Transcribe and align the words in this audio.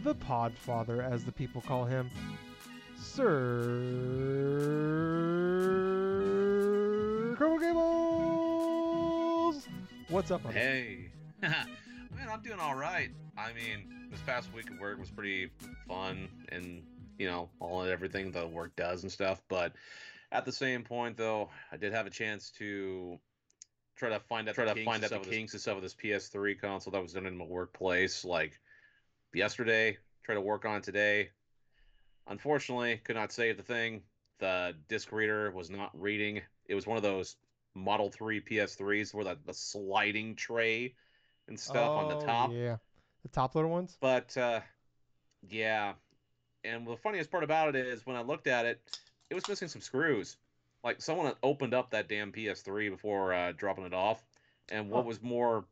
the 0.04 0.16
Podfather, 0.16 1.04
as 1.04 1.24
the 1.24 1.32
people 1.32 1.62
call 1.62 1.86
him, 1.86 2.10
Sir 3.00 3.64
Colonel 7.38 7.60
Gables. 7.60 9.68
What's 10.10 10.32
up? 10.32 10.52
Hey, 10.52 11.10
man, 11.42 11.56
I'm 12.32 12.42
doing 12.42 12.60
all 12.60 12.76
right. 12.76 13.10
I 13.38 13.54
mean, 13.54 14.10
this 14.12 14.22
past 14.22 14.54
week 14.54 14.70
of 14.70 14.80
work 14.80 15.00
was 15.00 15.10
pretty 15.10 15.50
fun, 15.88 16.28
and 16.50 16.84
you 17.18 17.28
know, 17.28 17.50
all 17.60 17.82
and 17.82 17.92
everything 17.92 18.32
the 18.32 18.48
work 18.48 18.76
does 18.76 19.04
and 19.04 19.12
stuff. 19.12 19.42
But 19.48 19.74
at 20.32 20.46
the 20.46 20.52
same 20.52 20.84
point, 20.84 21.18
though, 21.18 21.50
I 21.72 21.78
did 21.78 21.94
have 21.94 22.06
a 22.06 22.10
chance 22.10 22.52
to 22.58 23.20
try 23.96 24.10
to 24.10 24.20
find 24.20 24.48
out 24.48 24.56
try 24.56 24.66
to 24.66 24.86
find 24.86 25.04
out 25.04 25.10
the 25.10 25.20
kinks 25.20 25.54
and 25.54 25.62
stuff 25.62 25.76
with 25.76 25.84
this 25.84 25.96
PS3 25.96 26.60
console 26.60 26.92
that 26.92 27.02
was 27.02 27.14
done 27.14 27.26
in 27.26 27.38
my 27.38 27.46
workplace. 27.46 28.24
Like 28.24 28.60
yesterday, 29.34 29.98
try 30.24 30.36
to 30.36 30.42
work 30.42 30.66
on 30.66 30.78
it 30.78 30.84
today. 30.84 31.30
Unfortunately, 32.28 32.98
could 33.04 33.16
not 33.16 33.32
save 33.32 33.58
the 33.58 33.64
thing. 33.64 34.02
The 34.40 34.76
disc 34.88 35.12
reader 35.12 35.52
was 35.52 35.70
not 35.70 35.90
reading. 36.00 36.42
It 36.68 36.76
was 36.76 36.86
one 36.86 36.98
of 36.98 37.04
those 37.04 37.38
Model 37.74 38.12
3 38.12 38.42
PS3s 38.42 39.14
where 39.14 39.24
the, 39.24 39.38
the 39.46 39.54
sliding 39.54 40.36
tray 40.36 40.94
and 41.48 41.60
stuff 41.60 41.92
on 41.92 42.10
the 42.10 42.18
Oh, 42.18 42.26
top. 42.26 42.52
Yeah, 42.54 42.78
the 43.24 43.30
top 43.30 43.56
loader 43.56 43.68
ones. 43.68 43.98
But 44.00 44.36
uh, 44.38 44.60
yeah, 45.50 45.94
and 46.64 46.86
the 46.86 46.98
funniest 46.98 47.32
part 47.32 47.44
about 47.44 47.76
it 47.76 47.88
is 47.88 48.06
when 48.06 48.16
I 48.16 48.22
looked 48.22 48.48
at 48.48 48.66
it, 48.66 48.82
it 49.30 49.36
was 49.36 49.48
missing 49.48 49.68
some 49.68 49.82
screws. 49.82 50.38
Like 50.84 51.02
someone 51.02 51.26
had 51.26 51.36
opened 51.44 51.74
up 51.74 51.92
that 51.92 52.08
damn 52.08 52.32
PS3 52.32 52.90
before 52.92 53.34
uh, 53.34 53.52
dropping 53.52 53.86
it 53.86 53.94
off. 53.94 54.24
And 54.70 54.90
what 54.90 55.02
Huh. 55.04 55.08
was 55.08 55.22
more 55.22 55.66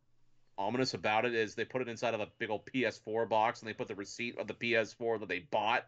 ominous 0.57 0.93
about 0.93 1.25
it 1.25 1.33
is 1.35 1.53
they 1.55 1.65
put 1.65 1.81
it 1.81 1.87
inside 1.89 2.13
of 2.13 2.21
a 2.21 2.27
big 2.39 2.49
old 2.49 2.65
PS4 2.65 3.27
box 3.27 3.59
and 3.61 3.69
they 3.69 3.73
put 3.73 3.87
the 3.87 3.95
receipt 3.95 4.37
of 4.39 4.47
the 4.47 4.53
PS4 4.53 5.19
that 5.19 5.29
they 5.29 5.39
bought 5.39 5.85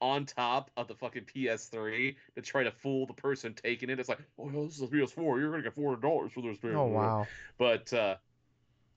on 0.00 0.24
top 0.24 0.70
of 0.76 0.88
the 0.88 0.94
fucking 0.94 1.24
PS3 1.24 2.16
to 2.34 2.42
try 2.42 2.64
to 2.64 2.70
fool 2.70 3.06
the 3.06 3.12
person 3.12 3.54
taking 3.54 3.90
it. 3.90 4.00
It's 4.00 4.08
like, 4.08 4.18
oh, 4.38 4.48
this 4.50 4.76
is 4.76 4.82
a 4.82 4.86
PS4. 4.86 5.38
You're 5.38 5.50
gonna 5.50 5.62
get 5.62 5.74
four 5.74 5.90
hundred 5.90 6.02
dollars 6.02 6.32
for 6.32 6.40
this. 6.42 6.56
PS4. 6.58 6.74
Oh 6.74 6.86
wow. 6.86 7.26
But 7.58 7.92
uh, 7.92 8.16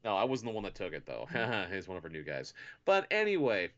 no, 0.05 0.15
I 0.15 0.23
wasn't 0.23 0.51
the 0.51 0.55
one 0.55 0.63
that 0.63 0.75
took 0.75 0.93
it 0.93 1.05
though. 1.05 1.27
He's 1.71 1.87
one 1.87 1.97
of 1.97 2.03
our 2.03 2.09
new 2.09 2.23
guys. 2.23 2.53
But 2.85 3.05
anyway, 3.11 3.69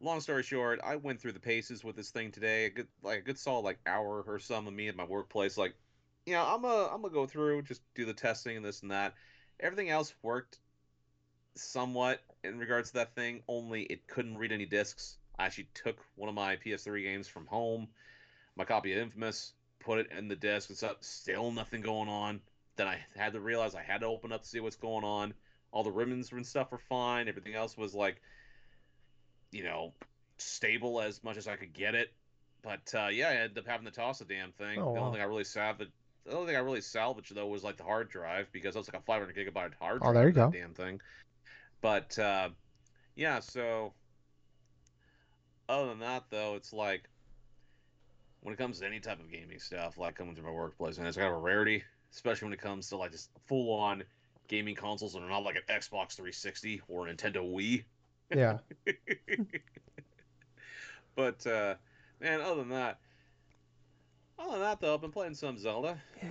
long 0.00 0.20
story 0.20 0.42
short, 0.42 0.80
I 0.84 0.96
went 0.96 1.20
through 1.20 1.32
the 1.32 1.40
paces 1.40 1.84
with 1.84 1.96
this 1.96 2.10
thing 2.10 2.30
today. 2.30 2.66
A 2.66 2.70
good 2.70 2.88
like 3.02 3.18
a 3.18 3.22
good 3.22 3.38
solid 3.38 3.62
like 3.62 3.78
hour 3.86 4.22
or 4.26 4.38
some 4.38 4.66
of 4.66 4.72
me 4.72 4.88
at 4.88 4.96
my 4.96 5.04
workplace. 5.04 5.56
Like, 5.56 5.74
you 6.26 6.34
know, 6.34 6.44
I'm 6.44 6.64
a 6.64 6.88
I'm 6.92 7.02
gonna 7.02 7.14
go 7.14 7.26
through 7.26 7.62
just 7.62 7.82
do 7.94 8.04
the 8.04 8.14
testing 8.14 8.56
and 8.56 8.64
this 8.64 8.82
and 8.82 8.90
that. 8.90 9.14
Everything 9.60 9.90
else 9.90 10.14
worked 10.22 10.58
somewhat 11.54 12.20
in 12.44 12.58
regards 12.58 12.90
to 12.90 12.94
that 12.94 13.14
thing. 13.14 13.42
Only 13.48 13.82
it 13.82 14.06
couldn't 14.06 14.38
read 14.38 14.52
any 14.52 14.66
discs. 14.66 15.16
I 15.38 15.46
actually 15.46 15.68
took 15.74 15.98
one 16.16 16.28
of 16.28 16.34
my 16.34 16.56
PS3 16.56 17.02
games 17.02 17.28
from 17.28 17.46
home, 17.46 17.88
my 18.56 18.64
copy 18.64 18.92
of 18.92 18.98
Infamous, 18.98 19.52
put 19.80 19.98
it 19.98 20.08
in 20.16 20.28
the 20.28 20.36
disc 20.36 20.68
and 20.68 20.78
stuff. 20.78 20.96
Still 21.00 21.50
nothing 21.52 21.80
going 21.80 22.08
on. 22.08 22.40
Then 22.76 22.86
I 22.86 22.98
had 23.16 23.32
to 23.32 23.40
realize 23.40 23.74
I 23.74 23.82
had 23.82 24.00
to 24.00 24.06
open 24.06 24.32
up 24.32 24.42
to 24.42 24.48
see 24.48 24.60
what's 24.60 24.76
going 24.76 25.04
on. 25.04 25.34
All 25.70 25.84
the 25.84 25.90
ribbons 25.90 26.32
and 26.32 26.46
stuff 26.46 26.70
were 26.70 26.78
fine. 26.78 27.28
Everything 27.28 27.54
else 27.54 27.76
was 27.76 27.94
like, 27.94 28.20
you 29.50 29.64
know, 29.64 29.92
stable 30.38 31.00
as 31.00 31.22
much 31.22 31.36
as 31.36 31.46
I 31.48 31.56
could 31.56 31.72
get 31.72 31.94
it. 31.94 32.12
But 32.62 32.92
uh, 32.94 33.08
yeah, 33.08 33.28
I 33.28 33.34
ended 33.34 33.58
up 33.58 33.66
having 33.66 33.86
to 33.86 33.92
toss 33.92 34.18
the 34.18 34.24
damn 34.24 34.52
thing. 34.52 34.78
Oh, 34.78 34.94
the 34.94 35.00
wow. 35.00 35.06
only 35.06 35.18
thing 35.18 35.22
I 35.22 35.28
really 35.28 35.44
salvaged, 35.44 35.90
the 36.24 36.34
only 36.34 36.48
thing 36.48 36.56
I 36.56 36.60
really 36.60 36.80
salvaged 36.80 37.34
though 37.34 37.46
was 37.46 37.62
like 37.62 37.76
the 37.76 37.84
hard 37.84 38.08
drive 38.08 38.48
because 38.52 38.74
that 38.74 38.80
was 38.80 38.88
like 38.92 39.00
a 39.00 39.04
500 39.04 39.34
gigabyte 39.34 39.74
hard 39.80 40.00
drive. 40.00 40.10
Oh, 40.10 40.12
there 40.12 40.26
you 40.26 40.32
go. 40.32 40.50
Damn 40.50 40.74
thing. 40.74 41.00
But 41.80 42.18
uh, 42.18 42.50
yeah, 43.14 43.40
so 43.40 43.92
other 45.68 45.88
than 45.88 46.00
that 46.00 46.24
though, 46.30 46.54
it's 46.56 46.72
like 46.72 47.08
when 48.40 48.52
it 48.54 48.56
comes 48.56 48.80
to 48.80 48.86
any 48.86 49.00
type 49.00 49.20
of 49.20 49.30
gaming 49.30 49.58
stuff, 49.58 49.98
like 49.98 50.16
coming 50.16 50.34
to 50.34 50.42
my 50.42 50.50
workplace, 50.50 50.98
and 50.98 51.06
it's 51.06 51.16
kind 51.16 51.28
of 51.28 51.34
a 51.34 51.40
rarity, 51.40 51.84
especially 52.12 52.46
when 52.46 52.52
it 52.52 52.60
comes 52.60 52.88
to 52.88 52.96
like 52.96 53.12
just 53.12 53.30
full 53.46 53.72
on 53.74 54.02
gaming 54.48 54.74
consoles 54.74 55.12
that 55.12 55.22
are 55.22 55.28
not 55.28 55.42
like 55.42 55.56
an 55.56 55.62
Xbox 55.68 56.14
360 56.14 56.82
or 56.88 57.06
a 57.06 57.14
Nintendo 57.14 57.36
Wii. 57.36 57.84
Yeah. 58.34 58.58
but 61.16 61.46
uh, 61.46 61.74
man, 62.20 62.40
other 62.40 62.56
than 62.56 62.68
that, 62.70 62.98
other 64.38 64.52
than 64.52 64.60
that 64.60 64.80
though, 64.80 64.94
I've 64.94 65.00
been 65.00 65.10
playing 65.12 65.34
some 65.34 65.58
Zelda. 65.58 66.00
Yeah. 66.22 66.30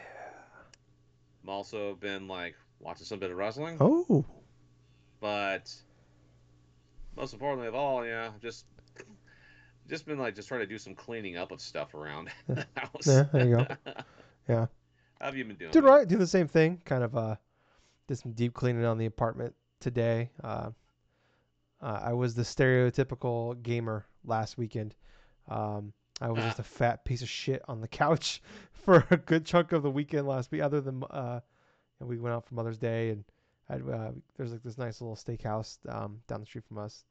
I'm 1.44 1.50
also 1.50 1.96
been 1.96 2.28
like 2.28 2.56
watching 2.80 3.06
some 3.06 3.19
bit 3.19 3.31
of 3.31 3.38
wrestling, 3.38 3.78
Oh. 3.80 4.25
but 5.19 5.74
most 7.16 7.34
importantly 7.34 7.68
of 7.68 7.75
all, 7.75 8.06
yeah, 8.06 8.30
just 8.41 8.66
just 9.90 10.06
been 10.06 10.19
like 10.19 10.36
just 10.36 10.47
trying 10.47 10.59
to 10.62 10.68
do 10.68 10.78
some 10.78 10.94
cleaning 10.94 11.38
up 11.38 11.52
of 11.52 11.62
stuff 11.62 11.94
around 11.94 12.30
the 12.47 12.66
house. 12.75 13.07
Yeah, 13.07 13.24
there 13.31 13.47
you 13.47 13.56
go. 13.57 13.68
Yeah. 14.50 14.68
How 15.19 15.25
have 15.25 15.36
you 15.36 15.44
been 15.44 15.57
doing? 15.57 15.72
Did 15.72 15.84
right. 15.84 16.07
Do 16.07 16.16
the 16.16 16.25
same 16.28 16.47
thing. 16.47 16.80
Kind 16.86 17.03
of 17.03 17.18
uh, 17.18 17.36
did 18.07 18.18
some 18.18 18.31
deep 18.31 18.53
cleaning 18.53 18.86
on 18.86 18.97
the 18.97 19.06
apartment 19.07 19.53
today. 19.81 20.30
Uh, 20.41 20.69
uh, 21.82 22.00
I 22.04 22.14
was 22.14 22.34
the 22.36 22.44
stereotypical 22.44 23.62
gamer 23.62 24.06
last 24.26 24.58
weekend. 24.58 24.96
Um, 25.48 25.94
I 26.20 26.32
was 26.32 26.44
just 26.44 26.60
a 26.60 26.64
fat 26.64 27.06
piece 27.06 27.22
of 27.22 27.30
shit 27.30 27.62
on 27.68 27.82
the 27.82 27.88
couch 28.02 28.42
for 28.72 29.06
a 29.12 29.18
good 29.18 29.46
chunk 29.46 29.72
of 29.72 29.84
the 29.84 29.92
weekend 29.92 30.28
last 30.28 30.52
week. 30.52 30.62
Other 30.62 30.82
than 30.82 31.04
uh, 31.10 31.40
and 32.00 32.10
we 32.10 32.18
went 32.18 32.36
out 32.36 32.46
for 32.46 32.56
Mother's 32.56 32.78
Day 32.78 33.10
and 33.10 33.24
had, 33.70 33.82
uh, 33.88 34.12
there's 34.36 34.52
like 34.52 34.64
this 34.64 34.78
nice 34.78 35.02
little 35.02 35.16
steakhouse 35.16 35.78
um, 35.90 36.20
down 36.28 36.40
the 36.40 36.46
street 36.46 36.66
from 36.68 36.78
us. 36.80 37.04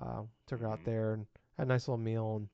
Uh, 0.00 0.22
took 0.46 0.60
her 0.60 0.66
out 0.68 0.80
Mhm. 0.80 0.84
there 0.84 1.12
and 1.14 1.26
had 1.56 1.66
a 1.66 1.68
nice 1.68 1.86
little 1.86 2.02
meal 2.02 2.36
and 2.36 2.48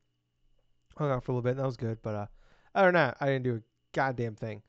hung 0.97 1.11
out 1.11 1.25
for 1.25 1.33
a 1.33 1.35
little 1.35 1.43
bit. 1.43 1.51
And 1.51 1.61
that 1.61 1.67
was 1.67 1.77
good. 1.77 1.99
But 2.03 2.15
uh, 2.15 2.27
other 2.75 2.89
than 2.89 2.95
that, 2.95 3.17
I 3.21 3.27
didn't 3.27 3.45
do 3.45 3.57
a 3.57 3.63
goddamn 3.93 4.35
thing. 4.37 4.63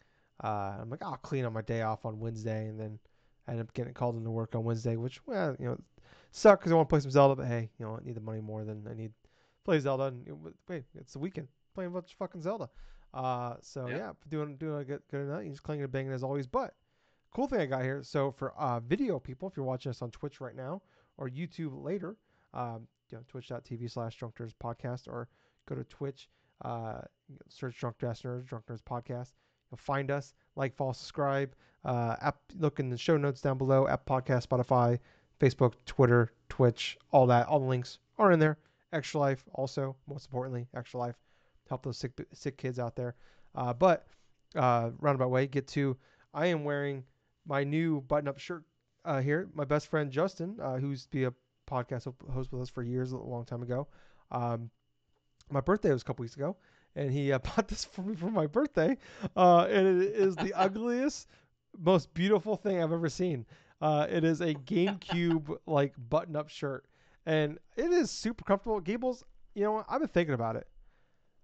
Uh, 0.44 0.78
I'm 0.82 0.90
like, 0.90 1.04
I'll 1.04 1.18
clean 1.18 1.46
on 1.46 1.54
my 1.54 1.62
day 1.62 1.82
off 1.82 2.06
on 2.06 2.20
Wednesday, 2.20 2.68
and 2.68 2.80
then 2.80 2.98
I 3.48 3.52
ended 3.52 3.68
up 3.68 3.74
getting 3.74 3.94
called 3.94 4.16
into 4.16 4.32
work 4.32 4.56
on 4.56 4.64
Wednesday, 4.64 4.96
which, 4.96 5.26
well, 5.28 5.56
you 5.60 5.66
know, 5.66 5.78
sucked 6.32 6.62
because 6.62 6.72
I 6.72 6.76
want 6.76 6.90
to 6.90 6.94
play 6.94 7.00
some 7.00 7.12
Zelda, 7.12 7.36
but 7.36 7.48
hey, 7.48 7.70
you 7.78 7.86
know, 7.86 7.98
I 8.02 8.06
need 8.06 8.16
the 8.16 8.22
money 8.22 8.42
more 8.42 8.64
than 8.64 8.88
I 8.90 8.94
need 8.94 9.10
to 9.24 9.30
play 9.64 9.80
Zelda. 9.80 10.06
And 10.06 10.28
it 10.28 10.36
wait, 10.68 10.84
it's 10.96 11.14
the 11.14 11.20
weekend 11.20 11.48
playing 11.74 11.92
a 11.92 11.94
bunch 11.94 12.12
of 12.12 12.18
fucking 12.18 12.42
Zelda. 12.42 12.70
Uh, 13.14 13.56
so 13.62 13.88
Yeah. 13.88 13.98
yeah, 13.98 14.12
doing 14.30 14.56
doing 14.58 14.82
a 14.82 14.86
good 14.86 15.02
good 15.10 15.22
enough. 15.22 15.44
He's 15.44 15.60
clanging 15.60 15.84
and 15.84 15.92
banging 15.92 16.14
as 16.14 16.24
always. 16.24 16.48
But 16.48 16.74
cool 17.34 17.48
thing 17.48 17.60
I 17.62 17.66
got 17.66 17.84
here. 17.84 18.04
So 18.04 18.32
for 18.32 18.54
uh, 18.54 18.80
video 18.80 19.20
people, 19.20 19.48
if 19.48 19.56
you're 19.58 19.66
watching 19.66 19.90
us 19.90 20.02
on 20.02 20.12
Twitch 20.12 20.40
right 20.42 20.56
now 20.56 20.82
or 21.18 21.30
YouTube 21.30 21.84
later, 21.84 22.16
um, 22.54 22.88
you 23.10 23.18
know, 23.18 23.24
twitch.tv 23.28 23.92
slash 23.92 24.16
drunk 24.16 24.36
nerds 24.36 24.54
podcast 24.62 25.08
or 25.08 25.28
go 25.68 25.76
to 25.76 25.84
Twitch, 25.84 26.30
uh, 26.64 27.02
search 27.50 27.78
drunk 27.78 27.98
nerds, 28.00 28.46
drunk 28.46 28.66
nerds 28.68 28.82
podcast. 28.82 29.34
You'll 29.70 29.78
find 29.78 30.12
us, 30.12 30.34
like, 30.58 30.76
follow, 30.76 30.92
subscribe. 30.92 31.56
Uh, 31.86 32.16
app, 32.22 32.40
look 32.58 32.80
in 32.82 32.90
the 32.90 32.98
show 32.98 33.16
notes 33.16 33.40
down 33.40 33.58
below. 33.58 33.88
App 33.88 34.06
Podcast, 34.06 34.46
Spotify, 34.46 35.00
Facebook, 35.42 35.74
Twitter, 35.86 36.32
Twitch, 36.50 36.98
all 37.12 37.26
that. 37.28 37.48
All 37.48 37.60
the 37.60 37.66
links 37.66 37.98
are 38.20 38.32
in 38.32 38.40
there. 38.40 38.58
Extra 38.94 39.20
Life, 39.20 39.44
also, 39.54 39.96
most 40.08 40.28
importantly, 40.28 40.68
Extra 40.76 41.00
Life. 41.00 41.16
Help 41.68 41.84
those 41.84 41.98
sick 41.98 42.12
sick 42.34 42.58
kids 42.58 42.78
out 42.78 42.96
there. 42.96 43.16
Uh, 43.56 43.74
but 43.74 44.06
uh, 44.56 44.92
roundabout 45.00 45.32
way, 45.32 45.48
get 45.48 45.68
to 45.70 45.98
I 46.34 46.48
am 46.48 46.64
wearing 46.64 47.04
my 47.48 47.64
new 47.64 48.02
button 48.02 48.28
up 48.28 48.38
shirt 48.40 48.64
uh, 49.06 49.22
here. 49.22 49.50
My 49.54 49.66
best 49.66 49.88
friend 49.88 50.12
Justin, 50.12 50.58
uh, 50.62 50.78
who's 50.78 51.08
be 51.08 51.24
a 51.24 51.34
podcast 51.70 52.14
host 52.34 52.52
with 52.52 52.62
us 52.62 52.70
for 52.70 52.84
years, 52.84 53.12
a 53.12 53.18
long 53.18 53.46
time 53.46 53.64
ago. 53.64 53.88
Um, 54.32 54.70
my 55.50 55.62
birthday 55.62 55.92
was 55.92 56.02
a 56.02 56.06
couple 56.06 56.24
weeks 56.24 56.36
ago, 56.36 56.56
and 56.96 57.12
he 57.12 57.32
uh, 57.32 57.40
bought 57.56 57.68
this 57.68 57.86
for 57.86 58.02
me 58.02 58.16
for 58.16 58.30
my 58.30 58.48
birthday. 58.48 58.98
Uh, 59.36 59.66
and 59.70 60.02
it 60.04 60.14
is 60.14 60.36
the 60.36 60.54
ugliest, 60.58 61.28
most 61.80 62.14
beautiful 62.14 62.56
thing 62.56 62.82
I've 62.82 62.94
ever 62.94 63.10
seen. 63.10 63.46
Uh, 63.82 64.06
it 64.10 64.24
is 64.24 64.42
a 64.42 64.54
GameCube 64.68 65.58
like 65.66 65.94
button-up 66.10 66.50
shirt, 66.50 66.86
and 67.26 67.58
it 67.76 67.92
is 67.92 68.12
super 68.12 68.44
comfortable. 68.44 68.80
Gables, 68.80 69.24
you 69.56 69.64
know. 69.64 69.84
I've 69.90 70.00
been 70.00 70.08
thinking 70.10 70.34
about 70.36 70.56
it. 70.56 70.68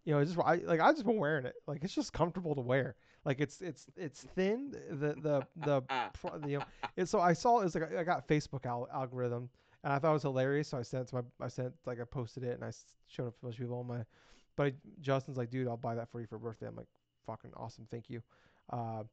You 0.05 0.13
know, 0.13 0.23
just 0.23 0.37
I 0.39 0.55
like 0.55 0.79
I've 0.79 0.95
just 0.95 1.05
been 1.05 1.17
wearing 1.17 1.45
it. 1.45 1.55
Like 1.67 1.83
it's 1.83 1.93
just 1.93 2.13
comfortable 2.13 2.55
to 2.55 2.61
wear. 2.61 2.95
Like 3.25 3.41
it's 3.41 3.59
it's 3.61 3.87
it's 3.97 4.21
thin. 4.35 4.71
The 4.89 5.15
the 5.21 5.45
the, 5.57 5.81
the 6.41 6.47
you 6.47 6.59
know. 6.59 6.65
And 6.95 7.09
so 7.09 7.19
I 7.19 7.33
saw 7.33 7.59
it's 7.61 7.75
like 7.75 7.93
I 7.93 8.03
got 8.03 8.27
Facebook 8.27 8.65
al- 8.65 8.87
algorithm, 8.93 9.49
and 9.83 9.91
I 9.91 9.99
thought 9.99 10.11
it 10.11 10.13
was 10.13 10.21
hilarious. 10.23 10.69
So 10.69 10.77
I 10.77 10.83
sent 10.83 11.03
it 11.03 11.09
to 11.09 11.15
my 11.15 11.21
I 11.45 11.49
sent 11.49 11.73
like 11.85 11.99
I 11.99 12.05
posted 12.05 12.43
it 12.43 12.53
and 12.53 12.63
I 12.63 12.69
s- 12.69 12.85
showed 13.07 13.27
it 13.27 13.31
to 13.31 13.37
a 13.41 13.45
bunch 13.45 13.55
of 13.55 13.59
people 13.61 13.79
on 13.79 13.87
my. 13.87 14.05
But 14.55 14.73
Justin's 15.01 15.37
like, 15.37 15.49
dude, 15.49 15.67
I'll 15.67 15.75
buy 15.77 15.95
that 15.95 16.09
for 16.09 16.21
you 16.21 16.25
for 16.27 16.37
birthday. 16.39 16.67
I'm 16.67 16.75
like, 16.75 16.87
fucking 17.27 17.51
awesome, 17.57 17.85
thank 17.91 18.09
you. 18.09 18.21
Uh, 18.71 19.03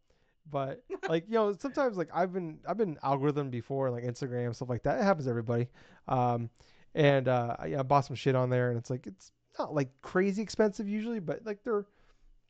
but 0.50 0.82
like 1.08 1.24
you 1.26 1.34
know, 1.34 1.54
sometimes 1.58 1.96
like 1.96 2.08
I've 2.12 2.32
been 2.32 2.58
I've 2.68 2.76
been 2.76 2.98
algorithm 3.02 3.50
before, 3.50 3.90
like 3.90 4.04
Instagram 4.04 4.54
stuff 4.54 4.68
like 4.68 4.82
that. 4.84 4.98
It 5.00 5.04
happens 5.04 5.26
to 5.26 5.30
everybody. 5.30 5.68
Um, 6.08 6.50
and 6.94 7.28
uh, 7.28 7.56
I, 7.58 7.76
I 7.76 7.82
bought 7.82 8.04
some 8.04 8.16
shit 8.16 8.36
on 8.36 8.50
there, 8.50 8.70
and 8.70 8.78
it's 8.78 8.90
like 8.90 9.06
it's 9.06 9.32
not 9.58 9.74
like 9.74 9.88
crazy 10.02 10.42
expensive 10.42 10.88
usually, 10.88 11.20
but 11.20 11.44
like 11.44 11.62
they're 11.64 11.86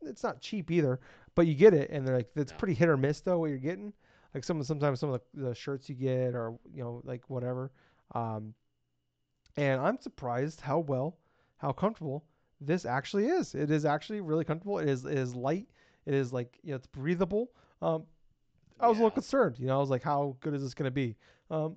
it's 0.02 0.22
not 0.22 0.40
cheap 0.40 0.70
either. 0.70 1.00
But 1.34 1.46
you 1.46 1.54
get 1.54 1.74
it, 1.74 1.90
and 1.90 2.06
they're 2.06 2.16
like 2.16 2.30
it's 2.36 2.52
No. 2.52 2.58
pretty 2.58 2.74
hit 2.74 2.88
or 2.88 2.96
miss 2.96 3.20
though 3.20 3.38
what 3.38 3.50
you're 3.50 3.58
getting. 3.58 3.92
Like 4.34 4.44
some 4.44 4.62
sometimes 4.64 5.00
some 5.00 5.10
of 5.10 5.20
the, 5.34 5.48
the 5.48 5.54
shirts 5.54 5.88
you 5.88 5.94
get 5.94 6.34
or 6.34 6.58
you 6.72 6.82
know 6.82 7.00
like 7.04 7.28
whatever. 7.30 7.70
Um, 8.14 8.54
and 9.56 9.80
I'm 9.80 10.00
surprised 10.00 10.60
how 10.60 10.80
well 10.80 11.16
how 11.58 11.72
comfortable 11.72 12.24
this 12.60 12.84
actually 12.84 13.26
is. 13.26 13.54
It 13.54 13.70
is 13.70 13.84
actually 13.84 14.20
really 14.20 14.44
comfortable. 14.44 14.78
It 14.78 14.88
is 14.88 15.04
it 15.04 15.16
is 15.18 15.34
light. 15.34 15.68
It 16.06 16.14
is 16.14 16.32
like 16.32 16.58
you 16.62 16.70
know 16.70 16.76
it's 16.76 16.86
breathable. 16.86 17.50
Um, 17.84 18.04
I 18.80 18.88
was 18.88 18.96
a 18.98 19.00
little 19.00 19.10
concerned. 19.10 19.58
You 19.58 19.66
know, 19.66 19.76
I 19.76 19.80
was 19.80 19.90
like, 19.90 20.02
how 20.02 20.36
good 20.40 20.54
is 20.54 20.62
this 20.62 20.74
going 20.74 20.86
to 20.86 20.90
be? 20.90 21.16
Um, 21.50 21.76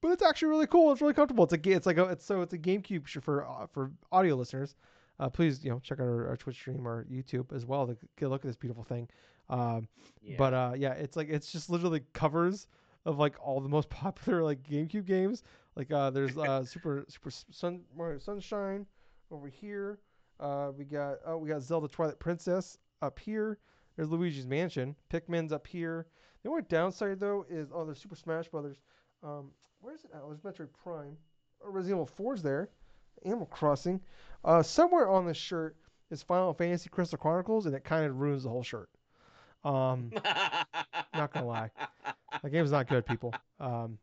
but 0.00 0.10
it's 0.10 0.22
actually 0.22 0.48
really 0.48 0.66
cool. 0.66 0.92
It's 0.92 1.00
really 1.00 1.14
comfortable. 1.14 1.44
It's 1.44 1.52
a 1.52 1.70
it's 1.70 1.86
like 1.86 1.98
a 1.98 2.04
it's 2.04 2.24
so 2.24 2.42
it's 2.42 2.52
a 2.52 2.58
GameCube 2.58 3.08
for 3.22 3.46
uh, 3.46 3.66
for 3.66 3.90
audio 4.12 4.34
listeners. 4.34 4.74
Uh, 5.20 5.28
please 5.28 5.64
you 5.64 5.70
know 5.70 5.78
check 5.78 6.00
out 6.00 6.06
our, 6.06 6.28
our 6.28 6.36
Twitch 6.36 6.56
stream 6.56 6.86
or 6.86 7.04
YouTube 7.04 7.52
as 7.54 7.64
well 7.64 7.86
to 7.86 7.96
get 8.18 8.26
a 8.26 8.28
look 8.28 8.44
at 8.44 8.48
this 8.48 8.56
beautiful 8.56 8.84
thing. 8.84 9.08
Um, 9.48 9.88
Yeah. 10.22 10.36
but 10.38 10.54
uh, 10.54 10.72
yeah, 10.76 10.92
it's 10.92 11.16
like 11.16 11.28
it's 11.28 11.50
just 11.52 11.70
literally 11.70 12.02
covers 12.12 12.66
of 13.06 13.18
like 13.18 13.36
all 13.40 13.60
the 13.60 13.68
most 13.68 13.88
popular 13.90 14.42
like 14.42 14.62
GameCube 14.62 15.06
games. 15.06 15.42
Like 15.76 15.90
uh, 15.92 16.10
there's 16.10 16.36
uh, 16.36 16.64
Super 16.66 17.04
Super 17.08 17.30
Sun 17.30 17.82
Mario 17.96 18.18
Sunshine 18.18 18.86
over 19.30 19.48
here. 19.48 19.98
Uh, 20.40 20.72
we 20.76 20.84
got 20.84 21.18
oh 21.26 21.38
we 21.38 21.48
got 21.48 21.62
Zelda 21.62 21.88
Twilight 21.88 22.18
Princess 22.18 22.78
up 23.00 23.18
here. 23.18 23.58
There's 23.96 24.10
Luigi's 24.10 24.46
Mansion. 24.46 24.96
Pikmin's 25.12 25.52
up 25.52 25.66
here. 25.66 26.06
The 26.42 26.50
only 26.50 26.62
downside 26.62 27.20
though 27.20 27.46
is 27.48 27.68
oh 27.72 27.84
there's 27.84 27.98
Super 27.98 28.16
Smash 28.16 28.48
Brothers. 28.48 28.76
Um, 29.22 29.50
where 29.80 29.94
is 29.94 30.04
it? 30.04 30.10
Oh, 30.14 30.28
there's 30.28 30.40
Metroid 30.40 30.68
Prime. 30.82 31.16
Oh, 31.64 31.70
Resident 31.70 32.00
Evil 32.00 32.32
4's 32.32 32.42
there. 32.42 32.68
Animal 33.24 33.46
Crossing. 33.46 34.00
Uh, 34.44 34.62
somewhere 34.62 35.08
on 35.08 35.26
this 35.26 35.36
shirt 35.36 35.76
is 36.10 36.22
Final 36.22 36.52
Fantasy 36.52 36.90
Crystal 36.90 37.18
Chronicles, 37.18 37.66
and 37.66 37.74
it 37.74 37.84
kind 37.84 38.04
of 38.04 38.16
ruins 38.16 38.42
the 38.44 38.50
whole 38.50 38.62
shirt. 38.62 38.90
Um, 39.64 40.12
not 41.14 41.32
gonna 41.32 41.46
lie. 41.46 41.70
that 42.42 42.50
game's 42.50 42.70
not 42.70 42.88
good, 42.88 43.06
people. 43.06 43.34
Um, 43.58 43.98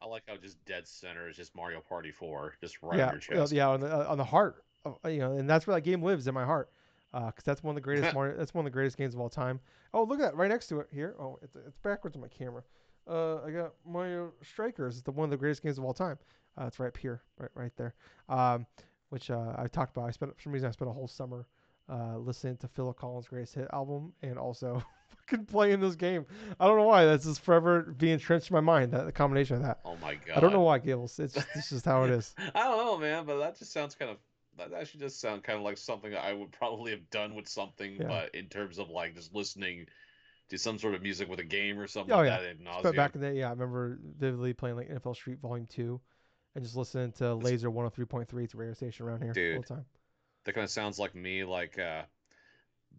I 0.00 0.06
like 0.06 0.22
how 0.26 0.36
just 0.36 0.62
dead 0.64 0.88
center 0.88 1.28
is 1.28 1.36
just 1.36 1.54
Mario 1.54 1.80
Party 1.80 2.10
4, 2.10 2.54
just 2.60 2.82
right 2.82 2.98
yeah, 2.98 3.06
on 3.06 3.12
your 3.12 3.20
chest. 3.20 3.52
yeah, 3.52 3.68
on 3.68 3.80
the 3.80 3.94
uh, 3.94 4.10
on 4.10 4.18
the 4.18 4.24
heart, 4.24 4.64
of, 4.84 4.98
you 5.06 5.18
know, 5.18 5.32
and 5.32 5.48
that's 5.48 5.66
where 5.66 5.76
that 5.76 5.82
game 5.82 6.02
lives 6.02 6.26
in 6.26 6.34
my 6.34 6.44
heart, 6.44 6.70
because 7.12 7.44
that's 7.44 7.62
one 7.62 7.72
of 7.72 7.76
the 7.76 7.84
greatest 7.84 8.14
Mario, 8.14 8.36
that's 8.36 8.54
one 8.54 8.64
of 8.64 8.72
the 8.72 8.74
greatest 8.74 8.96
games 8.96 9.14
of 9.14 9.20
all 9.20 9.28
time. 9.28 9.60
Oh, 9.94 10.04
look 10.04 10.18
at 10.20 10.22
that 10.22 10.36
right 10.36 10.48
next 10.48 10.68
to 10.68 10.80
it 10.80 10.88
here. 10.92 11.14
Oh, 11.18 11.38
it's, 11.42 11.56
it's 11.56 11.78
backwards 11.78 12.16
on 12.16 12.22
my 12.22 12.28
camera. 12.28 12.62
Uh, 13.08 13.42
I 13.42 13.50
got 13.50 13.74
Mario 13.86 14.32
Strikers. 14.42 14.96
It's 14.96 15.04
the 15.04 15.10
one 15.10 15.24
of 15.24 15.30
the 15.30 15.36
greatest 15.36 15.62
games 15.62 15.78
of 15.78 15.84
all 15.84 15.94
time. 15.94 16.18
Uh, 16.60 16.66
it's 16.66 16.78
right 16.78 16.88
up 16.88 16.96
here, 16.96 17.22
right 17.38 17.50
right 17.54 17.72
there. 17.76 17.94
Um, 18.28 18.66
which 19.10 19.30
uh, 19.30 19.54
I 19.56 19.66
talked 19.66 19.96
about. 19.96 20.08
I 20.08 20.10
spent 20.10 20.34
for 20.34 20.42
some 20.42 20.52
reason 20.52 20.68
I 20.68 20.72
spent 20.72 20.90
a 20.90 20.94
whole 20.94 21.08
summer 21.08 21.46
uh, 21.90 22.16
listening 22.16 22.56
to 22.58 22.68
Phil 22.68 22.92
Collins' 22.92 23.28
greatest 23.28 23.54
hit 23.54 23.68
album 23.72 24.12
and 24.22 24.38
also 24.38 24.82
fucking 25.28 25.46
playing 25.46 25.80
this 25.80 25.94
game. 25.94 26.24
I 26.58 26.66
don't 26.66 26.78
know 26.78 26.86
why. 26.86 27.04
That's 27.04 27.24
just 27.24 27.42
forever 27.42 27.82
being 27.98 28.14
entrenched 28.14 28.50
in 28.50 28.54
my 28.54 28.60
mind. 28.60 28.92
That 28.92 29.04
the 29.04 29.12
combination 29.12 29.56
of 29.56 29.62
that. 29.62 29.80
Oh 29.84 29.96
my 30.00 30.14
god. 30.14 30.36
I 30.36 30.40
don't 30.40 30.52
know 30.52 30.62
why, 30.62 30.78
Gables. 30.78 31.18
It's 31.18 31.34
just, 31.34 31.46
it's 31.54 31.70
just 31.70 31.84
how 31.84 32.04
it 32.04 32.10
is. 32.10 32.34
I 32.54 32.64
don't 32.64 32.78
know, 32.78 32.98
man, 32.98 33.24
but 33.26 33.38
that 33.38 33.58
just 33.58 33.72
sounds 33.72 33.94
kind 33.94 34.10
of. 34.10 34.18
That 34.58 34.72
actually 34.74 35.00
does 35.00 35.16
sound 35.18 35.44
kind 35.44 35.56
of 35.58 35.64
like 35.64 35.78
something 35.78 36.14
I 36.14 36.32
would 36.32 36.52
probably 36.52 36.90
have 36.90 37.08
done 37.10 37.34
with 37.34 37.48
something, 37.48 37.96
Yeah. 37.96 38.08
but 38.08 38.34
in 38.34 38.46
terms 38.48 38.78
of 38.78 38.90
like 38.90 39.14
just 39.14 39.34
listening 39.34 39.86
to 40.50 40.58
some 40.58 40.78
sort 40.78 40.94
of 40.94 41.02
music 41.02 41.28
with 41.28 41.38
a 41.40 41.44
game 41.44 41.78
or 41.78 41.86
something 41.86 42.12
Oh, 42.12 42.18
like 42.18 42.26
yeah. 42.26 42.40
that, 42.40 42.50
ad. 42.76 42.82
But 42.82 42.94
back 42.96 43.14
in 43.14 43.20
the 43.22 43.30
day, 43.30 43.38
yeah, 43.38 43.48
I 43.48 43.50
remember 43.50 43.98
vividly 44.18 44.52
playing 44.52 44.76
like 44.76 44.90
NFL 44.90 45.14
Street 45.16 45.38
Volume 45.40 45.66
Two, 45.66 46.00
and 46.54 46.62
just 46.62 46.76
listening 46.76 47.12
to 47.12 47.34
Laser 47.34 47.70
103.3. 47.70 48.44
It's 48.44 48.52
a 48.54 48.56
radio 48.58 48.74
station 48.74 49.06
around 49.06 49.22
here 49.22 49.54
all 49.56 49.62
the 49.62 49.68
time. 49.68 49.86
that 50.44 50.52
kind 50.54 50.64
of 50.64 50.70
sounds 50.70 50.98
like 50.98 51.14
me, 51.14 51.44
like 51.44 51.78
uh, 51.78 52.02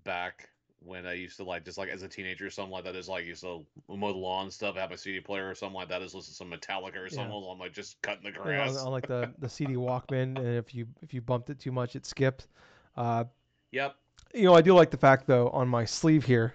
back 0.03 0.50
when 0.85 1.06
I 1.06 1.13
used 1.13 1.38
to 1.38 1.44
like 1.44 1.65
just 1.65 1.77
like 1.77 1.89
as 1.89 2.01
a 2.03 2.07
teenager 2.07 2.45
or 2.47 2.50
something 2.50 2.71
like 2.71 2.83
that. 2.85 2.95
Is 2.95 3.07
like 3.09 3.25
used 3.25 3.41
to 3.41 3.65
mow 3.89 4.12
the 4.12 4.19
lawn 4.19 4.44
and 4.45 4.53
stuff, 4.53 4.75
have 4.75 4.91
a 4.91 4.97
CD 4.97 5.19
player 5.19 5.50
or 5.50 5.56
something 5.56 5.75
like 5.75 5.89
that. 5.89 6.01
Is 6.01 6.13
listen 6.13 6.31
to 6.31 6.35
some 6.35 6.51
Metallica 6.51 6.97
or 6.97 7.09
something. 7.09 7.47
I'm 7.51 7.59
like 7.59 7.74
just 7.74 8.01
cutting 8.01 8.24
the 8.24 8.31
grass. 8.31 8.77
on, 8.77 8.88
on 8.88 8.91
like 8.91 9.07
the 9.07 9.33
the 9.39 9.50
CD 9.50 9.74
Walkman, 9.75 10.38
and 10.38 10.56
if 10.57 10.74
you 10.75 10.88
if 11.01 11.13
you 11.13 11.21
bumped 11.21 11.50
it 11.50 11.59
too 11.59 11.71
much, 11.71 11.95
it 11.95 12.06
skipped. 12.06 12.47
Uh, 12.97 13.25
Yep. 13.71 13.95
you 14.35 14.44
know, 14.44 14.53
I 14.53 14.62
do 14.62 14.74
like 14.74 14.91
the 14.91 14.97
fact 14.97 15.25
though 15.25 15.50
on 15.50 15.68
my 15.68 15.85
sleeve 15.85 16.25
here, 16.25 16.53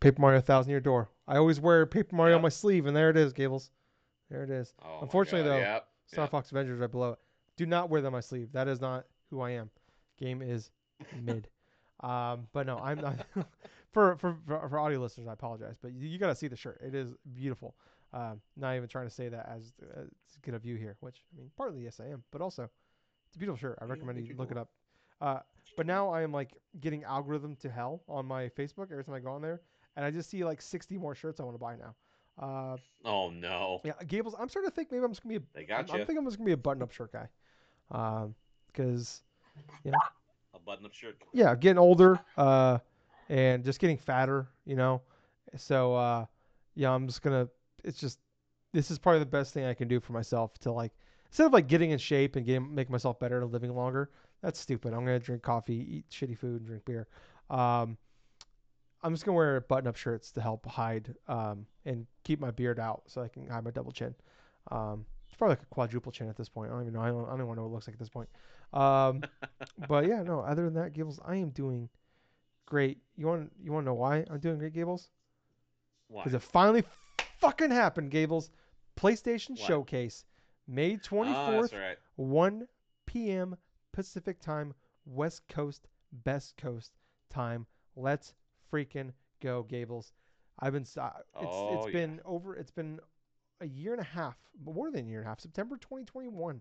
Paper 0.00 0.20
Mario 0.20 0.40
Thousand 0.40 0.70
Year 0.70 0.80
Door. 0.80 1.08
I 1.26 1.36
always 1.36 1.60
wear 1.60 1.84
Paper 1.86 2.14
Mario 2.16 2.36
on 2.36 2.42
my 2.42 2.48
sleeve, 2.48 2.86
and 2.86 2.96
there 2.96 3.10
it 3.10 3.16
is, 3.16 3.32
Gables. 3.32 3.70
There 4.30 4.42
it 4.44 4.50
is. 4.50 4.72
Oh, 4.84 4.98
Unfortunately, 5.02 5.48
God, 5.48 5.56
though, 5.56 5.58
Yep. 5.60 5.86
Star 6.06 6.24
Yep. 6.24 6.30
Fox 6.30 6.50
Avengers 6.50 6.78
right 6.78 6.90
below 6.90 7.12
it. 7.12 7.18
Do 7.56 7.66
not 7.66 7.90
wear 7.90 8.00
that 8.00 8.06
on 8.06 8.12
my 8.12 8.20
sleeve. 8.20 8.52
That 8.52 8.68
is 8.68 8.80
not 8.80 9.04
who 9.30 9.40
I 9.40 9.50
am. 9.50 9.70
Game 10.18 10.42
is 10.42 10.70
mid. 11.22 11.48
Um, 12.02 12.46
but 12.52 12.66
no, 12.66 12.78
I'm 12.78 13.00
not. 13.00 13.16
for, 13.92 14.16
for 14.16 14.36
for 14.46 14.68
for 14.68 14.78
audio 14.78 14.98
listeners, 15.00 15.26
I 15.28 15.32
apologize, 15.32 15.76
but 15.80 15.92
you, 15.92 16.08
you 16.08 16.18
got 16.18 16.28
to 16.28 16.34
see 16.34 16.48
the 16.48 16.56
shirt. 16.56 16.80
It 16.84 16.94
is 16.94 17.14
beautiful. 17.34 17.74
Um, 18.12 18.40
not 18.56 18.74
even 18.76 18.88
trying 18.88 19.06
to 19.06 19.14
say 19.14 19.28
that 19.28 19.48
as 19.48 19.72
to 19.80 20.40
get 20.42 20.54
a 20.54 20.58
view 20.58 20.76
here, 20.76 20.96
which 21.00 21.22
I 21.34 21.38
mean, 21.40 21.50
partly 21.56 21.82
yes, 21.82 22.00
I 22.00 22.06
am, 22.06 22.22
but 22.30 22.40
also 22.40 22.68
it's 23.26 23.36
a 23.36 23.38
beautiful 23.38 23.56
shirt. 23.58 23.78
I 23.80 23.84
Yeah, 23.84 23.90
recommend 23.90 24.18
you 24.18 24.24
you 24.24 24.34
look 24.36 24.50
it 24.50 24.56
up. 24.58 24.70
Uh, 25.20 25.40
but 25.76 25.86
now 25.86 26.10
I 26.10 26.22
am 26.22 26.32
like 26.32 26.56
getting 26.80 27.04
algorithm 27.04 27.56
to 27.56 27.70
hell 27.70 28.02
on 28.08 28.26
my 28.26 28.48
Facebook 28.50 28.90
every 28.90 29.04
time 29.04 29.14
I 29.14 29.20
go 29.20 29.30
on 29.32 29.42
there, 29.42 29.60
and 29.96 30.04
I 30.04 30.10
just 30.10 30.30
see 30.30 30.44
like 30.44 30.60
60 30.62 30.96
more 30.98 31.14
shirts 31.14 31.40
I 31.40 31.44
want 31.44 31.54
to 31.54 31.58
buy 31.60 31.76
now. 31.76 31.94
Uh, 32.38 32.76
Oh 33.04 33.30
no. 33.30 33.82
yeah, 33.84 33.92
Gables. 34.06 34.34
I'm 34.38 34.48
starting 34.48 34.70
to 34.70 34.74
think 34.74 34.90
maybe 34.90 35.04
I'm 35.04 35.10
just 35.10 35.22
gonna 35.22 35.38
be 35.38 35.44
a 35.44 35.48
They 35.54 35.64
I'm, 35.76 35.86
got 35.86 35.90
I'm 35.90 35.98
thinking 36.00 36.18
I'm 36.18 36.24
just 36.26 36.36
gonna 36.38 36.46
be 36.46 36.52
a 36.52 36.56
button-up 36.56 36.92
shirt 36.92 37.12
guy, 37.12 37.28
because 38.72 39.22
A 39.84 39.90
button-up 40.70 40.94
shirt. 40.94 41.16
yeah, 41.32 41.54
getting 41.56 41.78
older, 41.78 42.20
uh, 42.36 42.78
and 43.28 43.64
just 43.64 43.80
getting 43.80 43.96
fatter, 43.98 44.48
you 44.64 44.76
know. 44.76 45.02
So 45.56 45.94
uh, 45.94 46.26
yeah, 46.76 46.92
I'm 46.92 47.06
just 47.06 47.22
gonna. 47.22 47.48
It's 47.82 47.98
just 47.98 48.18
this 48.72 48.90
is 48.90 48.98
probably 48.98 49.18
the 49.18 49.26
best 49.26 49.52
thing 49.52 49.64
I 49.64 49.74
can 49.74 49.88
do 49.88 49.98
for 49.98 50.12
myself 50.12 50.56
to 50.60 50.70
like 50.70 50.92
instead 51.26 51.46
of 51.46 51.52
like 51.52 51.66
getting 51.66 51.90
in 51.90 51.98
shape 51.98 52.36
and 52.36 52.46
getting 52.46 52.72
making 52.72 52.92
myself 52.92 53.18
better 53.18 53.42
and 53.42 53.52
living 53.52 53.74
longer. 53.74 54.10
That's 54.42 54.60
stupid. 54.60 54.94
I'm 54.94 55.00
gonna 55.00 55.18
drink 55.18 55.42
coffee, 55.42 55.96
eat 55.96 56.04
shitty 56.10 56.38
food, 56.38 56.60
and 56.60 56.66
drink 56.66 56.84
beer. 56.84 57.08
Um, 57.50 57.98
I'm 59.02 59.12
just 59.12 59.24
gonna 59.24 59.36
wear 59.36 59.60
button-up 59.62 59.96
shirts 59.96 60.30
to 60.32 60.40
help 60.40 60.64
hide 60.66 61.14
um, 61.26 61.66
and 61.84 62.06
keep 62.22 62.38
my 62.38 62.52
beard 62.52 62.78
out 62.78 63.02
so 63.06 63.22
I 63.22 63.28
can 63.28 63.48
hide 63.48 63.64
my 63.64 63.70
double 63.72 63.92
chin. 63.92 64.14
Um, 64.70 65.04
it's 65.26 65.36
probably 65.36 65.52
like 65.52 65.62
a 65.62 65.66
quadruple 65.66 66.12
chin 66.12 66.28
at 66.28 66.36
this 66.36 66.48
point. 66.48 66.70
I 66.70 66.74
don't 66.74 66.82
even 66.82 66.94
know. 66.94 67.00
I 67.00 67.08
don't, 67.08 67.24
I 67.24 67.30
don't 67.30 67.40
even 67.40 67.56
know 67.56 67.62
what 67.62 67.68
it 67.68 67.72
looks 67.72 67.88
like 67.88 67.94
at 67.94 67.98
this 67.98 68.08
point. 68.08 68.28
Um, 68.72 69.22
but 69.88 70.06
yeah, 70.06 70.22
no. 70.22 70.40
Other 70.40 70.64
than 70.64 70.74
that, 70.74 70.92
Gables, 70.92 71.20
I 71.24 71.36
am 71.36 71.50
doing 71.50 71.88
great. 72.66 72.98
You 73.16 73.26
want 73.26 73.52
you 73.62 73.72
want 73.72 73.84
to 73.84 73.90
know 73.90 73.94
why 73.94 74.24
I'm 74.30 74.38
doing 74.40 74.58
great, 74.58 74.72
Gables? 74.72 75.10
Why? 76.08 76.22
Because 76.24 76.34
it 76.34 76.42
finally 76.42 76.84
fucking 77.38 77.70
happened, 77.70 78.10
Gables. 78.10 78.50
PlayStation 78.98 79.50
What? 79.50 79.60
Showcase, 79.60 80.24
May 80.68 80.94
Ah, 80.94 81.08
24th, 81.08 81.60
that's 81.62 81.72
right. 81.72 81.96
1 82.16 82.66
p.m. 83.06 83.56
Pacific 83.92 84.40
time, 84.40 84.74
West 85.06 85.42
Coast, 85.48 85.88
Best 86.12 86.56
Coast 86.56 86.92
time. 87.30 87.66
Let's 87.96 88.34
freaking 88.72 89.12
go, 89.40 89.62
Gables. 89.62 90.12
I've 90.58 90.74
been. 90.74 90.86
uh, 90.98 91.10
It's 91.40 91.52
Oh, 91.52 91.68
it's 91.74 91.86
yeah. 91.86 91.92
been 91.92 92.20
over. 92.24 92.54
It's 92.56 92.70
been 92.70 93.00
a 93.60 93.66
year 93.66 93.92
and 93.92 94.00
a 94.00 94.04
half, 94.04 94.36
more 94.62 94.90
than 94.90 95.06
a 95.06 95.08
year 95.08 95.20
and 95.20 95.26
a 95.26 95.30
half. 95.30 95.40
September 95.40 95.76
2021. 95.76 96.60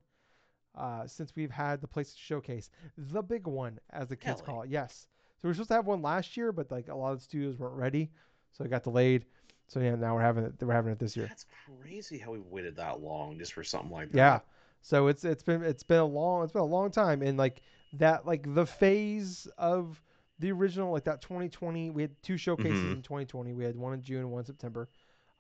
Uh, 0.76 1.06
since 1.08 1.36
we've 1.36 1.52
had 1.52 1.82
the 1.82 1.88
PlayStation 1.88 2.18
Showcase, 2.20 2.70
the 2.98 3.22
big 3.22 3.48
one, 3.48 3.80
as 3.90 4.08
the 4.08 4.16
kids 4.16 4.42
Really? 4.42 4.46
call 4.54 4.62
it. 4.64 4.70
Yes. 4.70 5.08
So 5.42 5.48
we 5.48 5.50
were 5.50 5.54
supposed 5.54 5.70
to 5.70 5.76
have 5.76 5.86
one 5.88 6.02
last 6.02 6.38
year, 6.38 6.52
but 6.52 6.70
like 6.72 6.88
a 6.90 6.96
lot 6.96 7.12
of 7.14 7.20
the 7.20 7.24
studios 7.24 7.58
weren't 7.58 7.76
ready, 7.76 8.12
so 8.54 8.64
it 8.64 8.70
got 8.70 8.84
delayed. 8.84 9.26
So 9.68 9.80
yeah, 9.80 9.96
now 9.96 10.16
we're 10.16 10.22
having 10.22 10.46
it. 10.46 10.54
We're 10.62 10.74
having 10.74 10.92
it 10.92 11.00
this 11.00 11.16
year. 11.18 11.28
That's 11.28 11.46
crazy 11.82 12.18
how 12.18 12.32
we 12.32 12.40
waited 12.40 12.76
that 12.78 13.02
long 13.02 13.38
just 13.40 13.54
for 13.54 13.64
something 13.64 13.92
like 13.92 14.12
that. 14.12 14.18
Yeah. 14.18 14.40
So 14.82 15.08
it's 15.08 15.26
it's 15.26 15.44
been 15.44 15.64
it's 15.64 15.84
been 15.84 16.00
a 16.00 16.06
long 16.06 16.44
it's 16.44 16.54
been 16.54 16.62
a 16.62 16.66
long 16.66 16.92
time 16.92 17.22
and 17.22 17.38
like 17.38 17.62
that 17.94 18.26
like 18.26 18.54
the 18.54 18.66
phase 18.66 19.48
of 19.58 20.02
the 20.40 20.52
original 20.52 20.92
like 20.92 21.04
that 21.04 21.22
2020 21.22 21.90
we 21.90 22.02
had 22.04 22.12
two 22.24 22.38
showcases 22.38 22.80
Mhm. 22.80 22.94
in 22.94 23.02
2020 23.02 23.54
we 23.54 23.66
had 23.66 23.76
one 23.76 23.94
in 23.94 24.02
June 24.02 24.20
and 24.22 24.32
one 24.32 24.40
in 24.40 24.46
September. 24.46 24.88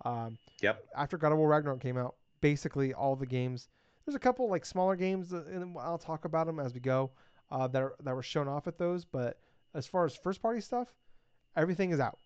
Um, 0.03 0.37
Yep. 0.61 0.83
after 0.95 1.17
God 1.17 1.31
of 1.31 1.37
War 1.37 1.47
Ragnarok 1.49 1.79
came 1.79 1.97
out, 1.97 2.15
basically 2.41 2.93
all 2.93 3.15
the 3.15 3.25
games. 3.25 3.69
There's 4.09 4.15
a 4.15 4.19
couple 4.19 4.49
like 4.49 4.65
smaller 4.65 4.95
games, 4.95 5.29
that, 5.29 5.45
and 5.45 5.77
I'll 5.79 5.99
talk 5.99 6.25
about 6.25 6.47
them 6.47 6.59
as 6.59 6.73
we 6.73 6.79
go. 6.79 7.11
uh, 7.51 7.67
that 7.67 7.79
are, 7.83 7.93
that 8.03 8.15
were 8.15 8.23
shown 8.23 8.47
off 8.47 8.65
at 8.65 8.79
those. 8.79 9.05
But 9.05 9.37
as 9.75 9.85
far 9.85 10.03
as 10.03 10.15
first 10.15 10.41
party 10.41 10.61
stuff, 10.61 10.87
everything 11.55 11.91
is 11.91 11.99
out 11.99 12.17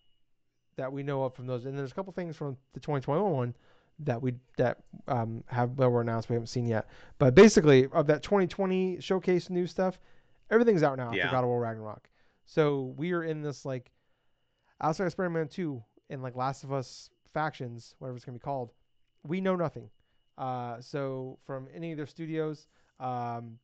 that 0.77 0.91
we 0.93 1.03
know 1.03 1.23
of 1.25 1.33
from 1.33 1.45
those. 1.45 1.65
And 1.65 1.77
there's 1.77 1.91
a 1.91 1.93
couple 1.93 2.13
things 2.13 2.37
from 2.37 2.55
the 2.73 2.79
2021 2.79 3.31
one 3.33 3.55
that 3.99 4.21
we 4.21 4.33
that 4.55 4.77
um, 5.09 5.43
have 5.47 5.75
that 5.75 5.89
were 5.89 5.99
announced 5.99 6.29
we 6.29 6.35
haven't 6.35 6.47
seen 6.47 6.67
yet. 6.67 6.87
But 7.19 7.35
basically, 7.35 7.87
of 7.87 8.07
that 8.07 8.23
2020 8.23 9.01
showcase 9.01 9.49
new 9.49 9.67
stuff, 9.67 9.99
everything's 10.51 10.83
out 10.83 10.97
now 10.97 11.11
Yeah. 11.11 11.25
after 11.25 11.35
God 11.35 11.43
of 11.43 11.47
War 11.49 11.59
Ragnarok. 11.59 12.09
So 12.45 12.93
we 12.95 13.11
are 13.11 13.23
in 13.25 13.41
this 13.41 13.65
like 13.65 13.91
outside 14.79 15.05
of 15.07 15.11
Spider-Man 15.11 15.49
2 15.49 15.83
and 16.11 16.23
like 16.23 16.37
Last 16.37 16.63
of 16.63 16.71
Us 16.71 17.09
factions, 17.33 17.93
whatever 17.99 18.15
it's 18.15 18.23
gonna 18.25 18.37
be 18.37 18.41
called. 18.41 18.71
We 19.25 19.41
know 19.41 19.57
nothing. 19.57 19.89
Uh, 20.37 20.79
so 20.81 21.37
from 21.45 21.67
any 21.73 21.91
of 21.91 21.97
their 21.97 22.07
studios. 22.07 22.67
Um, 22.99 23.59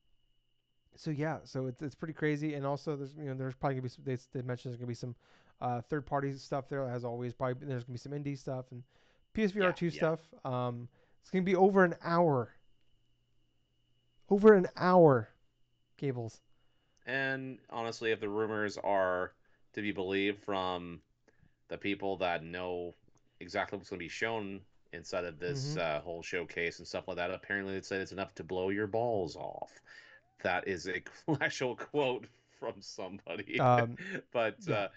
so 0.95 1.11
yeah, 1.11 1.39
so 1.43 1.67
it's, 1.67 1.81
it's 1.81 1.95
pretty 1.95 2.13
crazy, 2.13 2.55
and 2.55 2.65
also 2.65 2.95
there's 2.95 3.13
you 3.17 3.25
know 3.25 3.33
there's 3.33 3.55
probably 3.55 3.75
gonna 3.75 3.83
be 3.83 3.89
some, 3.89 4.03
they, 4.03 4.17
they 4.33 4.41
mentioned 4.41 4.71
there's 4.73 4.79
gonna 4.79 4.87
be 4.87 4.93
some 4.93 5.15
uh, 5.61 5.81
third 5.81 6.05
party 6.05 6.33
stuff 6.35 6.67
there 6.69 6.87
as 6.89 7.03
always. 7.05 7.33
Probably 7.33 7.67
there's 7.67 7.83
gonna 7.83 7.93
be 7.93 7.99
some 7.99 8.11
indie 8.11 8.37
stuff 8.37 8.65
and 8.71 8.83
PSVR 9.33 9.71
Yeah, 9.71 9.71
two 9.71 9.89
yeah. 9.91 9.91
stuff. 9.91 10.19
Um, 10.43 10.87
it's 11.21 11.31
gonna 11.31 11.43
be 11.43 11.55
over 11.55 11.83
an 11.83 11.95
hour. 12.03 12.53
Over 14.29 14.53
an 14.53 14.67
hour, 14.77 15.29
Gables. 15.97 16.41
And 17.05 17.59
honestly, 17.69 18.11
if 18.11 18.19
the 18.19 18.29
rumors 18.29 18.77
are 18.77 19.33
to 19.73 19.81
be 19.81 19.91
believed 19.91 20.43
from 20.43 21.01
the 21.69 21.77
people 21.77 22.17
that 22.17 22.43
know 22.43 22.95
exactly 23.39 23.77
what's 23.77 23.89
going 23.89 23.99
to 23.99 24.05
be 24.05 24.09
shown 24.09 24.61
inside 24.93 25.25
of 25.25 25.39
this 25.39 25.75
Mhm. 25.75 25.81
uh, 25.81 25.99
whole 26.01 26.21
showcase 26.21 26.79
and 26.79 26.87
stuff 26.87 27.07
like 27.07 27.17
that, 27.17 27.31
apparently 27.31 27.73
they 27.73 27.81
said 27.81 28.01
it's 28.01 28.11
enough 28.11 28.33
to 28.35 28.43
blow 28.43 28.69
your 28.69 28.87
balls 28.87 29.35
off. 29.35 29.71
That 30.43 30.67
is 30.67 30.87
a 30.87 31.01
actual 31.41 31.75
quote 31.75 32.27
from 32.59 32.81
somebody. 32.81 33.59
Um, 33.59 33.97
but 34.31 34.55
yeah. 34.67 34.75
uh, 34.75 34.87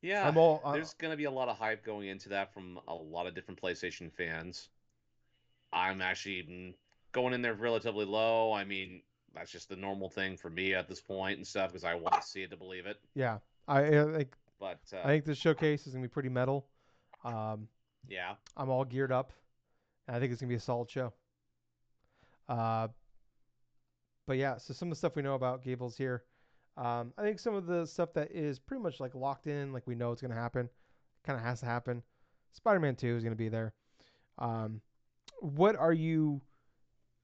yeah, 0.00 0.32
all. 0.34 0.62
uh, 0.64 0.72
there's 0.72 0.94
going 0.94 1.10
to 1.10 1.16
be 1.16 1.24
a 1.24 1.30
lot 1.30 1.48
of 1.48 1.56
hype 1.58 1.84
going 1.84 2.08
into 2.08 2.28
that 2.30 2.52
from 2.54 2.78
a 2.86 2.94
lot 2.94 3.26
of 3.26 3.34
different 3.34 3.60
PlayStation 3.60 4.12
fans. 4.12 4.68
I'm 5.72 6.00
actually 6.00 6.74
going 7.12 7.34
in 7.34 7.42
there 7.42 7.54
relatively 7.54 8.04
low. 8.04 8.52
I 8.52 8.64
mean, 8.64 9.02
that's 9.34 9.50
just 9.50 9.68
the 9.68 9.76
normal 9.76 10.08
thing 10.08 10.36
for 10.36 10.50
me 10.50 10.74
at 10.74 10.88
this 10.88 11.00
point 11.00 11.36
and 11.38 11.46
stuff 11.46 11.70
because 11.72 11.84
I 11.84 11.94
want 11.94 12.14
to 12.14 12.22
see 12.26 12.42
it 12.42 12.50
to 12.50 12.56
believe 12.56 12.86
it. 12.86 12.98
yeah, 13.14 13.38
I, 13.66 13.80
I 13.82 14.04
think 14.16 14.36
But 14.58 14.80
uh, 14.92 14.98
I 15.04 15.08
think 15.08 15.24
the 15.24 15.34
showcase 15.34 15.86
is 15.86 15.92
gonna 15.92 16.02
be 16.04 16.08
pretty 16.08 16.28
metal. 16.28 16.66
Um, 17.24 17.68
yeah, 18.08 18.34
I'm 18.56 18.70
all 18.70 18.84
geared 18.84 19.12
up. 19.12 19.32
And 20.06 20.16
I 20.16 20.20
think 20.20 20.32
it's 20.32 20.40
gonna 20.40 20.48
be 20.48 20.56
a 20.56 20.60
solid 20.60 20.90
show. 20.90 21.12
Uh, 22.48 22.88
but 24.26 24.36
yeah, 24.38 24.56
so 24.56 24.74
some 24.74 24.88
of 24.88 24.90
the 24.90 24.96
stuff 24.96 25.16
we 25.16 25.22
know 25.22 25.34
about 25.34 25.62
Gables 25.62 25.96
here. 25.96 26.24
Um, 26.76 27.12
I 27.18 27.22
think 27.22 27.38
some 27.38 27.54
of 27.54 27.66
the 27.66 27.86
stuff 27.86 28.12
that 28.14 28.30
is 28.30 28.58
pretty 28.58 28.82
much 28.82 29.00
like 29.00 29.14
locked 29.14 29.46
in, 29.46 29.72
like 29.72 29.86
we 29.86 29.94
know 29.94 30.12
it's 30.12 30.22
gonna 30.22 30.34
happen, 30.34 30.68
kind 31.24 31.38
of 31.38 31.44
has 31.44 31.60
to 31.60 31.66
happen. 31.66 32.02
Spider-Man 32.52 32.96
Two 32.96 33.16
is 33.16 33.24
gonna 33.24 33.36
be 33.36 33.48
there. 33.48 33.74
Um, 34.38 34.80
what 35.40 35.76
are 35.76 35.92
you? 35.92 36.40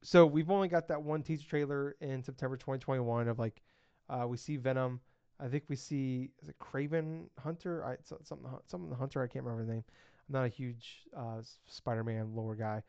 So 0.03 0.27
we've 0.27 0.51
only 0.51 0.69
got 0.69 0.89
that 0.89 1.03
one 1.03 1.23
teaser 1.23 1.49
trailer 1.49 1.97
in 2.01 2.23
September 2.23 2.57
2021 2.57 3.29
of 3.29 3.39
like, 3.39 3.63
uh, 4.11 4.27
we 4.29 4.37
see 4.37 4.57
Venom. 4.57 5.01
I 5.41 5.49
think 5.49 5.65
we 5.69 5.77
see 5.77 6.31
is 6.43 6.49
it 6.49 6.57
Kraven 6.59 7.29
Hunter? 7.39 7.85
I 7.85 7.97
so- 8.03 8.21
something 8.23 8.49
something 8.67 8.91
the 8.91 8.97
Hunter. 8.97 9.23
I 9.23 9.27
can't 9.27 9.45
remember 9.45 9.65
the 9.65 9.73
name. 9.75 9.85
I'm 10.29 10.33
not 10.33 10.45
a 10.45 10.49
huge 10.49 11.03
uh, 11.17 11.41
Spider-Man 11.67 12.35
lore 12.35 12.55
guy. 12.55 12.83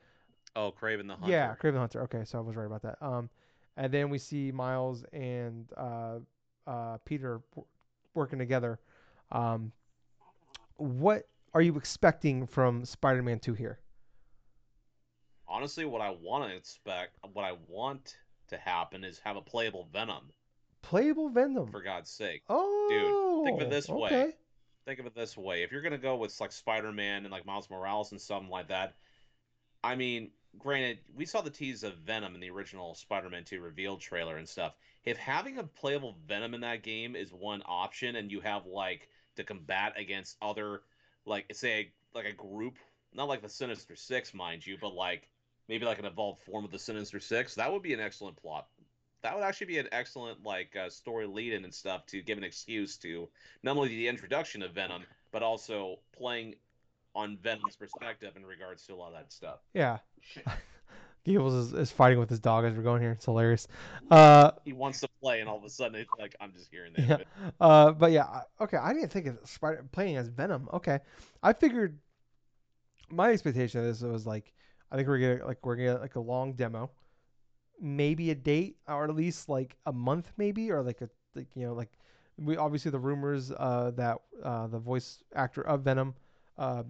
oh 0.56 0.74
Kraven 0.80 1.08
the 1.08 1.15
Hunter. 1.15 1.32
Yeah, 1.32 1.56
Kraven 1.62 1.74
the 1.74 1.80
Hunter. 1.80 2.01
Okay, 2.04 2.24
so 2.25 2.38
I 2.38 2.42
was 2.42 2.56
right 2.56 2.65
about 2.65 2.82
that. 2.84 2.98
Um, 3.01 3.30
and 3.77 3.92
then 3.92 4.10
we 4.10 4.18
see 4.18 4.51
Miles 4.51 5.04
and 5.12 5.65
uh, 5.75 6.20
uh, 6.65 6.98
Peter 7.06 7.42
w- 7.51 7.68
working 8.13 8.39
together. 8.39 8.80
Um, 9.32 9.72
what 10.77 11.27
are 11.54 11.62
you 11.62 11.75
expecting 11.77 12.48
from 12.48 12.86
Spider-Man 12.86 13.39
2 13.39 13.54
here? 13.54 13.80
Honestly, 15.48 15.86
what 15.86 16.01
I 16.01 16.10
want 16.10 16.50
to 16.50 16.56
expect, 16.56 17.18
what 17.34 17.46
I 17.46 17.54
want 17.68 18.18
to 18.48 18.58
happen 18.58 19.04
is 19.04 19.20
have 19.24 19.36
a 19.36 19.42
playable 19.42 19.88
Venom. 19.92 20.32
Playable 20.82 21.30
Venom. 21.30 21.68
For 21.72 21.82
God's 21.82 22.10
sake, 22.10 22.44
oh, 22.50 22.88
dude, 22.89 23.46
think 23.46 23.62
of 23.62 23.68
it 23.68 23.72
this 23.72 23.88
way. 23.89 24.34
Think 24.86 25.00
of 25.00 25.06
it 25.06 25.15
this 25.15 25.36
way: 25.36 25.63
if 25.63 25.72
you're 25.72 25.82
gonna 25.82 25.98
go 25.98 26.15
with 26.15 26.39
like 26.39 26.51
Spider-Man 26.51 27.24
and 27.24 27.32
like 27.32 27.46
Miles 27.46 27.70
Morales 27.70 28.12
and 28.12 28.22
something 28.22 28.50
like 28.50 28.70
that, 28.70 28.96
I 29.84 29.96
mean, 29.96 30.32
granted, 30.58 31.00
we 31.15 31.25
saw 31.25 31.42
the 31.42 31.50
tease 31.50 31.84
of 31.84 31.98
Venom 31.98 32.36
in 32.36 32.42
the 32.42 32.50
original 32.50 32.96
Spider-Man 32.96 33.44
2 33.44 33.62
reveal 33.62 33.98
trailer 33.98 34.38
and 34.38 34.48
stuff. 34.48 34.74
If 35.04 35.18
having 35.18 35.58
a 35.58 35.63
playable 35.63 36.15
Venom 36.27 36.54
in 36.54 36.62
that 36.62 36.84
game 36.84 37.15
is 37.15 37.32
one 37.34 37.62
option, 37.65 38.15
and 38.15 38.32
you 38.32 38.42
have 38.42 38.65
like 38.65 39.10
to 39.36 39.44
combat 39.44 39.94
against 39.98 40.38
other, 40.42 40.82
like 41.25 41.46
say 41.54 41.92
like 42.13 42.25
a 42.25 42.34
group, 42.34 42.77
not 43.13 43.27
like 43.27 43.42
the 43.42 43.50
Sinister 43.50 43.96
Six, 43.96 44.34
mind 44.34 44.65
you, 44.65 44.77
but 44.80 44.94
like 44.94 45.27
maybe 45.68 45.86
like 45.86 46.00
an 46.00 46.06
evolved 46.06 46.42
form 46.44 46.63
of 46.63 46.72
the 46.72 46.80
Sinister 46.80 47.20
Six, 47.20 47.56
that 47.56 47.72
would 47.72 47.82
be 47.82 47.94
an 47.94 48.00
excellent 48.00 48.38
plot. 48.38 48.68
That 49.25 49.34
would 49.36 49.44
actually 49.44 49.65
be 49.65 49.79
an 49.79 49.88
excellent 49.91 50.44
like 50.44 50.75
uh, 50.75 50.88
story 50.88 51.25
lead-in 51.25 51.63
and 51.63 51.74
stuff 51.74 52.05
to 52.08 52.22
give 52.22 52.38
an 52.38 52.44
excuse 52.44 52.96
to 52.98 53.27
not 53.63 53.75
only 53.75 53.89
the 53.89 54.08
introduction 54.08 54.62
of 54.62 54.74
Venom, 54.74 55.01
but 55.32 55.41
also 55.41 55.98
playing 56.15 56.53
on 57.15 57.36
Venom's 57.41 57.75
perspective 57.75 58.34
in 58.36 58.46
regards 58.46 58.86
to 58.86 58.94
a 58.94 58.96
lot 58.96 59.08
of 59.08 59.13
that 59.13 59.34
stuff. 59.34 59.62
Yeah. 59.74 59.98
Gables 61.25 61.55
is, 61.55 61.74
is 61.74 61.91
fighting 61.91 62.20
with 62.20 62.29
his 62.29 62.39
dog 62.39 62.65
as 62.65 62.75
we're 62.75 62.84
going 62.84 63.01
here. 63.01 63.13
It's 63.13 63.25
hilarious. 63.25 63.67
Uh, 64.12 64.51
He 64.63 64.74
wants 64.74 65.00
to 65.00 65.08
play, 65.20 65.39
and 65.39 65.50
all 65.50 65.58
of 65.58 65.63
a 65.63 65.72
sudden, 65.72 65.96
it's 65.96 66.12
like 66.20 66.36
I'm 66.39 66.53
just 66.53 66.70
hearing 66.70 66.94
that. 66.96 67.22
Yeah. 67.22 67.50
Uh, 67.60 67.94
but 67.94 68.12
yeah, 68.12 68.41
okay. 68.62 68.77
I 68.77 68.94
didn't 68.94 69.10
think 69.10 69.25
of 69.25 69.39
Spider 69.44 69.84
playing 69.91 70.17
as 70.17 70.27
Venom. 70.27 70.70
Okay, 70.72 71.00
I 71.41 71.53
figured 71.53 71.98
my 73.10 73.32
expectation 73.32 73.79
of 73.79 73.88
this 73.88 74.01
was 74.01 74.27
like, 74.27 74.53
I 74.91 74.98
think 74.98 75.08
we're 75.08 75.17
gonna 75.17 75.48
like 75.48 75.65
we're 75.65 75.77
gonna 75.77 75.94
get 75.94 76.01
like 76.01 76.15
a 76.15 76.20
long 76.20 76.53
demo, 76.53 76.91
maybe 77.82 78.32
a 78.32 78.36
date 78.36 78.77
or 78.88 79.05
at 79.05 79.15
least 79.15 79.50
like 79.50 79.75
a 79.86 79.94
month, 79.94 80.32
maybe 80.38 80.72
or 80.72 80.82
like 80.82 81.01
a 81.01 81.10
like 81.36 81.48
you 81.55 81.65
know 81.67 81.74
like 81.74 81.91
we 82.38 82.58
obviously 82.58 82.91
the 82.91 83.00
rumors 83.00 83.51
uh, 83.51 83.91
that 83.96 84.17
uh, 84.44 84.67
the 84.67 84.79
voice 84.79 85.24
actor 85.36 85.62
of 85.62 85.82
Venom 85.82 86.13
uh, 86.58 86.84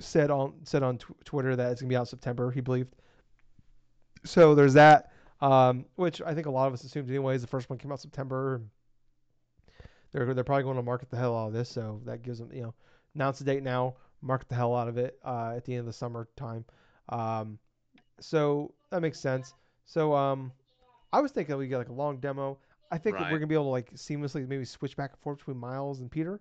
said 0.00 0.30
on 0.30 0.54
said 0.64 0.82
on 0.82 0.98
tw- 0.98 1.24
Twitter 1.24 1.56
that 1.56 1.72
it's 1.72 1.80
gonna 1.80 1.88
be 1.88 1.96
out 1.96 2.08
September. 2.08 2.50
He 2.50 2.60
believed. 2.60 2.94
So 4.24 4.54
there's 4.54 4.74
that, 4.74 5.12
um, 5.40 5.86
which 5.96 6.20
I 6.20 6.34
think 6.34 6.46
a 6.46 6.50
lot 6.50 6.66
of 6.66 6.74
us 6.74 6.84
assumed 6.84 7.08
anyways. 7.08 7.40
The 7.40 7.46
first 7.46 7.70
one 7.70 7.78
came 7.78 7.92
out 7.92 8.00
September. 8.00 8.62
They're 10.12 10.34
they're 10.34 10.44
probably 10.44 10.64
going 10.64 10.76
to 10.76 10.82
market 10.82 11.10
the 11.10 11.16
hell 11.16 11.36
out 11.36 11.48
of 11.48 11.52
this, 11.52 11.68
so 11.68 12.00
that 12.04 12.22
gives 12.22 12.38
them 12.38 12.50
you 12.52 12.62
know 12.62 12.74
announce 13.14 13.38
the 13.38 13.44
date 13.44 13.62
now, 13.62 13.94
market 14.22 14.48
the 14.48 14.54
hell 14.54 14.74
out 14.74 14.88
of 14.88 14.98
it 14.98 15.18
uh, 15.24 15.54
at 15.56 15.64
the 15.64 15.72
end 15.72 15.80
of 15.80 15.86
the 15.86 15.92
summer 15.92 16.28
time. 16.36 16.64
Um, 17.08 17.58
so 18.20 18.72
that 18.90 19.02
makes 19.02 19.18
sense. 19.18 19.54
So 19.86 20.14
um, 20.14 20.52
I 21.12 21.20
was 21.20 21.32
thinking 21.32 21.56
we 21.56 21.68
get 21.68 21.78
like 21.78 21.88
a 21.88 21.92
long 21.92 22.18
demo. 22.18 22.58
I 22.90 22.98
think 22.98 23.16
that 23.16 23.24
Right. 23.24 23.32
we're 23.32 23.38
gonna 23.38 23.46
be 23.48 23.54
able 23.54 23.64
to 23.64 23.70
like 23.70 23.92
seamlessly 23.94 24.46
maybe 24.46 24.64
switch 24.64 24.96
back 24.96 25.10
and 25.12 25.20
forth 25.20 25.38
between 25.38 25.56
Miles 25.58 26.00
and 26.00 26.10
Peter, 26.10 26.40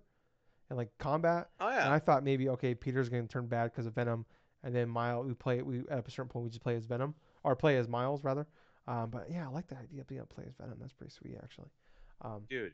and 0.69 0.77
like 0.77 0.89
combat. 0.98 1.50
Oh 1.59 1.69
yeah. 1.69 1.86
And 1.86 1.93
I 1.93 2.00
thought 2.00 2.24
maybe 2.24 2.50
okay, 2.50 2.74
Peter's 2.75 3.09
gonna 3.09 3.27
turn 3.27 3.48
bad 3.48 3.71
because 3.71 3.86
of 3.86 3.93
Venom, 3.93 4.25
and 4.63 4.75
then 4.75 4.89
Miles 4.89 5.27
we 5.27 5.33
play 5.33 5.62
we 5.62 5.79
at 5.89 6.07
a 6.07 6.12
certain 6.12 6.29
point 6.29 6.43
we 6.45 6.50
just 6.50 6.63
play 6.63 6.75
as 6.75 6.86
Venom 6.86 7.15
or 7.43 7.55
play 7.55 7.77
as 7.77 7.88
Miles 7.88 8.24
rather. 8.24 8.48
Um, 8.88 9.09
but 9.12 9.27
yeah, 9.29 9.48
I 9.48 9.51
like 9.51 9.67
the 9.67 9.77
idea 9.77 10.01
of 10.01 10.07
being 10.07 10.19
able 10.19 10.27
to 10.27 10.36
play 10.36 10.45
as 10.48 10.55
Venom. 10.55 10.77
That's 10.79 10.93
pretty 10.93 11.13
sweet 11.13 11.38
actually. 11.41 11.69
Um, 12.21 12.41
dude, 12.50 12.74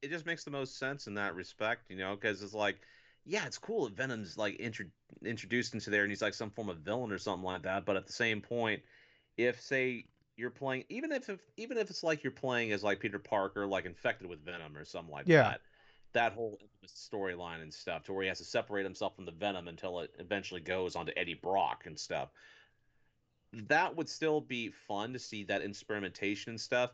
it 0.00 0.08
just 0.10 0.26
makes 0.26 0.44
the 0.44 0.50
most 0.50 0.78
sense 0.78 1.06
in 1.06 1.14
that 1.14 1.34
respect, 1.34 1.90
you 1.90 1.96
know, 1.96 2.14
because 2.14 2.42
it's 2.42 2.54
like, 2.54 2.80
yeah, 3.24 3.46
it's 3.46 3.58
cool 3.58 3.86
if 3.86 3.92
Venom's 3.94 4.36
like 4.36 4.58
intro- 4.58 4.86
introduced 5.24 5.74
into 5.74 5.90
there 5.90 6.02
and 6.02 6.10
he's 6.10 6.22
like 6.22 6.34
some 6.34 6.50
form 6.50 6.68
of 6.68 6.78
villain 6.78 7.12
or 7.12 7.18
something 7.18 7.44
like 7.44 7.62
that. 7.62 7.84
But 7.84 7.96
at 7.96 8.06
the 8.06 8.12
same 8.12 8.40
point, 8.40 8.82
if 9.36 9.60
say 9.60 10.06
you're 10.36 10.50
playing, 10.50 10.84
even 10.88 11.12
if, 11.12 11.28
if 11.28 11.40
even 11.56 11.78
if 11.78 11.90
it's 11.90 12.02
like 12.02 12.24
you're 12.24 12.32
playing 12.32 12.72
as 12.72 12.82
like 12.82 13.00
Peter 13.00 13.18
Parker, 13.18 13.66
like 13.66 13.84
infected 13.86 14.28
with 14.28 14.44
Venom 14.44 14.76
or 14.76 14.84
something 14.84 15.12
like 15.12 15.26
Yeah. 15.26 15.42
that, 15.42 15.60
that 16.12 16.32
whole 16.32 16.58
storyline 16.86 17.62
and 17.62 17.72
stuff, 17.72 18.04
to 18.04 18.12
where 18.12 18.22
he 18.22 18.28
has 18.28 18.38
to 18.38 18.44
separate 18.44 18.84
himself 18.84 19.14
from 19.16 19.24
the 19.24 19.32
Venom 19.32 19.68
until 19.68 20.00
it 20.00 20.10
eventually 20.18 20.60
goes 20.60 20.96
onto 20.96 21.12
Eddie 21.16 21.34
Brock 21.34 21.84
and 21.86 21.98
stuff. 21.98 22.30
That 23.52 23.96
would 23.96 24.08
still 24.08 24.40
be 24.40 24.70
fun 24.70 25.12
to 25.12 25.18
see 25.18 25.44
that 25.44 25.62
experimentation 25.62 26.50
and 26.50 26.60
stuff 26.60 26.92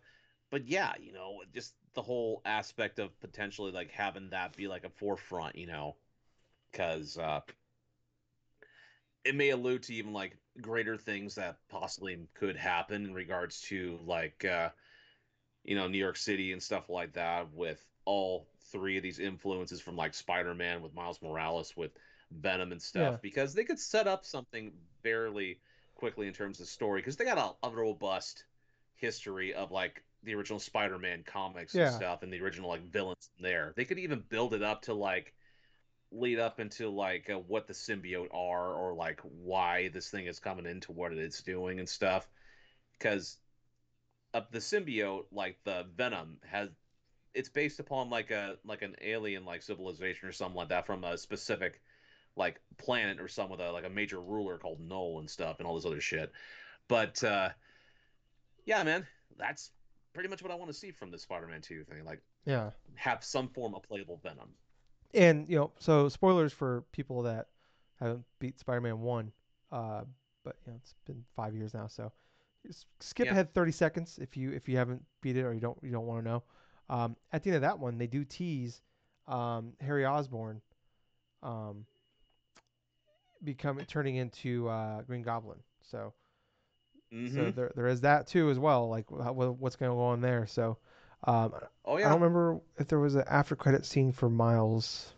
but 0.51 0.67
yeah, 0.67 0.95
you 0.99 1.13
know, 1.13 1.43
just 1.53 1.75
the 1.95 2.03
whole 2.03 2.41
aspect 2.47 2.99
of 2.99 3.19
potentially 3.21 3.71
like 3.71 3.91
having 3.91 4.31
that 4.31 4.57
be 4.57 4.67
like 4.67 4.85
a 4.85 4.91
forefront, 4.91 5.57
you 5.57 5.67
know, 5.67 5.97
because 6.71 7.17
uh, 7.19 7.41
it 9.25 9.35
may 9.35 9.51
allude 9.51 9.83
to 9.85 9.95
even 9.95 10.13
like 10.13 10.37
greater 10.61 10.97
things 10.97 11.35
that 11.37 11.59
possibly 11.69 12.19
could 12.35 12.57
happen 12.57 13.05
in 13.05 13.15
regards 13.15 13.61
to 13.63 13.99
like, 14.05 14.45
uh, 14.45 14.71
you 15.65 15.77
know, 15.77 15.89
New 15.89 15.99
York 15.99 16.17
City 16.17 16.53
and 16.53 16.63
stuff 16.63 16.89
like 16.89 17.13
that 17.15 17.53
with 17.53 17.85
all 18.05 18.47
three 18.73 18.97
of 18.97 19.03
these 19.03 19.19
influences 19.19 19.81
from 19.81 19.97
like 19.97 20.15
Spider 20.15 20.55
Man 20.55 20.83
with 20.83 20.95
Miles 20.95 21.21
Morales 21.23 21.77
with 21.77 21.93
Venom 22.31 22.73
and 22.73 22.81
stuff, 22.81 23.13
Yeah. 23.15 23.19
because 23.23 23.55
they 23.55 23.65
could 23.65 23.79
set 23.79 24.07
up 24.07 24.25
something 24.25 24.73
fairly 25.03 25.61
quickly 25.95 26.27
in 26.27 26.33
terms 26.33 26.61
of 26.61 26.67
story 26.69 27.01
because 27.01 27.17
they 27.17 27.25
got 27.25 27.57
a, 27.63 27.67
a 27.67 27.71
robust 27.71 28.45
history 28.95 29.55
of 29.55 29.71
like 29.71 30.03
the 30.23 30.35
original 30.35 30.59
Spider-Man 30.59 31.23
comics 31.25 31.75
and 31.75 31.95
stuff, 31.95 32.23
and 32.23 32.33
the 32.33 32.41
original 32.41 32.69
like 32.69 32.83
villains 32.83 33.31
there. 33.41 33.73
They 33.77 33.85
could 33.85 33.99
even 33.99 34.23
build 34.29 34.53
it 34.55 34.63
up 34.63 34.83
to 34.83 34.95
like 34.95 35.33
lead 36.11 36.39
up 36.39 36.61
into 36.61 36.89
like 36.89 37.29
uh, 37.31 37.39
what 37.39 37.67
the 37.67 37.73
symbiote 37.73 38.33
are, 38.33 38.73
or 38.75 38.95
like 38.95 39.21
why 39.23 39.89
this 39.89 40.09
thing 40.11 40.27
is 40.27 40.41
coming 40.41 40.67
into 40.67 40.93
what 40.93 41.13
it's 41.13 41.43
doing 41.43 41.79
and 41.79 41.89
stuff. 41.89 42.29
Because 42.93 43.39
uh, 44.35 44.43
the 44.51 44.59
symbiote, 44.59 45.25
like 45.33 45.59
the 45.65 45.87
Venom, 45.97 46.39
has 46.45 46.71
it's 47.35 47.49
based 47.49 47.79
upon 47.79 48.11
like 48.11 48.31
a 48.31 48.57
like 48.65 48.83
an 48.83 48.97
alien 49.03 49.45
like 49.45 49.63
civilization 49.63 50.29
or 50.29 50.33
something 50.33 50.57
like 50.57 50.71
that 50.71 50.87
from 50.87 51.05
a 51.05 51.17
specific 51.17 51.81
like 52.37 52.61
planet 52.79 53.21
or 53.21 53.29
some 53.29 53.51
with 53.51 53.61
a 53.61 53.71
like 53.71 53.85
a 53.85 53.91
major 53.91 54.21
ruler 54.21 54.59
called 54.59 54.81
Knull 54.81 55.19
and 55.19 55.29
stuff 55.29 55.57
and 55.59 55.67
all 55.67 55.75
this 55.75 55.85
other 55.85 56.01
shit. 56.01 56.33
But 56.89 57.23
uh 57.23 57.51
yeah, 58.65 58.83
man, 58.83 59.07
that's 59.39 59.71
pretty 60.15 60.29
much 60.29 60.43
what 60.43 60.53
I 60.53 60.55
want 60.55 60.71
to 60.71 60.77
see 60.77 60.91
from 60.91 61.11
the 61.11 61.19
Spider-Man 61.19 61.61
2 61.63 61.85
thing. 61.85 62.05
Like 62.05 62.21
Yeah. 62.45 62.71
have 62.97 63.25
some 63.25 63.49
form 63.49 63.75
of 63.75 63.83
playable 63.83 64.21
Venom. 64.23 64.51
And 65.15 65.49
you 65.49 65.57
know, 65.57 65.73
so 65.79 66.09
spoilers 66.09 66.53
for 66.53 66.83
people 66.93 67.23
that 67.23 67.49
haven't 68.01 68.25
beat 68.39 68.59
Spider-Man 68.61 69.01
One, 69.01 69.33
uh, 69.73 70.03
but 70.45 70.57
you 70.67 70.73
know 70.73 70.77
it's 70.79 70.95
been 71.07 71.25
five 71.35 71.55
years 71.55 71.75
now, 71.75 71.87
so 71.87 72.13
skip 73.01 73.31
Yeah. 73.31 73.33
ahead 73.33 73.53
30 73.55 73.73
seconds 73.73 74.19
if 74.21 74.37
you 74.37 74.53
if 74.53 74.69
you 74.69 74.77
haven't 74.77 75.05
beat 75.21 75.37
it 75.37 75.45
or 75.45 75.53
you 75.53 75.61
don't 75.61 75.79
you 75.83 75.91
don't 75.91 76.07
want 76.07 76.25
to 76.25 76.31
know. 76.31 76.43
Um, 76.91 77.17
at 77.33 77.43
the 77.43 77.51
end 77.51 77.57
of 77.57 77.63
that 77.63 77.79
one, 77.79 77.99
they 77.99 78.07
do 78.07 78.25
tease 78.25 78.83
um, 79.27 79.75
Harry 79.81 80.05
Osborn 80.07 80.61
um, 81.43 81.87
becoming 83.45 83.85
turning 83.87 84.17
into 84.17 84.69
uh, 84.69 85.03
Green 85.03 85.23
Goblin. 85.23 85.59
So 85.83 86.13
Mhm. 87.13 87.35
so 87.35 87.51
there 87.51 87.73
there 87.75 87.87
is 87.87 88.01
that 88.03 88.27
too 88.27 88.51
as 88.51 88.59
well. 88.59 88.89
Like 88.89 89.11
wha- 89.11 89.31
wha- 89.33 89.51
what's 89.51 89.77
going 89.77 89.91
to 89.91 89.97
go 89.97 90.03
on 90.03 90.21
there. 90.21 90.47
So 90.47 90.79
um, 91.25 91.53
oh 91.85 91.97
yeah. 91.99 92.07
I 92.07 92.11
don't 92.11 92.21
remember 92.21 92.61
if 92.79 92.89
there 92.89 92.99
was 93.01 93.15
an 93.15 93.25
after 93.29 93.57
credit 93.57 93.85
scene 93.85 94.13
for 94.13 94.29
Miles. 94.31 95.13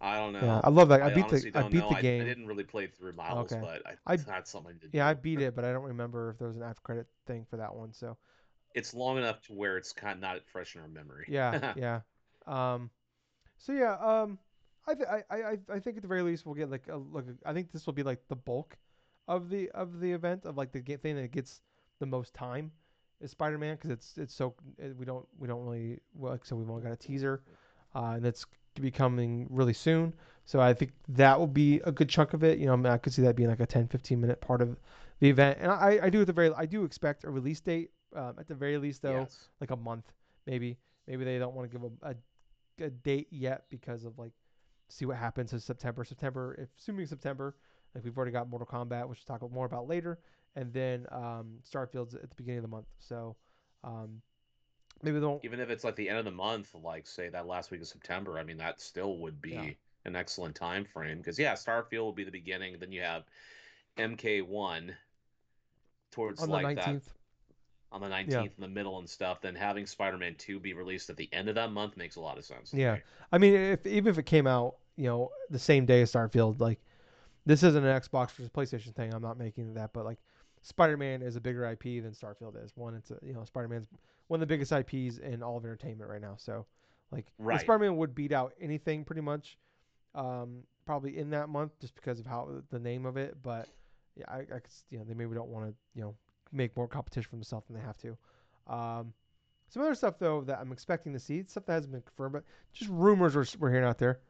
I 0.00 0.18
don't 0.18 0.32
know. 0.34 0.40
Yeah, 0.42 0.60
I 0.62 0.68
love 0.68 0.88
that. 0.90 1.02
I, 1.02 1.06
I 1.06 1.14
beat 1.14 1.28
the 1.28 1.52
I 1.54 1.62
beat 1.62 1.78
know. 1.78 1.88
the 1.88 1.94
game. 2.02 2.22
I 2.22 2.24
didn't 2.24 2.46
really 2.46 2.64
play 2.64 2.86
through 2.88 3.12
Miles, 3.14 3.52
Okay. 3.52 3.60
but 3.62 3.82
I, 3.86 4.12
I- 4.12 4.16
that's 4.16 4.50
something 4.50 4.78
to 4.80 4.88
Yeah, 4.92 5.06
I 5.06 5.14
beat 5.14 5.40
it, 5.40 5.54
but 5.56 5.64
I 5.64 5.72
don't 5.72 5.84
remember 5.84 6.30
if 6.30 6.38
there 6.38 6.48
was 6.48 6.56
an 6.56 6.62
after 6.62 6.80
credit 6.82 7.06
thing 7.26 7.46
for 7.48 7.56
that 7.56 7.74
one. 7.74 7.92
So 7.92 8.16
It's 8.74 8.92
long 8.92 9.16
enough 9.18 9.40
to 9.42 9.52
where 9.52 9.76
it's 9.76 9.92
kind 9.92 10.14
of 10.14 10.20
not 10.20 10.40
fresh 10.52 10.74
in 10.74 10.82
our 10.82 10.88
memory. 10.88 11.26
yeah, 11.28 11.72
yeah. 11.76 12.00
Um, 12.46 12.90
so 13.58 13.72
yeah, 13.72 13.94
um, 14.00 14.38
I, 14.86 14.94
th- 14.94 15.08
I, 15.08 15.24
I, 15.30 15.36
I- 15.52 15.58
I 15.74 15.78
think 15.80 15.96
at 15.96 16.02
the 16.02 16.08
very 16.08 16.22
least 16.22 16.44
we'll 16.44 16.54
get 16.54 16.70
like 16.70 16.88
a 16.88 16.96
look. 16.96 17.26
I 17.46 17.52
think 17.52 17.72
this 17.72 17.86
will 17.86 17.92
be 17.94 18.02
like 18.02 18.20
the 18.28 18.36
bulk 18.36 18.76
of 19.26 19.48
the 19.48 19.70
of 19.70 20.00
the 20.00 20.12
event 20.12 20.44
of 20.44 20.56
like 20.56 20.72
the 20.72 20.80
thing 20.96 21.16
that 21.16 21.30
gets 21.30 21.62
the 21.98 22.06
most 22.06 22.34
time 22.34 22.72
Spider-Man 23.24 23.76
because 23.76 23.90
it's 23.90 24.18
it's 24.18 24.34
so 24.34 24.54
we 24.98 25.04
don't 25.04 25.26
we 25.38 25.48
don't 25.48 25.64
really 25.64 26.00
well, 26.14 26.38
so 26.42 26.56
we've 26.56 26.68
only 26.68 26.82
got 26.82 26.92
a 26.92 26.96
teaser, 26.96 27.42
uh, 27.94 28.12
and 28.16 28.24
that's 28.24 28.44
to 28.74 28.82
be 28.82 28.90
coming 28.90 29.46
really 29.50 29.72
soon. 29.72 30.12
So 30.44 30.60
I 30.60 30.74
think 30.74 30.92
that 31.08 31.38
will 31.38 31.46
be 31.46 31.80
a 31.84 31.92
good 31.92 32.08
chunk 32.08 32.34
of 32.34 32.44
it. 32.44 32.58
You 32.58 32.66
know, 32.66 32.74
I, 32.74 32.76
mean, 32.76 32.86
I 32.86 32.98
could 32.98 33.14
see 33.14 33.22
that 33.22 33.34
being 33.34 33.48
like 33.48 33.60
a 33.60 33.66
10, 33.66 33.88
15 33.88 34.20
minute 34.20 34.40
part 34.40 34.60
of 34.60 34.76
the 35.20 35.30
event. 35.30 35.58
And 35.60 35.70
I, 35.70 36.00
I 36.02 36.10
do 36.10 36.20
at 36.20 36.26
the 36.26 36.32
very 36.32 36.52
I 36.54 36.66
do 36.66 36.84
expect 36.84 37.24
a 37.24 37.30
release 37.30 37.60
date 37.60 37.90
um, 38.14 38.34
at 38.38 38.46
the 38.46 38.54
very 38.54 38.78
least 38.78 39.02
though 39.02 39.20
Yes. 39.20 39.48
like 39.60 39.70
a 39.70 39.76
month 39.76 40.12
maybe 40.46 40.76
maybe 41.06 41.24
they 41.24 41.38
don't 41.38 41.54
want 41.54 41.70
to 41.70 41.78
give 41.78 41.90
a, 42.02 42.10
a, 42.10 42.84
a 42.84 42.90
date 42.90 43.28
yet 43.30 43.64
because 43.70 44.04
of 44.04 44.18
like 44.18 44.32
see 44.88 45.06
what 45.06 45.16
happens 45.16 45.52
in 45.52 45.60
September 45.60 46.04
September 46.04 46.54
if 46.58 46.68
assuming 46.78 47.06
September 47.06 47.56
like 47.94 48.04
we've 48.04 48.16
already 48.16 48.32
got 48.32 48.48
Mortal 48.48 48.66
Kombat 48.66 49.08
which 49.08 49.20
we'll 49.26 49.38
talk 49.38 49.50
more 49.50 49.66
about 49.66 49.88
later 49.88 50.18
and 50.56 50.72
then 50.72 51.06
um, 51.10 51.58
Starfield's 51.68 52.14
at 52.14 52.28
the 52.30 52.36
beginning 52.36 52.58
of 52.58 52.62
the 52.62 52.68
month 52.68 52.86
so 52.98 53.36
um, 53.82 54.20
maybe 55.02 55.18
they 55.18 55.26
don't 55.26 55.44
Even 55.44 55.60
if 55.60 55.70
it's 55.70 55.84
like 55.84 55.96
the 55.96 56.08
end 56.08 56.18
of 56.18 56.24
the 56.24 56.30
month, 56.30 56.74
like 56.82 57.06
say 57.06 57.28
that 57.28 57.46
last 57.46 57.70
week 57.70 57.80
of 57.80 57.86
September, 57.86 58.38
I 58.38 58.44
mean 58.44 58.56
that 58.58 58.80
still 58.80 59.18
would 59.18 59.40
be 59.40 59.50
Yeah. 59.50 59.70
an 60.04 60.16
excellent 60.16 60.54
time 60.54 60.84
frame 60.84 61.18
because 61.18 61.38
yeah, 61.38 61.52
Starfield 61.54 62.04
will 62.04 62.12
be 62.12 62.24
the 62.24 62.30
beginning. 62.30 62.76
Then 62.78 62.92
you 62.92 63.02
have 63.02 63.24
MK1 63.98 64.94
towards 66.10 66.42
on 66.42 66.48
the 66.48 66.54
like 66.54 66.76
that 66.76 66.86
19th 66.86 67.02
on 67.92 68.00
the 68.00 68.08
19th 68.08 68.56
in 68.56 68.60
the 68.60 68.68
middle 68.68 68.98
and 68.98 69.08
stuff. 69.08 69.40
Then 69.40 69.54
having 69.54 69.86
Spider-Man 69.86 70.34
2 70.36 70.58
be 70.58 70.72
released 70.72 71.10
at 71.10 71.16
the 71.16 71.28
end 71.32 71.48
of 71.48 71.54
that 71.54 71.70
month 71.70 71.96
makes 71.96 72.16
a 72.16 72.20
lot 72.20 72.38
of 72.38 72.44
sense. 72.44 72.74
Yeah. 72.74 72.94
me. 72.94 73.00
I 73.30 73.38
mean, 73.38 73.54
if 73.54 73.86
even 73.86 74.10
if 74.10 74.18
it 74.18 74.26
came 74.26 74.46
out, 74.46 74.76
you 74.96 75.04
know, 75.04 75.30
the 75.50 75.58
same 75.58 75.86
day 75.86 76.02
as 76.02 76.12
Starfield, 76.12 76.60
like 76.60 76.80
this 77.46 77.62
isn't 77.62 77.84
an 77.84 78.00
Xbox 78.00 78.32
versus 78.32 78.48
PlayStation 78.48 78.94
thing. 78.94 79.12
I'm 79.14 79.22
not 79.22 79.38
making 79.38 79.74
that, 79.74 79.92
but 79.92 80.04
like 80.04 80.18
Spider-Man 80.64 81.20
is 81.20 81.36
a 81.36 81.40
bigger 81.40 81.64
IP 81.70 82.02
than 82.02 82.12
Starfield 82.12 82.62
is. 82.62 82.72
One, 82.74 82.94
it's 82.94 83.10
a, 83.10 83.18
you 83.22 83.34
know, 83.34 83.44
Spider-Man's 83.44 83.86
one 84.28 84.38
of 84.38 84.40
the 84.40 84.46
biggest 84.46 84.72
IPs 84.72 85.18
in 85.18 85.42
all 85.42 85.58
of 85.58 85.64
entertainment 85.64 86.10
right 86.10 86.22
now. 86.22 86.36
So, 86.38 86.64
like, 87.12 87.26
Right. 87.38 87.60
Spider-Man 87.60 87.98
would 87.98 88.14
beat 88.14 88.32
out 88.32 88.54
anything 88.58 89.04
pretty 89.04 89.20
much, 89.20 89.58
um, 90.14 90.62
probably 90.86 91.18
in 91.18 91.28
that 91.30 91.50
month 91.50 91.78
just 91.80 91.94
because 91.94 92.18
of 92.18 92.26
how 92.26 92.48
the 92.70 92.78
name 92.78 93.04
of 93.04 93.18
it. 93.18 93.36
But 93.42 93.68
yeah, 94.16 94.24
I, 94.26 94.38
I 94.38 94.44
could, 94.44 94.72
you 94.88 94.98
know, 94.98 95.04
they 95.04 95.12
maybe 95.12 95.34
don't 95.34 95.50
want 95.50 95.66
to, 95.66 95.74
you 95.94 96.00
know, 96.02 96.14
make 96.50 96.74
more 96.76 96.88
competition 96.88 97.28
for 97.28 97.36
themselves 97.36 97.66
than 97.66 97.76
they 97.76 97.82
have 97.82 97.98
to. 97.98 98.16
Um, 98.66 99.12
some 99.68 99.82
other 99.82 99.94
stuff 99.94 100.18
though 100.18 100.40
that 100.42 100.60
I'm 100.60 100.72
expecting 100.72 101.12
to 101.12 101.18
see, 101.18 101.44
stuff 101.46 101.66
that 101.66 101.72
hasn't 101.74 101.92
been 101.92 102.02
confirmed, 102.02 102.32
but 102.32 102.44
just 102.72 102.90
rumors 102.90 103.36
we're, 103.36 103.44
we're 103.58 103.70
hearing 103.70 103.84
out 103.86 103.98
there. 103.98 104.20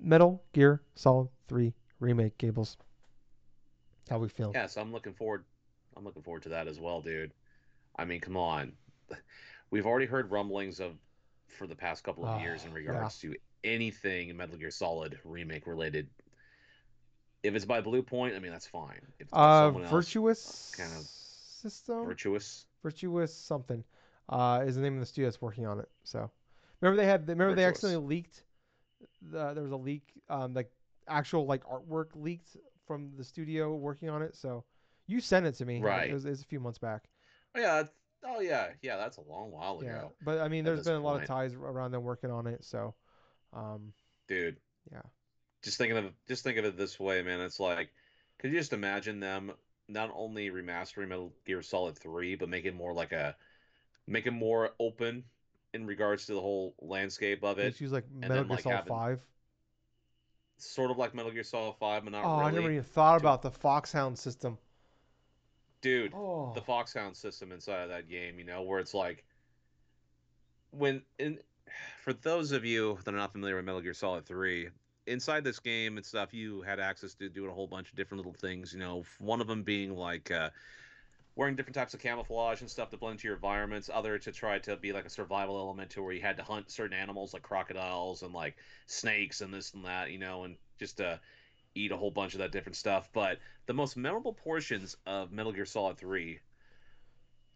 Metal 0.00 0.42
Gear 0.52 0.82
Solid 0.96 1.28
3 1.46 1.72
remake, 2.00 2.36
Gables. 2.38 2.76
How 4.08 4.18
we 4.18 4.28
feel? 4.28 4.52
Yeah, 4.54 4.66
so 4.66 4.80
I'm 4.80 4.92
looking 4.92 5.12
forward. 5.12 5.44
I'm 5.96 6.04
looking 6.04 6.22
forward 6.22 6.42
to 6.44 6.48
that 6.50 6.68
as 6.68 6.78
well, 6.80 7.00
dude. 7.00 7.32
I 7.96 8.04
mean, 8.04 8.20
come 8.20 8.36
on. 8.36 8.72
We've 9.70 9.86
already 9.86 10.06
heard 10.06 10.30
rumblings 10.30 10.80
of 10.80 10.94
for 11.58 11.66
the 11.66 11.74
past 11.76 12.04
couple 12.04 12.24
of 12.24 12.30
Oh, 12.30 12.38
years 12.40 12.64
in 12.64 12.72
yeah. 12.72 12.76
regards 12.76 13.18
to 13.20 13.34
anything 13.64 14.36
Metal 14.36 14.56
Gear 14.56 14.70
Solid 14.70 15.18
remake 15.24 15.66
related. 15.66 16.08
If 17.42 17.54
it's 17.54 17.64
by 17.64 17.80
Bluepoint, 17.80 18.36
I 18.36 18.38
mean 18.38 18.52
that's 18.52 18.66
fine. 18.66 19.00
If 19.18 19.28
it's 19.28 19.38
Uh, 19.38 19.60
someone 19.60 19.84
else, 19.84 19.90
Virtuous 19.90 20.72
kind 20.72 20.92
of 20.92 21.06
System, 21.62 22.06
virtuous. 22.06 22.66
Virtuous 22.82 23.34
something, 23.34 23.84
uh, 24.28 24.62
is 24.66 24.76
the 24.76 24.82
name 24.82 24.94
of 24.94 25.00
the 25.00 25.06
studio 25.06 25.28
that's 25.28 25.42
working 25.42 25.66
on 25.66 25.78
it. 25.80 25.88
So, 26.04 26.30
remember 26.80 27.00
they 27.02 27.06
had, 27.08 27.28
remember 27.28 27.54
they 27.54 27.64
accidentally 27.64 28.06
leaked. 28.06 28.44
The, 29.30 29.52
there 29.54 29.62
was 29.62 29.72
a 29.72 29.76
leak, 29.76 30.12
um, 30.28 30.54
like 30.54 30.70
actual 31.08 31.46
like 31.46 31.64
artwork 31.64 32.08
leaked 32.14 32.56
from 32.90 33.12
the 33.16 33.22
studio 33.22 33.72
working 33.72 34.08
on 34.08 34.20
it. 34.20 34.34
So, 34.34 34.64
you 35.06 35.20
sent 35.20 35.46
it 35.46 35.52
to 35.56 35.64
me. 35.64 35.80
Right. 35.80 36.10
It 36.10 36.12
was, 36.12 36.24
it 36.24 36.30
was 36.30 36.42
a 36.42 36.46
few 36.46 36.58
months 36.58 36.78
back. 36.78 37.04
Oh 37.54 37.60
yeah. 37.60 37.84
Oh 38.26 38.40
yeah. 38.40 38.66
Yeah, 38.82 38.96
that's 38.96 39.16
a 39.16 39.20
long 39.20 39.52
while 39.52 39.78
ago. 39.78 39.86
Yeah, 39.86 40.08
but 40.24 40.40
I 40.40 40.48
mean, 40.48 40.64
there's 40.64 40.84
been 40.84 40.96
a 40.96 41.00
lot 41.00 41.20
of 41.22 41.28
ties 41.28 41.54
around 41.54 41.92
them 41.92 42.02
working 42.02 42.32
on 42.32 42.48
it. 42.48 42.64
So, 42.64 42.94
um, 43.52 43.92
dude. 44.26 44.56
Yeah. 44.90 45.02
Just 45.62 45.78
thinking 45.78 45.98
of 45.98 46.12
just 46.26 46.42
think 46.42 46.58
of 46.58 46.64
it 46.64 46.76
this 46.76 46.98
way, 46.98 47.22
man. 47.22 47.40
It's 47.40 47.60
like, 47.60 47.90
could 48.40 48.50
you 48.50 48.58
just 48.58 48.72
imagine 48.72 49.20
them 49.20 49.52
not 49.88 50.10
only 50.14 50.50
remastering 50.50 51.08
Metal 51.08 51.32
Gear 51.46 51.62
Solid 51.62 51.96
Three, 51.96 52.34
but 52.34 52.48
making 52.48 52.74
more 52.74 52.92
like 52.92 53.12
a, 53.12 53.36
make 54.08 54.26
it 54.26 54.32
more 54.32 54.70
open 54.80 55.22
in 55.74 55.86
regards 55.86 56.26
to 56.26 56.34
the 56.34 56.40
whole 56.40 56.74
landscape 56.80 57.44
of 57.44 57.60
it. 57.60 57.70
Just 57.70 57.80
use 57.80 57.92
like 57.92 58.04
then, 58.20 58.28
Metal 58.30 58.44
Gear 58.44 58.50
like, 58.50 58.62
Solid 58.62 58.74
having- 58.76 58.88
Five. 58.88 59.20
Sort 60.62 60.90
of 60.90 60.98
like 60.98 61.14
Metal 61.14 61.30
Gear 61.30 61.44
Solid 61.44 61.76
5, 61.78 62.04
but 62.04 62.12
not 62.12 62.24
Oh, 62.24 62.40
I 62.40 62.50
never 62.50 62.70
even 62.70 62.84
thought 62.84 63.20
about 63.20 63.42
the 63.42 63.50
Foxhound 63.50 64.18
system. 64.18 64.58
Dude, 65.80 66.12
Oh, 66.14 66.52
the 66.54 66.60
Foxhound 66.60 67.16
system 67.16 67.52
inside 67.52 67.82
of 67.82 67.88
that 67.88 68.08
game, 68.08 68.38
you 68.38 68.44
know, 68.44 68.62
where 68.62 68.78
it's 68.80 68.94
like 68.94 69.24
when 70.70 71.02
in 71.18 71.38
for 72.02 72.12
those 72.12 72.52
of 72.52 72.64
you 72.64 72.98
that 73.04 73.14
are 73.14 73.16
not 73.16 73.32
familiar 73.32 73.56
with 73.56 73.64
Metal 73.64 73.80
Gear 73.80 73.94
Solid 73.94 74.26
3, 74.26 74.68
inside 75.06 75.44
this 75.44 75.58
game 75.58 75.96
and 75.96 76.04
stuff, 76.04 76.34
you 76.34 76.62
had 76.62 76.80
access 76.80 77.14
to 77.14 77.28
doing 77.28 77.50
a 77.50 77.54
whole 77.54 77.66
bunch 77.66 77.90
of 77.90 77.96
different 77.96 78.18
little 78.18 78.38
things, 78.38 78.72
you 78.72 78.78
know, 78.78 79.04
one 79.18 79.40
of 79.40 79.46
them 79.46 79.62
being 79.62 79.94
like 79.94 80.30
uh 80.30 80.50
wearing 81.40 81.56
different 81.56 81.74
types 81.74 81.94
of 81.94 82.00
camouflage 82.00 82.60
and 82.60 82.68
stuff 82.68 82.90
to 82.90 82.98
blend 82.98 83.14
into 83.14 83.26
your 83.26 83.34
environments, 83.34 83.88
other 83.90 84.18
to 84.18 84.30
try 84.30 84.58
to 84.58 84.76
be 84.76 84.92
like 84.92 85.06
a 85.06 85.08
survival 85.08 85.56
element 85.58 85.88
to 85.88 86.02
where 86.02 86.12
you 86.12 86.20
had 86.20 86.36
to 86.36 86.42
hunt 86.42 86.70
certain 86.70 86.92
animals 86.92 87.32
like 87.32 87.40
crocodiles 87.40 88.20
and 88.20 88.34
like 88.34 88.58
snakes 88.86 89.40
and 89.40 89.52
this 89.52 89.72
and 89.72 89.86
that, 89.86 90.10
you 90.10 90.18
know, 90.18 90.44
and 90.44 90.56
just 90.78 91.00
uh 91.00 91.16
eat 91.74 91.92
a 91.92 91.96
whole 91.96 92.10
bunch 92.10 92.34
of 92.34 92.40
that 92.40 92.52
different 92.52 92.76
stuff. 92.76 93.08
But 93.14 93.38
the 93.64 93.72
most 93.72 93.96
memorable 93.96 94.34
portions 94.34 94.98
of 95.06 95.32
Metal 95.32 95.50
Gear 95.50 95.64
Solid 95.64 95.96
3 95.96 96.38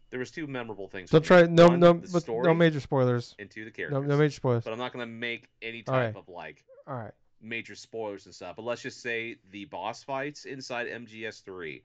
there 0.09 0.19
was 0.19 0.31
two 0.31 0.47
memorable 0.47 0.87
things. 0.87 1.11
don't 1.11 1.23
try. 1.23 1.43
No, 1.43 1.67
One, 1.67 1.79
no, 1.79 1.93
no 1.93 2.53
major 2.55 2.79
spoilers. 2.79 3.35
Into 3.37 3.65
the 3.65 3.69
No, 3.69 3.71
characters. 3.71 4.07
no 4.09 4.17
major 4.17 4.33
spoilers. 4.33 4.63
but 4.63 4.73
I'm 4.73 4.79
not 4.79 4.93
going 4.93 5.05
to 5.05 5.11
make 5.11 5.47
any 5.61 5.83
type 5.83 6.15
right. 6.15 6.15
of 6.15 6.27
like 6.27 6.63
All 6.87 6.95
right. 6.95 7.11
major 7.39 7.75
spoilers 7.75 8.25
and 8.25 8.33
stuff. 8.33 8.55
But 8.55 8.65
let's 8.65 8.81
just 8.81 9.03
say 9.03 9.35
the 9.51 9.65
boss 9.65 10.03
fights 10.03 10.45
inside 10.45 10.87
MGS3, 10.87 11.83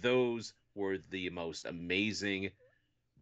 those 0.00 0.54
were 0.74 0.98
the 1.10 1.30
most 1.30 1.64
amazing 1.66 2.50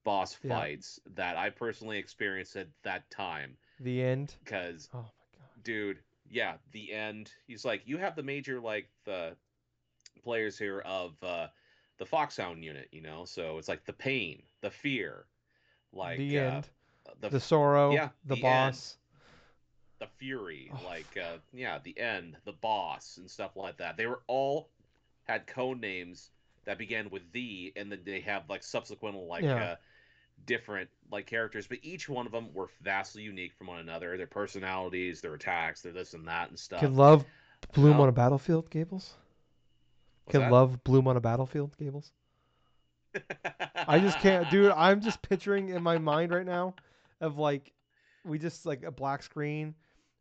boss 0.04 0.36
Yeah. 0.42 0.58
fights 0.58 1.00
that 1.14 1.36
I 1.36 1.50
personally 1.50 1.98
experienced 1.98 2.56
at 2.56 2.68
that 2.82 3.10
time. 3.10 3.56
The 3.80 4.02
end. 4.02 4.34
Because, 4.44 4.88
Oh 4.94 4.98
my 4.98 5.04
god. 5.38 5.64
dude, 5.64 5.98
yeah, 6.30 6.54
the 6.72 6.92
end. 6.92 7.30
He's 7.46 7.64
like, 7.64 7.82
you 7.86 7.98
have 7.98 8.16
the 8.16 8.22
major 8.22 8.60
like 8.60 8.88
the 9.04 9.36
players 10.22 10.58
here 10.58 10.80
of 10.80 11.12
uh, 11.22 11.48
the 11.98 12.06
Foxhound 12.06 12.64
unit, 12.64 12.88
you 12.92 13.00
know. 13.02 13.24
So 13.24 13.58
it's 13.58 13.68
like 13.68 13.84
the 13.84 13.92
pain, 13.92 14.42
the 14.60 14.70
fear, 14.70 15.26
like 15.92 16.18
the 16.18 16.38
uh, 16.38 16.42
end, 16.42 16.68
the 17.20 17.28
the 17.28 17.40
sorrow, 17.40 17.92
yeah, 17.92 18.08
the, 18.24 18.34
the 18.36 18.44
end. 18.46 18.72
boss. 18.72 18.96
the 19.98 20.06
fury, 20.18 20.70
Oh, 20.72 20.84
like 20.88 21.16
uh, 21.16 21.38
yeah, 21.52 21.78
the 21.82 21.96
end, 21.98 22.36
the 22.44 22.52
boss, 22.52 23.18
and 23.18 23.30
stuff 23.30 23.56
like 23.56 23.76
that. 23.78 23.96
They 23.96 24.06
were 24.06 24.22
all 24.26 24.70
had 25.24 25.46
code 25.46 25.80
names 25.80 26.30
that 26.64 26.78
began 26.78 27.10
with 27.10 27.22
the, 27.32 27.72
and 27.76 27.90
then 27.90 28.00
they 28.04 28.20
have 28.20 28.48
like 28.48 28.62
subsequent 28.62 29.16
like 29.16 29.42
Yeah. 29.42 29.64
uh, 29.64 29.76
different 30.46 30.88
like 31.10 31.26
characters, 31.26 31.66
but 31.66 31.78
each 31.82 32.08
one 32.08 32.26
of 32.26 32.32
them 32.32 32.52
were 32.52 32.68
vastly 32.80 33.22
unique 33.22 33.52
from 33.54 33.68
one 33.68 33.78
another. 33.78 34.16
Their 34.16 34.26
personalities, 34.26 35.20
their 35.20 35.34
attacks, 35.34 35.82
their 35.82 35.92
this 35.92 36.14
and 36.14 36.26
that 36.28 36.50
and 36.50 36.58
stuff. 36.58 36.80
Can 36.80 36.94
love 36.96 37.24
bloom 37.74 37.96
No. 37.96 38.02
on 38.02 38.08
a 38.08 38.12
battlefield, 38.12 38.70
Gables? 38.70 39.14
Can 40.30 40.40
that? 40.40 40.52
love 40.52 40.82
bloom 40.84 41.08
on 41.08 41.16
a 41.16 41.20
battlefield, 41.20 41.76
Gables? 41.78 42.12
I 43.86 43.98
just 43.98 44.18
can't, 44.20 44.48
dude. 44.50 44.72
I'm 44.72 45.00
just 45.00 45.20
picturing 45.22 45.68
in 45.68 45.82
my 45.82 45.98
mind 45.98 46.32
right 46.32 46.46
now 46.46 46.74
of 47.20 47.38
like 47.38 47.72
we 48.24 48.38
just 48.38 48.64
like 48.64 48.84
a 48.84 48.90
black 48.90 49.22
screen. 49.22 49.74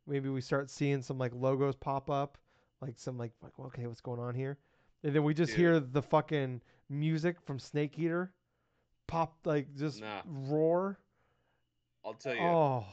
Maybe 0.07 0.29
we 0.29 0.41
start 0.41 0.69
seeing 0.69 1.01
some 1.01 1.17
like 1.17 1.31
logos 1.33 1.75
pop 1.75 2.09
up, 2.09 2.37
like 2.81 2.99
some 2.99 3.17
like 3.17 3.31
like 3.41 3.53
okay, 3.67 3.87
what's 3.87 4.01
going 4.01 4.19
on 4.19 4.35
here? 4.35 4.57
And 5.03 5.15
then 5.15 5.23
we 5.23 5.33
just 5.33 5.51
Dude. 5.51 5.59
hear 5.59 5.79
the 5.79 6.01
fucking 6.01 6.61
music 6.89 7.41
from 7.41 7.59
Snake 7.59 7.97
Eater 7.97 8.33
pop 9.07 9.35
like 9.45 9.75
just 9.75 9.99
Nah. 10.01 10.21
roar. 10.25 10.99
I'll 12.05 12.13
tell 12.13 12.35
you. 12.35 12.41
Oh, 12.41 12.85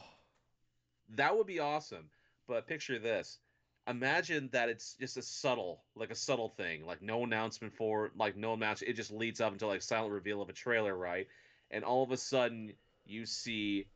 That 1.15 1.35
would 1.35 1.47
be 1.47 1.59
awesome. 1.59 2.09
But 2.47 2.67
picture 2.67 2.99
this. 2.99 3.39
Imagine 3.87 4.49
that 4.51 4.69
it's 4.69 4.93
just 4.99 5.17
a 5.17 5.21
subtle, 5.21 5.81
like 5.95 6.11
a 6.11 6.15
subtle 6.15 6.49
thing, 6.49 6.85
like 6.85 7.01
no 7.01 7.23
announcement 7.23 7.73
for, 7.73 8.11
like 8.15 8.35
no 8.35 8.53
announcement. 8.53 8.91
It 8.91 8.95
just 8.95 9.11
leads 9.11 9.41
up 9.41 9.51
until 9.51 9.67
like 9.67 9.81
silent 9.81 10.13
reveal 10.13 10.41
of 10.41 10.49
a 10.49 10.53
trailer, 10.53 10.95
right? 10.95 11.27
And 11.71 11.83
all 11.83 12.03
of 12.03 12.11
a 12.11 12.17
sudden, 12.17 12.73
you 13.05 13.25
see 13.25 13.87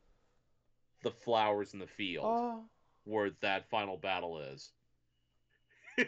the 1.04 1.12
flowers 1.12 1.74
in 1.74 1.80
the 1.80 1.88
field 1.88 2.26
oh, 2.26 2.64
where 3.04 3.32
that 3.42 3.70
final 3.70 3.98
battle 3.98 4.40
is. 4.40 4.72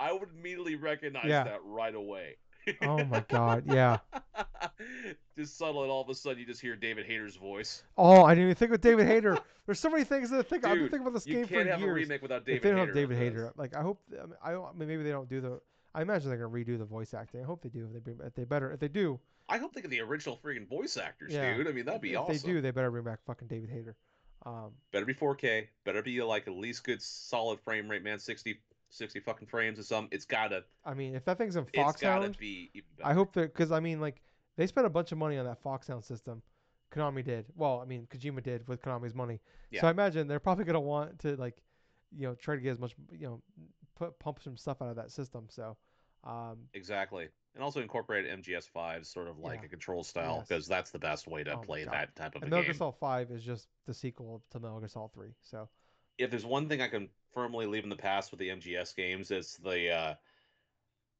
I 0.00 0.12
would 0.12 0.28
immediately 0.38 0.76
recognize 0.76 1.26
Yeah. 1.26 1.44
that 1.44 1.60
right 1.64 1.94
away. 1.94 2.36
oh 2.82 3.04
my 3.04 3.20
God, 3.28 3.64
yeah. 3.66 3.98
just 5.36 5.56
subtle, 5.56 5.82
and 5.82 5.90
all 5.90 6.02
of 6.02 6.08
a 6.08 6.14
sudden 6.14 6.38
you 6.38 6.46
just 6.46 6.60
hear 6.60 6.76
David 6.76 7.06
Hayter's 7.06 7.36
voice. 7.36 7.82
Oh, 7.96 8.24
I 8.24 8.34
didn't 8.34 8.44
even 8.44 8.54
think 8.56 8.72
of 8.72 8.80
David 8.80 9.06
Hayter. 9.06 9.38
There's 9.66 9.80
so 9.80 9.90
many 9.90 10.04
things 10.04 10.30
that 10.30 10.38
I 10.38 10.42
think 10.42 10.64
I've 10.64 10.74
been 10.74 10.82
thinking 10.84 11.00
about 11.00 11.14
this 11.14 11.24
game 11.24 11.34
for 11.34 11.38
years. 11.38 11.50
You 11.50 11.56
can't 11.56 11.68
have 11.80 11.82
a 11.88 11.92
remake 11.92 12.22
without 12.22 12.44
David 12.44 12.56
if 12.58 12.62
they 12.62 12.70
don't 12.70 12.78
Hayter. 12.80 12.86
have 12.88 12.94
David. 13.10 13.18
Hayter, 13.18 13.52
like 13.56 13.74
I 13.76 13.82
hope, 13.82 14.00
I 14.12 14.26
mean, 14.26 14.34
I, 14.42 14.52
I 14.54 14.72
mean, 14.74 14.88
maybe 14.88 15.02
they 15.02 15.10
don't 15.10 15.28
do 15.28 15.40
the. 15.40 15.60
I 15.94 16.02
imagine 16.02 16.28
they're 16.28 16.38
gonna 16.38 16.50
redo 16.50 16.78
the 16.78 16.84
voice 16.84 17.14
acting. 17.14 17.40
I 17.40 17.44
hope 17.44 17.62
they 17.62 17.68
do. 17.70 17.86
If 17.86 17.92
they 17.92 17.98
bring, 17.98 18.18
if 18.24 18.34
they 18.34 18.44
better, 18.44 18.72
if 18.72 18.80
they 18.80 18.88
do, 18.88 19.18
I 19.48 19.58
hope 19.58 19.72
they 19.74 19.80
get 19.80 19.90
the 19.90 20.00
original 20.00 20.38
freaking 20.44 20.68
voice 20.68 20.96
actors, 20.96 21.32
Yeah. 21.32 21.56
dude. 21.56 21.66
I 21.68 21.72
mean, 21.72 21.84
that'd 21.86 22.00
be 22.02 22.12
if 22.12 22.18
awesome. 22.20 22.34
If 22.34 22.42
they 22.42 22.48
do, 22.52 22.60
they 22.60 22.70
better 22.70 22.90
bring 22.90 23.04
back 23.04 23.20
fucking 23.26 23.48
David 23.48 23.70
Hayter. 23.70 23.96
Um, 24.46 24.70
Better 24.92 25.04
be 25.04 25.14
4K. 25.14 25.66
Better 25.84 26.00
be 26.02 26.22
like 26.22 26.46
at 26.46 26.54
least 26.54 26.84
good 26.84 27.02
solid 27.02 27.58
frame 27.60 27.88
rate, 27.90 28.04
man. 28.04 28.18
60, 28.20 28.60
60 28.90 29.20
fucking 29.20 29.46
frames 29.48 29.78
or 29.78 29.82
something. 29.82 30.08
It's 30.14 30.24
gotta, 30.24 30.64
I 30.84 30.94
mean, 30.94 31.14
if 31.14 31.24
that 31.24 31.38
thing's 31.38 31.56
in 31.56 31.64
it's 31.64 31.72
gotta 31.72 31.92
Foxhound, 31.92 32.38
be 32.38 32.70
even 32.74 32.88
better. 32.96 33.08
I 33.08 33.14
hope 33.14 33.32
that 33.34 33.52
because 33.52 33.72
I 33.72 33.80
mean, 33.80 34.00
like 34.00 34.22
they 34.56 34.66
spent 34.66 34.86
a 34.86 34.90
bunch 34.90 35.12
of 35.12 35.18
money 35.18 35.38
on 35.38 35.44
that 35.46 35.62
Foxhound 35.62 36.04
system. 36.04 36.42
Konami 36.90 37.22
did. 37.22 37.46
Well, 37.54 37.80
I 37.80 37.84
mean, 37.84 38.06
Kojima 38.10 38.42
did 38.42 38.66
with 38.66 38.80
Konami's 38.80 39.14
money. 39.14 39.40
Yeah. 39.70 39.82
So 39.82 39.88
I 39.88 39.90
imagine 39.90 40.26
they're 40.26 40.40
probably 40.40 40.64
gonna 40.64 40.80
want 40.80 41.18
to 41.20 41.36
like, 41.36 41.62
you 42.10 42.26
know, 42.26 42.34
try 42.34 42.54
to 42.54 42.60
get 42.60 42.70
as 42.70 42.78
much, 42.78 42.94
you 43.12 43.26
know, 43.26 43.42
put 43.94 44.18
pump 44.18 44.40
some 44.42 44.56
stuff 44.56 44.80
out 44.80 44.88
of 44.88 44.96
that 44.96 45.10
system. 45.10 45.48
So, 45.50 45.76
um, 46.24 46.56
exactly, 46.72 47.28
and 47.54 47.62
also 47.62 47.82
incorporate 47.82 48.26
MGS5 48.26 49.04
sort 49.04 49.28
of 49.28 49.38
like 49.38 49.60
Yeah. 49.60 49.66
a 49.66 49.68
control 49.68 50.02
style 50.02 50.36
Yes. 50.38 50.48
because 50.48 50.66
that's 50.66 50.90
the 50.90 50.98
best 50.98 51.26
way 51.26 51.44
to 51.44 51.54
Oh 51.56 51.58
play 51.58 51.84
that 51.84 52.16
type 52.16 52.34
of 52.34 52.42
and 52.42 52.44
a 52.44 52.56
Metal 52.56 52.62
game. 52.62 52.72
Gear 52.72 52.78
Solid 52.78 52.96
Five 52.96 53.30
is 53.30 53.42
just 53.44 53.68
the 53.84 53.92
sequel 53.92 54.42
to 54.50 54.58
Metal 54.58 54.78
Gear 54.78 54.88
Solid 54.88 55.12
Three. 55.12 55.34
So 55.42 55.68
if 56.18 56.30
there's 56.30 56.44
one 56.44 56.68
thing 56.68 56.80
I 56.80 56.88
can 56.88 57.08
firmly 57.32 57.66
leave 57.66 57.84
in 57.84 57.90
the 57.90 57.96
past 57.96 58.30
with 58.30 58.40
the 58.40 58.50
MGS 58.50 58.92
games, 58.92 59.30
it's 59.30 59.56
the 59.56 59.90
uh, 59.90 60.14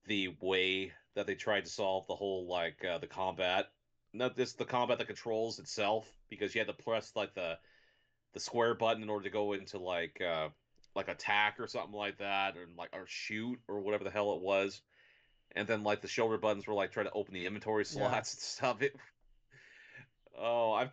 the 0.06 0.28
way 0.40 0.92
that 1.14 1.26
they 1.26 1.34
tried 1.34 1.64
to 1.64 1.70
solve 1.70 2.06
the 2.06 2.14
whole 2.14 2.46
like 2.46 2.84
uh, 2.84 2.98
the 2.98 3.06
combat, 3.06 3.66
not 4.12 4.36
just 4.36 4.58
the 4.58 4.64
combat, 4.64 4.98
the 4.98 5.04
controls 5.04 5.58
itself, 5.58 6.10
because 6.30 6.54
you 6.54 6.60
had 6.60 6.68
to 6.68 6.82
press 6.84 7.12
like 7.14 7.34
the 7.34 7.58
the 8.34 8.40
square 8.40 8.74
button 8.74 9.02
in 9.02 9.10
order 9.10 9.24
to 9.24 9.30
go 9.30 9.52
into 9.52 9.78
like 9.78 10.20
uh, 10.20 10.48
like 10.94 11.08
attack 11.08 11.60
or 11.60 11.66
something 11.66 11.94
like 11.94 12.18
that, 12.18 12.56
or 12.56 12.66
like 12.76 12.90
or 12.94 13.04
shoot 13.06 13.58
or 13.68 13.80
whatever 13.80 14.04
the 14.04 14.10
hell 14.10 14.32
it 14.34 14.40
was, 14.40 14.82
and 15.56 15.68
then 15.68 15.82
like 15.84 16.00
the 16.00 16.08
shoulder 16.08 16.38
buttons 16.38 16.66
were 16.66 16.74
like 16.74 16.92
trying 16.92 17.06
to 17.06 17.12
open 17.12 17.34
the 17.34 17.46
inventory 17.46 17.84
Yeah. 17.90 17.94
slots 17.94 18.34
and 18.34 18.40
stuff. 18.40 18.82
It 18.82 18.94
oh, 20.38 20.72
I've 20.72 20.90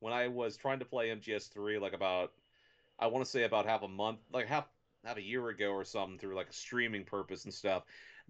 when 0.00 0.12
I 0.12 0.28
was 0.28 0.56
trying 0.56 0.80
to 0.80 0.84
play 0.84 1.10
MGS3 1.10 1.78
like 1.78 1.92
about 1.92 2.32
I 3.00 3.06
want 3.06 3.24
to 3.24 3.30
say 3.30 3.44
about 3.44 3.66
half 3.66 3.82
a 3.82 3.88
month, 3.88 4.18
like 4.32 4.46
half 4.46 4.68
half 5.04 5.16
a 5.16 5.22
year 5.22 5.48
ago 5.48 5.70
or 5.70 5.84
something, 5.84 6.18
through 6.18 6.36
like 6.36 6.50
a 6.50 6.52
streaming 6.52 7.04
purpose 7.04 7.44
and 7.44 7.52
stuff. 7.54 7.84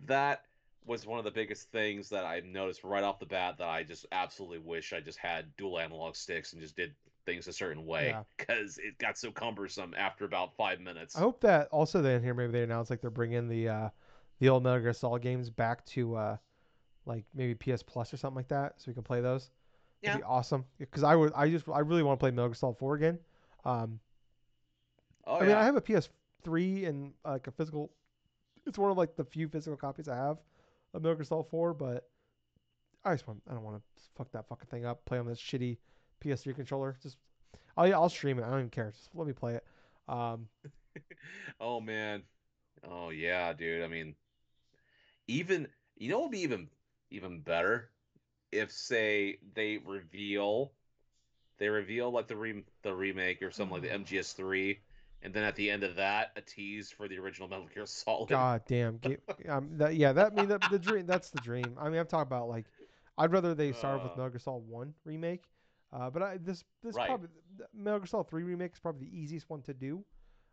That 0.06 0.44
was 0.86 1.04
one 1.06 1.18
of 1.18 1.24
the 1.24 1.30
biggest 1.30 1.70
things 1.72 2.08
that 2.08 2.24
I 2.24 2.40
noticed 2.40 2.84
right 2.84 3.02
off 3.04 3.18
the 3.18 3.26
bat 3.26 3.58
that 3.58 3.68
I 3.68 3.82
just 3.82 4.06
absolutely 4.12 4.60
wish 4.60 4.92
I 4.92 5.00
just 5.00 5.18
had 5.18 5.54
dual 5.56 5.78
analog 5.78 6.16
sticks 6.16 6.52
and 6.52 6.62
just 6.62 6.76
did 6.76 6.94
things 7.26 7.46
a 7.48 7.52
certain 7.52 7.84
way 7.84 8.08
Yeah. 8.08 8.22
because 8.38 8.78
it 8.78 8.96
got 8.98 9.18
so 9.18 9.30
cumbersome 9.30 9.92
after 9.98 10.24
about 10.24 10.56
five 10.56 10.80
minutes. 10.80 11.16
I 11.16 11.20
hope 11.20 11.40
that 11.42 11.68
also 11.70 12.00
then 12.00 12.22
here 12.22 12.32
maybe 12.32 12.52
they 12.52 12.62
announce 12.62 12.88
like 12.88 13.02
they're 13.02 13.10
bringing 13.10 13.46
the 13.46 13.68
uh, 13.68 13.88
the 14.38 14.48
old 14.48 14.62
Metal 14.62 14.80
Gear 14.80 14.92
Solid 14.94 15.20
games 15.20 15.50
back 15.50 15.84
to 15.86 16.14
uh, 16.16 16.36
like 17.04 17.24
maybe 17.34 17.54
PS 17.54 17.82
Plus 17.82 18.14
or 18.14 18.16
something 18.16 18.36
like 18.36 18.48
that, 18.48 18.74
so 18.78 18.84
we 18.88 18.94
can 18.94 19.02
play 19.02 19.20
those. 19.20 19.50
Yeah. 20.00 20.10
It'd 20.12 20.22
be 20.22 20.24
awesome. 20.24 20.64
Because 20.78 21.02
I 21.02 21.14
would, 21.14 21.30
I 21.36 21.50
just, 21.50 21.68
I 21.68 21.80
really 21.80 22.02
want 22.02 22.18
to 22.18 22.22
play 22.22 22.30
Metal 22.30 22.48
Gear 22.48 22.54
Solid 22.54 22.78
4 22.78 22.94
again. 22.94 23.18
Um, 23.66 24.00
oh 25.30 25.40
I 25.40 25.44
yeah, 25.44 25.46
mean, 25.46 25.56
I 25.56 25.64
have 25.64 25.76
a 25.76 25.80
PS3 25.80 26.86
and 26.86 27.12
like 27.24 27.46
a 27.46 27.50
physical. 27.52 27.90
It's 28.66 28.78
one 28.78 28.90
of 28.90 28.98
like 28.98 29.16
the 29.16 29.24
few 29.24 29.48
physical 29.48 29.76
copies 29.76 30.08
I 30.08 30.16
have 30.16 30.38
of 30.94 31.02
Metal 31.02 31.16
Gear 31.16 31.24
Solid 31.24 31.48
4, 31.50 31.74
but 31.74 32.08
I 33.04 33.14
just 33.14 33.26
want, 33.26 33.42
I 33.48 33.54
don't 33.54 33.62
want 33.62 33.76
to 33.76 33.82
fuck 34.16 34.30
that 34.32 34.48
fucking 34.48 34.68
thing 34.68 34.84
up. 34.84 35.04
Play 35.04 35.18
on 35.18 35.26
this 35.26 35.40
shitty 35.40 35.78
PS3 36.20 36.54
controller. 36.54 36.96
Just, 37.02 37.16
oh 37.76 37.84
yeah, 37.84 37.94
I'll 37.94 38.08
stream 38.08 38.38
it. 38.38 38.44
I 38.44 38.50
don't 38.50 38.58
even 38.60 38.70
care. 38.70 38.90
Just 38.90 39.08
let 39.14 39.26
me 39.26 39.32
play 39.32 39.54
it. 39.54 39.64
Um, 40.08 40.48
oh 41.60 41.80
man, 41.80 42.22
oh 42.84 43.10
yeah, 43.10 43.52
dude. 43.52 43.82
I 43.84 43.88
mean, 43.88 44.14
even 45.28 45.68
you 45.96 46.10
know, 46.10 46.20
it'd 46.20 46.32
be 46.32 46.40
even 46.40 46.68
even 47.10 47.40
better 47.40 47.90
if 48.52 48.72
say 48.72 49.38
they 49.54 49.78
reveal 49.78 50.72
they 51.58 51.68
reveal 51.68 52.10
like 52.10 52.26
the 52.26 52.36
re- 52.36 52.64
the 52.82 52.94
remake 52.94 53.42
or 53.42 53.50
something 53.50 53.74
like 53.74 53.82
the 53.82 53.94
MGS3, 53.94 54.80
and 55.22 55.32
then 55.34 55.44
at 55.44 55.56
the 55.56 55.70
end 55.70 55.84
of 55.84 55.96
that, 55.96 56.32
a 56.36 56.40
tease 56.40 56.90
for 56.90 57.08
the 57.08 57.18
original 57.18 57.48
Metal 57.48 57.66
Gear 57.72 57.86
Solid. 57.86 58.28
God 58.28 58.62
damn. 58.66 58.98
Ga- 58.98 59.18
um, 59.48 59.76
that, 59.78 59.94
yeah, 59.96 60.12
that 60.12 60.32
I 60.32 60.34
mean 60.34 60.48
the, 60.48 60.58
the 60.58 60.78
dream. 60.78 61.06
That's 61.06 61.30
the 61.30 61.40
dream. 61.40 61.76
I 61.78 61.88
mean, 61.90 61.98
I'm 61.98 62.06
talking 62.06 62.28
about 62.28 62.48
like, 62.48 62.66
I'd 63.18 63.32
rather 63.32 63.54
they 63.54 63.72
start 63.72 64.02
with 64.02 64.12
Uh. 64.12 64.16
Metal 64.16 64.30
Gear 64.30 64.38
Solid 64.38 64.66
One 64.68 64.94
remake. 65.04 65.44
Uh, 65.92 66.10
but 66.10 66.22
I, 66.22 66.36
this 66.38 66.64
this 66.82 66.96
Right. 66.96 67.06
probably 67.06 67.28
Metal 67.74 67.98
Gear 68.00 68.06
Solid 68.06 68.28
Three 68.28 68.42
remake 68.44 68.72
is 68.74 68.80
probably 68.80 69.06
the 69.08 69.18
easiest 69.18 69.50
one 69.50 69.62
to 69.62 69.74
do, 69.74 70.04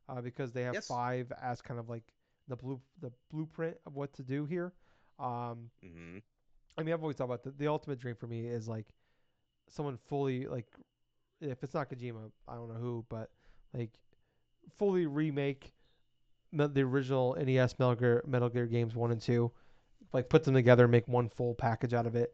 uh, 0.09 0.21
because 0.21 0.51
they 0.51 0.63
have 0.63 0.73
Yes. 0.73 0.87
five 0.87 1.31
as 1.41 1.61
kind 1.61 1.79
of 1.79 1.89
like 1.89 2.03
the 2.47 2.55
blue 2.55 2.81
the 3.01 3.11
blueprint 3.31 3.77
of 3.85 3.95
what 3.95 4.13
to 4.13 4.23
do 4.23 4.45
here. 4.45 4.73
Um, 5.19 5.69
hmm 5.81 6.17
I 6.77 6.83
mean, 6.83 6.93
I've 6.93 7.01
always 7.01 7.17
thought 7.17 7.25
about 7.25 7.43
the, 7.43 7.51
the 7.51 7.67
ultimate 7.67 7.99
dream 7.99 8.15
for 8.15 8.27
me 8.27 8.47
is 8.47 8.67
like 8.67 8.85
someone 9.69 9.97
fully 9.97 10.47
like 10.47 10.67
if 11.41 11.63
it's 11.63 11.73
not 11.73 11.89
Kojima, 11.89 12.31
I 12.47 12.55
don't 12.55 12.69
know 12.69 12.79
who, 12.79 13.05
but 13.09 13.29
like 13.73 13.91
fully 14.77 15.05
remake 15.05 15.73
the 16.53 16.81
original 16.81 17.35
NES 17.39 17.77
Metal 17.77 17.95
Gear, 17.95 18.23
Metal 18.25 18.49
Gear 18.49 18.65
games 18.65 18.95
one 18.95 19.11
and 19.11 19.21
two, 19.21 19.51
like 20.13 20.29
put 20.29 20.43
them 20.43 20.53
together, 20.53 20.87
make 20.87 21.07
one 21.07 21.29
full 21.29 21.53
package 21.53 21.93
out 21.93 22.05
of 22.07 22.15
it, 22.15 22.33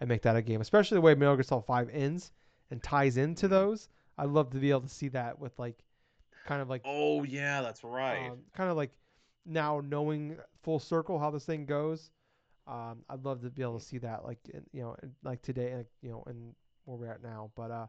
and 0.00 0.08
make 0.08 0.22
that 0.22 0.34
a 0.36 0.42
game. 0.42 0.60
Especially 0.60 0.96
the 0.96 1.00
way 1.02 1.14
Metal 1.14 1.36
Gear 1.36 1.42
Solid 1.42 1.66
Five 1.66 1.90
ends 1.92 2.32
and 2.70 2.82
ties 2.82 3.16
into 3.16 3.46
Mhm. 3.46 3.50
those. 3.50 3.88
I'd 4.18 4.30
love 4.30 4.50
to 4.50 4.58
be 4.58 4.70
able 4.70 4.82
to 4.82 4.88
see 4.88 5.08
that 5.08 5.38
with 5.38 5.58
like 5.58 5.84
kind 6.46 6.62
of 6.62 6.68
like 6.68 6.82
Oh 6.84 7.22
yeah, 7.22 7.60
that's 7.62 7.84
right. 7.84 8.30
um, 8.30 8.40
kind 8.54 8.70
of 8.70 8.76
like 8.76 8.90
now 9.44 9.80
knowing 9.84 10.38
full 10.62 10.78
circle 10.78 11.18
how 11.18 11.30
this 11.30 11.44
thing 11.44 11.66
goes. 11.66 12.10
Um, 12.66 13.04
I'd 13.08 13.24
love 13.24 13.42
to 13.42 13.50
be 13.50 13.62
able 13.62 13.78
to 13.78 13.84
see 13.84 13.98
that, 13.98 14.24
like 14.24 14.38
in, 14.48 14.64
you 14.72 14.82
know, 14.82 14.94
in, 15.02 15.14
like 15.24 15.42
today, 15.42 15.74
like, 15.76 15.90
you 16.02 16.10
know, 16.10 16.22
and 16.26 16.54
where 16.84 16.96
we're 16.96 17.06
at 17.12 17.22
now. 17.22 17.50
But 17.56 17.70
uh, 17.70 17.86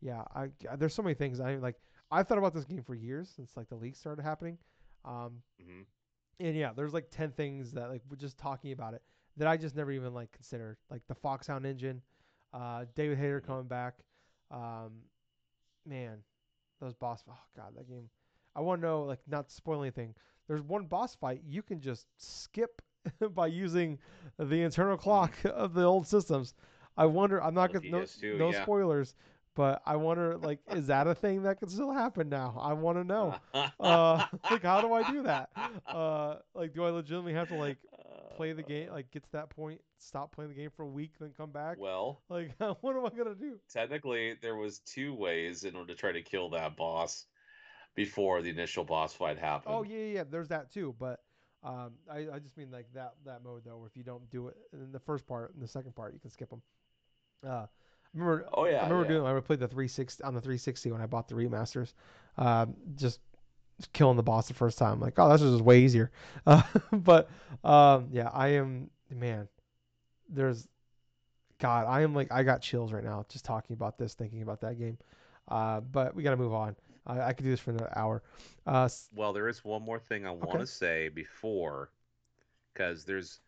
yeah, 0.00 0.24
I 0.34 0.48
there's 0.76 0.94
so 0.94 1.02
many 1.02 1.14
things 1.14 1.38
I 1.40 1.56
like. 1.56 1.76
I've 2.12 2.28
thought 2.28 2.38
about 2.38 2.54
this 2.54 2.64
game 2.64 2.82
for 2.82 2.94
years 2.94 3.28
since 3.34 3.56
like 3.56 3.68
the 3.68 3.74
leaks 3.76 3.98
started 3.98 4.22
happening. 4.22 4.58
Um, 5.04 5.42
hmm 5.60 5.82
and 6.40 6.56
yeah, 6.56 6.72
there's 6.74 6.92
like 6.92 7.10
ten 7.10 7.30
things 7.32 7.72
that 7.72 7.88
like 7.88 8.02
we're 8.10 8.16
just 8.16 8.36
talking 8.38 8.72
about 8.72 8.94
it 8.94 9.02
that 9.36 9.48
I 9.48 9.56
just 9.56 9.74
never 9.76 9.90
even 9.92 10.12
like 10.14 10.30
considered, 10.32 10.76
like 10.90 11.02
the 11.08 11.14
Foxhound 11.14 11.64
engine, 11.66 12.02
uh, 12.52 12.84
David 12.94 13.18
Hayter 13.18 13.40
Mhm. 13.40 13.46
coming 13.46 13.66
back. 13.66 13.94
Um, 14.50 15.02
man, 15.86 16.18
those 16.80 16.94
boss. 16.94 17.22
Oh 17.28 17.38
god, 17.56 17.74
that 17.76 17.88
game. 17.88 18.08
I 18.54 18.60
want 18.60 18.82
to 18.82 18.86
know, 18.86 19.04
like, 19.04 19.20
not 19.26 19.50
spoil 19.50 19.80
anything. 19.82 20.14
There's 20.46 20.62
one 20.62 20.84
boss 20.86 21.14
fight 21.14 21.40
you 21.46 21.62
can 21.62 21.80
just 21.80 22.06
skip 22.18 22.82
by 23.30 23.46
using 23.46 23.98
the 24.38 24.62
internal 24.62 24.96
clock 24.98 25.32
of 25.44 25.72
the 25.74 25.84
old 25.84 26.06
systems. 26.06 26.54
I 26.96 27.06
wonder. 27.06 27.42
I'm 27.42 27.54
not 27.54 27.72
gonna 27.72 27.88
no, 27.88 28.04
no 28.38 28.50
yeah. 28.50 28.62
spoilers, 28.62 29.14
but 29.54 29.82
I 29.86 29.96
wonder 29.96 30.36
like 30.38 30.60
is 30.74 30.86
that 30.88 31.06
a 31.06 31.14
thing 31.14 31.42
that 31.42 31.58
can 31.58 31.68
still 31.68 31.92
happen 31.92 32.28
now? 32.28 32.58
I 32.60 32.72
want 32.72 32.98
to 32.98 33.04
know. 33.04 33.34
Uh, 33.80 34.24
like 34.50 34.62
how 34.62 34.80
do 34.80 34.92
I 34.92 35.10
do 35.10 35.24
that? 35.24 35.50
Uh, 35.88 36.36
like 36.54 36.72
do 36.72 36.84
I 36.84 36.90
legitimately 36.90 37.34
have 37.34 37.48
to 37.48 37.54
like 37.56 37.78
play 38.36 38.52
the 38.52 38.62
game, 38.62 38.90
like 38.90 39.10
get 39.10 39.24
to 39.24 39.32
that 39.32 39.50
point, 39.50 39.80
stop 39.98 40.32
playing 40.32 40.50
the 40.50 40.56
game 40.56 40.70
for 40.76 40.84
a 40.84 40.88
week, 40.88 41.12
then 41.18 41.32
come 41.36 41.50
back? 41.50 41.78
Well, 41.78 42.22
Like 42.28 42.52
what 42.58 42.96
am 42.96 43.04
I 43.04 43.10
gonna 43.10 43.34
do? 43.34 43.58
technically, 43.72 44.34
there 44.40 44.56
was 44.56 44.78
two 44.80 45.14
ways 45.14 45.64
in 45.64 45.74
order 45.74 45.92
to 45.92 45.98
try 45.98 46.12
to 46.12 46.22
kill 46.22 46.50
that 46.50 46.76
boss 46.76 47.26
before 47.94 48.40
the 48.40 48.50
initial 48.50 48.84
boss 48.84 49.12
fight 49.12 49.38
happened. 49.38 49.74
Oh 49.74 49.82
yeah, 49.82 49.96
yeah, 49.98 50.14
yeah. 50.14 50.24
There's 50.30 50.48
that 50.48 50.72
too, 50.72 50.94
but 50.98 51.20
um, 51.64 51.92
I, 52.10 52.26
I 52.34 52.38
just 52.38 52.56
mean 52.56 52.70
like 52.70 52.86
that 52.94 53.14
that 53.26 53.42
mode 53.44 53.62
though, 53.64 53.78
where 53.78 53.86
if 53.88 53.96
you 53.96 54.02
don't 54.02 54.28
do 54.30 54.48
it 54.48 54.56
in 54.72 54.92
the 54.92 55.00
first 55.00 55.26
part, 55.26 55.54
in 55.54 55.60
the 55.60 55.68
second 55.68 55.94
part, 55.94 56.14
you 56.14 56.20
can 56.20 56.30
skip 56.30 56.50
them. 56.50 56.62
Uh, 57.46 57.66
remember. 58.14 58.48
Oh, 58.54 58.66
yeah, 58.66 58.80
I 58.80 58.88
remember 58.88 59.04
yeah. 59.04 59.14
doing. 59.14 59.26
I 59.26 59.38
played 59.40 59.60
the 59.60 59.68
360 59.68 60.22
on 60.24 60.34
the 60.34 60.40
360 60.40 60.90
when 60.92 61.00
I 61.00 61.06
bought 61.06 61.28
the 61.28 61.34
remasters. 61.34 61.92
Um, 62.36 62.74
just 62.96 63.20
killing 63.92 64.16
the 64.16 64.22
boss 64.22 64.48
the 64.48 64.54
first 64.54 64.78
time. 64.78 65.00
Like, 65.00 65.18
oh, 65.18 65.30
this 65.32 65.42
is 65.42 65.52
just 65.54 65.64
way 65.64 65.80
easier. 65.80 66.10
Uh, 66.46 66.62
but 66.92 67.30
um, 67.64 68.08
yeah, 68.12 68.30
I 68.32 68.48
am 68.48 68.90
man. 69.10 69.48
There's 70.28 70.68
God, 71.58 71.86
I 71.88 72.02
am 72.02 72.14
like 72.14 72.32
I 72.32 72.42
got 72.42 72.62
chills 72.62 72.92
right 72.92 73.04
now 73.04 73.24
just 73.28 73.44
talking 73.44 73.74
about 73.74 73.98
this, 73.98 74.14
thinking 74.14 74.42
about 74.42 74.60
that 74.62 74.78
game. 74.78 74.98
Uh, 75.48 75.80
but 75.80 76.14
we 76.14 76.22
got 76.22 76.30
to 76.32 76.36
move 76.36 76.54
on. 76.54 76.76
I, 77.06 77.20
I 77.20 77.32
could 77.32 77.44
do 77.44 77.50
this 77.50 77.60
for 77.60 77.70
another 77.72 77.92
hour. 77.96 78.22
Uh, 78.66 78.88
Well, 79.12 79.32
there 79.32 79.48
is 79.48 79.64
one 79.64 79.82
more 79.82 79.98
thing 80.00 80.26
I 80.26 80.30
want 80.32 80.58
Okay. 80.58 80.60
to 80.60 80.66
say 80.66 81.08
before, 81.08 81.90
because 82.72 83.04
there's 83.04 83.40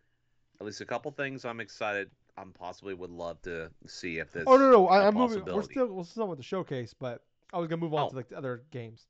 at 0.60 0.66
least 0.66 0.80
a 0.82 0.86
couple 0.86 1.10
things 1.12 1.44
I'm 1.44 1.60
excited. 1.60 2.10
I'm 2.36 2.52
possibly 2.52 2.94
would 2.94 3.10
love 3.10 3.40
to 3.42 3.70
see 3.86 4.18
if 4.18 4.32
this. 4.32 4.44
Oh 4.46 4.56
no, 4.56 4.70
no, 4.70 4.88
I, 4.88 5.06
am 5.06 5.14
moving. 5.14 5.44
We're 5.44 5.62
still 5.62 5.86
we're 5.86 6.04
still 6.04 6.26
with 6.28 6.38
the 6.38 6.42
showcase, 6.44 6.92
but 6.92 7.22
I 7.52 7.58
was 7.58 7.68
gonna 7.68 7.80
move 7.80 7.94
on 7.94 8.06
Oh. 8.06 8.10
to 8.10 8.16
like 8.16 8.28
the 8.28 8.36
other 8.36 8.62
games. 8.70 9.06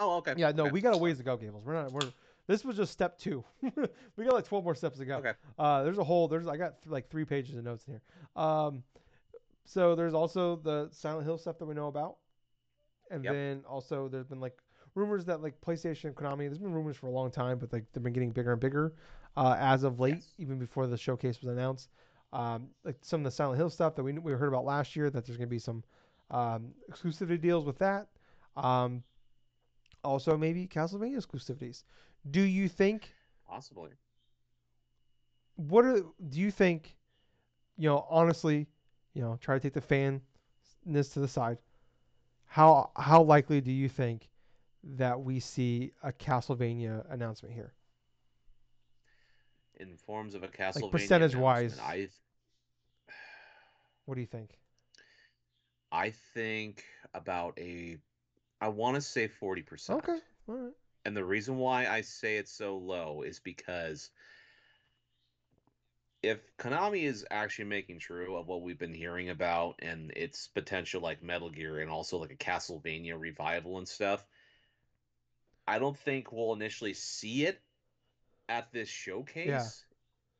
Oh, 0.00 0.16
okay. 0.18 0.34
Yeah, 0.36 0.50
no, 0.50 0.64
okay, 0.64 0.72
we 0.72 0.80
got 0.80 0.94
a 0.94 0.98
ways 0.98 1.18
to 1.18 1.22
go, 1.22 1.36
Gables. 1.36 1.64
We're 1.64 1.74
not. 1.74 1.92
We're 1.92 2.10
this 2.48 2.64
was 2.64 2.76
just 2.76 2.92
step 2.92 3.18
two. 3.18 3.44
we 3.62 4.24
got 4.24 4.34
like 4.34 4.46
12 4.46 4.64
more 4.64 4.74
steps 4.74 4.98
to 4.98 5.04
go. 5.04 5.16
Okay. 5.18 5.32
Uh, 5.58 5.82
there's 5.84 5.98
a 5.98 6.04
whole. 6.04 6.26
There's 6.28 6.46
I 6.48 6.56
got 6.56 6.82
th- 6.82 6.90
like 6.92 7.08
three 7.08 7.24
pages 7.24 7.56
of 7.56 7.64
notes 7.64 7.84
in 7.86 7.94
here. 7.94 8.02
Um, 8.36 8.82
so 9.64 9.94
there's 9.94 10.12
also 10.14 10.56
the 10.56 10.88
Silent 10.92 11.24
Hill 11.24 11.38
stuff 11.38 11.58
that 11.58 11.64
we 11.66 11.74
know 11.74 11.86
about, 11.86 12.16
and 13.10 13.24
Yep. 13.24 13.32
then 13.32 13.64
also 13.68 14.08
there's 14.08 14.26
been 14.26 14.40
like 14.40 14.58
rumors 14.96 15.24
that 15.26 15.40
like 15.40 15.58
PlayStation, 15.60 16.06
and 16.06 16.14
Konami. 16.16 16.40
There's 16.48 16.58
been 16.58 16.72
rumors 16.72 16.96
for 16.96 17.06
a 17.06 17.10
long 17.12 17.30
time, 17.30 17.58
but 17.58 17.72
like 17.72 17.84
they've 17.92 18.02
been 18.02 18.12
getting 18.12 18.30
bigger 18.32 18.52
and 18.52 18.60
bigger 18.60 18.92
uh, 19.36 19.56
as 19.58 19.84
of 19.84 20.00
late, 20.00 20.16
Yes. 20.16 20.34
even 20.38 20.58
before 20.58 20.86
the 20.88 20.98
showcase 20.98 21.40
was 21.40 21.50
announced. 21.50 21.88
Um, 22.34 22.70
like 22.84 22.96
some 23.02 23.20
of 23.22 23.24
the 23.24 23.30
Silent 23.30 23.58
Hill 23.58 23.70
stuff 23.70 23.94
that 23.96 24.04
we 24.04 24.12
we 24.12 24.32
heard 24.32 24.48
about 24.48 24.64
last 24.66 24.96
year, 24.96 25.10
that 25.10 25.24
there's 25.26 25.38
gonna 25.38 25.48
be 25.48 25.58
some 25.58 25.84
um, 26.30 26.74
exclusivity 26.90 27.40
deals 27.40 27.64
with 27.64 27.78
that. 27.78 28.08
Um, 28.56 29.04
also 30.04 30.36
maybe 30.36 30.66
Castlevania 30.68 31.16
exclusivities. 31.16 31.84
Do 32.30 32.42
you 32.42 32.68
think 32.68 33.12
Possibly. 33.46 33.90
what 35.56 35.84
are 35.84 36.02
do 36.28 36.40
you 36.40 36.50
think 36.50 36.96
you 37.76 37.88
know 37.88 38.06
honestly 38.10 38.66
you 39.14 39.22
know 39.22 39.36
try 39.40 39.56
to 39.56 39.60
take 39.60 39.74
the 39.74 39.80
fanness 39.80 41.08
to 41.10 41.20
the 41.20 41.28
side 41.28 41.58
how 42.46 42.90
how 42.96 43.22
likely 43.22 43.60
do 43.60 43.72
you 43.72 43.88
think 43.88 44.30
that 44.82 45.20
we 45.20 45.40
see 45.40 45.92
a 46.02 46.12
castlevania 46.12 47.04
announcement 47.10 47.54
here 47.54 47.72
In 49.76 49.96
forms 49.96 50.34
of 50.34 50.42
a 50.42 50.48
Castlevania. 50.48 50.92
like 50.92 50.92
percentage-wise. 50.92 51.78
announcement, 51.78 51.80
I 51.80 52.08
what 54.06 54.14
do 54.14 54.20
you 54.20 54.26
think 54.26 54.50
I 55.92 56.10
think 56.34 56.84
about 57.14 57.58
a. 57.58 57.98
I 58.60 58.68
want 58.68 58.96
to 58.96 59.00
say 59.00 59.28
forty 59.28 59.62
percent. 59.62 60.00
okay 60.00 60.18
all 60.48 60.54
right 60.56 60.72
And 61.04 61.16
the 61.16 61.24
reason 61.24 61.58
why 61.58 61.86
I 61.86 62.00
say 62.00 62.36
it's 62.36 62.52
so 62.52 62.76
low 62.78 63.22
is 63.22 63.38
because 63.38 64.10
if 66.22 66.38
Konami 66.56 67.04
is 67.04 67.26
actually 67.30 67.66
making 67.66 67.98
true 67.98 68.36
of 68.36 68.48
what 68.48 68.62
we've 68.62 68.78
been 68.78 68.94
hearing 68.94 69.28
about 69.28 69.76
and 69.80 70.10
its 70.16 70.48
potential 70.48 71.02
like 71.02 71.22
Metal 71.22 71.50
Gear 71.50 71.80
and 71.80 71.90
also 71.90 72.16
like 72.18 72.32
a 72.32 72.36
Castlevania 72.36 73.20
revival 73.20 73.76
and 73.78 73.86
stuff, 73.86 74.24
I 75.68 75.78
don't 75.78 75.98
think 75.98 76.32
we'll 76.32 76.54
initially 76.54 76.94
see 76.94 77.44
it 77.44 77.60
at 78.48 78.72
this 78.72 78.88
showcase 78.88 79.84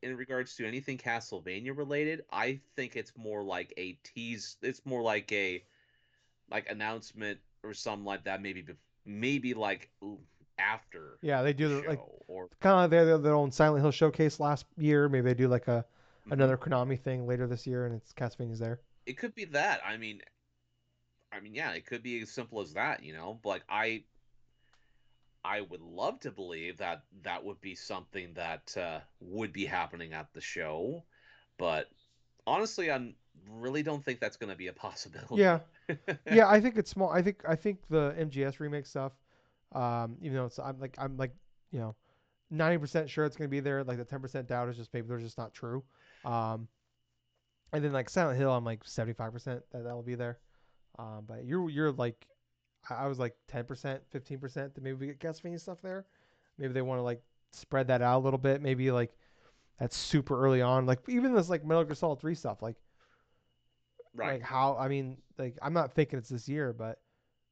in 0.05 0.17
regards 0.17 0.57
to 0.57 0.67
anything 0.67 0.99
Castlevania 0.99 1.77
related. 1.77 2.23
I 2.33 2.61
think 2.77 2.97
it's 2.97 3.13
more 3.17 3.43
like 3.43 3.75
a 3.77 3.99
tease 4.05 4.57
it's 4.63 4.85
more 4.85 5.03
like 5.03 5.33
a 5.33 5.65
like 6.51 6.71
announcement 6.71 7.39
or 7.65 7.75
something 7.75 8.05
like 8.05 8.25
that 8.25 8.43
maybe 8.43 8.65
maybe 9.07 9.55
like 9.55 9.91
after 10.59 11.19
yeah 11.23 11.43
they 11.43 11.53
do 11.53 11.69
the 11.69 11.89
like 11.89 12.01
or 12.29 12.49
kind 12.61 12.85
of 12.85 12.93
like 12.93 13.07
they 13.07 13.23
their 13.23 13.35
own 13.35 13.51
silent 13.51 13.83
hill 13.83 13.91
showcase 13.91 14.41
last 14.41 14.67
year 14.79 15.09
maybe 15.09 15.25
they 15.25 15.35
do 15.35 15.49
like 15.49 15.69
a 15.69 15.85
Mhm. 16.27 16.33
another 16.33 16.57
konami 16.57 16.99
thing 16.99 17.27
later 17.27 17.47
this 17.47 17.67
year 17.67 17.87
and 17.87 17.95
it's 17.95 18.13
castlevania's 18.13 18.59
there 18.59 18.81
it 19.07 19.19
could 19.19 19.35
be 19.35 19.45
that 19.47 19.81
i 19.85 19.97
mean 19.97 20.21
i 21.33 21.41
mean 21.41 21.55
yeah 21.55 21.73
it 21.73 21.87
could 21.87 22.03
be 22.03 22.21
as 22.21 22.31
simple 22.31 22.61
as 22.61 22.73
that 22.75 23.03
you 23.03 23.13
know 23.13 23.39
but 23.43 23.49
like 23.49 23.65
i 23.69 24.03
i 25.45 25.61
would 25.61 25.83
love 25.83 26.19
to 26.21 26.31
believe 26.31 26.79
that 26.79 27.03
that 27.23 27.45
would 27.45 27.61
be 27.61 27.75
something 27.75 28.33
that 28.35 28.75
uh, 28.77 29.01
would 29.21 29.53
be 29.53 29.65
happening 29.65 30.13
at 30.13 30.33
the 30.33 30.41
show 30.41 31.03
but 31.59 31.89
honestly 32.47 32.91
i 32.91 33.13
really 33.51 33.83
don't 33.83 34.05
think 34.05 34.21
that's 34.21 34.37
going 34.37 34.51
to 34.51 34.57
be 34.57 34.69
a 34.69 34.73
possibility 34.87 35.43
yeah 35.43 35.59
yeah, 36.31 36.49
I 36.49 36.61
think 36.61 36.77
it's 36.77 36.91
small. 36.91 37.11
I 37.11 37.23
think 37.23 37.43
I 37.47 37.55
think 37.55 37.79
the 37.91 38.15
MGS 38.19 38.59
remake 38.61 38.87
stuff, 38.87 39.13
um, 39.73 40.17
even 40.21 40.37
though 40.37 40.47
it's 40.47 40.59
I'm 40.59 40.79
like 40.81 40.95
I'm 40.99 41.17
like 41.17 41.33
you 41.71 41.81
know, 41.81 41.95
ninety 42.51 42.79
percent 42.79 43.11
sure 43.11 43.25
it's 43.25 43.37
gonna 43.37 43.49
be 43.49 43.61
there. 43.61 43.85
Like 43.85 43.99
the 43.99 44.05
ten 44.05 44.21
percent 44.21 44.49
doubt 44.49 44.69
is 44.69 44.77
just 44.77 44.93
maybe 44.95 45.09
they're 45.09 45.19
just 45.19 45.39
not 45.39 45.53
true. 45.53 45.83
Um, 46.25 46.69
and 47.73 47.85
then 47.85 47.93
like 47.93 48.09
Silent 48.09 48.39
Hill, 48.39 48.51
I'm 48.51 48.65
like 48.65 48.81
seventy 48.85 49.15
five 49.15 49.33
percent 49.33 49.63
that 49.73 49.85
that'll 49.85 50.03
be 50.03 50.15
there. 50.15 50.39
Um, 50.99 51.25
but 51.27 51.45
you're 51.45 51.69
you're 51.69 51.93
like, 51.93 52.27
I 52.91 53.07
was 53.07 53.19
like 53.19 53.35
ten 53.49 53.65
percent, 53.65 54.03
fifteen 54.11 54.39
percent 54.39 54.75
that 54.75 54.83
maybe 54.83 54.97
we 54.97 55.07
get 55.07 55.21
Castlevania 55.21 55.61
stuff 55.61 55.81
there. 55.83 56.07
Maybe 56.59 56.73
they 56.73 56.83
want 56.83 56.99
to 56.99 57.03
like 57.03 57.23
spread 57.53 57.89
that 57.89 58.03
out 58.03 58.19
a 58.19 58.23
little 58.25 58.39
bit. 58.39 58.63
Maybe 58.63 58.91
like 58.91 59.13
that's 59.79 59.97
super 59.97 60.41
early 60.41 60.63
on. 60.63 60.87
Like 60.87 61.01
even 61.09 61.35
this 61.35 61.49
like 61.49 61.65
Metal 61.65 61.85
Gear 61.85 61.95
Solid 61.95 62.21
three 62.21 62.35
stuff. 62.35 62.63
Like 62.63 62.77
right 64.15 64.35
like 64.35 64.43
how 64.43 64.77
I 64.79 64.89
mean, 64.89 65.19
like 65.39 65.57
I'm 65.63 65.73
not 65.73 65.95
thinking 65.95 66.19
it's 66.19 66.29
this 66.29 66.49
year, 66.49 66.73
but 66.73 67.01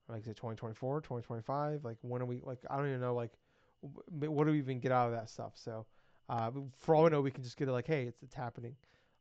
like 0.09 0.23
is 0.23 0.29
it 0.29 0.37
2024, 0.37 1.01
2025? 1.01 1.85
Like 1.85 1.97
when 2.03 2.23
are 2.23 2.27
we 2.27 2.40
like 2.42 2.59
I 2.71 2.77
don't 2.77 2.88
even 2.88 3.01
know 3.01 3.14
like 3.14 3.33
what 4.11 4.47
do 4.47 4.53
we 4.53 4.59
even 4.59 4.81
get 4.81 4.92
out 4.92 5.07
of 5.09 5.12
that 5.12 5.29
stuff? 5.29 5.53
So 5.57 5.87
uh, 6.29 6.51
for 6.79 6.95
all 6.95 7.05
we 7.05 7.11
know, 7.11 7.21
we 7.21 7.31
can 7.31 7.42
just 7.42 7.57
get 7.57 7.68
it 7.68 7.73
like, 7.73 7.87
hey, 7.87 8.05
it's 8.05 8.23
it's 8.23 8.35
happening. 8.35 8.75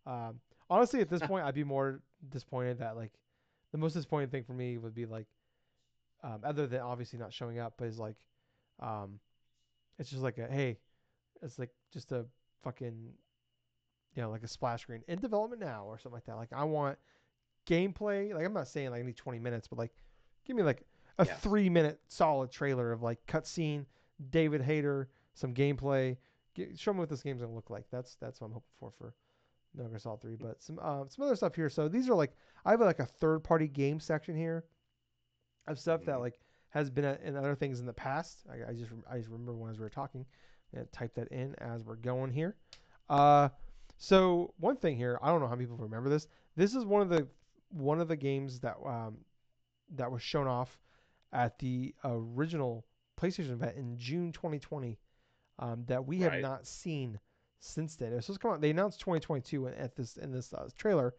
Um, 0.05 0.39
honestly, 0.69 1.01
at 1.01 1.09
this 1.09 1.21
point, 1.27 1.45
I'd 1.45 1.55
be 1.55 1.63
more 1.63 2.01
disappointed 2.29 2.79
that 2.79 2.95
like 2.95 3.11
the 3.71 3.77
most 3.77 3.93
disappointing 3.93 4.29
thing 4.29 4.43
for 4.43 4.53
me 4.53 4.77
would 4.77 4.93
be 4.93 5.05
like, 5.05 5.27
um, 6.23 6.41
other 6.43 6.67
than 6.67 6.81
obviously 6.81 7.19
not 7.19 7.33
showing 7.33 7.59
up, 7.59 7.73
but 7.77 7.87
is 7.87 7.99
like, 7.99 8.15
um, 8.79 9.19
it's 9.99 10.09
just 10.09 10.21
like 10.21 10.37
a 10.37 10.47
hey, 10.47 10.77
it's 11.41 11.59
like 11.59 11.69
just 11.91 12.11
a 12.11 12.25
fucking, 12.63 13.13
you 14.15 14.21
know, 14.21 14.29
like 14.29 14.43
a 14.43 14.47
splash 14.47 14.81
screen 14.81 15.03
in 15.07 15.19
development 15.19 15.61
now 15.61 15.85
or 15.85 15.97
something 15.97 16.13
like 16.13 16.25
that. 16.25 16.35
Like 16.35 16.53
I 16.53 16.63
want 16.63 16.97
gameplay. 17.67 18.33
Like 18.33 18.45
I'm 18.45 18.53
not 18.53 18.67
saying 18.67 18.91
like 18.91 19.01
I 19.01 19.05
need 19.05 19.17
20 19.17 19.39
minutes, 19.39 19.67
but 19.67 19.79
like 19.79 19.91
give 20.45 20.55
me 20.55 20.63
like 20.63 20.85
a 21.17 21.25
three 21.25 21.69
minute 21.69 21.99
solid 22.07 22.51
trailer 22.51 22.91
of 22.91 23.01
like 23.01 23.19
cutscene, 23.27 23.85
David 24.29 24.61
Hayter, 24.61 25.09
some 25.33 25.53
gameplay. 25.53 26.17
Get, 26.53 26.77
show 26.77 26.93
me 26.93 26.99
what 26.99 27.09
this 27.09 27.21
game's 27.21 27.41
gonna 27.41 27.53
look 27.53 27.69
like. 27.69 27.85
That's 27.91 28.15
that's 28.15 28.41
what 28.41 28.47
I'm 28.47 28.53
hoping 28.53 28.69
for 28.79 28.91
for 28.97 29.13
Metal 29.75 29.89
Gear 29.89 29.99
Solid 29.99 30.21
3. 30.21 30.35
But 30.35 30.61
some 30.61 30.79
uh, 30.81 31.05
some 31.07 31.25
other 31.25 31.35
stuff 31.35 31.55
here. 31.55 31.69
So 31.69 31.87
these 31.87 32.09
are 32.09 32.15
like 32.15 32.33
I 32.65 32.71
have 32.71 32.81
like 32.81 32.99
a 32.99 33.05
third 33.05 33.43
party 33.43 33.67
game 33.67 33.99
section 33.99 34.35
here 34.35 34.65
of 35.67 35.79
stuff 35.79 36.03
that 36.05 36.17
Mhm. 36.17 36.21
like 36.21 36.39
has 36.69 36.89
been 36.89 37.05
a, 37.05 37.17
in 37.23 37.35
other 37.35 37.55
things 37.55 37.79
in 37.79 37.85
the 37.85 37.93
past. 37.93 38.43
I, 38.49 38.69
I 38.71 38.73
just 38.73 38.91
I 39.09 39.17
just 39.17 39.29
remember 39.29 39.53
when 39.53 39.71
as 39.71 39.77
we 39.77 39.83
were 39.83 39.89
talking, 39.89 40.25
and 40.73 40.89
type 40.91 41.13
that 41.15 41.27
in 41.29 41.55
as 41.59 41.83
we're 41.83 41.95
going 41.97 42.31
here. 42.31 42.55
Uh, 43.09 43.49
so 43.97 44.53
one 44.57 44.77
thing 44.77 44.95
here, 44.97 45.19
I 45.21 45.27
don't 45.29 45.41
know 45.41 45.47
how 45.47 45.55
many 45.55 45.65
people 45.65 45.77
remember 45.83 46.09
this. 46.09 46.27
This 46.55 46.73
is 46.75 46.85
one 46.85 47.01
of 47.01 47.09
the 47.09 47.27
one 47.69 47.99
of 48.01 48.07
the 48.07 48.15
games 48.15 48.59
that 48.61 48.77
um 48.85 49.17
that 49.95 50.11
was 50.11 50.21
shown 50.21 50.47
off 50.47 50.79
at 51.33 51.59
the 51.59 51.93
original 52.03 52.85
PlayStation 53.19 53.51
event 53.51 53.75
in 53.77 53.97
June 53.97 54.31
2020 54.31 54.97
um, 55.59 55.83
that 55.85 56.05
we 56.05 56.19
have 56.19 56.31
Right. 56.33 56.41
not 56.41 56.65
seen 56.65 57.19
since 57.59 57.95
then. 57.95 58.11
It 58.11 58.15
was 58.15 58.25
supposed 58.25 58.39
to 58.41 58.47
come 58.47 58.53
out. 58.55 58.61
They 58.61 58.71
announced 58.71 58.99
2022 59.01 59.67
in- 59.67 59.73
at 59.75 59.95
this 59.95 60.17
in 60.17 60.31
this 60.31 60.53
uh, 60.53 60.67
trailer. 60.77 61.13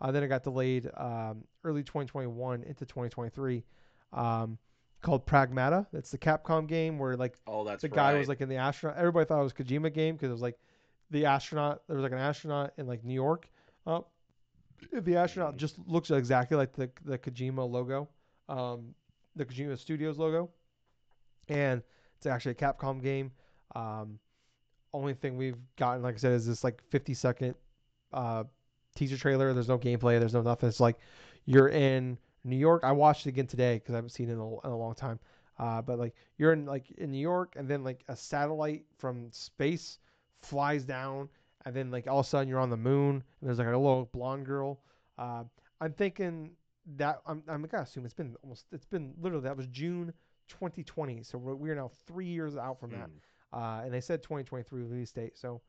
Uh, 0.00 0.10
then 0.12 0.22
it 0.22 0.28
got 0.28 0.42
delayed 0.42 0.90
um, 0.94 1.44
early 1.64 1.82
2021 1.82 2.62
into 2.64 2.84
2023. 2.84 3.64
Um, 4.12 4.58
called 5.02 5.26
Pragmata. 5.26 5.86
That's 5.92 6.10
the 6.10 6.18
Capcom 6.18 6.66
game 6.66 6.98
where 6.98 7.16
like 7.16 7.36
oh 7.46 7.64
that's 7.64 7.82
the 7.82 7.88
guy 7.88 8.12
right. 8.12 8.18
was 8.18 8.28
like 8.28 8.40
in 8.40 8.48
the 8.48 8.56
astronaut. 8.56 8.98
Everybody 8.98 9.26
thought 9.26 9.40
it 9.40 9.44
was 9.44 9.52
Kojima 9.52 9.92
game 9.92 10.16
because 10.16 10.30
it 10.30 10.32
was 10.32 10.42
like 10.42 10.58
the 11.10 11.26
astronaut. 11.26 11.82
There 11.86 11.96
was 11.96 12.02
like 12.02 12.12
an 12.12 12.18
astronaut 12.18 12.72
in 12.78 12.86
like 12.86 13.04
New 13.04 13.14
York. 13.14 13.48
Uh, 13.86 14.00
the 14.92 15.16
astronaut 15.16 15.54
Mhm. 15.54 15.58
just 15.58 15.78
looks 15.86 16.10
exactly 16.10 16.56
like 16.56 16.72
the 16.72 16.90
the 17.04 17.18
Kojima 17.18 17.68
logo, 17.70 18.08
um, 18.48 18.94
the 19.36 19.44
Kojima 19.44 19.78
Studios 19.78 20.18
logo, 20.18 20.50
and 21.48 21.82
it's 22.16 22.26
actually 22.26 22.52
a 22.52 22.54
Capcom 22.56 23.02
game. 23.02 23.30
Um, 23.74 24.18
only 24.92 25.14
thing 25.14 25.36
we've 25.36 25.58
gotten, 25.76 26.02
like 26.02 26.14
I 26.14 26.18
said, 26.18 26.32
is 26.32 26.46
this 26.46 26.64
like 26.64 26.82
50 26.90 27.12
second 27.14 27.54
uh, 28.12 28.44
teaser 28.94 29.16
trailer. 29.18 29.52
There's 29.52 29.68
no 29.68 29.78
gameplay. 29.78 30.18
There's 30.18 30.32
no 30.34 30.42
nothing. 30.42 30.68
It's 30.68 30.80
like 30.80 30.96
you're 31.44 31.68
in 31.68 32.16
New 32.46 32.56
York. 32.56 32.82
I 32.84 32.92
watched 32.92 33.26
it 33.26 33.30
again 33.30 33.46
today 33.46 33.74
because 33.74 33.94
I 33.94 33.98
haven't 33.98 34.10
seen 34.10 34.30
it 34.30 34.34
in 34.34 34.38
a, 34.38 34.60
in 34.60 34.70
a 34.70 34.76
long 34.76 34.94
time. 34.94 35.18
Uh, 35.58 35.82
but 35.82 35.98
like 35.98 36.14
you're 36.38 36.52
in 36.52 36.66
like 36.66 36.90
in 36.92 37.10
New 37.10 37.20
York, 37.20 37.54
and 37.56 37.68
then 37.68 37.82
like 37.82 38.04
a 38.08 38.16
satellite 38.16 38.84
from 38.98 39.30
space 39.32 39.98
flies 40.42 40.84
down, 40.84 41.28
and 41.64 41.74
then 41.74 41.90
like 41.90 42.06
all 42.06 42.20
of 42.20 42.26
a 42.26 42.28
sudden 42.28 42.48
you're 42.48 42.60
on 42.60 42.70
the 42.70 42.76
moon, 42.76 43.16
and 43.16 43.48
there's 43.48 43.58
like 43.58 43.66
a 43.66 43.70
little 43.70 44.08
blonde 44.12 44.46
girl. 44.46 44.80
Uh, 45.18 45.44
I'm 45.80 45.92
thinking 45.92 46.52
that 46.96 47.20
I'm 47.26 47.42
I'm 47.48 47.62
gonna 47.62 47.82
assume 47.82 48.04
it's 48.04 48.14
been 48.14 48.36
almost 48.42 48.66
it's 48.70 48.84
been 48.84 49.14
literally 49.20 49.44
that 49.44 49.56
was 49.56 49.66
June 49.66 50.12
2020, 50.48 51.22
so 51.22 51.38
we're, 51.38 51.54
we're 51.54 51.74
now 51.74 51.90
three 52.06 52.26
years 52.26 52.56
out 52.56 52.78
from 52.78 52.90
that. 52.90 53.08
Mm. 53.08 53.80
Uh, 53.80 53.84
and 53.84 53.94
they 53.94 54.00
said 54.00 54.22
2023 54.22 54.82
release 54.82 55.10
date, 55.10 55.38
so 55.38 55.62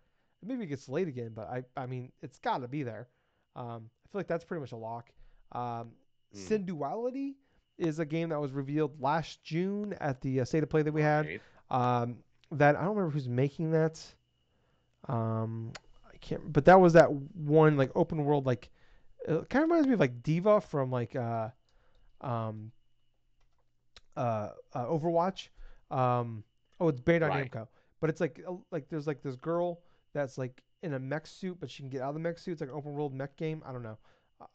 maybe 0.46 0.64
it 0.64 0.68
gets 0.68 0.90
late 0.90 1.08
again, 1.08 1.32
but 1.34 1.50
I 1.50 1.64
I 1.76 1.86
mean 1.86 2.12
it's 2.22 2.40
got 2.40 2.60
to 2.60 2.68
be 2.68 2.84
there. 2.84 3.08
Um, 3.56 3.90
I 4.06 4.12
feel 4.12 4.20
like 4.20 4.28
that's 4.28 4.44
pretty 4.44 4.62
much 4.62 4.74
a 4.74 4.78
lock. 4.78 5.10
Um, 5.54 5.92
Hmm. 6.34 6.40
Synduality 6.40 7.36
is 7.78 8.00
a 8.00 8.06
game 8.06 8.30
that 8.30 8.40
was 8.40 8.52
revealed 8.52 9.00
last 9.02 9.44
June 9.44 9.96
at 10.00 10.22
the 10.22 10.42
uh, 10.42 10.46
state 10.46 10.64
of 10.64 10.70
play 10.70 10.82
that 10.82 10.94
we 10.94 11.02
had. 11.02 11.26
Right. 11.26 11.42
Um, 12.02 12.18
that 12.52 12.76
I 12.76 12.82
don't 12.82 12.96
remember 12.96 13.12
who's 13.12 13.28
making 13.28 13.72
that. 13.72 14.04
Um, 15.08 15.74
I 16.06 16.18
can't, 16.18 16.52
but 16.52 16.66
that 16.66 16.80
was 16.80 16.94
that 16.94 17.12
one 17.12 17.78
like 17.78 17.92
open 17.96 18.24
world 18.26 18.46
like 18.46 18.70
it 19.28 19.50
kind 19.50 19.64
of 19.64 19.70
reminds 19.70 19.88
me 19.88 19.94
of 19.94 20.00
like 20.00 20.24
D.Va 20.24 20.62
from 20.62 20.92
like 20.92 21.16
uh, 21.16 21.50
um, 22.22 22.72
uh, 24.16 24.50
uh 24.74 24.86
Overwatch. 24.86 25.50
Um, 25.92 26.44
oh, 26.80 26.88
it's 26.88 27.02
Bandai 27.02 27.30
Right. 27.30 27.52
Namco, 27.52 27.68
but 28.00 28.10
it's 28.10 28.22
like 28.22 28.42
like 28.72 28.90
there's 28.90 29.08
like 29.08 29.22
this 29.22 29.36
girl 29.36 29.82
that's 30.14 30.38
like 30.38 30.62
in 30.84 30.94
a 30.94 31.00
mech 31.00 31.28
suit, 31.28 31.58
but 31.60 31.70
she 31.70 31.84
can 31.84 31.90
get 31.90 32.02
out 32.02 32.10
of 32.10 32.14
the 32.16 32.20
mech 32.20 32.40
suit. 32.40 32.54
It's 32.54 32.62
like 32.62 32.70
an 32.70 32.76
open 32.76 32.94
world 32.94 33.14
mech 33.14 33.36
game. 33.38 33.62
I 33.66 33.72
don't 33.72 33.84
know. 33.84 33.98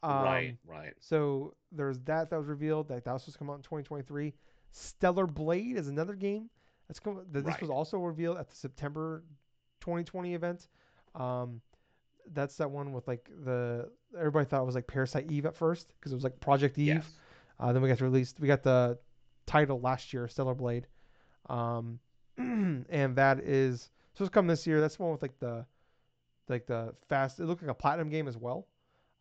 Um, 0.03 0.25
right. 0.25 0.57
Right. 0.67 0.95
so 1.01 1.55
there's 1.73 1.99
that 2.01 2.31
that 2.31 2.39
was 2.39 2.47
revealed 2.47 2.89
that 2.89 3.05
that 3.05 3.13
was 3.13 3.23
supposed 3.23 3.35
to 3.35 3.39
come 3.39 3.51
out 3.51 3.57
in 3.57 3.63
2023. 3.63 4.33
Stellar 4.71 5.27
Blade 5.27 5.77
is 5.77 5.89
another 5.89 6.15
game 6.15 6.49
that's 6.89 7.01
come. 7.01 7.21
That 7.33 7.45
this 7.45 7.61
was 7.61 7.71
also 7.71 7.99
revealed 7.99 8.39
at 8.39 8.49
the 8.49 8.57
September 8.57 9.25
2020 9.81 10.35
event. 10.35 10.69
Um, 11.15 11.61
that's 12.33 12.57
that 12.57 12.71
one 12.71 12.93
with 12.93 13.07
like 13.09 13.29
the 13.45 13.91
everybody 14.19 14.47
thought 14.47 14.63
it 14.63 14.67
was 14.67 14.75
like 14.75 14.87
Parasite 14.87 15.31
Eve 15.31 15.47
at 15.47 15.57
first 15.57 15.93
because 15.99 16.13
it 16.13 16.15
was 16.15 16.25
like 16.25 16.39
Project 16.41 16.79
Eve. 16.79 16.87
Yes. 16.87 17.07
Uh, 17.59 17.73
then 17.73 17.83
we 17.83 17.89
got 17.89 18.01
released. 18.01 18.41
We 18.41 18.49
got 18.49 18.63
the 18.63 18.99
title 19.47 19.81
last 19.81 20.13
year, 20.13 20.29
Stellar 20.29 20.55
Blade, 20.55 20.87
um, 21.49 21.99
and 22.39 23.17
that 23.17 23.41
is 23.41 23.91
supposed 24.15 24.33
to 24.33 24.35
come 24.35 24.47
this 24.47 24.67
year. 24.67 24.81
That's 24.81 24.97
the 24.97 25.03
one 25.03 25.13
with 25.13 25.23
like 25.23 25.39
the 25.39 25.67
like 26.49 26.67
the 26.67 26.95
fast. 27.09 27.41
It 27.41 27.47
looked 27.47 27.63
like 27.63 27.71
a 27.71 27.75
platinum 27.75 28.09
game 28.09 28.29
as 28.29 28.37
well. 28.37 28.67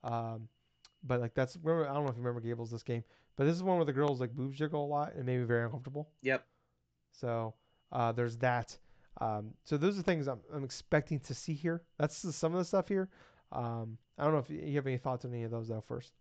Um, 0.03 0.47
but 1.03 1.19
like 1.19 1.33
that's 1.33 1.57
remember 1.63 1.89
I 1.89 1.93
don't 1.93 2.03
know 2.03 2.11
if 2.11 2.17
you 2.17 2.23
remember 2.23 2.41
Gables 2.41 2.71
this 2.71 2.83
game, 2.83 3.03
but 3.35 3.45
this 3.45 3.55
is 3.55 3.63
one 3.63 3.77
where 3.77 3.85
the 3.85 3.93
girls 3.93 4.19
like 4.19 4.31
boobs 4.31 4.57
jiggle 4.57 4.85
a 4.85 4.87
lot 4.87 5.13
and 5.15 5.25
made 5.25 5.39
me 5.39 5.45
very 5.45 5.65
uncomfortable. 5.65 6.09
Yep. 6.21 6.45
So 7.11 7.53
uh, 7.91 8.11
there's 8.11 8.37
that. 8.37 8.77
Um, 9.19 9.53
so 9.65 9.77
those 9.77 9.99
are 9.99 10.01
things 10.01 10.27
I'm, 10.27 10.39
I'm 10.53 10.63
expecting 10.63 11.19
to 11.21 11.33
see 11.33 11.53
here. 11.53 11.81
That's 11.97 12.21
the, 12.21 12.31
some 12.31 12.53
of 12.53 12.59
the 12.59 12.65
stuff 12.65 12.87
here. 12.87 13.09
Um, 13.51 13.97
I 14.17 14.23
don't 14.23 14.33
know 14.33 14.39
if 14.39 14.49
you 14.49 14.59
you 14.59 14.75
have 14.75 14.87
any 14.87 14.97
thoughts 14.97 15.25
on 15.25 15.33
any 15.33 15.43
of 15.43 15.51
those 15.51 15.67
though. 15.67 15.83
First, 15.87 16.13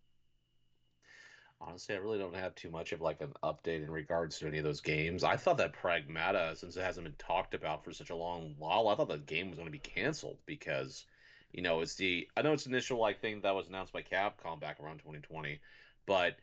Honestly, 1.62 1.94
I 1.94 1.98
really 1.98 2.18
don't 2.18 2.34
have 2.34 2.54
too 2.54 2.70
much 2.70 2.92
of 2.92 3.02
like 3.02 3.20
an 3.20 3.34
update 3.42 3.82
in 3.82 3.90
regards 3.90 4.38
to 4.38 4.46
any 4.46 4.58
of 4.58 4.64
those 4.64 4.80
games. 4.80 5.22
I 5.22 5.36
thought 5.36 5.58
that 5.58 5.74
Pragmata, 5.74 6.56
since 6.56 6.74
it 6.76 6.82
hasn't 6.82 7.04
been 7.04 7.14
talked 7.18 7.52
about 7.52 7.84
for 7.84 7.92
such 7.92 8.08
a 8.08 8.16
long 8.16 8.54
while, 8.58 8.88
I 8.88 8.94
thought 8.94 9.08
the 9.08 9.18
game 9.18 9.50
was 9.50 9.56
going 9.56 9.66
to 9.66 9.72
be 9.72 9.78
canceled 9.78 10.38
because, 10.46 11.04
you 11.52 11.62
know, 11.62 11.80
it's 11.80 11.94
the 11.94 12.28
I 12.36 12.42
know 12.42 12.52
it's 12.52 12.66
an 12.66 12.72
initial 12.72 12.98
like 12.98 13.20
thing 13.20 13.40
that 13.42 13.54
was 13.54 13.68
announced 13.68 13.92
by 13.92 14.02
Capcom 14.02 14.60
back 14.60 14.78
around 14.80 14.98
2020, 14.98 15.60
but 16.06 16.36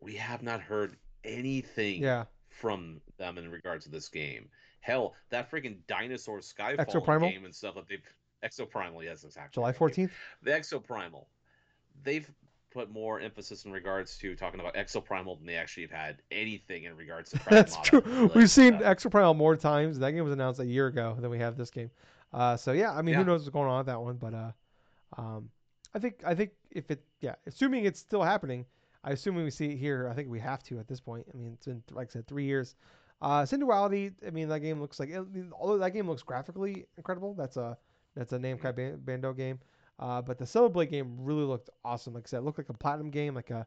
we 0.00 0.14
have 0.16 0.42
not 0.42 0.60
heard 0.60 0.96
anything 1.24 2.02
yeah, 2.02 2.24
from 2.48 3.00
them 3.18 3.38
in 3.38 3.50
regards 3.50 3.84
to 3.84 3.90
this 3.90 4.08
game. 4.08 4.48
Hell, 4.80 5.14
that 5.30 5.50
freaking 5.50 5.78
dinosaur 5.88 6.38
Skyfall 6.38 6.86
Exoprimal? 6.86 7.30
game 7.30 7.44
and 7.44 7.54
stuff 7.54 7.74
that 7.74 7.88
they've 7.88 8.02
Exoprimal, 8.44 9.02
yes, 9.02 9.24
exactly. 9.24 9.50
July 9.52 9.72
14th. 9.72 10.10
the 10.42 10.50
Exoprimal, 10.52 11.24
they've 12.04 12.30
put 12.70 12.90
more 12.90 13.18
emphasis 13.18 13.64
in 13.64 13.72
regards 13.72 14.16
to 14.18 14.36
talking 14.36 14.60
about 14.60 14.74
Exoprimal 14.74 15.36
than 15.38 15.46
they 15.46 15.56
actually 15.56 15.82
have 15.84 15.90
had 15.90 16.22
anything 16.30 16.84
in 16.84 16.96
regards 16.96 17.30
to. 17.30 17.40
That's 17.50 17.76
true. 17.80 18.30
We've 18.34 18.50
seen. 18.50 18.74
Exoprimal 18.74 19.36
more 19.36 19.56
times. 19.56 19.98
That 19.98 20.12
game 20.12 20.22
was 20.22 20.32
announced 20.32 20.60
a 20.60 20.66
year 20.66 20.86
ago 20.86 21.16
than 21.18 21.30
we 21.30 21.38
have 21.38 21.56
this 21.56 21.70
game. 21.70 21.90
Uh, 22.32 22.56
so 22.56 22.72
yeah, 22.72 22.92
I 22.92 23.02
mean, 23.02 23.14
who 23.14 23.24
knows 23.24 23.40
what's 23.40 23.50
going 23.50 23.68
on 23.68 23.78
with 23.78 23.86
that 23.86 24.00
one? 24.00 24.16
But 24.16 24.34
uh, 24.34 24.50
um, 25.16 25.50
I 25.94 25.98
think 25.98 26.22
I 26.26 26.34
think 26.34 26.50
if 26.70 26.90
it 26.90 27.02
yeah, 27.20 27.34
assuming 27.46 27.84
it's 27.84 28.00
still 28.00 28.22
happening, 28.22 28.66
I 29.04 29.12
assume 29.12 29.36
we 29.36 29.50
see 29.50 29.66
it 29.66 29.76
here. 29.76 30.08
I 30.10 30.14
think 30.14 30.28
we 30.28 30.40
have 30.40 30.62
to 30.64 30.78
at 30.78 30.88
this 30.88 31.00
point. 31.00 31.26
I 31.32 31.36
mean, 31.36 31.52
it's 31.54 31.66
been 31.66 31.82
like 31.90 32.08
I 32.10 32.12
said, 32.12 32.26
three 32.26 32.44
years. 32.44 32.76
Uh, 33.20 33.42
Synduality. 33.42 34.12
I 34.26 34.30
mean, 34.30 34.48
that 34.48 34.60
game 34.60 34.80
looks 34.80 35.00
like 35.00 35.10
I 35.14 35.20
mean, 35.20 35.52
although 35.58 35.78
that 35.78 35.90
game 35.90 36.08
looks 36.08 36.22
graphically 36.22 36.86
incredible. 36.96 37.34
That's 37.34 37.56
a 37.56 37.76
that's 38.14 38.32
a 38.32 38.38
Namco 38.38 38.74
Ban- 38.74 39.00
Bando 39.04 39.32
game. 39.32 39.58
Uh, 39.98 40.22
but 40.22 40.38
the 40.38 40.46
Stellar 40.46 40.68
Blade 40.68 40.90
game 40.90 41.16
really 41.18 41.42
looked 41.42 41.70
awesome. 41.84 42.14
Like 42.14 42.24
I 42.26 42.28
said, 42.28 42.38
it 42.38 42.42
looked 42.42 42.58
like 42.58 42.68
a 42.68 42.74
platinum 42.74 43.10
game, 43.10 43.34
like 43.34 43.50
a 43.50 43.66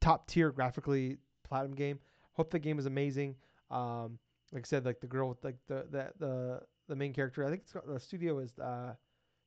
top 0.00 0.26
tier 0.26 0.50
graphically 0.50 1.18
platinum 1.48 1.74
game. 1.74 2.00
Hope 2.32 2.50
the 2.50 2.58
game 2.58 2.78
is 2.78 2.86
amazing. 2.86 3.36
Um, 3.70 4.18
like 4.52 4.64
I 4.64 4.66
said, 4.66 4.84
like 4.84 5.00
the 5.00 5.06
girl 5.06 5.28
with 5.28 5.42
like 5.44 5.56
the 5.68 5.86
the 5.90 6.12
the, 6.18 6.60
the 6.88 6.96
main 6.96 7.12
character. 7.12 7.44
I 7.44 7.50
think 7.50 7.62
it's 7.62 7.72
got, 7.72 7.86
the 7.86 7.98
studio 8.00 8.38
is 8.38 8.58
uh, 8.58 8.94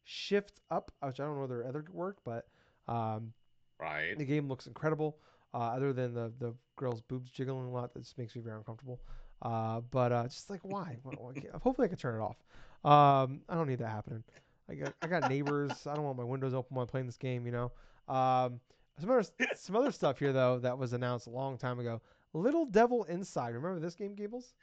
Shift 0.03 0.61
Up, 0.71 0.91
which 1.01 1.19
I 1.19 1.25
don't 1.25 1.37
know 1.39 1.47
their 1.47 1.65
other 1.67 1.83
work, 1.91 2.17
but 2.25 2.47
um, 2.87 3.33
Right. 3.79 4.17
the 4.17 4.25
game 4.25 4.47
looks 4.47 4.67
incredible. 4.67 5.17
Uh, 5.53 5.57
other 5.75 5.93
than 5.93 6.13
the 6.13 6.33
the 6.39 6.53
girl's 6.75 7.01
boobs 7.01 7.31
jiggling 7.31 7.65
a 7.65 7.71
lot, 7.71 7.93
that 7.93 8.01
just 8.03 8.17
makes 8.17 8.35
me 8.35 8.41
very 8.41 8.57
uncomfortable. 8.57 8.99
Uh, 9.41 9.79
but 9.91 10.11
uh, 10.11 10.23
just 10.27 10.49
like 10.49 10.59
why? 10.63 10.97
Why- 11.03 11.13
why 11.17 11.33
can't- 11.33 11.55
Hopefully, 11.61 11.85
I 11.85 11.89
can 11.89 11.97
turn 11.97 12.19
it 12.19 12.23
off. 12.23 12.37
Um, 12.83 13.41
I 13.49 13.55
don't 13.55 13.67
need 13.67 13.79
that 13.79 13.89
happening. 13.89 14.23
I 14.69 14.75
got 14.75 14.93
I 15.01 15.07
got 15.07 15.29
neighbors. 15.29 15.71
I 15.87 15.95
don't 15.95 16.03
want 16.03 16.17
my 16.17 16.23
windows 16.23 16.53
open 16.53 16.75
while 16.75 16.83
I'm 16.83 16.87
playing 16.89 17.05
this 17.07 17.17
game. 17.17 17.45
You 17.45 17.51
know. 17.51 17.71
Um, 18.13 18.59
some 18.99 19.09
other 19.11 19.23
some 19.55 19.75
other 19.75 19.91
stuff 19.91 20.19
here 20.19 20.33
though 20.33 20.59
that 20.59 20.77
was 20.77 20.93
announced 20.93 21.27
a 21.27 21.31
long 21.31 21.57
time 21.57 21.79
ago. 21.79 22.01
Little 22.33 22.65
Devil 22.65 23.05
Inside. 23.05 23.53
Remember 23.55 23.79
this 23.79 23.95
game, 23.95 24.13
Gables? 24.13 24.53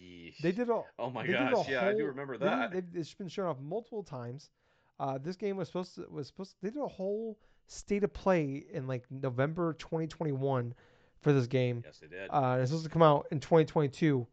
Yeesh. 0.00 0.38
They 0.38 0.52
did 0.52 0.68
a 0.68 0.82
Oh 0.98 1.10
my 1.10 1.26
they 1.26 1.32
gosh! 1.32 1.68
Yeah, 1.68 1.86
I 1.86 1.94
do 1.94 2.04
remember 2.06 2.36
that. 2.38 2.72
they've- 2.72 2.84
it's 2.94 3.14
been 3.14 3.28
shown 3.28 3.46
off 3.46 3.58
multiple 3.60 4.02
times. 4.02 4.50
Uh, 4.98 5.18
this 5.18 5.36
game 5.36 5.56
was 5.56 5.68
supposed 5.68 5.94
to 5.96 6.06
was 6.10 6.26
supposed 6.28 6.56
they 6.62 6.70
did 6.70 6.82
a 6.82 6.88
whole 6.88 7.38
state 7.66 8.04
of 8.04 8.12
play 8.12 8.64
in 8.72 8.86
like 8.86 9.04
November 9.10 9.74
2021 9.74 10.74
for 11.20 11.32
this 11.32 11.46
game. 11.46 11.82
Yes, 11.84 11.98
they 11.98 12.06
did. 12.06 12.28
Uh, 12.30 12.58
it's 12.60 12.70
supposed 12.70 12.84
to 12.84 12.90
come 12.90 13.02
out 13.02 13.26
in 13.30 13.40
2022. 13.40 14.26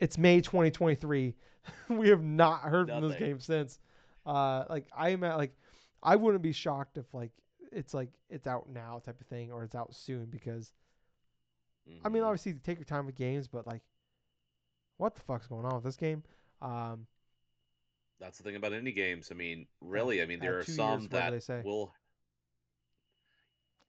It's 0.00 0.18
May 0.18 0.40
2023. 0.40 1.34
we 1.88 2.08
have 2.08 2.22
not 2.22 2.60
heard 2.62 2.88
from 2.88 3.08
this 3.08 3.16
game 3.18 3.40
since. 3.40 3.78
Uh, 4.26 4.64
like 4.68 4.86
I 4.96 5.10
am 5.10 5.24
at 5.24 5.36
like 5.36 5.54
I 6.02 6.16
wouldn't 6.16 6.42
be 6.42 6.52
shocked 6.52 6.98
if 6.98 7.12
like 7.14 7.30
it's 7.72 7.94
like 7.94 8.10
it's 8.28 8.46
out 8.46 8.68
now 8.68 9.00
type 9.04 9.20
of 9.20 9.26
thing 9.26 9.52
or 9.52 9.64
it's 9.64 9.74
out 9.74 9.94
soon 9.94 10.26
because 10.26 10.72
I 12.04 12.08
mean 12.08 12.22
obviously 12.22 12.54
take 12.54 12.78
your 12.78 12.84
time 12.84 13.06
with 13.06 13.14
games, 13.14 13.48
but 13.48 13.66
like 13.66 13.82
what 14.96 15.14
the 15.14 15.20
fuck's 15.20 15.46
going 15.46 15.64
on 15.64 15.74
with 15.74 15.84
this 15.84 15.96
game? 15.96 16.22
Um, 16.62 17.06
that's 18.20 18.38
the 18.38 18.44
thing 18.44 18.56
about 18.56 18.72
indie 18.72 18.94
games. 18.94 19.28
I 19.30 19.34
mean, 19.34 19.66
really, 19.80 20.22
I 20.22 20.26
mean, 20.26 20.38
there 20.38 20.58
are 20.58 20.64
two 20.64 20.72
years, 20.72 20.76
some 20.76 21.08
that 21.08 21.30
they 21.30 21.40
say. 21.40 21.62
will. 21.64 21.92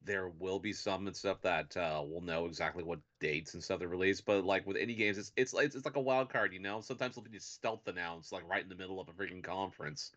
There 0.03 0.29
will 0.29 0.59
be 0.59 0.71
some 0.71 1.07
and 1.07 1.15
stuff 1.15 1.41
that 1.41 1.75
uh, 1.75 2.03
will 2.07 2.21
know 2.21 2.45
exactly 2.45 2.83
what 2.83 2.99
dates 3.19 3.55
and 3.55 3.63
stuff 3.63 3.79
they're 3.79 3.87
released, 3.87 4.25
but 4.25 4.45
like 4.45 4.67
with 4.67 4.77
indie 4.77 4.97
games, 4.97 5.17
it's 5.17 5.31
it's 5.35 5.53
like 5.53 5.73
it's 5.73 5.85
like 5.85 5.95
a 5.95 6.01
wild 6.01 6.29
card, 6.29 6.53
you 6.53 6.59
know. 6.59 6.81
Sometimes 6.81 7.15
they'll 7.15 7.23
be 7.23 7.39
stealth 7.39 7.87
announced, 7.87 8.31
like 8.31 8.47
right 8.47 8.61
in 8.61 8.69
the 8.69 8.75
middle 8.75 8.99
of 8.99 9.09
a 9.09 9.13
freaking 9.13 9.43
conference. 9.43 10.11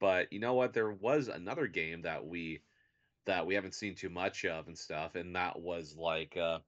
But 0.00 0.32
you 0.32 0.38
know 0.38 0.52
what? 0.52 0.74
There 0.74 0.92
was 0.92 1.28
another 1.28 1.66
game 1.66 2.02
that 2.02 2.26
we 2.26 2.60
that 3.26 3.46
we 3.46 3.54
haven't 3.54 3.74
seen 3.74 3.94
too 3.94 4.10
much 4.10 4.44
of 4.44 4.66
and 4.66 4.76
stuff, 4.76 5.14
and 5.14 5.34
that 5.36 5.58
was 5.60 5.96
like, 5.96 6.36
uh, 6.36 6.58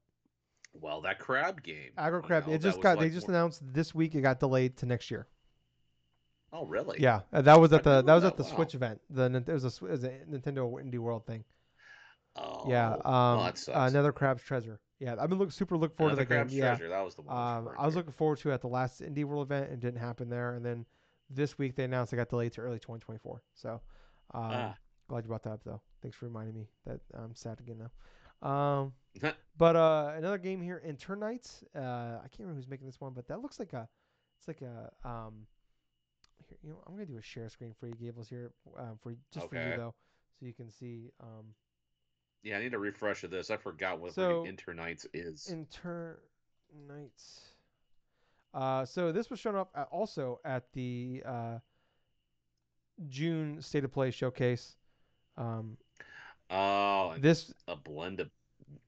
well, 0.72 1.00
that 1.02 1.18
crab 1.18 1.62
game. 1.62 1.90
Agro 1.96 2.20
you 2.20 2.26
Crab. 2.26 2.46
know, 2.46 2.52
it 2.54 2.60
just 2.60 2.80
got. 2.80 2.98
they 2.98 3.10
just 3.10 3.28
more- 3.28 3.36
announced 3.36 3.62
this 3.72 3.94
week. 3.94 4.14
It 4.14 4.22
got 4.22 4.40
delayed 4.40 4.76
to 4.78 4.86
next 4.86 5.10
year. 5.10 5.26
Oh, 6.52 6.64
really? 6.64 6.98
Yeah, 7.00 7.20
uh, 7.32 7.42
that 7.42 7.60
was 7.60 7.72
at 7.72 7.82
the 7.82 8.02
that 8.02 8.14
was 8.14 8.24
at 8.24 8.36
the 8.36 8.42
wow. 8.44 8.54
Switch 8.54 8.74
event. 8.74 9.00
The 9.10 9.24
it 9.46 9.52
was 9.52 9.64
a 9.64 9.84
it 9.84 9.90
was 9.90 10.04
a 10.04 10.10
Nintendo 10.30 10.70
Indie 10.82 10.98
World 10.98 11.26
thing. 11.26 11.44
Oh, 12.36 12.64
yeah. 12.68 12.96
Um. 13.04 13.40
sucks. 13.54 13.68
another 13.68 14.12
Crab's 14.12 14.42
Treasure. 14.42 14.78
Yeah, 14.98 15.16
I've 15.18 15.28
been 15.28 15.38
look, 15.38 15.52
super 15.52 15.76
looking 15.76 15.96
forward 15.96 16.12
Another 16.12 16.24
to 16.24 16.28
the 16.28 16.34
game. 16.34 16.44
Crab's 16.44 16.54
Yeah. 16.54 16.68
Treasure. 16.76 16.88
That 16.88 17.04
was 17.04 17.14
the 17.14 17.22
one. 17.22 17.36
Um, 17.36 17.68
I 17.78 17.84
was 17.84 17.96
looking 17.96 18.12
forward 18.12 18.38
to 18.38 18.50
it 18.50 18.54
at 18.54 18.60
the 18.62 18.68
last 18.68 19.02
Indie 19.02 19.24
World 19.24 19.46
event 19.46 19.70
and 19.70 19.80
didn't 19.80 20.00
happen 20.00 20.28
there. 20.30 20.54
And 20.54 20.64
then 20.64 20.86
this 21.28 21.58
week 21.58 21.74
they 21.76 21.84
announced 21.84 22.12
it 22.12 22.16
got 22.16 22.28
delayed 22.30 22.52
to 22.52 22.62
early 22.62 22.78
2024. 22.78 23.42
So 23.54 23.80
um, 24.32 24.42
Ah. 24.44 24.74
Glad 25.08 25.24
you 25.24 25.28
brought 25.28 25.44
that 25.44 25.50
up 25.50 25.60
though. 25.64 25.80
Thanks 26.02 26.16
for 26.16 26.26
reminding 26.26 26.54
me 26.54 26.66
that 26.86 27.00
I'm 27.14 27.34
sad 27.34 27.60
again 27.60 27.78
now. 27.78 27.90
Um, 28.48 28.92
but 29.58 29.76
uh, 29.76 30.12
another 30.16 30.38
game 30.38 30.60
here, 30.60 30.82
Enternights. 30.86 31.62
Uh, 31.74 32.18
I 32.18 32.28
can't 32.28 32.40
remember 32.40 32.60
who's 32.60 32.68
making 32.68 32.86
this 32.86 33.00
one, 33.00 33.12
but 33.14 33.28
that 33.28 33.40
looks 33.40 33.58
like 33.58 33.72
a, 33.72 33.88
it's 34.38 34.48
like 34.48 34.62
a 34.62 34.90
um. 35.08 35.46
Here, 36.48 36.58
you 36.62 36.70
know, 36.70 36.76
I'm 36.86 36.94
gonna 36.94 37.06
do 37.06 37.18
a 37.18 37.22
share 37.22 37.48
screen 37.48 37.74
for 37.78 37.86
you, 37.86 37.94
Gables 37.94 38.28
here, 38.28 38.52
um, 38.78 38.98
for 39.02 39.14
just 39.32 39.48
for 39.48 39.56
you 39.56 39.76
though, 39.76 39.94
so 40.38 40.46
you 40.46 40.52
can 40.52 40.70
see 40.70 41.10
um. 41.20 41.46
Yeah, 42.42 42.58
I 42.58 42.60
need 42.60 42.74
a 42.74 42.78
refresh 42.78 43.24
of 43.24 43.30
this. 43.30 43.50
I 43.50 43.56
forgot 43.56 43.98
what 43.98 44.14
So, 44.14 44.44
freaking 44.44 44.56
Enternights 44.56 45.06
is. 45.12 45.48
Inter 45.48 46.18
Nights. 46.88 47.40
Uh, 48.54 48.84
so 48.84 49.10
this 49.12 49.30
was 49.30 49.40
shown 49.40 49.56
up 49.56 49.70
at, 49.74 49.88
also 49.90 50.40
at 50.44 50.64
the 50.72 51.22
uh, 51.26 51.58
June 53.08 53.60
State 53.60 53.84
of 53.84 53.92
Play 53.92 54.10
showcase. 54.10 54.76
Um, 55.36 55.76
oh, 56.50 57.14
this 57.18 57.52
a 57.68 57.76
blend 57.76 58.20
of 58.20 58.30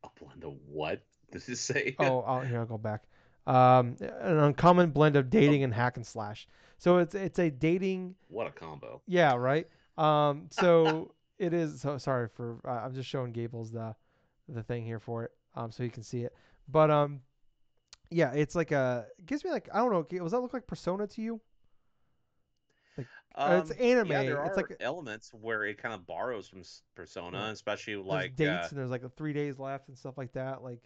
a 0.04 0.08
blend 0.18 0.44
of 0.44 0.54
what? 0.66 1.02
Does 1.32 1.48
it 1.48 1.56
say? 1.56 1.96
oh 1.98 2.20
I'll, 2.20 2.40
here 2.40 2.60
I'll 2.60 2.66
go 2.66 2.78
back. 2.78 3.04
Um, 3.46 3.96
an 4.00 4.38
uncommon 4.38 4.90
blend 4.90 5.16
of 5.16 5.30
dating 5.30 5.62
and 5.64 5.72
hack 5.72 5.96
and 5.96 6.06
slash. 6.06 6.46
So 6.78 6.98
it's 6.98 7.14
it's 7.14 7.38
a 7.38 7.50
dating. 7.50 8.14
what 8.28 8.46
a 8.46 8.50
combo. 8.50 9.02
Yeah, 9.06 9.34
right. 9.34 9.66
Um, 9.96 10.46
so 10.50 11.12
it 11.38 11.52
is. 11.52 11.80
So 11.80 11.98
sorry 11.98 12.28
for. 12.28 12.58
Uh, 12.64 12.84
I'm 12.84 12.94
just 12.94 13.08
showing 13.08 13.32
Gables 13.32 13.70
the 13.70 13.94
the 14.48 14.62
thing 14.62 14.84
here 14.84 15.00
for 15.00 15.24
it. 15.24 15.32
Um, 15.54 15.72
so 15.72 15.82
you 15.82 15.90
can 15.90 16.02
see 16.02 16.22
it. 16.22 16.34
But 16.68 16.90
um, 16.90 17.20
yeah, 18.10 18.32
it's 18.32 18.54
like 18.54 18.70
a. 18.72 19.06
It 19.18 19.26
gives 19.26 19.44
me 19.44 19.50
like 19.50 19.68
I 19.72 19.78
don't 19.78 19.92
know. 19.92 20.02
Does 20.02 20.32
that 20.32 20.40
look 20.40 20.52
like 20.52 20.66
Persona 20.66 21.06
to 21.06 21.22
you? 21.22 21.40
Uh, 23.34 23.60
it's 23.62 23.70
Um, 23.70 23.76
anime. 23.80 24.08
Yeah, 24.10 24.22
there 24.24 24.44
It's 24.46 24.56
are 24.58 24.62
like- 24.62 24.76
elements 24.80 25.32
where 25.32 25.64
it 25.64 25.78
kind 25.78 25.94
of 25.94 26.06
borrows 26.06 26.48
from 26.48 26.62
Persona, 26.94 27.38
Yeah. 27.38 27.50
especially 27.50 27.94
There's 27.94 28.06
like 28.06 28.36
dates 28.36 28.50
uh, 28.50 28.68
and 28.70 28.78
there's 28.78 28.90
like 28.90 29.14
three 29.16 29.32
days 29.32 29.58
left 29.58 29.88
and 29.88 29.96
stuff 29.96 30.18
like 30.18 30.32
that. 30.32 30.62
Like 30.62 30.80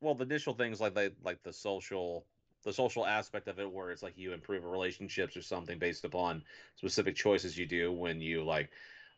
well, 0.00 0.14
the 0.14 0.24
initial 0.24 0.54
things 0.54 0.80
like 0.80 0.94
the 0.94 1.12
like 1.22 1.42
the 1.42 1.52
social 1.52 2.26
the 2.64 2.72
social 2.72 3.06
aspect 3.06 3.46
of 3.48 3.60
it, 3.60 3.70
where 3.70 3.90
it's 3.92 4.02
like 4.02 4.18
you 4.18 4.32
improve 4.32 4.64
relationships 4.64 5.36
or 5.36 5.42
something 5.42 5.78
based 5.78 6.04
upon 6.04 6.42
specific 6.74 7.14
choices 7.14 7.56
you 7.56 7.64
do 7.66 7.92
when 7.92 8.20
you 8.20 8.42
like 8.44 8.70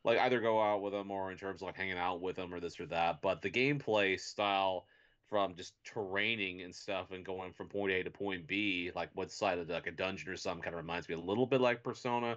like 0.04 0.18
either 0.18 0.40
go 0.40 0.60
out 0.62 0.82
with 0.82 0.92
them 0.92 1.10
or 1.10 1.32
in 1.32 1.38
terms 1.38 1.62
of 1.62 1.66
like 1.66 1.76
hanging 1.76 1.98
out 1.98 2.20
with 2.20 2.36
them 2.36 2.52
or 2.52 2.60
this 2.60 2.78
or 2.78 2.86
that. 2.86 3.20
But 3.22 3.42
the 3.42 3.50
gameplay 3.50 4.20
style 4.20 4.86
from 5.28 5.54
just 5.54 5.74
terraining 5.84 6.64
and 6.64 6.74
stuff 6.74 7.10
and 7.10 7.24
going 7.24 7.52
from 7.52 7.68
point 7.68 7.92
A 7.92 8.02
to 8.02 8.10
point 8.10 8.46
B, 8.46 8.90
like 8.94 9.10
what 9.14 9.30
side 9.30 9.58
of 9.58 9.68
like 9.68 9.86
a 9.86 9.92
dungeon 9.92 10.30
or 10.30 10.36
something, 10.36 10.62
kind 10.62 10.74
of 10.74 10.80
reminds 10.80 11.08
me 11.08 11.14
a 11.14 11.20
little 11.20 11.46
bit 11.46 11.60
like 11.60 11.82
Persona, 11.82 12.36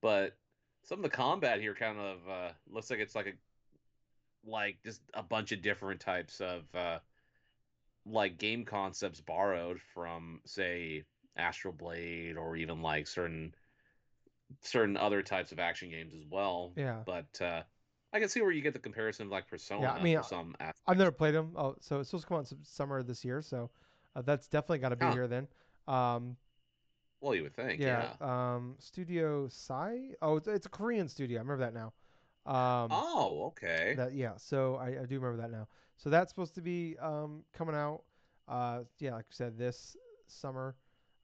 but 0.00 0.36
some 0.84 0.98
of 0.98 1.02
the 1.02 1.16
combat 1.16 1.60
here 1.60 1.74
kind 1.74 1.98
of 1.98 2.18
uh, 2.28 2.50
looks 2.70 2.90
like 2.90 2.98
it's 2.98 3.14
like 3.14 3.26
a 3.26 3.32
like 4.44 4.78
just 4.84 5.00
a 5.14 5.22
bunch 5.22 5.52
of 5.52 5.62
different 5.62 6.00
types 6.00 6.40
of 6.40 6.62
uh, 6.74 6.98
like 8.06 8.38
game 8.38 8.64
concepts 8.64 9.20
borrowed 9.20 9.80
from 9.94 10.40
say 10.44 11.04
Astral 11.36 11.72
Blade 11.72 12.36
or 12.36 12.56
even 12.56 12.82
like 12.82 13.06
certain 13.06 13.54
certain 14.60 14.96
other 14.96 15.22
types 15.22 15.52
of 15.52 15.58
action 15.58 15.90
games 15.90 16.12
as 16.14 16.24
well. 16.30 16.72
yeah, 16.76 16.98
But 17.06 17.40
uh, 17.40 17.62
I 18.12 18.20
can 18.20 18.28
see 18.28 18.42
where 18.42 18.50
you 18.50 18.62
get 18.62 18.72
the 18.74 18.78
comparison 18.78 19.26
of 19.26 19.32
like 19.32 19.48
Persona 19.48 19.82
Yeah, 19.82 19.92
I 19.92 20.02
mean, 20.02 20.22
some 20.22 20.54
aspects. 20.60 20.82
I've 20.86 20.98
never 20.98 21.12
played 21.12 21.34
them. 21.34 21.52
Oh, 21.56 21.76
so 21.80 22.00
it's 22.00 22.10
supposed 22.10 22.24
to 22.24 22.28
come 22.28 22.38
out 22.38 22.52
summer 22.64 23.02
this 23.02 23.24
year. 23.24 23.42
So 23.42 23.70
uh, 24.14 24.22
that's 24.22 24.48
definitely 24.48 24.78
got 24.78 24.90
to 24.90 24.96
be 24.96 25.06
Huh. 25.06 25.12
here 25.12 25.26
then. 25.28 25.48
Um, 25.88 26.36
Well, 27.20 27.34
you 27.34 27.44
would 27.44 27.54
think, 27.54 27.80
yeah. 27.80 28.08
yeah. 28.20 28.54
Um, 28.54 28.74
Studio 28.78 29.48
Sai. 29.48 30.10
Oh, 30.20 30.36
it's, 30.36 30.48
it's 30.48 30.66
a 30.66 30.68
Korean 30.68 31.08
studio. 31.08 31.38
I 31.38 31.42
remember 31.42 31.64
that 31.64 31.74
now. 31.74 31.92
Um, 32.44 32.90
Oh, 32.90 33.44
okay. 33.46 33.94
That 33.96 34.14
yeah, 34.14 34.32
so 34.36 34.76
I, 34.76 35.02
I 35.02 35.06
do 35.06 35.20
remember 35.20 35.40
that 35.42 35.50
now. 35.50 35.68
So 35.96 36.10
that's 36.10 36.30
supposed 36.30 36.54
to 36.56 36.62
be 36.62 36.96
um 37.00 37.44
coming 37.52 37.76
out. 37.76 38.02
Uh, 38.48 38.80
yeah, 38.98 39.14
like 39.14 39.26
I 39.30 39.34
said, 39.34 39.56
this 39.56 39.96
summer. 40.26 40.74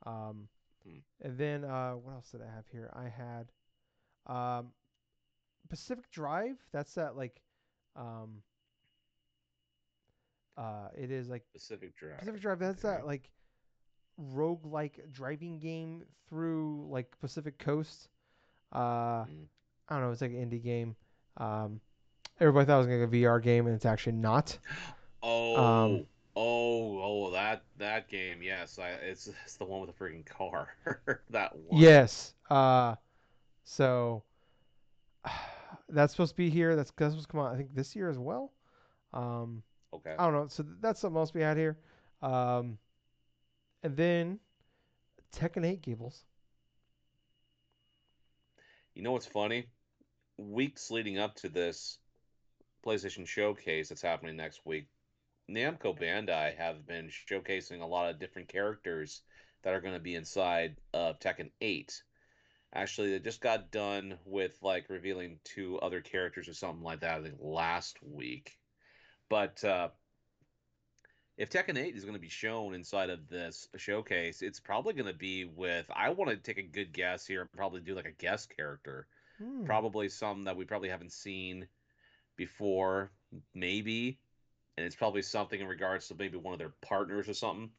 Um, 0.06 0.48
Hmm. 0.84 0.98
and 1.22 1.36
then 1.36 1.64
uh, 1.64 1.92
what 1.92 2.12
else 2.14 2.30
did 2.30 2.40
I 2.42 2.54
have 2.54 2.66
here? 2.70 2.90
I 2.94 3.08
had 3.08 3.50
um, 4.26 4.68
Pacific 5.68 6.10
Drive. 6.10 6.56
That's 6.72 6.94
that 6.94 7.16
like 7.16 7.40
um. 7.96 8.42
Uh, 10.56 10.88
it 10.96 11.10
is 11.12 11.28
like 11.28 11.44
Pacific 11.52 11.96
Drive. 11.96 12.18
Pacific 12.18 12.40
Drive. 12.40 12.58
That's 12.58 12.82
that 12.82 13.06
like 13.06 13.30
rogue-like 14.16 15.12
driving 15.12 15.60
game 15.60 16.02
through 16.28 16.88
like 16.90 17.06
Pacific 17.20 17.58
Coast. 17.58 18.08
Uh, 18.72 19.24
Mm. 19.24 19.46
I 19.88 19.94
don't 19.94 20.02
know. 20.02 20.10
It's 20.10 20.20
like 20.20 20.32
an 20.32 20.50
indie 20.50 20.62
game. 20.62 20.96
Um, 21.38 21.80
everybody 22.40 22.66
thought 22.66 22.74
it 22.74 22.78
was 22.78 22.86
gonna 22.86 23.06
be 23.06 23.24
a 23.24 23.28
VR 23.28 23.42
game, 23.42 23.66
and 23.66 23.74
it's 23.74 23.86
actually 23.86 24.12
not. 24.16 24.58
Oh, 25.20 25.56
Um, 25.56 26.06
oh, 26.36 27.02
oh, 27.02 27.30
that 27.32 27.62
that 27.78 28.08
game. 28.08 28.40
Yes, 28.40 28.78
I, 28.78 28.90
it's 28.90 29.28
it's 29.44 29.56
the 29.56 29.64
one 29.64 29.80
with 29.80 29.96
the 29.96 30.04
freaking 30.04 30.24
car. 30.24 30.68
that 31.30 31.56
one. 31.56 31.80
Yes. 31.80 32.34
Uh, 32.48 32.94
so 33.64 34.22
that's 35.88 36.12
supposed 36.12 36.32
to 36.32 36.36
be 36.36 36.50
here. 36.50 36.76
That's, 36.76 36.92
that's 36.96 37.12
supposed 37.12 37.28
to 37.28 37.32
come 37.32 37.40
out, 37.40 37.52
I 37.52 37.56
think, 37.56 37.74
this 37.74 37.96
year 37.96 38.08
as 38.08 38.18
well. 38.18 38.52
Um, 39.12 39.62
Okay. 39.92 40.14
I 40.18 40.24
don't 40.24 40.34
know. 40.34 40.46
So 40.48 40.64
that's 40.80 41.00
something 41.00 41.18
else 41.18 41.32
we 41.32 41.40
had 41.40 41.56
here. 41.56 41.78
Um, 42.22 42.78
and 43.82 43.96
then 43.96 44.38
Tekken 45.34 45.64
8 45.64 45.82
Gables. 45.82 46.24
You 48.94 49.02
know 49.02 49.12
what's 49.12 49.26
funny? 49.26 49.66
Weeks 50.36 50.90
leading 50.90 51.18
up 51.18 51.36
to 51.36 51.48
this 51.48 51.98
PlayStation 52.84 53.26
showcase 53.26 53.88
that's 53.88 54.02
happening 54.02 54.36
next 54.36 54.60
week, 54.64 54.88
Namco 55.50 55.98
Bandai 55.98 56.56
have 56.56 56.86
been 56.86 57.08
showcasing 57.08 57.80
a 57.80 57.86
lot 57.86 58.10
of 58.10 58.18
different 58.18 58.48
characters 58.48 59.22
that 59.62 59.74
are 59.74 59.80
going 59.80 59.94
to 59.94 60.00
be 60.00 60.14
inside 60.14 60.76
of 60.92 61.18
Tekken 61.18 61.50
8. 61.60 62.02
Actually, 62.74 63.12
they 63.12 63.18
just 63.18 63.40
got 63.40 63.70
done 63.70 64.18
with 64.24 64.56
like 64.62 64.90
revealing 64.90 65.38
two 65.44 65.78
other 65.80 66.00
characters 66.00 66.48
or 66.48 66.54
something 66.54 66.84
like 66.84 67.00
that, 67.00 67.18
I 67.18 67.22
think 67.22 67.36
last 67.40 67.98
week. 68.02 68.58
But 69.30 69.62
uh, 69.64 69.88
if 71.36 71.50
Tekken 71.50 71.78
8 71.78 71.96
is 71.96 72.04
going 72.04 72.14
to 72.14 72.20
be 72.20 72.28
shown 72.28 72.74
inside 72.74 73.10
of 73.10 73.28
this 73.28 73.68
showcase, 73.76 74.42
it's 74.42 74.60
probably 74.60 74.92
going 74.92 75.06
to 75.06 75.18
be 75.18 75.44
with, 75.44 75.86
I 75.94 76.10
want 76.10 76.30
to 76.30 76.36
take 76.36 76.58
a 76.58 76.62
good 76.62 76.92
guess 76.92 77.26
here 77.26 77.40
and 77.40 77.52
probably 77.52 77.80
do 77.80 77.94
like 77.94 78.06
a 78.06 78.12
guest 78.12 78.54
character 78.54 79.06
Hmm. 79.38 79.64
probably 79.64 80.08
some 80.08 80.44
that 80.44 80.56
we 80.56 80.64
probably 80.64 80.88
haven't 80.88 81.12
seen 81.12 81.68
before, 82.36 83.12
maybe, 83.54 84.18
and 84.76 84.84
it's 84.84 84.96
probably 84.96 85.22
something 85.22 85.60
in 85.60 85.66
regards 85.66 86.08
to 86.08 86.14
maybe 86.16 86.36
one 86.36 86.52
of 86.52 86.58
their 86.58 86.74
partners 86.82 87.28
or 87.28 87.34
something. 87.34 87.70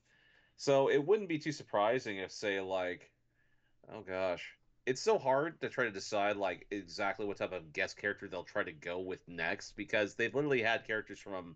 So 0.57 0.89
it 0.89 1.05
wouldn't 1.05 1.29
be 1.29 1.39
too 1.39 1.51
surprising 1.51 2.17
if, 2.17 2.31
say, 2.31 2.59
like, 2.61 3.11
oh 3.93 4.01
gosh, 4.01 4.45
it's 4.89 5.01
so 5.01 5.19
hard 5.19 5.61
to 5.61 5.69
try 5.69 5.85
to 5.85 5.91
decide 5.91 6.37
like 6.37 6.67
exactly 6.71 7.25
what 7.25 7.37
type 7.37 7.53
of 7.53 7.73
guest 7.73 7.97
character 7.97 8.27
they'll 8.27 8.43
try 8.43 8.63
to 8.63 8.73
go 8.73 8.99
with 8.99 9.27
next 9.29 9.73
because 9.77 10.15
they've 10.15 10.35
literally 10.35 10.63
had 10.63 10.87
characters 10.87 11.19
from 11.19 11.55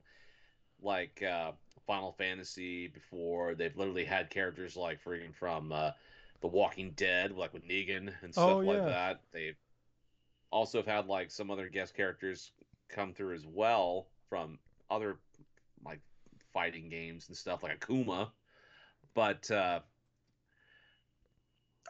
like 0.81 1.23
uh, 1.23 1.53
Final 1.87 2.13
Fantasy 2.13 2.87
before. 2.87 3.55
They've 3.55 3.77
literally 3.77 4.05
had 4.05 4.29
characters 4.31 4.77
like 4.77 5.03
freaking 5.03 5.35
from 5.35 5.71
uh, 5.73 5.91
The 6.41 6.47
Walking 6.47 6.91
Dead, 6.91 7.33
like 7.33 7.53
with 7.53 7.67
Negan 7.67 8.13
and 8.23 8.35
stuff 8.35 8.59
Oh, 8.59 8.59
like 8.67 8.85
that. 8.85 9.21
They've 9.31 9.57
also 10.51 10.79
have 10.79 10.87
had 10.87 11.07
like 11.07 11.31
some 11.31 11.51
other 11.51 11.69
guest 11.69 11.95
characters 11.95 12.51
come 12.89 13.13
through 13.13 13.35
as 13.35 13.47
well 13.47 14.07
from 14.29 14.59
other 14.91 15.17
like 15.85 16.01
fighting 16.53 16.89
games 16.89 17.29
and 17.29 17.37
stuff 17.37 17.63
like 17.63 17.79
Akuma. 17.79 18.31
But 19.13 19.51
uh 19.51 19.81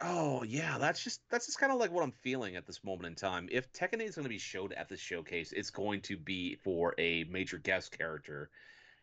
oh 0.02 0.42
yeah, 0.42 0.78
that's 0.78 1.02
just 1.02 1.20
that's 1.30 1.46
just 1.46 1.58
kind 1.58 1.72
of 1.72 1.78
like 1.78 1.92
what 1.92 2.02
I'm 2.04 2.12
feeling 2.22 2.56
at 2.56 2.66
this 2.66 2.84
moment 2.84 3.06
in 3.06 3.14
time. 3.14 3.48
If 3.50 3.72
Tekken 3.72 4.00
8 4.00 4.02
is 4.02 4.14
going 4.14 4.24
to 4.24 4.28
be 4.28 4.38
showed 4.38 4.72
at 4.72 4.88
the 4.88 4.96
showcase, 4.96 5.52
it's 5.52 5.70
going 5.70 6.00
to 6.02 6.16
be 6.16 6.56
for 6.56 6.94
a 6.98 7.24
major 7.24 7.58
guest 7.58 7.96
character. 7.96 8.50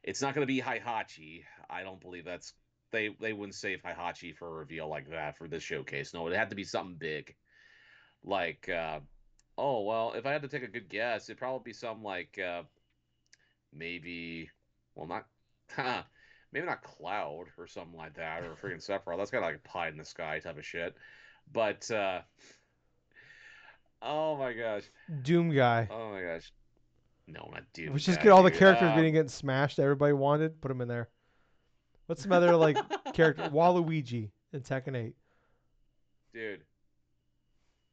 It's 0.04 0.22
not 0.22 0.34
going 0.34 0.46
to 0.46 0.54
be 0.54 0.62
Heihachi. 0.62 1.44
I 1.70 1.84
don't 1.84 2.02
believe 2.02 2.26
that's 2.26 2.54
they 2.92 3.16
they 3.20 3.34
wouldn't 3.34 3.56
save 3.56 3.82
Heihachi 3.82 4.36
for 4.36 4.48
a 4.48 4.52
reveal 4.52 4.88
like 4.88 5.10
that 5.10 5.38
for 5.38 5.48
this 5.48 5.64
showcase. 5.64 6.14
No, 6.14 6.28
it 6.28 6.36
had 6.36 6.50
to 6.50 6.56
be 6.56 6.64
something 6.64 6.96
big. 6.98 7.36
Like 8.24 8.70
uh 8.70 9.00
oh 9.58 9.82
well, 9.84 10.14
if 10.14 10.26
I 10.26 10.32
had 10.32 10.42
to 10.44 10.48
take 10.48 10.64
a 10.64 10.68
good 10.68 10.90
guess, 10.90 11.30
it'd 11.30 11.40
probably 11.40 11.72
be 11.72 11.74
some 11.74 12.04
like 12.04 12.38
uh 12.40 12.64
maybe 13.74 14.50
well 14.96 15.08
not 15.08 15.26
maybe 16.52 16.66
not 16.66 16.84
Cloud 16.84 17.46
or 17.58 17.68
something 17.68 17.98
like 17.98 18.16
that 18.16 18.44
or 18.44 18.56
freaking 18.56 18.86
Sephiroth. 18.86 19.18
That's 19.18 19.32
kind 19.32 19.44
of 19.44 19.50
like 19.50 19.62
a 19.64 19.68
pie 19.68 19.88
in 19.90 19.98
the 19.98 20.06
sky 20.06 20.40
type 20.40 20.58
of 20.58 20.66
shit. 20.66 20.96
But 21.52 21.90
uh 21.92 22.22
oh 24.02 24.38
my 24.38 24.54
gosh. 24.54 24.84
Doom 25.22 25.52
guy. 25.54 25.88
Oh 25.92 26.12
my 26.12 26.22
gosh. 26.22 26.52
No, 27.28 27.50
not 27.54 27.64
Doom. 27.74 27.94
Let's 27.94 28.06
just 28.06 28.18
guy, 28.20 28.26
get 28.26 28.32
all 28.32 28.44
the 28.44 28.52
characters 28.52 28.90
Um, 28.90 28.96
getting 28.96 29.14
getting 29.14 29.30
smashed 29.30 29.78
that 29.78 29.84
everybody 29.84 30.14
wanted. 30.14 30.60
Put 30.62 30.70
them 30.70 30.82
in 30.82 30.88
there. 30.88 31.10
What's 32.08 32.24
some 32.24 32.32
other 32.32 32.56
like 32.56 32.78
character? 33.14 33.44
Waluigi 33.50 34.32
in 34.54 34.62
Tekken 34.62 34.96
8. 34.96 35.16
dude. 36.34 36.62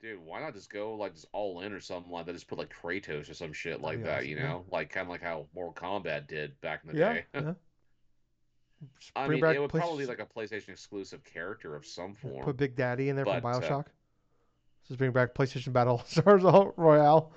Dude, 0.01 0.21
why 0.25 0.41
not 0.41 0.55
just 0.55 0.71
go 0.71 0.95
like 0.95 1.15
just 1.15 1.27
all 1.33 1.61
in 1.61 1.73
or 1.73 1.81
something 1.81 2.13
like 2.13 2.27
that? 2.27 2.33
Just 2.33 2.47
put 2.47 2.59
like 2.59 2.73
Kratos 2.73 3.29
or 3.29 3.35
some 3.35 3.53
shit 3.53 3.81
like 3.81 4.05
that, 4.05 4.27
you 4.27 4.37
yeah. 4.37 4.45
know, 4.45 4.65
like 4.71 4.91
kind 4.91 5.05
of 5.05 5.11
like 5.11 5.23
how 5.23 5.47
Mortal 5.55 5.75
Kombat 5.75 6.29
did 6.29 6.61
back 6.61 6.83
in 6.85 6.93
the 6.93 6.99
Yeah. 6.99 7.13
day. 7.15 7.25
I 9.17 9.27
bring 9.27 9.37
mean, 9.37 9.43
back 9.43 9.57
it 9.57 9.61
would 9.61 9.71
probably 9.71 10.05
be 10.05 10.09
like 10.09 10.21
a 10.21 10.27
PlayStation 10.27 10.71
exclusive 10.71 11.25
character 11.25 11.75
of 11.75 11.85
some 11.85 12.15
form. 12.15 12.45
Put 12.45 12.57
Big 12.57 12.77
Daddy 12.77 13.09
in 13.09 13.17
there 13.17 13.25
from 13.25 13.41
But, 13.41 13.49
uh, 13.49 13.61
Bioshock. 13.61 13.87
Just 14.87 14.99
bring 14.99 15.11
back 15.11 15.35
PlayStation 15.35 15.73
Battle 15.73 16.03
Stars 16.07 16.43
Royale. 16.43 17.33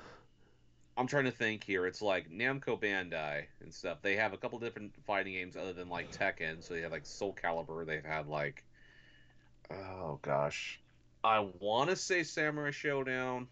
I'm 0.97 1.07
trying 1.07 1.25
to 1.25 1.31
think 1.31 1.63
here. 1.63 1.85
It's 1.85 2.01
like 2.01 2.29
Namco 2.29 2.79
Bandai 2.79 3.45
and 3.61 3.73
stuff. 3.73 3.99
They 4.01 4.15
have 4.17 4.33
a 4.33 4.37
couple 4.37 4.59
different 4.59 4.93
fighting 5.05 5.33
games 5.33 5.55
other 5.55 5.73
than 5.73 5.89
like 5.89 6.11
Tekken. 6.11 6.63
So 6.63 6.73
they 6.73 6.81
have 6.81 6.91
like 6.91 7.05
Soul 7.05 7.35
Calibur. 7.41 7.85
They've 7.85 8.05
had 8.05 8.27
like, 8.27 8.63
oh 9.71 10.19
gosh, 10.21 10.79
I 11.23 11.47
want 11.59 11.89
to 11.89 11.95
say 11.95 12.23
Samurai 12.23 12.71
Showdown, 12.71 13.47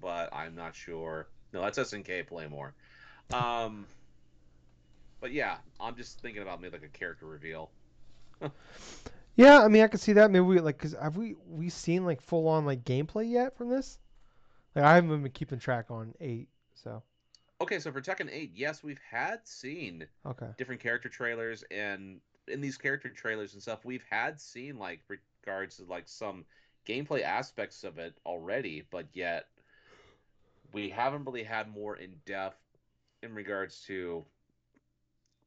but 0.00 0.34
I'm 0.34 0.54
not 0.54 0.74
sure. 0.74 1.28
No, 1.52 1.62
that's 1.62 1.78
SNK 1.78 2.26
Playmore. 2.26 2.74
Um, 3.32 3.86
but 5.20 5.32
yeah, 5.32 5.58
I'm 5.80 5.96
just 5.96 6.20
thinking 6.20 6.42
about 6.42 6.60
maybe 6.60 6.72
like 6.72 6.84
a 6.84 6.98
character 6.98 7.26
reveal. 7.26 7.70
Yeah, 9.36 9.62
I 9.62 9.68
mean, 9.68 9.82
I 9.82 9.88
could 9.88 10.00
see 10.00 10.12
that. 10.14 10.30
Maybe 10.30 10.44
we 10.44 10.60
like, 10.60 10.78
cause 10.78 10.94
have 11.00 11.16
we 11.16 11.34
we 11.48 11.70
seen 11.70 12.04
like 12.04 12.20
full 12.20 12.48
on 12.48 12.66
like 12.66 12.84
gameplay 12.84 13.30
yet 13.30 13.56
from 13.56 13.70
this? 13.70 13.98
Like, 14.74 14.84
I 14.84 14.94
haven't 14.96 15.22
been 15.22 15.32
keeping 15.32 15.58
track 15.58 15.90
on 15.90 16.14
eight, 16.20 16.48
so 16.74 17.02
Okay, 17.60 17.78
so 17.78 17.92
for 17.92 18.00
Tekken 18.00 18.28
8, 18.30 18.52
yes, 18.54 18.82
we've 18.82 19.00
had 19.10 19.46
seen 19.46 20.06
okay. 20.26 20.54
different 20.56 20.80
character 20.80 21.08
trailers 21.08 21.64
and 21.70 22.20
in 22.48 22.60
these 22.60 22.76
character 22.76 23.08
trailers 23.08 23.54
and 23.54 23.62
stuff 23.62 23.84
we've 23.84 24.04
had 24.10 24.40
seen 24.40 24.78
like 24.78 25.00
regards 25.08 25.76
to 25.76 25.84
like 25.84 26.08
some 26.08 26.44
gameplay 26.86 27.22
aspects 27.22 27.84
of 27.84 27.98
it 27.98 28.14
already 28.26 28.82
but 28.90 29.06
yet 29.14 29.46
we 30.72 30.88
haven't 30.88 31.24
really 31.24 31.42
had 31.42 31.68
more 31.68 31.96
in 31.96 32.14
depth 32.26 32.60
in 33.22 33.34
regards 33.34 33.82
to 33.86 34.24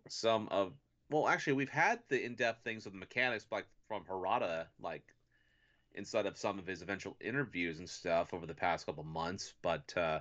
some 0.07 0.47
of 0.49 0.73
well 1.09 1.27
actually 1.27 1.53
we've 1.53 1.69
had 1.69 1.99
the 2.09 2.23
in-depth 2.23 2.63
things 2.63 2.85
of 2.85 2.91
the 2.93 2.99
mechanics 2.99 3.45
like 3.51 3.65
from 3.87 4.03
Harada 4.03 4.65
like 4.81 5.03
inside 5.95 6.25
of 6.25 6.37
some 6.37 6.59
of 6.59 6.65
his 6.67 6.81
eventual 6.81 7.15
interviews 7.21 7.79
and 7.79 7.89
stuff 7.89 8.33
over 8.33 8.45
the 8.45 8.53
past 8.53 8.85
couple 8.85 9.03
months 9.03 9.53
but 9.61 9.95
uh 9.95 10.19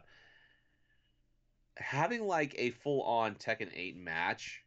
having 1.77 2.27
like 2.27 2.55
a 2.59 2.71
full-on 2.71 3.35
Tekken 3.35 3.71
8 3.75 3.97
match 3.97 4.63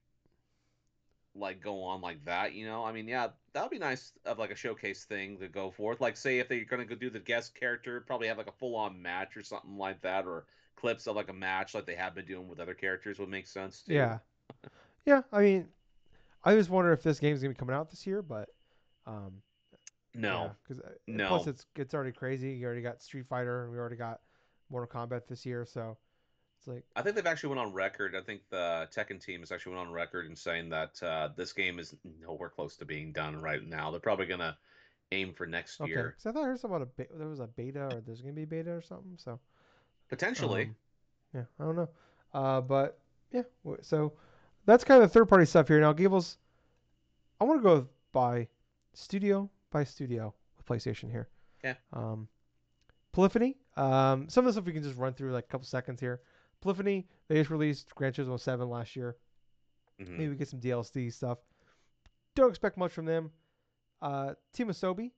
like 1.35 1.61
go 1.61 1.83
on 1.83 2.01
like 2.01 2.23
that, 2.25 2.53
you 2.53 2.65
know? 2.65 2.83
I 2.83 2.91
mean, 2.91 3.07
yeah, 3.07 3.27
that 3.53 3.61
would 3.61 3.71
be 3.71 3.77
nice 3.79 4.13
of 4.25 4.39
like 4.39 4.51
a 4.51 4.55
showcase 4.55 5.03
thing 5.03 5.37
to 5.39 5.47
go 5.47 5.69
forth. 5.69 5.99
Like, 6.01 6.17
say 6.17 6.39
if 6.39 6.47
they're 6.47 6.63
gonna 6.63 6.85
go 6.85 6.95
do 6.95 7.09
the 7.09 7.19
guest 7.19 7.55
character, 7.55 8.01
probably 8.01 8.27
have 8.27 8.37
like 8.37 8.47
a 8.47 8.53
full 8.53 8.75
on 8.75 9.01
match 9.01 9.35
or 9.35 9.43
something 9.43 9.77
like 9.77 10.01
that, 10.01 10.25
or 10.25 10.45
clips 10.75 11.07
of 11.07 11.15
like 11.15 11.29
a 11.29 11.33
match 11.33 11.73
like 11.73 11.85
they 11.85 11.95
have 11.95 12.15
been 12.15 12.25
doing 12.25 12.47
with 12.47 12.59
other 12.59 12.73
characters 12.73 13.19
would 13.19 13.29
make 13.29 13.47
sense 13.47 13.81
too. 13.81 13.93
Yeah, 13.93 14.19
yeah. 15.05 15.21
I 15.31 15.41
mean, 15.41 15.67
I 16.43 16.55
just 16.55 16.69
wonder 16.69 16.91
if 16.93 17.03
this 17.03 17.19
game's 17.19 17.41
gonna 17.41 17.53
be 17.53 17.57
coming 17.57 17.75
out 17.75 17.89
this 17.89 18.05
year, 18.05 18.21
but 18.21 18.49
um, 19.05 19.41
No. 20.13 20.51
because 20.63 20.81
No. 21.07 21.27
plus 21.27 21.47
it's 21.47 21.65
it's 21.75 21.93
already 21.93 22.11
crazy. 22.11 22.51
You 22.51 22.65
already 22.65 22.81
got 22.81 23.01
Street 23.01 23.25
Fighter, 23.27 23.63
and 23.63 23.71
we 23.71 23.77
already 23.77 23.95
got 23.95 24.21
Mortal 24.69 24.87
Kombat 24.89 25.27
this 25.27 25.45
year, 25.45 25.65
so 25.65 25.97
it's 26.57 26.67
like 26.67 26.83
I 26.95 27.01
think 27.01 27.15
they've 27.15 27.25
actually 27.25 27.49
went 27.49 27.59
on 27.61 27.73
record. 27.73 28.15
I 28.15 28.21
think 28.21 28.41
the 28.49 28.87
Tekken 28.95 29.23
team 29.23 29.41
has 29.41 29.51
actually 29.51 29.75
went 29.75 29.87
on 29.87 29.93
record 29.93 30.25
in 30.25 30.35
saying 30.35 30.69
that 30.69 31.01
uh, 31.03 31.29
this 31.35 31.53
game 31.53 31.79
is 31.79 31.95
nowhere 32.21 32.49
close 32.49 32.75
to 32.77 32.85
being 32.85 33.11
done 33.11 33.39
right 33.41 33.65
now. 33.65 33.91
They're 33.91 33.99
probably 33.99 34.25
gonna 34.25 34.57
aim 35.11 35.33
for 35.33 35.45
next 35.45 35.79
okay. 35.81 35.89
year, 35.91 36.15
Because 36.17 36.25
I 36.25 36.31
thought 36.31 36.43
I 36.45 36.47
heard 36.47 36.59
something 36.59 36.75
about 36.77 36.87
a 36.87 37.03
be- 37.03 37.17
there 37.17 37.27
was 37.27 37.39
a 37.39 37.47
beta 37.47 37.85
or 37.85 38.01
there's 38.01 38.21
gonna 38.21 38.33
be 38.33 38.43
a 38.43 38.47
beta 38.47 38.71
or 38.71 38.81
something. 38.81 39.17
So 39.17 39.39
potentially. 40.09 40.63
Um, 40.63 40.75
yeah, 41.33 41.43
I 41.59 41.63
don't 41.63 41.75
know. 41.75 41.89
Uh, 42.33 42.61
but 42.61 42.99
yeah, 43.31 43.43
so 43.81 44.13
that's 44.65 44.83
kind 44.83 45.01
of 45.03 45.09
the 45.09 45.13
third 45.13 45.25
party 45.27 45.45
stuff 45.45 45.67
here. 45.67 45.79
Now, 45.79 45.93
Gables, 45.93 46.37
I 47.39 47.43
want 47.45 47.59
to 47.59 47.63
go 47.63 47.87
by 48.11 48.47
studio 48.93 49.49
by 49.71 49.83
studio 49.83 50.33
with 50.57 50.65
PlayStation 50.65 51.09
here. 51.11 51.27
Okay. 51.63 51.77
Um, 51.93 52.27
Polyphony. 53.11 53.57
Um, 53.77 54.29
some 54.29 54.45
of 54.45 54.47
the 54.47 54.53
stuff 54.53 54.65
we 54.65 54.73
can 54.73 54.83
just 54.83 54.97
run 54.97 55.13
through 55.13 55.31
like 55.33 55.45
a 55.45 55.47
couple 55.47 55.65
seconds 55.65 55.99
here. 55.99 56.21
Polyphony, 56.61 57.07
they 57.27 57.35
just 57.35 57.49
released 57.49 57.93
Gran 57.95 58.13
Turismo 58.13 58.39
7 58.39 58.69
last 58.69 58.95
year. 58.95 59.17
Mhm. 59.99 60.09
Maybe 60.17 60.29
we 60.29 60.35
get 60.35 60.47
some 60.47 60.59
DLC 60.59 61.09
stuff. 61.11 61.39
Don't 62.35 62.49
expect 62.49 62.77
much 62.77 62.91
from 62.91 63.05
them. 63.05 63.31
Uh, 64.01 64.33
Team 64.53 64.67
Asobi, 64.69 65.11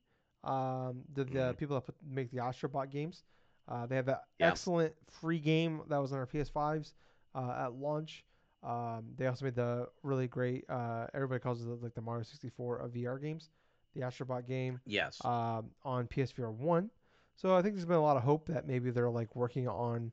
um, 0.44 1.02
the, 1.14 1.24
the 1.24 1.30
Mhm. 1.52 1.56
people 1.56 1.74
that 1.76 1.86
put, 1.86 1.96
make 2.04 2.30
the 2.30 2.38
Astrobot 2.38 2.90
games, 2.90 3.24
uh, 3.68 3.86
they 3.86 3.96
have 3.96 4.06
that 4.06 4.24
Yeah. 4.38 4.48
excellent 4.48 4.94
free 5.10 5.40
game 5.40 5.82
that 5.88 5.98
was 5.98 6.12
on 6.12 6.18
our 6.18 6.26
PS5s 6.26 6.94
uh, 7.34 7.64
at 7.66 7.72
launch. 7.74 8.24
Um, 8.62 9.04
they 9.16 9.26
also 9.26 9.44
made 9.44 9.54
the 9.54 9.88
really 10.02 10.26
great, 10.26 10.64
uh, 10.68 11.06
everybody 11.14 11.40
calls 11.40 11.62
it 11.62 11.68
like 11.82 11.94
the 11.94 12.00
Mario 12.00 12.24
64 12.24 12.78
of 12.78 12.92
VR 12.92 13.20
games, 13.20 13.50
the 13.94 14.00
Astrobot 14.00 14.46
game 14.46 14.80
Yes. 14.84 15.24
um, 15.24 15.70
on 15.84 16.06
PSVR 16.08 16.52
1. 16.52 16.90
So 17.36 17.54
I 17.54 17.62
think 17.62 17.74
there's 17.74 17.86
been 17.86 17.96
a 17.96 18.02
lot 18.02 18.16
of 18.16 18.24
hope 18.24 18.46
that 18.48 18.66
maybe 18.66 18.90
they're 18.90 19.10
like 19.10 19.34
working 19.36 19.68
on 19.68 20.12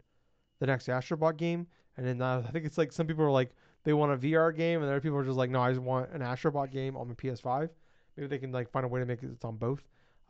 the 0.59 0.67
next 0.67 0.87
Astrobot 0.87 1.37
game. 1.37 1.67
And 1.97 2.05
then 2.05 2.21
uh, 2.21 2.43
I 2.47 2.51
think 2.51 2.65
it's 2.65 2.77
like 2.77 2.91
some 2.91 3.07
people 3.07 3.23
are 3.23 3.31
like, 3.31 3.51
they 3.83 3.93
want 3.93 4.11
a 4.11 4.17
VR 4.17 4.55
game, 4.55 4.81
and 4.81 4.89
other 4.89 4.99
people 4.99 5.17
are 5.17 5.23
just 5.23 5.37
like, 5.37 5.51
no, 5.51 5.61
I 5.61 5.71
just 5.71 5.81
want 5.81 6.11
an 6.11 6.21
Astrobot 6.21 6.71
game 6.71 6.97
on 6.97 7.07
my 7.07 7.13
PS5. 7.13 7.69
Maybe 8.17 8.27
they 8.27 8.37
can 8.39 8.51
like 8.51 8.69
find 8.69 8.83
a 8.83 8.87
way 8.87 8.99
to 8.99 9.05
make 9.05 9.21
it 9.23 9.29
it's 9.31 9.45
on 9.45 9.57
both. 9.57 9.81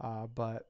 Uh, 0.02 0.28
but 0.28 0.68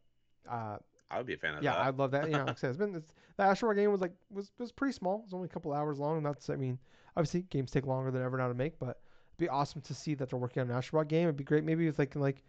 uh, 0.49 0.77
I 1.09 1.17
would 1.17 1.25
be 1.25 1.33
a 1.33 1.37
fan 1.37 1.55
of 1.55 1.63
yeah, 1.63 1.71
that. 1.71 1.79
Yeah, 1.79 1.87
I'd 1.87 1.97
love 1.97 2.11
that. 2.11 2.25
You 2.25 2.33
know, 2.37 2.45
like 2.45 2.51
I 2.51 2.53
said, 2.53 2.69
it's 2.69 2.77
been 2.77 2.95
it's, 2.95 3.11
the 3.37 3.43
Astrobot 3.43 3.75
game 3.75 3.91
was 3.91 4.01
like 4.01 4.13
was 4.29 4.51
was 4.59 4.71
pretty 4.71 4.93
small. 4.93 5.21
It's 5.25 5.33
only 5.33 5.45
a 5.45 5.49
couple 5.49 5.73
hours 5.73 5.97
long. 5.99 6.17
And 6.17 6.25
that's 6.25 6.49
I 6.49 6.55
mean, 6.55 6.77
obviously 7.15 7.41
games 7.43 7.71
take 7.71 7.85
longer 7.85 8.11
than 8.11 8.21
ever 8.21 8.37
now 8.37 8.47
to 8.47 8.53
make, 8.53 8.79
but 8.79 8.99
it'd 9.31 9.37
be 9.37 9.49
awesome 9.49 9.81
to 9.81 9.93
see 9.93 10.13
that 10.15 10.29
they're 10.29 10.39
working 10.39 10.61
on 10.61 10.69
an 10.69 10.75
Astrobot 10.75 11.07
game. 11.07 11.23
It'd 11.23 11.37
be 11.37 11.43
great 11.43 11.63
maybe 11.63 11.87
if 11.87 11.95
they 11.95 12.05
can 12.05 12.21
like, 12.21 12.43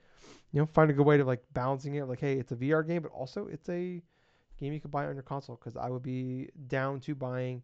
you 0.52 0.60
know, 0.60 0.66
find 0.66 0.90
a 0.90 0.94
good 0.94 1.06
way 1.06 1.16
to 1.16 1.24
like 1.24 1.42
balancing 1.52 1.94
it. 1.94 2.04
Like, 2.04 2.20
hey, 2.20 2.34
it's 2.34 2.52
a 2.52 2.56
VR 2.56 2.86
game, 2.86 3.02
but 3.02 3.12
also 3.12 3.46
it's 3.46 3.68
a 3.68 4.02
game 4.58 4.72
you 4.72 4.80
could 4.80 4.90
buy 4.90 5.06
on 5.06 5.14
your 5.14 5.22
console. 5.22 5.56
Because 5.56 5.76
I 5.76 5.90
would 5.90 6.02
be 6.02 6.48
down 6.68 7.00
to 7.00 7.14
buying 7.14 7.62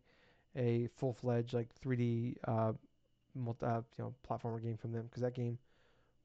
a 0.57 0.88
full 0.96 1.12
fledged 1.12 1.55
like 1.55 1.68
3D 1.84 2.36
uh, 2.44 2.72
multi, 3.34 3.64
uh, 3.64 3.80
you 3.98 4.05
know 4.05 4.14
platformer 4.28 4.62
game 4.62 4.76
from 4.76 4.92
them 4.92 5.05
because 5.05 5.22
that 5.22 5.34
game 5.34 5.59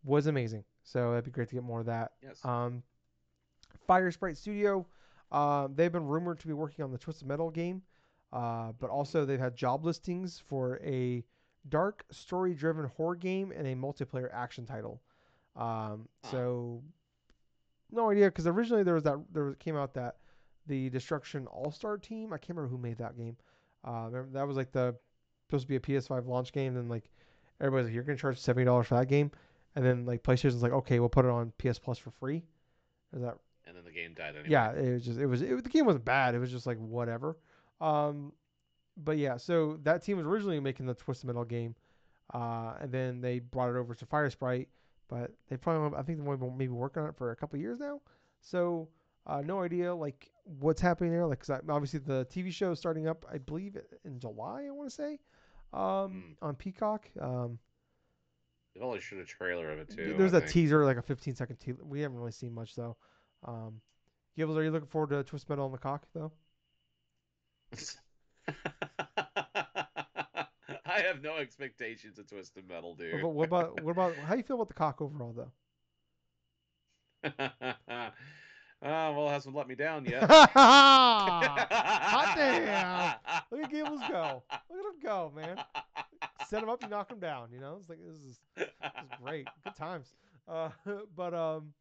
was 0.04 0.28
amazing. 0.28 0.64
So 0.84 1.12
that'd 1.12 1.26
be 1.26 1.32
great 1.32 1.50
to 1.50 1.56
get 1.56 1.64
more 1.64 1.80
of 1.80 1.86
that. 1.88 2.14
yes. 2.24 2.44
Um, 2.44 2.84
Fire 3.86 4.12
Sprite 4.12 4.38
Studio, 4.38 4.86
uh, 5.32 5.68
they've 5.74 5.92
been 5.92 6.06
rumored 6.06 6.40
to 6.40 6.48
be 6.48 6.54
working 6.54 6.84
on 6.84 6.92
the 6.92 6.98
Twisted 6.98 7.28
Metal 7.28 7.50
game, 7.50 7.82
uh, 8.34 8.72
but 8.80 8.90
also 8.90 9.26
they've 9.26 9.40
had 9.40 9.56
job 9.56 9.86
listings 9.86 10.42
for 10.48 10.80
a 10.84 11.24
dark 11.70 12.06
story-driven 12.12 12.86
horror 12.96 13.16
game 13.16 13.52
and 13.56 13.68
a 13.68 13.76
multiplayer 13.76 14.30
action 14.34 14.66
title. 14.66 15.02
Um, 15.56 16.08
so 16.32 16.82
no 17.92 18.10
idea 18.10 18.26
because 18.26 18.48
originally 18.48 18.84
there 18.84 18.94
was 18.94 19.04
that 19.04 19.18
there 19.34 19.46
was- 19.46 19.56
came 19.60 19.76
out 19.76 19.94
that 19.96 20.18
the 20.68 20.90
Destruction 20.90 21.48
All 21.48 21.72
Star 21.72 21.98
Team. 21.98 22.34
I 22.34 22.38
can't 22.38 22.58
remember 22.58 22.70
who 22.76 22.82
made 22.82 22.98
that 22.98 23.18
game. 23.18 23.38
Uh, 23.84 24.10
that 24.34 24.48
was 24.48 24.58
like 24.58 24.72
the 24.72 24.96
supposed 25.48 25.64
to 25.64 25.68
be 25.68 25.78
a 25.78 25.80
PS5 25.80 26.28
launch 26.28 26.52
game. 26.52 26.74
Then 26.74 26.90
like 26.90 27.10
everybody's 27.62 27.86
like, 27.88 27.96
you're 27.96 28.04
gonna 28.04 28.18
charge 28.18 28.38
seventy 28.40 28.66
dollars 28.66 28.88
for 28.88 28.96
that 28.96 29.08
game, 29.08 29.32
and 29.76 29.86
then 29.86 30.06
like 30.06 30.24
PlayStation's 30.24 30.62
like, 30.62 30.74
okay, 30.74 31.00
we'll 31.00 31.10
put 31.10 31.26
it 31.26 31.32
on 31.32 31.54
PS 31.58 31.80
Plus 31.80 31.98
for 31.98 32.12
free. 32.12 32.44
Is 33.16 33.22
that 33.22 33.38
and 33.66 33.76
then 33.76 33.84
the 33.86 33.92
game 33.92 34.14
died 34.14 34.36
anyway. 34.36 34.48
yeah, 34.50 34.72
it 34.74 34.94
was 34.94 35.06
just 35.06 35.20
it 35.20 35.26
was 35.26 35.42
it, 35.42 35.64
the 35.64 35.70
game 35.70 35.86
wasn't 35.86 36.06
bad. 36.06 36.36
It 36.36 36.40
was 36.40 36.52
just 36.52 36.68
like 36.68 36.78
whatever. 36.78 37.38
Um, 37.82 38.34
but 38.96 39.18
yeah, 39.18 39.38
so 39.38 39.80
that 39.84 40.04
team 40.04 40.18
was 40.18 40.26
originally 40.26 40.60
making 40.60 40.86
the 40.88 40.96
Twisted 40.96 41.28
Metal 41.28 41.46
game, 41.46 41.76
uh, 42.34 42.74
and 42.80 42.92
then 42.92 43.22
they 43.22 43.40
brought 43.40 43.70
it 43.70 43.76
over 43.78 43.94
to 43.96 44.06
Fire 44.06 44.30
Sprite. 44.30 44.70
But 45.08 45.32
they 45.50 45.58
probably 45.58 45.98
I 45.98 46.02
think 46.02 46.20
they've 46.20 46.40
been 46.40 46.58
maybe 46.58 46.74
working 46.74 47.04
on 47.04 47.10
it 47.10 47.16
for 47.16 47.32
a 47.32 47.36
couple 47.36 47.58
years 47.60 47.80
now. 47.80 48.02
So 48.42 48.90
uh, 49.26 49.42
no 49.42 49.62
idea 49.62 49.94
like 49.94 50.30
what's 50.60 50.82
happening 50.82 51.12
there. 51.12 51.26
Like 51.26 51.40
'cause 51.40 51.50
I, 51.50 51.60
obviously 51.70 52.00
the 52.00 52.26
TV 52.30 52.52
show 52.52 52.72
is 52.72 52.80
starting 52.80 53.08
up, 53.08 53.26
I 53.32 53.38
believe 53.38 53.78
in 54.04 54.20
July. 54.20 54.66
I 54.68 54.72
want 54.72 54.90
to 54.90 54.96
say 54.96 55.20
um, 55.74 56.36
on 56.42 56.56
Peacock. 56.56 57.10
Um, 57.20 57.60
They've 58.74 58.84
only 58.84 59.00
shown 59.00 59.20
a 59.20 59.26
trailer 59.26 59.72
of 59.72 59.80
it 59.80 59.90
too. 59.90 60.14
there's 60.18 60.34
I 60.34 60.38
a 60.38 60.42
think. 60.42 60.52
teaser, 60.52 60.86
like 60.86 60.98
a 60.98 61.02
15 61.02 61.36
second 61.36 61.56
teaser. 61.58 61.84
We 61.84 62.02
haven't 62.02 62.18
really 62.18 62.32
seen 62.32 62.54
much 62.54 62.76
though. 62.76 62.96
Um, 63.46 63.82
Gibbles, 64.38 64.56
are 64.56 64.64
you 64.64 64.72
looking 64.72 64.88
forward 64.88 65.10
to 65.12 65.24
Twist 65.24 65.50
Metal 65.50 65.66
on 65.66 65.72
the 65.72 65.78
cock 65.78 66.06
though? 66.14 66.32
I 70.86 71.02
have 71.02 71.22
no 71.22 71.38
expectations 71.38 72.18
of 72.18 72.28
Twisted 72.28 72.68
Metal, 72.68 72.96
dude. 72.96 73.22
But 73.22 73.30
what 73.30 73.46
about 73.46 73.82
what 73.84 73.92
about 73.92 74.16
how 74.16 74.36
you 74.36 74.44
feel 74.44 74.56
about 74.58 74.70
the 74.70 74.74
cock 74.74 75.02
overall 75.02 75.34
though? 75.34 75.52
uh, 77.40 77.50
well, 78.82 79.28
it 79.28 79.32
hasn't 79.32 79.56
let 79.56 79.68
me 79.68 79.76
down 79.76 80.06
yet. 80.06 80.24
Hot 80.54 81.58
damn! 82.36 83.16
Look 83.52 83.64
at 83.66 83.72
Gables 83.72 84.02
go. 84.10 84.44
Look 84.70 84.80
at 84.80 84.86
him 84.86 85.00
go, 85.04 85.32
man. 85.36 85.62
Set 86.48 86.64
him 86.64 86.70
up, 86.70 86.82
you 86.82 86.88
knock 86.90 87.12
him 87.12 87.20
down. 87.20 87.50
You 87.52 87.60
know, 87.60 87.76
it's 87.80 87.90
like 87.90 88.00
this 88.00 88.22
is, 88.22 88.40
this 88.56 88.68
is 88.68 89.10
great. 89.22 89.48
Good 89.66 89.76
times. 89.76 90.14
Uh, 90.48 90.70
but 91.16 91.34
um, 91.34 91.74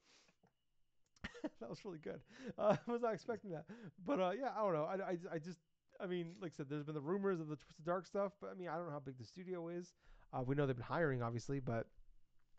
that 1.60 1.68
was 1.70 1.84
really 1.84 1.98
good. 1.98 2.20
Uh, 2.58 2.76
I 2.86 2.90
was 2.90 3.02
not 3.02 3.14
expecting 3.14 3.50
that, 3.52 3.64
but 4.04 4.20
uh, 4.20 4.32
yeah, 4.38 4.50
I 4.56 4.62
don't 4.62 4.74
know. 4.74 4.84
I, 4.84 4.94
I, 4.94 5.16
I 5.34 5.38
just, 5.38 5.58
I 6.00 6.06
mean, 6.06 6.34
like 6.40 6.52
I 6.54 6.56
said, 6.56 6.66
there's 6.68 6.84
been 6.84 6.94
the 6.94 7.00
rumors 7.00 7.40
of 7.40 7.48
the 7.48 7.56
Twisted 7.56 7.84
Dark 7.84 8.06
stuff, 8.06 8.32
but 8.40 8.50
I 8.50 8.54
mean, 8.54 8.68
I 8.68 8.76
don't 8.76 8.86
know 8.86 8.92
how 8.92 9.00
big 9.00 9.18
the 9.18 9.24
studio 9.24 9.68
is. 9.68 9.94
Uh, 10.32 10.42
we 10.42 10.54
know 10.54 10.66
they've 10.66 10.76
been 10.76 10.84
hiring, 10.84 11.22
obviously, 11.22 11.60
but 11.60 11.86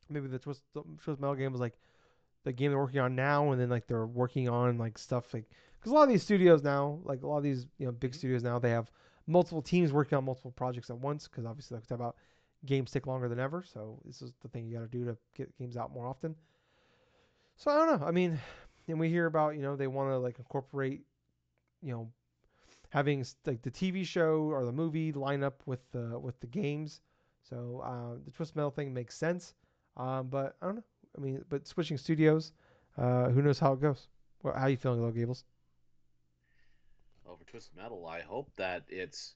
maybe 0.10 0.28
the 0.28 0.40
Twist, 0.40 0.64
the 0.74 0.84
Twist 1.02 1.20
Metal 1.20 1.36
game 1.36 1.52
was 1.52 1.62
like 1.62 1.78
the 2.44 2.54
game 2.54 2.72
they're 2.72 2.80
working 2.80 3.00
on 3.00 3.16
now, 3.16 3.52
and 3.52 3.62
then 3.62 3.70
like 3.70 3.88
they're 3.88 4.06
working 4.06 4.50
on 4.50 4.78
like 4.78 4.98
stuff 4.98 5.34
like 5.34 5.46
because 5.80 5.92
a 5.92 5.96
lot 5.96 6.04
of 6.04 6.10
these 6.10 6.24
studios 6.24 6.64
now, 6.64 7.00
like 7.04 7.24
a 7.24 7.28
lot 7.28 7.38
of 7.38 7.44
these 7.44 7.68
you 7.78 7.86
know 7.86 7.92
big 7.92 8.14
studios 8.14 8.44
now, 8.44 8.60
they 8.60 8.70
have 8.70 8.90
multiple 9.28 9.62
teams 9.62 9.92
working 9.92 10.18
on 10.18 10.26
multiple 10.26 10.52
projects 10.52 10.90
at 10.90 10.98
once. 10.98 11.28
Because 11.28 11.46
obviously, 11.46 11.76
like 11.76 11.84
we 11.84 11.88
talk 11.88 12.00
about, 12.00 12.16
games 12.66 12.92
take 12.92 13.08
longer 13.08 13.30
than 13.30 13.40
ever, 13.40 13.64
so 13.64 14.00
this 14.06 14.22
is 14.22 14.34
the 14.42 14.48
thing 14.48 14.66
you 14.66 14.74
got 14.74 14.82
to 14.82 14.88
do 14.88 15.06
to 15.06 15.18
get 15.36 15.56
games 15.58 15.78
out 15.78 15.94
more 15.94 16.08
often. 16.08 16.36
So 17.58 17.72
I 17.72 17.78
don't 17.78 18.00
know. 18.00 18.08
I 18.08 18.12
mean, 18.12 18.40
and 18.88 19.00
we 19.00 19.10
hear 19.10 19.26
about 19.26 19.56
you 19.56 19.62
know 19.62 19.76
they 19.76 19.88
want 19.88 20.12
to 20.12 20.18
like 20.18 20.40
incorporate, 20.40 21.02
you 21.82 21.92
know, 21.92 22.10
having 22.98 23.26
like 23.46 23.62
the 23.62 23.72
TV 23.72 24.06
show 24.06 24.50
or 24.52 24.66
the 24.66 24.72
movie 24.72 25.12
line 25.12 25.44
up 25.44 25.62
with 25.66 25.80
the 25.92 26.18
with 26.20 26.40
the 26.40 26.48
games. 26.48 27.02
So 27.50 27.82
uh, 27.86 28.16
the 28.26 28.32
Twist 28.32 28.56
Metal 28.56 28.72
thing 28.72 28.94
makes 28.94 29.16
sense. 29.16 29.54
Um, 29.98 30.28
but 30.28 30.56
I 30.62 30.66
don't 30.68 30.76
know. 30.78 30.84
I 31.18 31.22
mean, 31.22 31.44
but 31.50 31.68
switching 31.68 31.98
studios, 31.98 32.54
uh, 32.98 33.30
who 33.30 33.42
knows 33.42 33.60
how 33.60 33.74
it 33.74 33.82
goes? 33.82 34.08
Well, 34.44 34.54
how 34.54 34.64
are 34.66 34.70
you 34.70 34.78
feeling, 34.78 35.02
though, 35.02 35.12
Gables? 35.12 35.46
Over 37.26 37.44
Twisted 37.44 37.76
Metal, 37.76 38.06
I 38.08 38.22
hope 38.22 38.52
that 38.58 38.84
it's. 38.90 39.36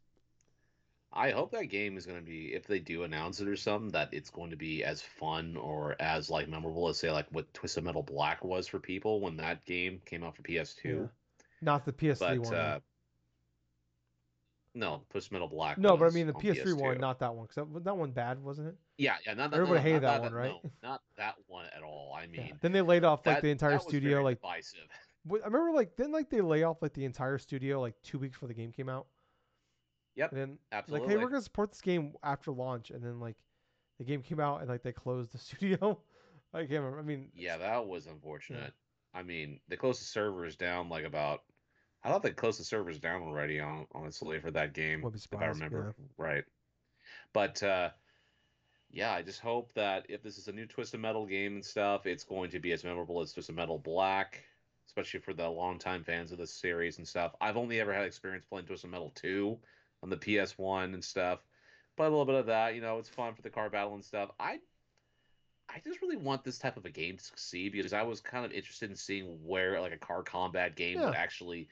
I 1.13 1.31
hope 1.31 1.51
that 1.51 1.65
game 1.65 1.97
is 1.97 2.05
going 2.05 2.19
to 2.19 2.25
be, 2.25 2.53
if 2.53 2.67
they 2.67 2.79
do 2.79 3.03
announce 3.03 3.41
it 3.41 3.47
or 3.47 3.55
something, 3.57 3.91
that 3.91 4.13
it's 4.13 4.29
going 4.29 4.51
to 4.51 4.55
be 4.57 4.83
as 4.83 5.01
fun 5.01 5.57
or 5.57 5.95
as 5.99 6.29
like 6.29 6.47
memorable 6.47 6.87
as 6.87 6.99
say 6.99 7.11
like 7.11 7.27
what 7.31 7.53
Twisted 7.53 7.83
Metal 7.83 8.03
Black 8.03 8.43
was 8.43 8.67
for 8.67 8.79
people 8.79 9.19
when 9.19 9.37
that 9.37 9.65
game 9.65 10.01
came 10.05 10.23
out 10.23 10.35
for 10.35 10.41
PS2. 10.43 11.01
Yeah. 11.01 11.07
Not 11.61 11.85
the 11.85 11.91
PS3 11.93 12.19
But 12.19 12.39
one. 12.39 12.53
uh, 12.53 12.79
no, 14.73 15.01
Twisted 15.09 15.33
Metal 15.33 15.47
Black. 15.47 15.77
no, 15.77 15.97
but 15.97 16.05
I 16.05 16.09
mean 16.11 16.27
the 16.27 16.33
on 16.33 16.41
PS3 16.41 16.73
one, 16.79 16.95
PS2. 16.95 16.99
not 16.99 17.19
that 17.19 17.33
one. 17.35 17.47
Cause 17.47 17.55
that, 17.55 17.83
that 17.83 17.97
one 17.97 18.11
bad, 18.11 18.41
wasn't 18.41 18.69
it? 18.69 18.75
Yeah, 18.97 19.15
yeah, 19.25 19.33
not, 19.33 19.53
Everybody 19.53 19.79
no, 19.79 19.81
hated 19.83 20.01
not 20.03 20.11
that 20.13 20.21
one, 20.21 20.33
right? 20.33 20.51
No, 20.63 20.71
not 20.83 21.01
that 21.17 21.35
one 21.47 21.65
at 21.75 21.83
all. 21.83 22.13
I 22.17 22.21
Yeah. 22.23 22.27
mean, 22.43 22.57
Then 22.61 22.71
they 22.71 22.81
laid 22.81 23.03
off 23.03 23.25
like 23.25 23.37
that- 23.37 23.41
the 23.41 23.49
entire 23.49 23.71
that 23.71 23.77
was 23.83 23.87
studio. 23.87 24.23
Like 24.23 24.41
divisive. 24.41 24.79
I 25.31 25.45
remember 25.45 25.71
like 25.71 25.95
didn't 25.97 26.13
like 26.13 26.29
they 26.29 26.41
lay 26.41 26.63
off 26.63 26.81
like 26.81 26.93
the 26.93 27.05
entire 27.05 27.37
studio 27.37 27.79
like 27.81 27.93
two 28.01 28.17
weeks 28.19 28.35
before 28.35 28.47
the 28.47 28.53
game 28.55 28.71
came 28.71 28.89
out. 28.89 29.07
Yep, 30.15 30.31
And 30.31 30.39
then 30.41 30.57
absolutely. 30.71 31.07
like, 31.07 31.17
hey, 31.17 31.23
we're 31.23 31.29
gonna 31.29 31.41
support 31.41 31.71
this 31.71 31.81
game 31.81 32.13
after 32.23 32.51
launch, 32.51 32.91
and 32.91 33.03
then 33.03 33.19
like 33.19 33.37
the 33.97 34.03
game 34.03 34.21
came 34.21 34.39
out 34.39 34.61
and 34.61 34.69
like 34.69 34.83
they 34.83 34.91
closed 34.91 35.31
the 35.31 35.37
studio. 35.37 35.99
I 36.53 36.59
can't 36.61 36.71
remember. 36.71 36.99
I 36.99 37.03
mean, 37.03 37.29
Yeah, 37.33 37.57
that 37.57 37.85
was 37.85 38.07
unfortunate. 38.07 38.73
I 39.13 39.23
mean, 39.23 39.59
they 39.69 39.75
closed 39.77 40.01
the 40.01 40.05
servers 40.05 40.55
down 40.55 40.89
like 40.89 41.05
about. 41.05 41.43
I 42.03 42.09
thought 42.09 42.23
they 42.23 42.31
closed 42.31 42.59
the 42.59 42.63
servers 42.63 42.99
down 42.99 43.21
already. 43.21 43.59
On 43.59 43.85
honestly 43.93 44.39
for 44.39 44.51
that 44.51 44.73
game, 44.73 45.03
if 45.33 45.41
I 45.41 45.45
remember 45.45 45.95
right. 46.17 46.43
But 47.33 47.61
uh, 47.63 47.89
yeah, 48.89 49.13
I 49.13 49.21
just 49.21 49.39
hope 49.39 49.73
that 49.73 50.05
if 50.09 50.21
this 50.23 50.37
is 50.37 50.47
a 50.47 50.51
new 50.51 50.65
Twisted 50.65 50.99
Metal 50.99 51.25
game 51.25 51.55
and 51.55 51.65
stuff, 51.65 52.05
it's 52.05 52.23
going 52.23 52.51
to 52.51 52.59
be 52.59 52.71
as 52.71 52.83
memorable 52.83 53.21
as 53.21 53.33
Twisted 53.33 53.55
Metal 53.55 53.77
Black, 53.77 54.43
especially 54.87 55.19
for 55.19 55.33
the 55.33 55.47
longtime 55.47 56.03
fans 56.03 56.31
of 56.31 56.37
the 56.37 56.47
series 56.47 56.97
and 56.97 57.07
stuff. 57.07 57.35
I've 57.39 57.57
only 57.57 57.79
ever 57.79 57.93
had 57.93 58.05
experience 58.05 58.45
playing 58.45 58.65
Twisted 58.65 58.89
Metal 58.89 59.11
2 59.15 59.57
on 60.03 60.09
the 60.09 60.17
PS1 60.17 60.93
and 60.93 61.03
stuff, 61.03 61.39
but 61.95 62.03
a 62.03 62.09
little 62.09 62.25
bit 62.25 62.35
of 62.35 62.47
that, 62.47 62.75
you 62.75 62.81
know, 62.81 62.97
it's 62.97 63.09
fun 63.09 63.33
for 63.35 63.41
the 63.43 63.49
car 63.49 63.69
battle 63.69 63.93
and 63.93 64.03
stuff. 64.03 64.31
I 64.39 64.59
I 65.73 65.79
just 65.85 66.01
really 66.01 66.17
want 66.17 66.43
this 66.43 66.57
type 66.57 66.75
of 66.75 66.85
a 66.85 66.89
game 66.89 67.15
to 67.17 67.23
succeed 67.23 67.71
because 67.71 67.93
I 67.93 68.03
was 68.03 68.19
kind 68.19 68.45
of 68.45 68.51
interested 68.51 68.89
in 68.89 68.95
seeing 68.95 69.25
where 69.45 69.79
like 69.79 69.93
a 69.93 69.97
car 69.97 70.21
combat 70.21 70.75
game 70.75 70.99
would 70.99 71.15
actually 71.15 71.69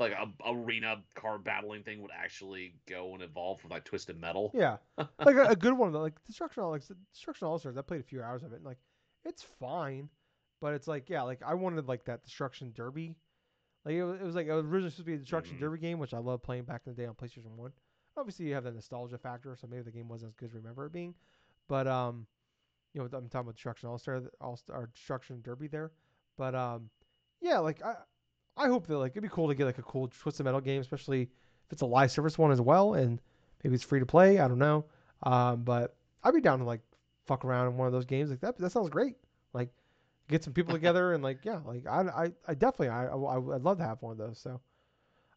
like 0.00 0.12
a 0.12 0.26
arena 0.50 0.96
car 1.14 1.38
battling 1.38 1.82
thing 1.82 2.02
would 2.02 2.10
actually 2.16 2.74
go 2.88 3.14
and 3.14 3.22
evolve 3.22 3.62
with 3.62 3.72
like 3.72 3.84
twisted 3.84 4.20
metal. 4.20 4.50
yeah, 4.54 4.78
like 5.24 5.36
a, 5.36 5.44
a 5.50 5.56
good 5.56 5.74
one 5.76 5.92
though. 5.92 6.00
Like 6.00 6.14
Destruction 6.26 6.62
All 6.62 6.70
like 6.70 6.82
Destruction 7.12 7.46
All 7.46 7.58
Stars. 7.58 7.76
I 7.76 7.82
played 7.82 8.00
a 8.00 8.04
few 8.04 8.22
hours 8.22 8.42
of 8.42 8.52
it. 8.52 8.56
And, 8.56 8.64
like 8.64 8.78
it's 9.24 9.42
fine, 9.60 10.08
but 10.60 10.74
it's 10.74 10.88
like 10.88 11.08
yeah, 11.08 11.22
like 11.22 11.40
I 11.46 11.54
wanted 11.54 11.86
like 11.86 12.04
that 12.06 12.24
Destruction 12.24 12.72
Derby. 12.74 13.16
Like 13.84 13.94
it 13.94 14.04
was, 14.04 14.20
it 14.20 14.24
was 14.24 14.34
like 14.34 14.46
it 14.46 14.52
was 14.52 14.64
originally 14.64 14.90
supposed 14.90 14.98
to 14.98 15.04
be 15.04 15.14
a 15.14 15.18
Destruction 15.18 15.56
Mhm. 15.56 15.60
Derby 15.60 15.78
game, 15.78 15.98
which 15.98 16.14
I 16.14 16.18
love 16.18 16.42
playing 16.42 16.64
back 16.64 16.82
in 16.86 16.94
the 16.94 17.00
day 17.00 17.06
on 17.06 17.14
PlayStation 17.14 17.54
One. 17.56 17.72
Obviously, 18.16 18.46
you 18.46 18.54
have 18.54 18.64
the 18.64 18.70
nostalgia 18.72 19.18
factor, 19.18 19.56
so 19.60 19.66
maybe 19.66 19.82
the 19.82 19.90
game 19.90 20.08
wasn't 20.08 20.30
as 20.30 20.36
good 20.36 20.46
as 20.46 20.54
remember 20.54 20.86
it 20.86 20.92
being. 20.92 21.14
But 21.68 21.86
um, 21.86 22.26
you 22.94 23.00
know, 23.00 23.04
I'm 23.06 23.28
talking 23.28 23.40
about 23.40 23.54
Destruction 23.54 23.88
All 23.88 23.98
Star, 23.98 24.22
All 24.40 24.56
Star 24.56 24.88
Destruction 24.92 25.40
Derby 25.42 25.66
there. 25.68 25.92
But 26.38 26.54
um, 26.54 26.90
yeah, 27.40 27.58
like 27.58 27.82
I, 27.84 27.94
I 28.56 28.68
hope 28.68 28.86
that 28.86 28.98
like 28.98 29.12
it'd 29.12 29.22
be 29.22 29.28
cool 29.28 29.48
to 29.48 29.54
get 29.54 29.64
like 29.64 29.78
a 29.78 29.82
cool 29.82 30.08
Twisted 30.08 30.44
Metal 30.44 30.60
game, 30.60 30.80
especially 30.80 31.22
if 31.22 31.72
it's 31.72 31.82
a 31.82 31.86
live 31.86 32.10
service 32.10 32.38
one 32.38 32.52
as 32.52 32.60
well, 32.60 32.94
and 32.94 33.20
maybe 33.62 33.74
it's 33.74 33.84
free 33.84 34.00
to 34.00 34.06
play. 34.06 34.38
I 34.38 34.48
don't 34.48 34.58
know. 34.58 34.84
Um, 35.22 35.62
but 35.62 35.96
I'd 36.22 36.34
be 36.34 36.40
down 36.40 36.58
to 36.60 36.64
like 36.64 36.80
fuck 37.26 37.44
around 37.44 37.68
in 37.68 37.76
one 37.76 37.86
of 37.86 37.92
those 37.92 38.04
games. 38.04 38.30
Like 38.30 38.40
that, 38.40 38.58
that 38.58 38.70
sounds 38.70 38.90
great. 38.90 39.16
Like 39.52 39.70
get 40.28 40.44
some 40.44 40.52
people 40.52 40.72
together 40.80 41.14
and 41.14 41.22
like 41.22 41.38
yeah, 41.44 41.60
like 41.64 41.86
I, 41.86 42.02
I, 42.02 42.32
I 42.46 42.54
definitely 42.54 42.88
I, 42.88 43.06
I, 43.06 43.54
I'd 43.54 43.62
love 43.62 43.78
to 43.78 43.84
have 43.84 44.00
one 44.02 44.12
of 44.12 44.18
those. 44.18 44.38
So, 44.38 44.60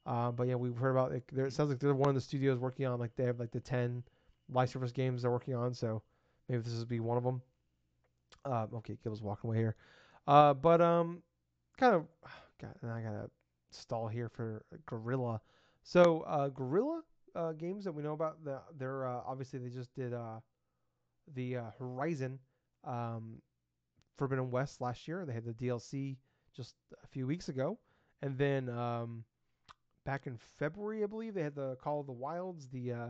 um, 0.06 0.36
but 0.36 0.48
yeah, 0.48 0.56
we've 0.56 0.78
heard 0.78 0.92
about 0.92 1.12
like 1.12 1.30
there. 1.32 1.46
It 1.46 1.54
sounds 1.54 1.70
like 1.70 1.80
they're 1.80 1.94
one 1.94 2.10
of 2.10 2.16
the 2.16 2.22
studios 2.22 2.60
working 2.60 2.86
on 2.86 3.00
like 3.00 3.16
they 3.16 3.26
have 3.26 3.40
like 3.40 3.52
the 3.52 3.60
ten 3.60 4.04
live 4.50 4.70
service 4.70 4.92
games 4.92 5.22
they're 5.22 5.32
working 5.32 5.56
on. 5.56 5.74
So 5.74 6.02
maybe 6.48 6.62
this 6.62 6.78
would 6.78 6.88
be 6.88 7.00
one 7.00 7.18
of 7.18 7.24
them. 7.24 7.42
Um, 8.46 8.68
okay, 8.76 8.98
Gil's 9.04 9.22
walking 9.22 9.50
away 9.50 9.58
here. 9.58 9.76
Uh, 10.28 10.54
but 10.54 10.82
um, 10.82 11.22
kind 11.78 11.96
of, 11.96 12.06
God, 12.62 12.76
and 12.82 12.92
I 12.92 13.02
gotta 13.02 13.30
stall 13.72 14.08
here 14.08 14.30
for 14.30 14.64
Guerrilla. 14.86 15.42
So 15.84 16.22
uh, 16.22 16.50
Guerrilla 16.50 17.02
uh, 17.36 17.52
games 17.54 17.86
that 17.86 17.92
we 17.92 18.04
know 18.04 18.14
about, 18.14 18.44
the, 18.44 18.60
they're 18.78 19.08
uh, 19.08 19.22
obviously 19.26 19.60
they 19.60 19.70
just 19.70 19.94
did 19.94 20.14
uh, 20.14 20.40
the 21.36 21.58
uh, 21.58 21.64
Horizon 21.80 22.40
um, 22.84 23.42
Forbidden 24.18 24.52
West 24.52 24.82
last 24.82 25.08
year. 25.08 25.26
They 25.26 25.34
had 25.34 25.46
the 25.46 25.54
DLC 25.54 26.18
just 26.56 26.76
a 27.04 27.08
few 27.08 27.28
weeks 27.28 27.50
ago, 27.50 27.78
and 28.22 28.38
then 28.38 28.70
um, 28.70 29.24
back 30.06 30.26
in 30.26 30.38
February, 30.58 31.04
I 31.04 31.08
believe 31.08 31.34
they 31.34 31.44
had 31.44 31.56
the 31.56 31.76
Call 31.76 32.00
of 32.00 32.08
the 32.08 32.14
Wilds, 32.14 32.68
the 32.70 32.94
uh, 32.94 33.08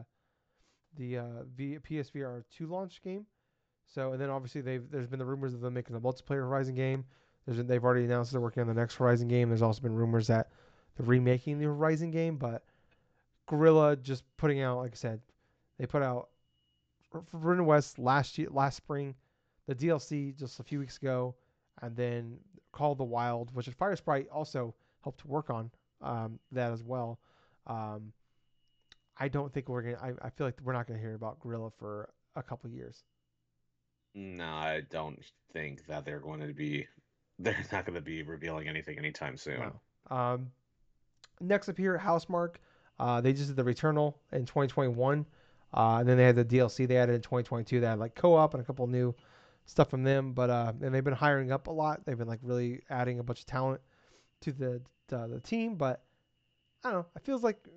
the 0.98 1.18
uh, 1.20 1.44
v- 1.56 1.78
PSVR 1.80 2.44
two 2.56 2.68
launch 2.68 3.02
game. 3.04 3.26
So 3.86 4.12
and 4.12 4.22
then 4.22 4.30
obviously 4.30 4.62
they've 4.62 4.84
there's 4.92 5.08
been 5.08 5.20
the 5.20 5.26
rumors 5.26 5.54
of 5.54 5.62
them 5.62 5.74
making 5.74 5.96
a 5.96 6.02
multiplayer 6.02 6.42
Horizon 6.42 6.76
game. 6.76 7.06
There's 7.48 7.66
they've 7.66 7.84
already 7.84 8.06
announced 8.06 8.32
they're 8.32 8.42
working 8.42 8.62
on 8.62 8.68
the 8.68 8.74
next 8.74 8.96
Horizon 8.96 9.28
game. 9.28 9.48
There's 9.48 9.62
also 9.62 9.82
been 9.82 9.96
rumors 9.96 10.28
that 10.28 10.50
they're 10.96 11.06
remaking 11.06 11.60
the 11.60 11.66
Horizon 11.66 12.12
game, 12.12 12.38
but 12.38 12.64
Guerrilla 13.48 13.96
just 13.96 14.24
putting 14.36 14.62
out, 14.62 14.80
like 14.80 14.92
I 14.92 14.96
said, 14.96 15.22
they 15.80 15.86
put 15.86 16.04
out 16.04 16.30
for 17.10 17.24
Forbidden 17.32 17.66
West 17.66 17.98
last 17.98 18.38
year, 18.38 18.50
last 18.52 18.76
spring, 18.76 19.16
the 19.66 19.76
DLC 19.76 20.38
just 20.38 20.60
a 20.60 20.64
few 20.64 20.80
weeks 20.80 20.98
ago, 20.98 21.36
and 21.82 21.96
then 21.96 22.38
Call 22.74 22.96
the 22.96 23.04
Wild, 23.04 23.56
which 23.56 23.68
Fire 23.70 23.96
Sprite 23.96 24.28
also 24.30 24.76
helped 25.02 25.26
work 25.26 25.50
on 25.50 25.72
um, 26.02 26.40
that 26.52 26.72
as 26.72 26.84
well. 26.84 27.20
Um, 27.66 28.12
I 29.18 29.30
don't 29.30 29.52
think 29.54 29.70
we're 29.70 29.82
gonna. 29.82 30.00
I, 30.02 30.28
I 30.28 30.30
feel 30.30 30.46
like 30.46 30.60
we're 30.62 30.74
not 30.74 30.86
gonna 30.86 31.00
hear 31.00 31.16
about 31.16 31.40
Guerrilla 31.40 31.72
for 31.80 32.10
a 32.36 32.44
couple 32.44 32.70
years. 32.70 33.04
No, 34.14 34.46
I 34.46 34.82
don't 34.90 35.20
think 35.54 35.86
that 35.88 36.06
they're 36.06 36.20
going 36.20 36.40
to 36.42 36.54
be. 36.54 36.88
They're 37.40 37.66
not 37.72 37.86
going 37.86 37.96
to 37.96 38.02
be 38.02 38.24
revealing 38.24 38.68
anything 38.68 38.98
anytime 38.98 39.38
soon. 39.38 39.60
No. 40.10 40.16
Um, 40.16 40.52
next 41.40 41.70
up 41.70 41.78
here, 41.78 42.02
Housemarque. 42.04 42.56
Uh, 43.00 43.22
they 43.22 43.34
just 43.34 43.48
did 43.48 43.56
the 43.56 43.64
Returnal 43.64 44.16
in 44.32 44.46
2021, 44.46 45.26
uh, 45.74 45.98
and 46.00 46.10
then 46.10 46.18
they 46.18 46.24
had 46.24 46.36
the 46.36 46.46
DLC 46.46 46.88
they 46.88 46.98
added 46.98 47.14
in 47.14 47.22
2022. 47.22 47.80
They 47.80 47.86
had 47.86 48.00
like 48.00 48.16
co-op 48.16 48.56
and 48.56 48.62
a 48.62 48.66
couple 48.66 48.88
new 48.88 49.14
stuff 49.66 49.90
from 49.90 50.04
them. 50.04 50.34
But 50.34 50.50
uh, 50.50 50.74
and 50.82 50.94
they've 50.94 51.04
been 51.04 51.14
hiring 51.14 51.52
up 51.52 51.68
a 51.68 51.72
lot. 51.72 52.06
They've 52.06 52.18
been 52.18 52.28
like 52.28 52.40
really 52.42 52.82
adding 52.90 53.20
a 53.20 53.24
bunch 53.24 53.42
of 53.42 53.46
talent 53.46 53.82
to 54.42 54.52
the 54.52 54.82
the, 55.10 55.28
the 55.28 55.40
team. 55.40 55.76
But 55.76 56.02
I 56.84 56.92
don't 56.92 57.00
know. 57.02 57.06
It 57.16 57.24
feels 57.24 57.44
like 57.44 57.68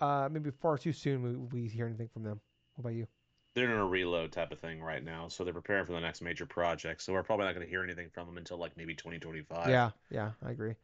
uh, 0.00 0.28
maybe 0.30 0.50
far 0.50 0.78
too 0.78 0.92
soon 0.92 1.22
we, 1.22 1.36
we 1.36 1.68
hear 1.68 1.86
anything 1.86 2.08
from 2.12 2.24
them. 2.24 2.40
What 2.74 2.82
about 2.82 2.94
you? 2.96 3.06
They're 3.54 3.64
in 3.70 3.78
a 3.78 3.84
reload 3.84 4.32
type 4.32 4.52
of 4.52 4.60
thing 4.60 4.80
right 4.80 5.02
now, 5.02 5.26
so 5.28 5.42
they're 5.44 5.52
preparing 5.52 5.84
for 5.84 5.92
the 5.92 6.00
next 6.00 6.20
major 6.22 6.46
project. 6.46 7.02
So 7.02 7.12
we're 7.12 7.22
probably 7.24 7.46
not 7.46 7.54
going 7.54 7.66
to 7.66 7.70
hear 7.70 7.82
anything 7.82 8.08
from 8.10 8.26
them 8.26 8.36
until 8.36 8.58
like 8.58 8.76
maybe 8.76 8.94
2025. 8.94 9.68
Yeah, 9.68 9.90
yeah, 10.10 10.30
I 10.44 10.50
agree. 10.52 10.74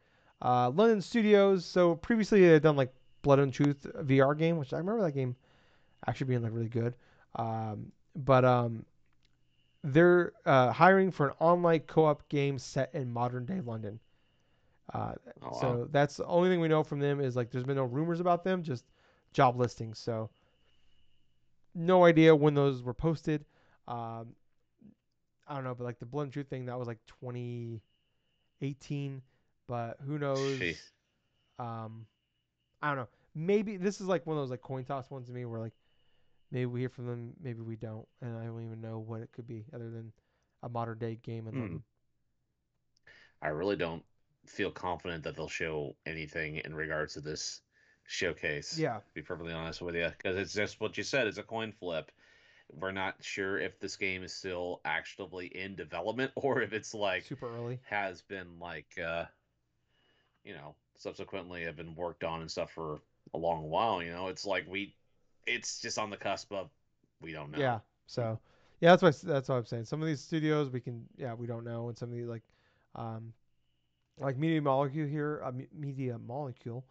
Uh, 0.41 0.69
London 0.71 1.01
Studios. 1.01 1.65
So 1.65 1.95
previously 1.95 2.41
they 2.41 2.47
had 2.53 2.63
done 2.63 2.75
like 2.75 2.93
Blood 3.21 3.39
and 3.39 3.53
Truth 3.53 3.87
VR 4.01 4.35
game, 4.35 4.57
which 4.57 4.73
I 4.73 4.77
remember 4.79 5.01
that 5.03 5.13
game 5.13 5.35
actually 6.07 6.27
being 6.27 6.43
like 6.43 6.53
really 6.53 6.69
good. 6.69 6.93
Um, 7.35 7.91
but 8.15 8.43
um, 8.45 8.85
they're 9.83 10.33
uh, 10.45 10.71
hiring 10.71 11.11
for 11.11 11.27
an 11.27 11.33
online 11.39 11.81
co-op 11.81 12.27
game 12.29 12.59
set 12.59 12.93
in 12.93 13.11
modern 13.11 13.45
day 13.45 13.61
London. 13.61 13.99
Uh, 14.93 15.13
Oh, 15.41 15.51
wow. 15.51 15.59
so 15.59 15.87
that's 15.91 16.17
the 16.17 16.25
only 16.25 16.49
thing 16.49 16.59
we 16.59 16.67
know 16.67 16.83
from 16.83 16.99
them 16.99 17.19
is 17.19 17.35
like 17.35 17.51
there's 17.51 17.63
been 17.63 17.75
no 17.75 17.83
rumors 17.83 18.19
about 18.19 18.43
them, 18.43 18.63
just 18.63 18.85
job 19.33 19.57
listings. 19.57 19.99
So 19.99 20.29
no 21.75 22.05
idea 22.05 22.35
when 22.35 22.53
those 22.53 22.83
were 22.83 22.93
posted. 22.93 23.45
Um, 23.87 24.35
I 25.47 25.55
don't 25.55 25.63
know, 25.63 25.75
but 25.75 25.85
like 25.85 25.99
the 25.99 26.05
and 26.05 26.31
Truth 26.31 26.49
thing 26.49 26.65
that 26.65 26.77
was 26.77 26.87
like 26.87 26.99
2018, 27.07 29.21
but 29.67 29.97
who 30.05 30.19
knows? 30.19 30.59
Jeez. 30.59 30.77
Um, 31.59 32.05
I 32.81 32.89
don't 32.89 32.97
know. 32.97 33.07
Maybe 33.35 33.77
this 33.77 34.01
is 34.01 34.07
like 34.07 34.25
one 34.25 34.37
of 34.37 34.43
those 34.43 34.51
like 34.51 34.61
coin 34.61 34.83
toss 34.83 35.09
ones 35.09 35.27
to 35.27 35.33
me 35.33 35.45
where 35.45 35.59
like 35.59 35.73
maybe 36.51 36.65
we 36.65 36.81
hear 36.81 36.89
from 36.89 37.07
them, 37.07 37.33
maybe 37.41 37.61
we 37.61 37.75
don't, 37.75 38.07
and 38.21 38.37
I 38.37 38.45
don't 38.45 38.63
even 38.63 38.81
know 38.81 38.99
what 38.99 39.21
it 39.21 39.31
could 39.31 39.47
be 39.47 39.65
other 39.73 39.89
than 39.89 40.11
a 40.63 40.69
modern 40.69 40.97
day 40.99 41.19
game 41.23 41.47
and 41.47 41.57
them. 41.57 41.83
I 43.41 43.49
really 43.49 43.75
don't 43.75 44.03
feel 44.45 44.71
confident 44.71 45.23
that 45.23 45.35
they'll 45.35 45.47
show 45.47 45.95
anything 46.05 46.57
in 46.57 46.75
regards 46.75 47.13
to 47.13 47.21
this 47.21 47.61
showcase. 48.07 48.79
Yeah, 48.79 48.95
to 48.97 49.13
be 49.13 49.21
perfectly 49.21 49.53
honest 49.53 49.81
with 49.81 49.95
you, 49.95 50.09
because 50.17 50.35
it's 50.37 50.53
just 50.53 50.81
what 50.81 50.97
you 50.97 51.03
said. 51.03 51.27
It's 51.27 51.37
a 51.37 51.43
coin 51.43 51.71
flip. 51.71 52.11
We're 52.73 52.91
not 52.91 53.15
sure 53.21 53.59
if 53.59 53.79
this 53.79 53.95
game 53.95 54.23
is 54.23 54.33
still 54.33 54.81
actively 54.83 55.47
in 55.47 55.75
development 55.75 56.31
or 56.35 56.61
if 56.61 56.73
it's 56.73 56.93
like 56.93 57.25
super 57.25 57.55
early. 57.55 57.79
has 57.87 58.21
been 58.21 58.59
like, 58.59 58.97
uh, 58.97 59.25
you 60.43 60.53
know, 60.53 60.75
subsequently 60.97 61.63
have 61.63 61.77
been 61.77 61.95
worked 61.95 62.23
on 62.23 62.41
and 62.41 62.51
stuff 62.51 62.71
for 62.71 62.99
a 63.33 63.37
long 63.37 63.69
while. 63.69 64.01
You 64.01 64.11
know, 64.11 64.27
it's 64.27 64.45
like 64.45 64.65
we, 64.67 64.95
it's 65.45 65.79
just 65.79 65.97
on 65.97 66.09
the 66.09 66.17
cusp 66.17 66.51
of 66.51 66.69
we 67.21 67.31
don't 67.31 67.51
know. 67.51 67.59
Yeah. 67.59 67.79
So 68.07 68.39
yeah, 68.79 68.95
that's 68.95 69.03
what 69.03 69.21
that's 69.21 69.49
what 69.49 69.55
I'm 69.55 69.65
saying. 69.65 69.85
Some 69.85 70.01
of 70.01 70.07
these 70.07 70.21
studios 70.21 70.69
we 70.69 70.79
can 70.79 71.05
yeah 71.17 71.33
we 71.33 71.47
don't 71.47 71.63
know, 71.63 71.89
and 71.89 71.97
some 71.97 72.09
of 72.09 72.15
these 72.15 72.27
like 72.27 72.43
um 72.95 73.33
like 74.19 74.37
Media 74.37 74.61
Molecule 74.61 75.07
here, 75.07 75.41
uh, 75.43 75.51
Media 75.73 76.17
Molecule, 76.17 76.85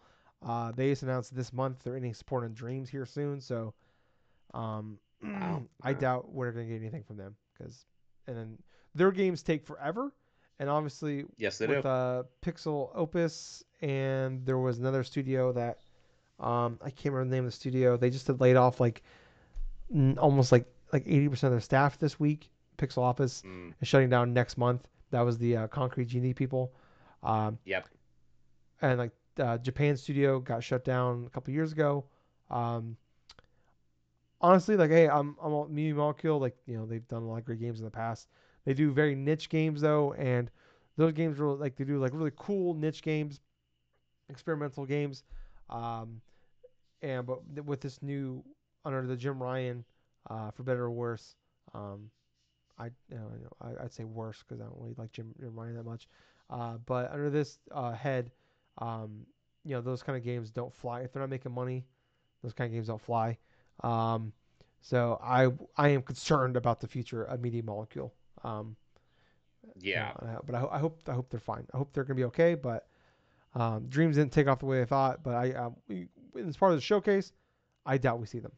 uh, 0.44 0.72
they 0.72 0.90
just 0.90 1.02
announced 1.02 1.34
this 1.34 1.52
month 1.52 1.78
they're 1.84 1.96
ending 1.96 2.14
support 2.14 2.44
on 2.44 2.52
Dreams 2.52 2.88
here 2.88 3.06
soon. 3.06 3.40
So 3.40 3.74
um 4.54 4.98
I 5.82 5.92
doubt 5.92 6.30
we're 6.32 6.52
gonna 6.52 6.66
get 6.66 6.80
anything 6.80 7.02
from 7.02 7.16
them 7.16 7.34
because 7.52 7.84
and 8.26 8.36
then 8.36 8.58
their 8.94 9.10
games 9.12 9.42
take 9.42 9.64
forever, 9.66 10.12
and 10.58 10.68
obviously 10.70 11.24
Yes, 11.36 11.58
they 11.58 11.66
with 11.66 11.82
do. 11.82 11.88
uh, 11.88 12.22
Pixelopus, 12.42 13.62
and 13.82 14.44
there 14.46 14.58
was 14.58 14.78
another 14.78 15.04
studio 15.04 15.52
that 15.52 15.78
um, 16.40 16.78
I 16.82 16.90
can't 16.90 17.14
remember 17.14 17.30
the 17.30 17.36
name 17.36 17.44
of 17.44 17.50
the 17.52 17.56
studio. 17.56 17.96
They 17.96 18.10
just 18.10 18.26
had 18.26 18.40
laid 18.40 18.56
off 18.56 18.80
like 18.80 19.02
n- 19.92 20.18
almost 20.20 20.52
like 20.52 20.66
like 20.92 21.04
eighty 21.06 21.28
percent 21.28 21.48
of 21.48 21.52
their 21.52 21.60
staff 21.60 21.98
this 21.98 22.18
week. 22.20 22.50
Pixelopus 22.78 23.42
Mm, 23.42 23.72
is 23.80 23.88
shutting 23.88 24.10
down 24.10 24.32
next 24.34 24.58
month. 24.58 24.86
That 25.10 25.22
was 25.22 25.38
the 25.38 25.56
uh, 25.56 25.66
Concrete 25.68 26.06
Genie 26.08 26.34
people, 26.34 26.72
um, 27.22 27.58
yep. 27.64 27.88
and 28.82 28.98
like 28.98 29.12
uh, 29.38 29.58
Japan 29.58 29.96
studio 29.96 30.40
got 30.40 30.62
shut 30.62 30.84
down 30.84 31.24
a 31.26 31.30
couple 31.30 31.52
years 31.52 31.72
ago. 31.72 32.04
Um, 32.50 32.96
honestly, 34.40 34.76
like 34.76 34.90
hey, 34.90 35.08
I'm 35.08 35.36
I'm 35.42 35.52
all, 35.52 35.68
Molecule. 35.68 36.38
Like 36.38 36.56
you 36.66 36.76
know 36.76 36.86
they've 36.86 37.06
done 37.08 37.22
a 37.22 37.26
lot 37.26 37.38
of 37.38 37.44
great 37.44 37.60
games 37.60 37.78
in 37.78 37.84
the 37.84 37.90
past. 37.90 38.28
They 38.64 38.74
do 38.74 38.90
very 38.90 39.14
niche 39.14 39.48
games 39.48 39.80
though, 39.80 40.12
and 40.14 40.50
those 40.96 41.12
games 41.12 41.40
are 41.40 41.48
like 41.48 41.76
they 41.76 41.84
do 41.84 41.98
like 41.98 42.12
really 42.14 42.32
cool 42.36 42.74
niche 42.74 43.02
games, 43.02 43.40
experimental 44.28 44.86
games. 44.86 45.24
Um, 45.70 46.20
and 47.02 47.26
but 47.26 47.40
with 47.64 47.80
this 47.80 48.02
new 48.02 48.42
under 48.84 49.06
the 49.06 49.16
Jim 49.16 49.42
Ryan, 49.42 49.84
uh, 50.30 50.50
for 50.50 50.62
better 50.62 50.84
or 50.84 50.90
worse, 50.90 51.34
um, 51.74 52.10
I 52.78 52.86
you 53.10 53.16
know, 53.16 53.30
I, 53.60 53.84
I'd 53.84 53.92
say 53.92 54.04
worse 54.04 54.42
because 54.46 54.60
I 54.60 54.64
don't 54.64 54.78
really 54.78 54.94
like 54.96 55.12
Jim, 55.12 55.34
Jim 55.38 55.54
Ryan 55.54 55.76
that 55.76 55.84
much. 55.84 56.08
Uh, 56.48 56.74
but 56.86 57.10
under 57.10 57.30
this 57.30 57.58
uh, 57.72 57.92
head, 57.92 58.30
um, 58.78 59.26
you 59.64 59.72
know 59.74 59.80
those 59.80 60.02
kind 60.02 60.16
of 60.16 60.24
games 60.24 60.50
don't 60.50 60.74
fly 60.74 61.00
if 61.00 61.12
they're 61.12 61.22
not 61.22 61.30
making 61.30 61.52
money. 61.52 61.84
Those 62.42 62.52
kind 62.52 62.68
of 62.68 62.72
games 62.74 62.88
don't 62.88 63.00
fly. 63.00 63.38
Um, 63.82 64.32
so 64.80 65.18
I 65.22 65.50
I 65.76 65.88
am 65.90 66.02
concerned 66.02 66.56
about 66.56 66.80
the 66.80 66.88
future 66.88 67.24
of 67.24 67.40
Media 67.40 67.62
Molecule. 67.62 68.14
Um, 68.44 68.76
you 69.74 69.80
Yeah. 69.80 70.12
know, 70.22 70.40
but 70.46 70.54
I, 70.54 70.66
I 70.72 70.78
hope 70.78 71.00
I 71.08 71.12
hope 71.12 71.30
they're 71.30 71.40
fine. 71.40 71.66
I 71.72 71.76
hope 71.76 71.92
they're 71.92 72.04
gonna 72.04 72.14
be 72.16 72.24
okay. 72.24 72.54
But 72.54 72.86
um, 73.54 73.86
Dreams 73.88 74.16
didn't 74.16 74.32
take 74.32 74.46
off 74.48 74.60
the 74.60 74.66
way 74.66 74.82
I 74.82 74.84
thought. 74.84 75.22
But 75.22 75.34
I 75.34 75.52
um, 75.52 75.76
we, 75.88 76.08
as 76.38 76.56
part 76.56 76.72
of 76.72 76.78
the 76.78 76.82
showcase, 76.82 77.32
I 77.86 77.98
doubt 77.98 78.20
we 78.20 78.26
see 78.26 78.40
them. 78.40 78.52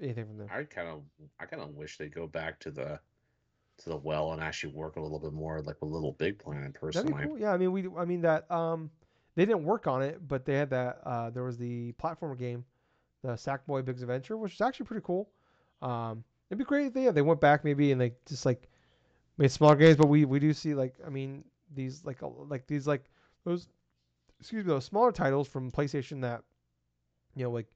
Anything 0.00 0.26
from 0.26 0.38
them? 0.38 0.48
I 0.50 0.64
kind 0.64 0.88
of, 0.88 1.02
I 1.38 1.46
kind 1.46 1.62
of 1.62 1.74
wish 1.74 1.98
they'd 1.98 2.14
go 2.14 2.26
back 2.26 2.58
to 2.60 2.70
the, 2.70 3.00
to 3.78 3.88
the 3.90 3.96
well 3.96 4.32
and 4.32 4.42
actually 4.42 4.72
work 4.72 4.96
a 4.96 5.00
little 5.00 5.18
bit 5.18 5.32
more 5.32 5.60
like 5.62 5.80
a 5.82 5.86
Little 5.86 6.12
Big 6.12 6.38
Planet. 6.38 6.74
That'd 6.92 7.12
Personally, 7.12 7.26
cool. 7.26 7.38
Yeah, 7.38 7.52
I 7.52 7.56
mean 7.56 7.72
we 7.72 7.88
I 7.96 8.04
mean 8.04 8.22
that 8.22 8.50
um 8.50 8.90
they 9.34 9.44
didn't 9.44 9.64
work 9.64 9.86
on 9.86 10.02
it, 10.02 10.26
but 10.26 10.44
they 10.44 10.54
had 10.54 10.70
that 10.70 11.00
uh 11.04 11.30
there 11.30 11.44
was 11.44 11.58
the 11.58 11.92
platformer 11.92 12.38
game, 12.38 12.64
the 13.22 13.30
Sackboy 13.30 13.84
Big's 13.84 14.02
Adventure, 14.02 14.36
which 14.36 14.52
was 14.52 14.60
actually 14.60 14.86
pretty 14.86 15.04
cool. 15.04 15.30
Um 15.82 16.24
it'd 16.48 16.58
be 16.58 16.64
great 16.64 16.86
if 16.86 16.92
they 16.94 17.04
yeah, 17.04 17.10
they 17.10 17.22
went 17.22 17.40
back 17.40 17.64
maybe 17.64 17.92
and 17.92 18.00
they 18.00 18.12
just 18.26 18.46
like 18.46 18.68
made 19.38 19.50
smaller 19.50 19.76
games, 19.76 19.96
but 19.96 20.08
we 20.08 20.24
we 20.24 20.38
do 20.38 20.52
see 20.52 20.74
like 20.74 20.94
I 21.06 21.10
mean 21.10 21.44
these 21.74 22.04
like 22.04 22.18
like 22.22 22.66
these 22.66 22.86
like 22.86 23.04
those 23.44 23.68
excuse 24.38 24.64
me 24.64 24.68
those 24.68 24.84
smaller 24.84 25.12
titles 25.12 25.48
from 25.48 25.70
PlayStation 25.70 26.20
that 26.22 26.42
you 27.34 27.44
know 27.44 27.50
like 27.50 27.66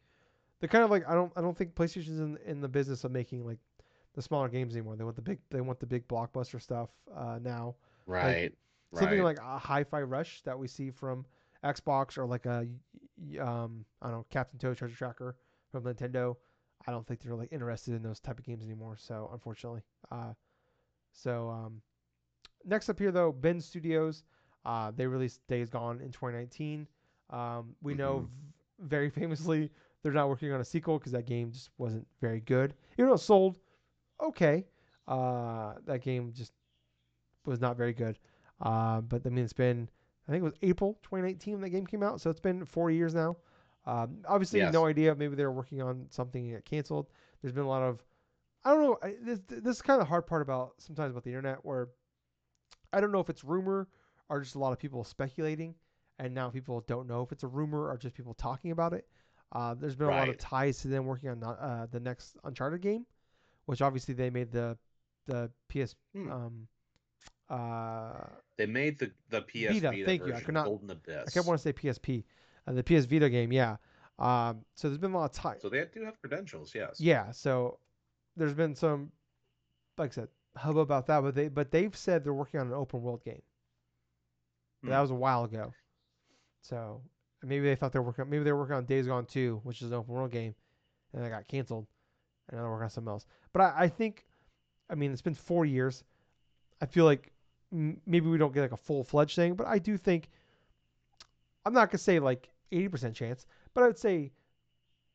they're 0.61 0.69
kind 0.69 0.85
of 0.85 0.91
like 0.91 1.09
I 1.09 1.15
don't 1.15 1.33
I 1.37 1.41
don't 1.41 1.57
think 1.57 1.75
PlayStation's 1.75 2.21
in 2.21 2.39
in 2.47 2.61
the 2.61 2.69
business 2.69 3.05
of 3.05 3.13
making 3.13 3.47
like 3.47 3.59
the 4.15 4.23
smaller 4.23 4.49
games 4.49 4.75
anymore. 4.75 4.97
They 4.97 5.05
want 5.05 5.17
the 5.17 5.23
big 5.23 5.39
they 5.51 5.61
want 5.61 5.81
the 5.81 5.87
big 5.87 6.07
blockbuster 6.09 6.61
stuff 6.61 6.91
uh 7.15 7.39
now 7.41 7.75
right? 8.07 8.53
something 8.93 9.19
right. 9.19 9.25
like 9.25 9.39
a 9.39 9.59
hi-fi 9.59 10.03
rush 10.03 10.43
that 10.43 10.59
we 10.59 10.69
see 10.69 10.91
from 10.91 11.25
xbox 11.65 12.19
or 12.19 12.27
like 12.27 12.47
a 12.47 12.67
um 13.41 13.85
i 14.03 14.07
don't 14.09 14.19
know 14.19 14.27
captain 14.31 14.59
toad 14.59 14.77
treasure 14.77 14.97
tracker 14.97 15.37
from 15.71 15.85
nintendo 15.85 16.37
i 16.87 16.91
don't 16.91 17.07
think 17.07 17.21
they're 17.23 17.35
like 17.35 17.53
interested 17.53 17.95
in 17.95 18.03
those 18.03 18.21
type 18.21 18.39
of 18.39 18.45
games 18.45 18.65
anymore 18.65 18.97
so 18.99 19.31
unfortunately. 19.33 19.83
Uh 20.11 20.33
so 21.13 21.49
um 21.51 21.81
next 22.65 22.89
up 22.89 22.99
here 22.99 23.13
though 23.13 23.33
Bend 23.33 23.63
studios 23.63 24.25
uh 24.65 24.91
they 24.95 25.07
released 25.07 25.47
days 25.49 25.69
gone 25.71 26.01
in 26.01 26.11
2019 26.13 26.87
um 27.31 27.75
we 27.83 27.95
know 27.95 28.21
Mhm. 28.21 28.27
v- 28.27 28.53
very 28.81 29.11
famously 29.21 29.71
they're 30.03 30.13
not 30.13 30.29
working 30.29 30.53
on 30.53 30.61
a 30.61 30.65
sequel 30.65 30.99
because 30.99 31.13
that 31.13 31.25
game 31.27 31.51
just 31.51 31.71
wasn't 31.79 32.07
very 32.21 32.41
good. 32.41 32.75
Even 32.99 33.09
though 33.09 33.15
it 33.15 33.19
sold 33.19 33.59
okay 34.21 34.67
uh 35.09 35.75
that 35.87 36.03
game 36.03 36.33
just 36.35 36.53
was 37.47 37.61
not 37.61 37.77
very 37.77 37.93
good. 37.93 38.19
Uh, 38.61 39.01
but 39.03 39.23
I 39.27 39.29
mean, 39.31 39.45
it's 39.45 39.53
been 39.53 39.89
I 40.29 40.33
think 40.33 40.41
it 40.43 40.45
was 40.45 40.55
April 40.63 40.95
2019 41.03 41.55
when 41.55 41.63
that 41.63 41.71
game 41.71 41.87
came 41.87 42.03
out, 42.03 42.21
so 42.21 42.31
it's 42.31 42.41
been 42.41 42.65
four 42.65 42.91
years 42.91 43.15
now. 43.15 43.37
Um, 43.87 44.19
obviously, 44.27 44.61
Yes. 44.61 44.73
no 44.73 44.87
idea. 44.87 45.15
Maybe 45.15 45.35
they 45.37 45.45
were 45.45 45.53
working 45.53 45.83
on 45.83 46.07
something 46.11 46.47
and 46.49 46.57
it 46.57 46.65
canceled. 46.65 47.09
There's 47.43 47.53
been 47.53 47.65
a 47.65 47.69
lot 47.69 47.83
of 47.83 48.03
I 48.65 48.71
don't 48.73 48.83
know. 48.83 48.99
I, 49.03 49.15
this 49.23 49.41
this 49.47 49.77
is 49.77 49.83
kind 49.83 50.01
of 50.01 50.07
the 50.07 50.09
hard 50.09 50.27
part 50.27 50.41
about 50.41 50.75
sometimes 50.79 51.11
about 51.11 51.23
the 51.25 51.31
internet 51.31 51.59
where 51.65 51.89
I 52.93 53.01
don't 53.01 53.13
know 53.13 53.21
if 53.21 53.29
it's 53.29 53.45
rumor 53.45 53.89
or 54.31 54.41
just 54.41 54.55
a 54.55 54.59
lot 54.59 54.73
of 54.73 54.79
people 54.79 55.05
speculating, 55.05 55.75
and 56.19 56.33
now 56.35 56.49
people 56.49 56.83
don't 56.87 57.07
know 57.07 57.21
if 57.23 57.31
it's 57.33 57.43
a 57.43 57.47
rumor 57.49 57.91
or 57.91 57.99
just 57.99 58.15
people 58.15 58.33
talking 58.35 58.71
about 58.71 58.95
it. 58.95 59.07
Uh, 59.53 59.75
there's 59.75 59.95
been 59.97 60.07
a 60.09 60.11
lot 60.11 60.29
of 60.31 60.39
ties 60.39 60.79
to 60.79 60.89
them 60.89 61.05
working 61.05 61.29
on 61.29 61.43
uh, 61.45 61.87
the 61.91 62.01
next 62.01 62.37
Uncharted 62.45 62.81
game, 62.81 63.05
which 63.67 63.83
obviously 63.83 64.15
they 64.15 64.31
made 64.31 64.51
the 64.51 64.79
the 65.27 65.51
PS 65.69 65.95
Hmm. 66.15 66.31
um, 66.33 66.69
uh, 67.51 68.27
They 68.57 68.67
made 68.67 68.99
the 68.99 69.11
the 69.31 69.43
PS 69.43 69.75
Vita, 69.75 69.91
Vita, 69.91 70.05
thank 70.05 70.27
you. 70.27 70.35
I 70.35 70.41
could 70.41 70.55
not- 70.55 70.67
Golden 70.67 70.91
Abyss. 70.91 71.25
I 71.29 71.31
kept 71.31 71.47
wanting 71.47 71.59
to 71.59 71.63
say 71.63 71.73
PSP, 71.73 72.25
uh, 72.67 72.73
the 72.73 72.83
PS 72.83 73.05
Vita 73.07 73.29
game, 73.29 73.53
yeah. 73.53 73.77
Um, 74.19 74.65
so 74.77 74.89
there's 74.89 74.99
been 74.99 75.13
a 75.13 75.19
lot 75.19 75.25
of 75.25 75.33
time. 75.33 75.57
So 75.61 75.69
they 75.69 75.85
do 75.93 76.05
have 76.05 76.21
credentials, 76.21 76.73
yes. 76.75 77.01
Yeah, 77.01 77.33
so 77.33 77.79
there's 78.37 78.55
been 78.55 78.75
some, 78.75 79.11
like 79.99 80.13
I 80.13 80.15
said, 80.15 80.29
hubbub 80.57 80.83
about 80.83 81.07
that, 81.09 81.21
but 81.23 81.35
they 81.35 81.49
but 81.49 81.71
they've 81.71 81.95
said 81.97 82.23
they're 82.25 82.33
working 82.33 82.61
on 82.61 82.69
an 82.69 82.73
open 82.75 83.03
world 83.03 83.25
game. 83.25 83.43
But 84.83 84.91
That 84.91 84.97
Hmm. 84.97 85.03
was 85.03 85.11
a 85.11 85.15
while 85.17 85.45
ago. 85.45 85.73
So 86.63 87.03
maybe 87.43 87.65
they 87.67 87.75
thought 87.77 87.93
they 87.93 87.99
were 87.99 88.05
working. 88.07 88.31
Maybe 88.31 88.45
they 88.45 88.53
were 88.53 88.61
working 88.61 88.77
on 88.77 88.85
Days 88.87 89.07
Gone 89.07 89.27
2, 89.27 89.61
which 89.65 89.83
is 89.83 89.89
an 89.89 89.95
open 89.95 90.15
world 90.15 90.31
game, 90.31 90.55
and 91.13 91.25
it 91.25 91.29
got 91.31 91.47
canceled, 91.49 91.87
and 92.49 92.57
now 92.57 92.63
they're 92.63 92.71
working 92.71 92.85
on 92.85 92.91
something 92.91 93.11
else. 93.11 93.27
But 93.53 93.63
I, 93.63 93.75
I 93.85 93.89
think, 93.89 94.25
I 94.89 94.95
mean, 94.95 95.13
it's 95.13 95.23
been 95.23 95.35
four 95.35 95.67
years. 95.67 96.05
I 96.81 96.87
feel 96.87 97.05
like 97.05 97.33
maybe 97.75 98.29
we 98.29 98.39
don't 98.39 98.55
get 98.55 98.63
like 98.63 98.73
a 98.73 98.77
full 98.77 99.05
fledged 99.05 99.37
thing, 99.37 99.55
but 99.55 99.67
I 99.67 99.79
do 99.79 99.97
think 99.99 100.29
I'm 101.67 101.75
not 101.75 101.91
gonna 101.91 101.99
say 101.99 102.19
like 102.21 102.49
80% 102.73 103.15
chance, 103.15 103.47
but 103.75 103.83
I 103.85 103.87
would 103.87 103.99
say 103.99 104.33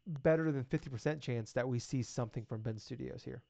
better 0.07 0.51
than 0.51 0.64
50% 0.66 1.22
chance 1.22 1.53
that 1.53 1.68
we 1.68 1.80
see 1.80 2.03
something 2.03 2.45
from 2.45 2.62
Bend 2.62 2.82
Studios 2.82 3.24
here. 3.24 3.43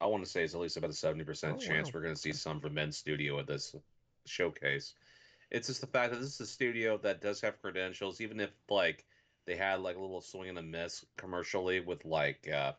I 0.00 0.06
want 0.06 0.24
to 0.24 0.30
say 0.30 0.44
it's 0.44 0.54
at 0.54 0.60
least 0.60 0.76
about 0.76 0.90
a 0.90 0.94
seventy 0.94 1.24
percent 1.24 1.58
Oh, 1.58 1.60
chance 1.60 1.92
wow. 1.92 1.94
we're 1.94 2.02
going 2.02 2.14
to 2.14 2.20
see 2.20 2.32
some 2.32 2.60
from 2.60 2.74
Bend 2.74 2.94
Studio 2.94 3.38
at 3.38 3.46
this 3.46 3.74
showcase. 4.26 4.94
It's 5.50 5.68
just 5.68 5.80
the 5.80 5.86
fact 5.86 6.12
that 6.12 6.20
this 6.20 6.34
is 6.34 6.40
a 6.40 6.46
studio 6.46 6.98
that 6.98 7.20
does 7.20 7.40
have 7.42 7.60
credentials, 7.62 8.20
even 8.20 8.40
if 8.40 8.50
like 8.68 9.06
they 9.46 9.56
had 9.56 9.80
like 9.80 9.96
a 9.96 10.00
little 10.00 10.20
swing 10.20 10.48
and 10.50 10.58
a 10.58 10.62
miss 10.62 11.04
commercially 11.16 11.80
with 11.80 12.04
like 12.04 12.48
uh 12.48 12.72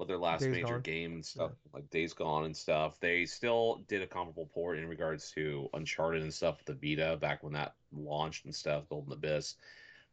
with 0.00 0.08
their 0.08 0.18
last 0.18 0.40
Days 0.40 0.50
major 0.52 0.66
Gone. 0.74 0.80
game 0.80 1.12
and 1.12 1.24
stuff, 1.24 1.52
like 1.72 1.88
Days 1.90 2.12
Gone 2.14 2.46
and 2.46 2.56
stuff. 2.56 2.98
They 3.00 3.26
still 3.26 3.82
did 3.86 4.02
a 4.02 4.06
comparable 4.06 4.50
port 4.52 4.78
in 4.78 4.88
regards 4.88 5.30
to 5.32 5.68
Uncharted 5.74 6.22
and 6.22 6.32
stuff 6.32 6.58
with 6.58 6.78
the 6.80 6.96
Vita 6.96 7.16
back 7.18 7.42
when 7.42 7.52
that 7.52 7.74
launched 7.92 8.46
and 8.46 8.54
stuff, 8.54 8.88
Golden 8.88 9.12
Abyss. 9.12 9.56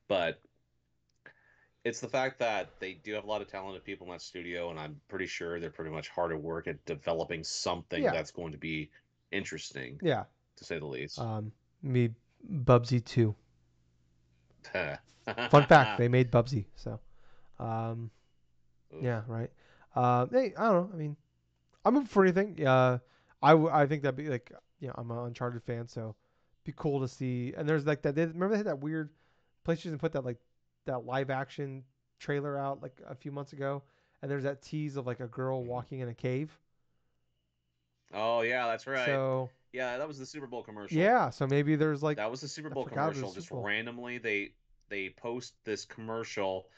But 0.08 0.40
it's 1.86 2.02
the 2.02 2.10
fact 2.10 2.38
that 2.40 2.70
they 2.80 2.94
do 2.96 3.14
have 3.14 3.24
a 3.24 3.28
lot 3.28 3.42
of 3.42 3.48
talented 3.50 3.84
people 3.86 4.06
in 4.08 4.12
that 4.12 4.22
studio, 4.22 4.70
and 4.72 4.80
I'm 4.80 5.00
pretty 5.08 5.26
sure 5.26 5.60
they're 5.60 5.70
pretty 5.70 5.92
much 5.92 6.10
hard 6.10 6.34
at 6.34 6.42
work 6.42 6.68
at 6.68 6.84
developing 6.86 7.44
something 7.44 8.04
Yeah. 8.04 8.12
that's 8.12 8.32
going 8.32 8.52
to 8.52 8.58
be 8.58 8.90
interesting. 9.32 10.00
Yeah. 10.04 10.26
to 10.58 10.66
say 10.66 10.80
the 10.80 10.86
least. 10.86 11.18
Um, 11.20 11.52
me 11.82 12.10
Bubsy 12.52 13.04
too. 13.04 13.36
Fun 14.74 15.66
fact: 15.68 15.98
they 15.98 16.08
made 16.08 16.30
Bubsy. 16.32 16.66
So, 16.76 17.00
um, 17.60 18.10
Oof. 18.94 19.04
yeah, 19.04 19.22
right. 19.28 19.52
Uh, 19.98 20.28
hey, 20.32 20.54
I 20.58 20.66
don't 20.72 20.90
know. 20.90 20.92
I 20.94 20.98
mean, 20.98 21.18
I'm 21.86 21.98
up 21.98 22.08
for 22.10 22.24
anything. 22.24 22.66
Uh, 22.66 23.00
I, 23.42 23.52
w- 23.52 23.72
I 23.72 23.88
think 23.88 24.04
that'd 24.04 24.18
be 24.18 24.30
like, 24.30 24.52
you 24.80 24.88
know, 24.90 24.96
I'm 24.98 25.12
an 25.12 25.20
Uncharted 25.20 25.64
fan, 25.64 25.88
so 25.88 26.16
be 26.66 26.74
cool 26.76 27.02
to 27.02 27.08
see. 27.08 27.54
And 27.58 27.70
there's 27.70 27.86
like 27.88 28.04
that. 28.04 28.16
They, 28.16 28.26
remember 28.26 28.52
they 28.52 28.58
had 28.58 28.68
that 28.68 28.80
weird 28.82 29.12
PlayStation 29.68 30.00
put 30.00 30.14
that 30.14 30.26
like 30.26 30.40
that 30.86 31.06
live 31.06 31.32
action 31.32 31.84
trailer 32.20 32.58
out 32.58 32.84
like 32.84 33.02
a 33.08 33.16
few 33.16 33.32
months 33.32 33.54
ago, 33.54 33.84
and 34.22 34.32
there's 34.32 34.44
that 34.44 34.62
tease 34.64 34.98
of 34.98 35.08
like 35.08 35.22
a 35.22 35.28
girl 35.28 35.64
Mhm. 35.64 35.66
walking 35.66 36.02
in 36.02 36.10
a 36.10 36.16
cave. 36.16 36.58
Oh 38.14 38.42
yeah, 38.42 38.68
that's 38.68 38.88
right. 38.88 39.22
So 39.22 39.52
yeah, 39.72 39.98
that 39.98 40.08
was 40.08 40.18
the 40.18 40.26
Super 40.26 40.48
Bowl 40.48 40.64
commercial. 40.64 41.14
yeah, 41.14 41.30
so 41.30 41.48
maybe 41.48 41.76
there's 41.76 42.02
like 42.04 42.20
that 42.20 42.32
was 42.32 42.42
the 42.42 42.48
Super 42.48 42.70
Bowl 42.70 42.86
forgot 42.86 43.08
it 43.08 43.10
was 43.10 43.20
commercial. 43.20 43.32
Super 43.32 43.34
Just 43.34 43.52
randomly, 43.52 44.18
they 44.18 44.52
they 44.90 45.10
post 45.10 45.54
this 45.66 45.86
commercial 45.86 46.70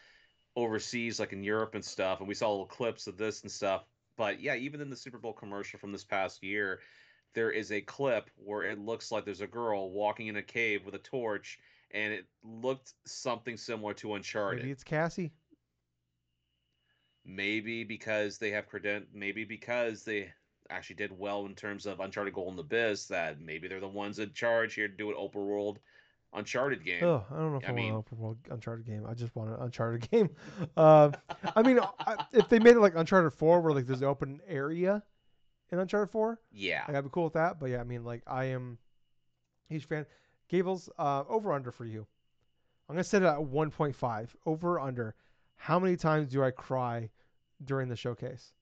overseas, 0.64 1.20
like 1.20 1.34
in 1.34 1.44
Europe 1.44 1.76
and 1.76 1.84
stuff, 1.84 2.20
and 2.20 2.28
we 2.28 2.34
saw 2.34 2.50
little 2.50 2.66
clips 2.66 3.08
of 3.08 3.18
this 3.18 3.42
and 3.42 3.52
stuff. 3.52 3.84
But 4.18 4.42
yeah, 4.42 4.56
even 4.56 4.82
in 4.82 4.90
the 4.90 4.96
Super 4.96 5.18
Bowl 5.18 5.34
commercial 5.34 5.80
from 5.80 5.92
this 5.92 6.04
past 6.04 6.44
year, 6.44 6.80
there 7.34 7.52
is 7.52 7.72
a 7.72 7.82
clip 7.82 8.30
where 8.36 8.64
it 8.64 8.80
looks 8.80 9.12
like 9.12 9.26
there's 9.26 9.42
a 9.42 9.48
girl 9.48 9.92
walking 9.92 10.28
in 10.28 10.36
a 10.36 10.42
cave 10.42 10.86
with 10.86 10.96
a 10.96 11.00
torch, 11.00 11.60
and 11.92 12.14
it 12.14 12.26
looked 12.44 12.94
something 13.06 13.58
similar 13.58 13.94
to 13.96 14.16
Uncharted. 14.16 14.60
maybe 14.60 14.72
it's 14.72 14.84
Cassie. 14.84 15.32
Maybe 17.26 17.84
because 17.84 18.38
they 18.38 18.52
have 18.52 18.68
credent. 18.68 19.08
Maybe 19.14 19.46
because 19.46 20.04
they 20.04 20.32
actually 20.70 20.96
did 20.96 21.18
well 21.18 21.46
in 21.46 21.56
terms 21.56 21.86
of 21.86 22.00
Uncharted 22.00 22.34
Golden 22.34 22.60
Abyss. 22.60 23.06
That 23.06 23.40
maybe 23.40 23.68
they're 23.68 23.80
the 23.80 23.88
ones 23.88 24.20
in 24.20 24.34
charge 24.34 24.74
here 24.74 24.88
to 24.88 24.94
do 24.94 25.10
an 25.10 25.16
open 25.18 25.46
world 25.46 25.80
Uncharted 26.34 26.84
game. 26.86 27.04
Oh, 27.04 27.26
I 27.32 27.36
don't 27.38 27.52
know 27.52 27.58
if 27.58 27.64
I 27.66 27.70
I, 27.70 27.72
want 27.72 27.86
an 27.86 27.96
open 27.96 28.18
world 28.20 28.38
Uncharted 28.52 28.86
game. 28.86 29.06
I 29.08 29.14
just 29.14 29.36
want 29.36 29.50
an 29.50 29.56
Uncharted 29.60 30.10
game. 30.12 30.30
Uh, 30.78 31.12
I 31.56 31.64
mean, 31.64 31.80
if 32.34 32.48
they 32.50 32.60
made 32.60 32.76
it 32.76 32.80
like 32.80 32.94
Uncharted 32.96 33.34
Four, 33.34 33.62
where 33.62 33.74
like 33.74 33.88
there's 33.88 34.02
an 34.02 34.08
open 34.08 34.40
area 34.48 35.02
in 35.72 35.80
Uncharted 35.80 36.12
Four, 36.12 36.40
Yeah. 36.52 36.84
like, 36.88 36.98
I'd 36.98 37.04
be 37.04 37.10
cool 37.12 37.24
with 37.26 37.34
that. 37.34 37.60
But 37.60 37.72
yeah, 37.72 37.82
I 37.82 37.84
mean, 37.84 38.04
like 38.04 38.22
I 38.28 38.46
am 38.46 38.78
a 39.70 39.74
huge 39.74 39.88
fan. 39.88 40.06
Gables, 40.50 40.90
uh, 41.00 41.24
over 41.28 41.52
under 41.54 41.72
for 41.72 41.86
you. 41.86 42.06
I'm 42.88 42.96
gonna 42.96 43.04
set 43.04 43.22
it 43.22 43.26
at 43.28 43.38
1.5. 43.38 44.36
Over 44.46 44.80
under. 44.80 45.16
How 45.56 45.78
many 45.80 45.96
times 45.96 46.30
do 46.32 46.44
I 46.44 46.52
cry 46.52 47.10
during 47.66 47.90
the 47.90 47.96
showcase? 47.96 48.54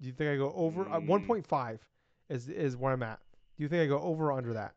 Do 0.00 0.06
you 0.08 0.14
think 0.14 0.30
I 0.30 0.36
go 0.36 0.52
over 0.54 0.82
uh, 0.88 1.00
Mm. 1.00 1.26
1.5 1.26 1.78
is 2.28 2.48
is 2.48 2.76
where 2.76 2.92
I'm 2.92 3.02
at. 3.02 3.20
Do 3.56 3.62
you 3.62 3.68
think 3.68 3.82
I 3.82 3.86
go 3.86 4.00
over 4.00 4.26
or 4.26 4.32
under 4.32 4.52
that? 4.54 4.74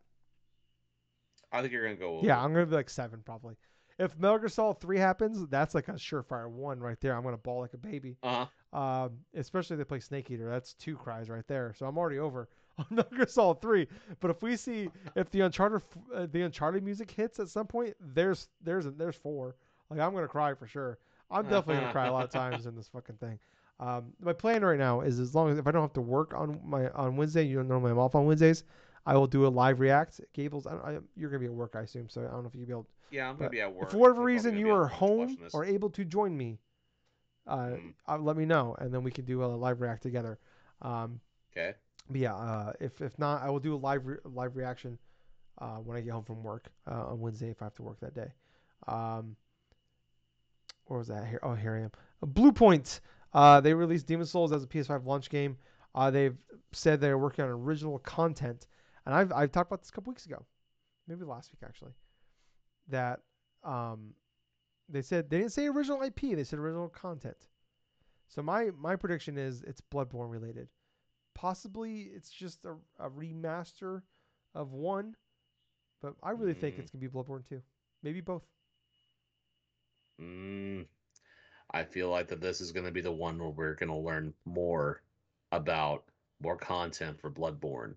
I 1.51 1.61
think 1.61 1.73
you're 1.73 1.83
gonna 1.83 1.95
go. 1.95 2.17
Over. 2.17 2.27
Yeah, 2.27 2.41
I'm 2.41 2.53
gonna 2.53 2.65
be 2.65 2.75
like 2.75 2.89
seven 2.89 3.21
probably. 3.25 3.55
If 3.99 4.17
Metal 4.19 4.37
Gear 4.37 4.49
Solid 4.49 4.79
Three 4.79 4.99
happens, 4.99 5.47
that's 5.47 5.73
like 5.73 5.87
a 5.87 5.93
surefire 5.93 6.49
one 6.49 6.79
right 6.79 6.99
there. 7.01 7.15
I'm 7.15 7.23
gonna 7.23 7.37
bawl 7.37 7.61
like 7.61 7.73
a 7.73 7.77
baby. 7.77 8.17
Uh 8.21 8.45
huh. 8.73 8.79
Um, 8.79 9.11
especially 9.35 9.75
if 9.75 9.79
they 9.79 9.85
play 9.85 9.99
Snake 9.99 10.29
Eater, 10.29 10.49
that's 10.49 10.73
two 10.73 10.95
cries 10.95 11.29
right 11.29 11.47
there. 11.47 11.73
So 11.77 11.85
I'm 11.85 11.97
already 11.97 12.19
over 12.19 12.49
on 12.77 12.85
Metal 12.91 13.17
Gear 13.17 13.27
Solid 13.27 13.61
Three. 13.61 13.87
But 14.19 14.31
if 14.31 14.41
we 14.41 14.55
see 14.55 14.89
if 15.15 15.31
the 15.31 15.41
Uncharted 15.41 15.81
uh, 16.13 16.27
the 16.31 16.43
Uncharted 16.43 16.83
music 16.83 17.09
hits 17.09 17.39
at 17.39 17.49
some 17.49 17.65
point, 17.65 17.95
there's 17.99 18.49
there's 18.61 18.85
there's 18.85 19.15
four. 19.15 19.55
Like 19.89 19.99
I'm 19.99 20.13
gonna 20.13 20.27
cry 20.27 20.53
for 20.53 20.67
sure. 20.67 20.99
I'm 21.31 21.43
definitely 21.43 21.75
gonna 21.75 21.91
cry 21.91 22.07
a 22.07 22.13
lot 22.13 22.25
of 22.25 22.29
times 22.31 22.65
in 22.65 22.75
this 22.75 22.87
fucking 22.89 23.17
thing. 23.17 23.39
Um, 23.79 24.13
my 24.19 24.33
plan 24.33 24.63
right 24.63 24.79
now 24.79 25.01
is 25.01 25.19
as 25.19 25.35
long 25.35 25.51
as 25.51 25.57
if 25.59 25.67
I 25.67 25.71
don't 25.71 25.83
have 25.83 25.93
to 25.93 26.01
work 26.01 26.33
on 26.33 26.59
my 26.63 26.89
on 26.89 27.15
Wednesday, 27.15 27.43
you 27.43 27.57
know 27.57 27.63
normally 27.63 27.91
I'm 27.91 27.99
off 27.99 28.15
on 28.15 28.25
Wednesdays. 28.25 28.63
I 29.07 29.15
will 29.15 29.25
do 29.27 29.47
a 29.47 29.49
live 29.49 29.79
react. 29.79 30.19
Gables, 30.33 30.67
I, 30.67 30.71
don't- 30.71 30.85
I, 30.85 30.97
you're 31.15 31.29
gonna 31.29 31.39
be 31.39 31.45
at 31.45 31.51
work, 31.53 31.75
I 31.75 31.81
assume. 31.81 32.09
So 32.09 32.21
I 32.21 32.25
don't 32.25 32.43
know 32.43 32.49
if 32.49 32.55
you'll 32.55 32.65
be 32.65 32.71
able. 32.73 32.87
Yeah, 33.09 33.29
I'm 33.29 33.37
gonna 33.37 33.49
be 33.49 33.61
at 33.61 33.73
work. 33.73 33.83
If 33.85 33.91
for 33.91 33.97
whatever 33.97 34.19
I'm 34.19 34.25
reason 34.25 34.57
you 34.57 34.69
are 34.71 34.85
home 34.87 35.37
or 35.53 35.63
able 35.65 35.89
to 35.91 36.03
join 36.05 36.35
me, 36.37 36.59
uh, 37.47 37.57
Mm. 37.57 37.93
uh, 38.07 38.17
let 38.17 38.35
me 38.35 38.45
know, 38.45 38.75
and 38.79 38.93
then 38.93 39.03
we 39.03 39.11
can 39.11 39.23
do 39.25 39.43
a 39.43 39.47
live 39.47 39.79
react 39.81 40.03
together. 40.03 40.37
Um, 40.81 41.21
Okay. 41.51 41.73
but 42.09 42.17
yeah, 42.19 42.35
uh, 42.35 42.73
if 42.81 43.01
if 43.01 43.17
not, 43.17 43.41
I 43.41 43.49
will 43.49 43.61
do 43.61 43.73
a 43.73 43.77
live 43.77 44.05
re- 44.05 44.17
live 44.25 44.57
reaction 44.57 44.99
uh, 45.59 45.77
when 45.77 45.95
I 45.97 46.01
get 46.01 46.11
home 46.11 46.25
from 46.25 46.43
work 46.43 46.69
uh, 46.85 47.05
on 47.07 47.19
Wednesday 47.21 47.49
if 47.49 47.61
I 47.61 47.65
have 47.65 47.75
to 47.75 47.83
work 47.83 47.99
that 48.01 48.13
day. 48.13 48.31
Um, 48.87 49.35
where 50.87 50.99
was 50.99 51.07
that? 51.07 51.25
Here, 51.27 51.39
oh, 51.43 51.53
here 51.55 51.75
I 51.75 51.81
am. 51.83 51.91
Bluepoint. 52.33 52.99
Uh, 53.33 53.59
they 53.61 53.73
released 53.73 54.05
Demon 54.07 54.25
Souls 54.25 54.51
as 54.51 54.63
a 54.63 54.67
PS5 54.67 55.05
launch 55.05 55.29
game. 55.29 55.57
Uh, 55.95 56.11
they've 56.11 56.37
said 56.71 56.99
they're 57.01 57.17
working 57.17 57.43
on 57.43 57.49
original 57.51 57.99
content, 57.99 58.67
and 59.07 59.15
I've 59.15 59.31
I've 59.31 59.51
talked 59.53 59.69
about 59.71 59.79
this 59.79 59.89
a 59.89 59.93
couple 59.93 60.11
weeks 60.11 60.25
ago, 60.25 60.45
maybe 61.07 61.23
last 61.23 61.51
week 61.53 61.61
actually. 61.65 61.93
That 62.89 63.21
um, 63.63 64.13
they 64.89 65.01
said 65.01 65.29
they 65.29 65.37
didn't 65.37 65.53
say 65.53 65.67
original 65.67 66.03
IP. 66.03 66.21
They 66.35 66.43
said 66.43 66.59
original 66.59 66.89
content. 66.89 67.37
So 68.27 68.41
my 68.41 68.69
my 68.77 68.97
prediction 68.97 69.37
is 69.37 69.63
it's 69.63 69.81
Bloodborne 69.81 70.29
related. 70.29 70.67
Possibly 71.33 72.09
it's 72.13 72.29
just 72.29 72.65
a, 72.65 72.75
a 72.99 73.09
remaster 73.09 74.01
of 74.53 74.73
one, 74.73 75.15
but 76.01 76.15
I 76.21 76.31
really 76.31 76.53
think 76.53 76.75
Mm. 76.75 76.79
it's 76.79 76.91
gonna 76.91 77.01
be 77.01 77.07
Bloodborne 77.07 77.47
two, 77.47 77.61
maybe 78.03 78.19
both. 78.19 78.43
Mm, 80.19 80.85
I 81.71 81.83
feel 81.83 82.09
like 82.09 82.27
that 82.27 82.41
this 82.41 82.59
is 82.59 82.71
gonna 82.73 82.91
be 82.91 83.01
the 83.01 83.11
one 83.11 83.37
where 83.39 83.49
we're 83.49 83.75
gonna 83.75 83.97
learn 83.97 84.33
more 84.45 85.01
about 85.53 86.03
more 86.41 86.57
content 86.57 87.21
for 87.21 87.31
Bloodborne. 87.31 87.95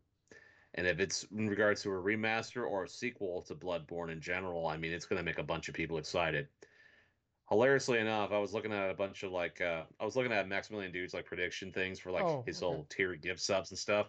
And 0.74 0.86
if 0.86 1.00
it's 1.00 1.24
in 1.36 1.48
regards 1.48 1.82
to 1.82 1.90
a 1.90 1.94
remaster 1.94 2.64
or 2.68 2.84
a 2.84 2.88
sequel 2.88 3.42
to 3.42 3.54
Bloodborne 3.54 4.10
in 4.12 4.20
general, 4.20 4.66
I 4.66 4.76
mean, 4.76 4.92
it's 4.92 5.06
going 5.06 5.18
to 5.18 5.24
make 5.24 5.38
a 5.38 5.42
bunch 5.42 5.68
of 5.68 5.74
people 5.74 5.98
excited. 5.98 6.48
Hilariously 7.48 7.98
enough, 7.98 8.30
I 8.30 8.38
was 8.38 8.54
looking 8.54 8.72
at 8.72 8.90
a 8.90 8.94
bunch 8.94 9.24
of 9.24 9.32
like, 9.32 9.60
uh, 9.60 9.82
I 9.98 10.04
was 10.04 10.14
looking 10.14 10.30
at 10.32 10.46
Maximilian 10.48 10.92
Dood's 10.92 11.12
like 11.12 11.26
prediction 11.26 11.72
things 11.72 11.98
for 11.98 12.12
like 12.12 12.24
Oh, 12.24 12.44
his 12.46 12.62
okay. 12.62 12.66
old 12.66 12.88
tier 12.90 13.16
gift 13.16 13.40
subs 13.40 13.70
and 13.70 13.78
stuff. 13.78 14.06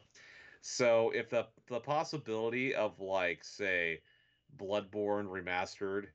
So 0.62 1.10
if 1.16 1.32
the 1.32 1.48
the 1.68 1.80
possibility 1.80 2.76
of 2.76 3.00
like 3.00 3.44
say 3.44 4.02
Bloodborne 4.58 5.26
remastered 5.26 6.10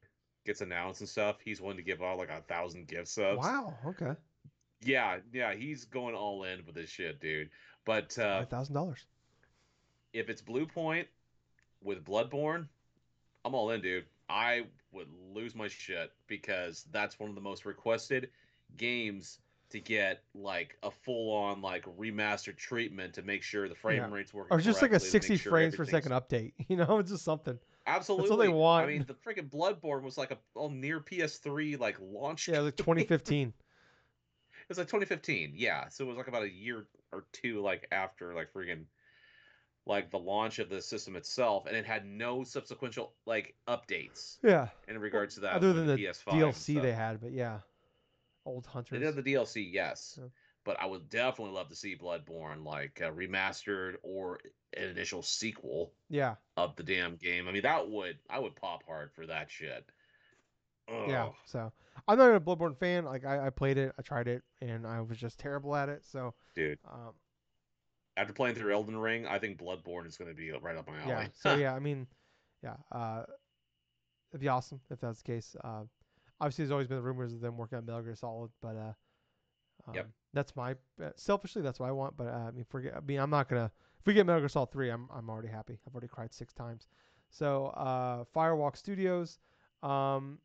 gets 0.45 0.61
announced 0.61 1.01
and 1.01 1.09
stuff, 1.09 1.39
he's 1.45 1.61
willing 1.61 1.79
to 1.79 1.83
give 1.83 2.01
out 2.01 2.19
like 2.19 2.31
a 2.31 2.43
thousand 2.43 2.87
gift 2.87 3.09
subs. 3.09 3.45
Wow. 3.45 3.75
Okay. 3.85 4.13
Yeah, 4.83 5.19
yeah, 5.33 5.55
he's 5.55 5.85
going 5.85 6.15
all 6.15 6.45
in 6.45 6.65
with 6.65 6.77
this 6.77 6.91
shit, 6.91 7.19
dude. 7.19 7.51
But 7.85 8.17
uh, 8.21 8.41
Five 8.43 8.51
thousand 8.51 8.75
dollars. 8.77 9.05
If 10.17 10.31
it's 10.31 10.41
Bluepoint 10.41 11.05
with 11.83 12.03
Bloodborne, 12.05 12.69
I'm 13.45 13.55
all 13.55 13.71
in, 13.71 13.83
dude. 13.83 14.07
I 14.29 14.63
would 14.93 15.09
lose 15.33 15.55
my 15.55 15.69
shit 15.69 16.11
because 16.27 16.87
that's 16.91 17.21
one 17.21 17.29
of 17.29 17.35
the 17.35 17.41
most 17.43 17.65
requested 17.67 18.31
games 18.77 19.39
to 19.69 19.79
get 19.79 20.23
like 20.35 20.77
a 20.83 20.91
full 20.91 21.35
on 21.35 21.61
like 21.61 21.85
remastered 21.99 22.57
treatment 22.57 23.13
to 23.15 23.23
make 23.23 23.43
sure 23.43 23.69
the 23.69 23.75
frame 23.75 23.99
Yeah. 23.99 24.11
rates 24.11 24.33
work. 24.33 24.47
Or 24.51 24.59
just 24.59 24.81
like 24.81 24.91
a 24.91 24.99
correctly, 24.99 24.99
to 24.99 25.05
make 25.05 25.23
sixty 25.25 25.37
sure 25.37 25.51
frames 25.53 25.77
per 25.77 25.85
second 25.85 26.13
update. 26.13 26.53
You 26.69 26.77
know, 26.77 26.99
it's 26.99 27.11
just 27.11 27.25
something. 27.25 27.59
Absolutely. 27.87 28.29
That's 28.29 28.39
what 28.39 28.43
they 28.45 28.49
want. 28.49 28.85
I 28.87 28.89
mean, 28.89 29.05
the 29.07 29.15
freaking 29.15 29.51
Bloodborne 29.51 30.03
was 30.03 30.17
like 30.19 30.33
a, 30.33 30.69
near 30.71 30.99
PS3 31.01 31.79
like 31.79 31.99
launch. 32.01 32.49
Yeah, 32.49 32.61
like 32.61 32.77
twenty 32.77 33.05
fifteen. 33.05 33.49
It 33.49 34.71
was 34.71 34.79
like 34.79 34.89
2015. 34.89 35.53
Yeah, 35.55 35.89
so 35.89 36.05
it 36.05 36.09
was 36.09 36.17
like 36.17 36.27
about 36.27 36.43
a 36.43 36.51
year 36.51 36.87
or 37.13 37.27
two 37.33 37.61
like 37.63 37.87
after 37.93 38.35
like 38.35 38.53
freaking 38.53 38.85
like 39.87 40.11
the 40.11 40.19
launch 40.19 40.59
of 40.59 40.69
the 40.69 40.83
system 40.83 41.17
itself, 41.17 41.67
and 41.67 41.77
it 41.77 41.87
had 41.87 42.05
no 42.05 42.43
subsequent 42.45 42.99
like 43.25 43.55
updates 43.69 44.39
yeah. 44.43 44.69
in 44.89 44.99
regards 44.99 45.35
to 45.37 45.41
that. 45.43 45.55
Other 45.55 45.73
than 45.73 45.87
the 45.87 45.97
PS5 45.97 46.25
DLC 46.25 46.83
they 46.83 46.93
had, 46.93 47.21
but 47.21 47.33
yeah, 47.33 47.59
old 48.45 48.65
They 48.65 48.71
hunters. 48.71 49.01
did 49.15 49.25
the 49.25 49.33
DLC, 49.35 49.69
yes, 49.73 50.19
Yeah. 50.21 50.29
but 50.65 50.81
I 50.81 50.87
would 50.87 51.09
definitely 51.09 51.55
love 51.55 51.69
to 51.69 51.77
see 51.77 51.97
Bloodborne 51.97 52.65
like 52.65 53.01
uh, 53.03 53.11
remastered 53.11 53.95
or 54.03 54.41
an 54.77 54.89
initial 54.89 55.23
sequel 55.23 55.93
yeah. 56.11 56.35
of 56.57 56.75
the 56.77 56.83
damn 56.83 57.17
game. 57.17 57.47
I 57.49 57.53
mean, 57.53 57.63
that 57.63 57.89
would 57.89 58.19
I 58.29 58.41
would 58.41 58.57
pop 58.57 58.83
hard 58.87 59.13
for 59.13 59.27
that 59.27 59.51
shit. 59.51 59.89
Yeah. 60.89 61.31
So 61.47 61.73
I'm 62.07 62.19
not 62.19 62.35
a 62.35 62.41
Bloodborne 62.41 62.77
fan. 62.77 63.05
Like 63.05 63.25
I, 63.25 63.47
I 63.47 63.51
played 63.51 63.79
it, 63.79 63.93
I 63.99 64.03
tried 64.03 64.29
it, 64.29 64.43
and 64.61 64.87
I 64.87 65.01
was 65.01 65.19
just 65.19 65.39
terrible 65.39 65.75
at 65.75 65.89
it. 65.89 66.07
So 66.07 66.35
dude. 66.55 66.79
um, 66.89 67.13
After 68.17 68.33
playing 68.33 68.55
through 68.55 68.73
Elden 68.73 68.97
Ring, 68.97 69.27
I 69.27 69.39
think 69.39 69.59
Bloodborne 69.59 70.07
is 70.07 70.17
going 70.17 70.31
to 70.31 70.35
be 70.37 70.51
right 70.53 70.77
up 70.77 70.87
my 70.89 70.97
alley. 71.01 71.09
yeah. 71.09 71.27
So 71.41 71.55
yeah, 71.57 71.75
I 71.75 71.79
mean, 71.79 72.07
yeah. 72.63 72.77
Uh, 72.91 73.25
it'd 74.33 74.41
be 74.41 74.49
awesome 74.49 74.81
if 74.91 75.01
that's 75.01 75.21
the 75.23 75.33
case. 75.33 75.55
Uh, 75.63 75.83
obviously, 76.41 76.65
there's 76.65 76.73
always 76.73 76.89
been 76.89 76.97
the 76.97 77.03
rumors 77.03 77.33
of 77.33 77.41
them 77.41 77.57
working 77.57 77.79
on 77.79 77.85
Metal 77.87 78.03
Gear 78.03 78.15
Solid, 78.15 78.51
but 78.63 78.77
uh, 78.77 78.93
um, 79.89 79.95
Yep. 79.95 80.09
that's 80.33 80.57
my 80.57 80.73
uh, 81.03 81.11
selfishly 81.17 81.61
that's 81.63 81.79
what 81.79 81.89
I 81.89 81.93
want. 81.93 82.17
But 82.17 82.29
uh, 82.29 82.47
I 82.49 82.51
mean, 82.53 82.65
forget. 82.69 82.95
I 82.97 83.01
mean, 83.01 83.19
I'm 83.21 83.31
not 83.31 83.49
gonna. 83.49 83.71
If 84.01 84.07
we 84.07 84.15
get 84.15 84.25
Metal 84.27 84.41
Gear 84.41 84.49
Solid 84.49 84.71
three, 84.73 84.91
I'm 84.91 85.09
I'm 85.15 85.29
already 85.29 85.49
happy. 85.49 85.79
I've 85.87 85.95
already 85.95 86.09
cried 86.09 86.33
six 86.33 86.53
times. 86.55 86.89
So 87.29 87.67
uh, 87.67 88.25
Firewalk 88.35 88.77
Studios. 88.77 89.39
Um, 89.83 90.39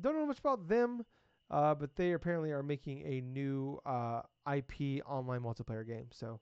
don't 0.00 0.14
know 0.16 0.26
much 0.26 0.38
about 0.38 0.68
them, 0.68 1.04
uh, 1.50 1.74
but 1.74 1.94
they 1.96 2.12
apparently 2.12 2.50
are 2.50 2.62
making 2.62 3.02
a 3.06 3.20
new 3.20 3.80
uh, 3.86 4.22
IP 4.52 5.02
online 5.06 5.40
multiplayer 5.40 5.86
game. 5.86 6.06
So 6.10 6.40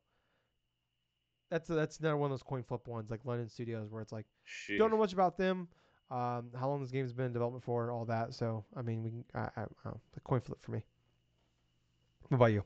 that's 1.55 1.68
that's 1.68 2.00
another 2.00 2.16
one 2.16 2.26
of 2.26 2.32
those 2.32 2.42
coin 2.42 2.64
flip 2.64 2.88
ones 2.88 3.12
like 3.12 3.20
London 3.24 3.48
Studios 3.48 3.88
where 3.88 4.02
it's 4.02 4.11
like 4.11 4.26
Sheesh. 4.44 4.76
don't 4.76 4.90
know 4.90 4.96
much 4.96 5.12
about 5.12 5.38
them, 5.38 5.68
um, 6.11 6.50
how 6.59 6.68
long 6.68 6.80
this 6.80 6.90
game's 6.90 7.12
been 7.12 7.26
in 7.26 7.32
development 7.32 7.62
for, 7.62 7.92
all 7.92 8.05
that. 8.07 8.34
So 8.34 8.64
I 8.76 8.82
mean, 8.82 9.05
we 9.05 9.11
can 9.11 9.24
I, 9.36 9.48
I, 9.57 9.62
I 9.62 9.90
the 10.14 10.20
coin 10.24 10.40
flip 10.40 10.59
for 10.61 10.72
me. 10.72 10.82
What 12.28 12.36
about 12.36 12.46
you? 12.46 12.64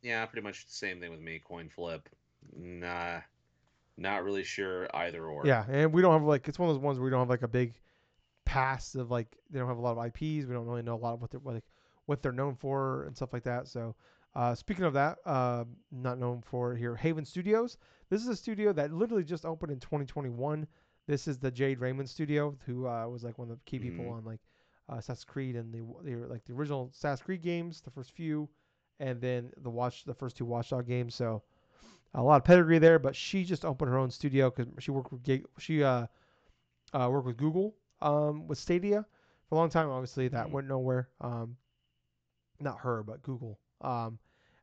Yeah, 0.00 0.24
pretty 0.26 0.44
much 0.44 0.64
the 0.66 0.72
same 0.72 1.00
thing 1.00 1.10
with 1.10 1.20
me. 1.20 1.40
Coin 1.44 1.68
flip. 1.74 2.08
Nah, 2.56 3.18
not 3.96 4.22
really 4.22 4.44
sure 4.44 4.88
either 4.94 5.26
or. 5.26 5.44
Yeah, 5.44 5.64
and 5.68 5.92
we 5.92 6.02
don't 6.02 6.12
have 6.12 6.22
like 6.22 6.46
it's 6.46 6.60
one 6.60 6.68
of 6.68 6.76
those 6.76 6.82
ones 6.82 7.00
where 7.00 7.04
we 7.06 7.10
don't 7.10 7.20
have 7.20 7.30
like 7.30 7.42
a 7.42 7.48
big 7.48 7.74
past 8.44 8.94
of 8.94 9.10
like 9.10 9.26
they 9.50 9.58
don't 9.58 9.68
have 9.68 9.78
a 9.78 9.80
lot 9.80 9.98
of 9.98 10.06
IPs. 10.06 10.46
We 10.46 10.54
don't 10.54 10.66
really 10.66 10.82
know 10.82 10.94
a 10.94 11.02
lot 11.02 11.14
of 11.14 11.20
what 11.20 11.32
they're 11.32 11.40
like 11.42 11.64
what 12.06 12.22
they're 12.22 12.30
known 12.30 12.54
for 12.54 13.06
and 13.06 13.16
stuff 13.16 13.32
like 13.32 13.42
that. 13.42 13.66
So 13.66 13.96
uh, 14.34 14.54
speaking 14.54 14.84
of 14.84 14.92
that, 14.94 15.18
uh, 15.26 15.64
not 15.90 16.18
known 16.18 16.42
for 16.42 16.74
here, 16.74 16.96
Haven 16.96 17.24
Studios. 17.24 17.76
This 18.08 18.22
is 18.22 18.28
a 18.28 18.36
studio 18.36 18.72
that 18.72 18.92
literally 18.92 19.24
just 19.24 19.44
opened 19.44 19.72
in 19.72 19.80
2021. 19.80 20.66
This 21.06 21.26
is 21.28 21.38
the 21.38 21.50
Jade 21.50 21.80
Raymond 21.80 22.08
studio, 22.08 22.56
who 22.66 22.86
uh, 22.86 23.06
was 23.08 23.24
like 23.24 23.38
one 23.38 23.50
of 23.50 23.58
the 23.58 23.64
key 23.64 23.78
people 23.78 24.04
Mhm. 24.04 24.12
on 24.18 24.24
like 24.24 24.40
uh, 24.88 24.96
Assassin's 24.96 25.24
Creed 25.24 25.56
and 25.56 25.72
the, 25.72 25.80
the 26.02 26.16
like 26.28 26.44
the 26.44 26.52
original 26.52 26.90
Assassin's 26.92 27.24
Creed 27.24 27.42
games, 27.42 27.80
the 27.80 27.90
first 27.90 28.12
few, 28.12 28.48
and 29.00 29.20
then 29.20 29.52
the 29.58 29.70
watch 29.70 30.04
the 30.04 30.14
first 30.14 30.36
two 30.36 30.44
Watchdog 30.44 30.86
games. 30.86 31.14
So 31.14 31.42
a 32.14 32.22
lot 32.22 32.36
of 32.36 32.44
pedigree 32.44 32.78
there. 32.78 32.98
But 32.98 33.16
she 33.16 33.44
just 33.44 33.64
opened 33.64 33.90
her 33.90 33.98
own 33.98 34.10
studio 34.10 34.50
because 34.50 34.72
she 34.82 34.90
worked 34.90 35.12
with 35.12 35.22
she 35.58 35.82
uh, 35.82 36.06
uh, 36.92 37.08
worked 37.10 37.26
with 37.26 37.36
Google 37.36 37.74
um, 38.00 38.46
with 38.46 38.58
Stadia 38.58 39.04
for 39.48 39.54
a 39.56 39.58
long 39.58 39.70
time. 39.70 39.88
Obviously, 39.90 40.28
that 40.28 40.46
Mhm. 40.48 40.52
went 40.52 40.68
nowhere. 40.68 41.08
Um, 41.20 41.56
not 42.60 42.80
her, 42.80 43.02
but 43.02 43.22
Google. 43.22 43.58
Um, 43.82 44.18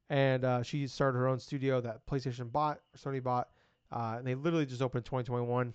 and 0.09 0.43
uh, 0.43 0.63
she 0.63 0.87
started 0.87 1.17
her 1.17 1.27
own 1.27 1.39
studio 1.39 1.81
that 1.81 2.05
PlayStation 2.09 2.51
bought, 2.51 2.79
or 2.93 3.11
Sony 3.11 3.21
bought, 3.21 3.49
uh, 3.91 4.15
and 4.17 4.25
they 4.25 4.35
literally 4.35 4.65
just 4.65 4.81
opened 4.81 5.01
in 5.01 5.05
2021. 5.05 5.73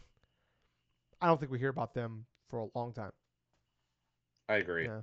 I 1.20 1.26
don't 1.26 1.38
think 1.38 1.52
we 1.52 1.58
hear 1.58 1.68
about 1.68 1.94
them 1.94 2.26
for 2.48 2.58
a 2.58 2.66
long 2.74 2.92
time. 2.92 3.12
I 4.48 4.56
agree. 4.56 4.86
Yeah. 4.86 5.00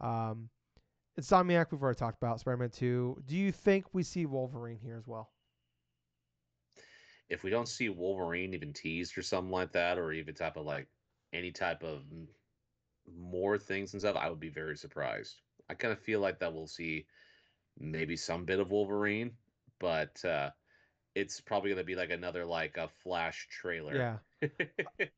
Um, 0.00 0.48
Insomniac, 1.20 1.66
we've 1.70 1.82
already 1.82 1.98
talked 1.98 2.16
about. 2.22 2.40
Spider-Man 2.40 2.70
2. 2.70 3.22
Do 3.26 3.36
you 3.36 3.52
think 3.52 3.86
we 3.92 4.02
see 4.02 4.26
Wolverine 4.26 4.78
here 4.82 4.96
as 4.96 5.06
well? 5.06 5.30
If 7.28 7.42
we 7.42 7.50
don't 7.50 7.68
see 7.68 7.88
Wolverine 7.88 8.54
even 8.54 8.72
teased 8.72 9.18
or 9.18 9.22
something 9.22 9.52
like 9.52 9.72
that, 9.72 9.98
or 9.98 10.12
even 10.12 10.34
type 10.34 10.56
of 10.56 10.64
like 10.64 10.88
any 11.32 11.52
type 11.52 11.82
of 11.82 12.02
more 13.18 13.58
things 13.58 13.92
and 13.92 14.00
stuff, 14.00 14.16
I 14.16 14.30
would 14.30 14.40
be 14.40 14.48
very 14.48 14.76
surprised. 14.76 15.42
I 15.68 15.74
kind 15.74 15.92
of 15.92 16.00
feel 16.00 16.20
like 16.20 16.38
that 16.40 16.52
we'll 16.52 16.66
see 16.66 17.06
maybe 17.78 18.16
some 18.16 18.44
bit 18.44 18.60
of 18.60 18.70
Wolverine, 18.70 19.32
but 19.78 20.22
uh, 20.24 20.50
it's 21.14 21.40
probably 21.40 21.70
gonna 21.70 21.84
be 21.84 21.94
like 21.96 22.10
another 22.10 22.44
like 22.44 22.76
a 22.76 22.88
Flash 23.02 23.48
trailer. 23.50 24.20
Yeah. 24.42 24.48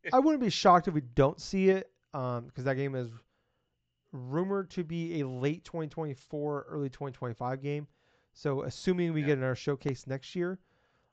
I 0.12 0.18
wouldn't 0.18 0.42
be 0.42 0.50
shocked 0.50 0.88
if 0.88 0.94
we 0.94 1.00
don't 1.00 1.40
see 1.40 1.70
it 1.70 1.90
um, 2.14 2.46
because 2.46 2.64
that 2.64 2.74
game 2.74 2.94
is 2.94 3.08
rumored 4.12 4.70
to 4.70 4.84
be 4.84 5.20
a 5.20 5.26
late 5.26 5.64
2024, 5.64 6.66
early 6.68 6.88
2025 6.88 7.62
game. 7.62 7.86
So 8.34 8.62
assuming 8.62 9.12
we 9.12 9.20
Yeah. 9.20 9.28
get 9.28 9.38
another 9.38 9.54
showcase 9.54 10.06
next 10.06 10.34
year, 10.34 10.58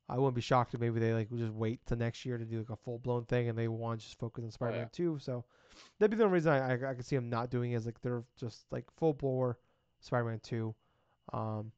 I 0.07 0.17
wouldn't 0.17 0.35
be 0.35 0.41
shocked 0.41 0.73
if 0.73 0.79
maybe 0.79 0.99
they 0.99 1.13
like 1.13 1.29
just 1.29 1.53
wait 1.53 1.85
to 1.87 1.95
next 1.95 2.25
year 2.25 2.37
to 2.37 2.45
do 2.45 2.57
like 2.59 2.69
a 2.71 2.75
full 2.75 2.97
blown 2.97 3.25
thing 3.25 3.47
and 3.47 3.57
they 3.57 3.67
want 3.67 3.99
to 3.99 4.05
just 4.05 4.17
focus 4.19 4.43
on 4.43 4.51
Spider-Man 4.51 4.89
2. 4.91 5.19
So 5.19 5.45
that'd 5.99 6.09
be 6.11 6.17
the 6.17 6.23
only 6.23 6.33
reason 6.35 6.51
I, 6.51 6.71
I, 6.73 6.91
I 6.91 6.93
could 6.95 7.05
see 7.05 7.15
them 7.15 7.29
not 7.29 7.51
doing 7.51 7.73
it 7.73 7.75
is 7.75 7.85
like 7.85 8.01
they're 8.01 8.23
just 8.39 8.65
like 8.71 8.85
full 8.97 9.13
bore 9.13 9.59
Spider-Man 9.99 10.39
2. 10.41 10.73
Um, 11.33 11.71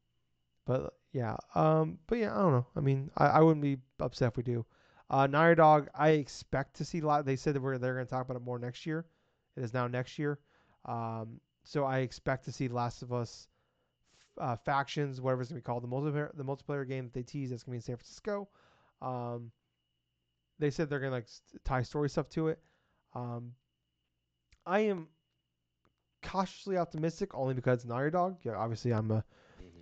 but 0.66 0.94
yeah, 1.12 1.36
um, 1.56 2.00
but 2.08 2.18
yeah, 2.18 2.34
I 2.34 2.42
don't 2.42 2.52
know. 2.54 2.68
I 2.76 2.80
mean, 2.80 3.12
I, 3.18 3.28
I 3.28 3.40
wouldn't 3.42 3.64
be 3.64 3.78
upset 4.00 4.32
if 4.32 4.38
we 4.38 4.44
do. 4.44 4.66
Uh, 5.10 5.28
Naughty 5.28 5.56
Dog, 5.56 5.90
I 5.94 6.12
expect 6.12 6.76
to 6.78 6.86
see 6.86 7.00
a 7.00 7.06
lot. 7.06 7.26
They 7.26 7.36
said 7.36 7.56
that 7.56 7.62
we're 7.62 7.78
they're 7.78 7.96
going 7.96 8.06
to 8.06 8.10
talk 8.10 8.24
about 8.24 8.38
it 8.38 8.44
more 8.46 8.60
next 8.60 8.86
year. 8.86 9.06
It 9.58 9.64
is 9.64 9.74
now 9.74 9.88
next 9.88 10.18
year. 10.18 10.40
Um, 10.86 11.42
so 11.64 11.84
I 11.84 12.00
expect 12.00 12.46
to 12.46 12.52
see 12.52 12.70
Last 12.70 13.02
of 13.02 13.12
Us 13.12 13.48
uh, 14.40 14.56
factions, 14.56 15.20
whatever 15.20 15.42
it's 15.42 15.52
going 15.52 15.62
to 15.62 15.64
be 15.64 15.66
called, 15.66 15.84
the 15.84 15.88
multiplayer 15.88 16.36
the 16.36 16.46
multiplayer 16.46 16.88
game 16.88 17.06
that 17.06 17.14
they 17.14 17.24
tease 17.24 17.50
that's 17.50 17.64
going 17.64 17.72
to 17.72 17.76
be 17.76 17.78
in 17.78 17.82
San 17.82 17.98
Francisco. 17.98 18.48
Um, 19.02 19.52
they 20.60 20.70
said 20.70 20.90
they're 20.90 21.00
going 21.00 21.12
to 21.12 21.16
like 21.16 21.28
tie 21.66 21.82
story 21.82 22.10
stuff 22.10 22.30
to 22.30 22.48
it. 22.50 22.60
Um, 23.14 23.54
I 24.66 24.82
am 24.82 25.08
cautiously 26.24 26.78
optimistic 26.78 27.32
only 27.34 27.54
because 27.54 27.84
Naughty 27.84 28.12
Dog. 28.12 28.38
Yeah, 28.44 28.56
obviously 28.56 28.92
I'm 28.92 29.12
a. 29.12 29.24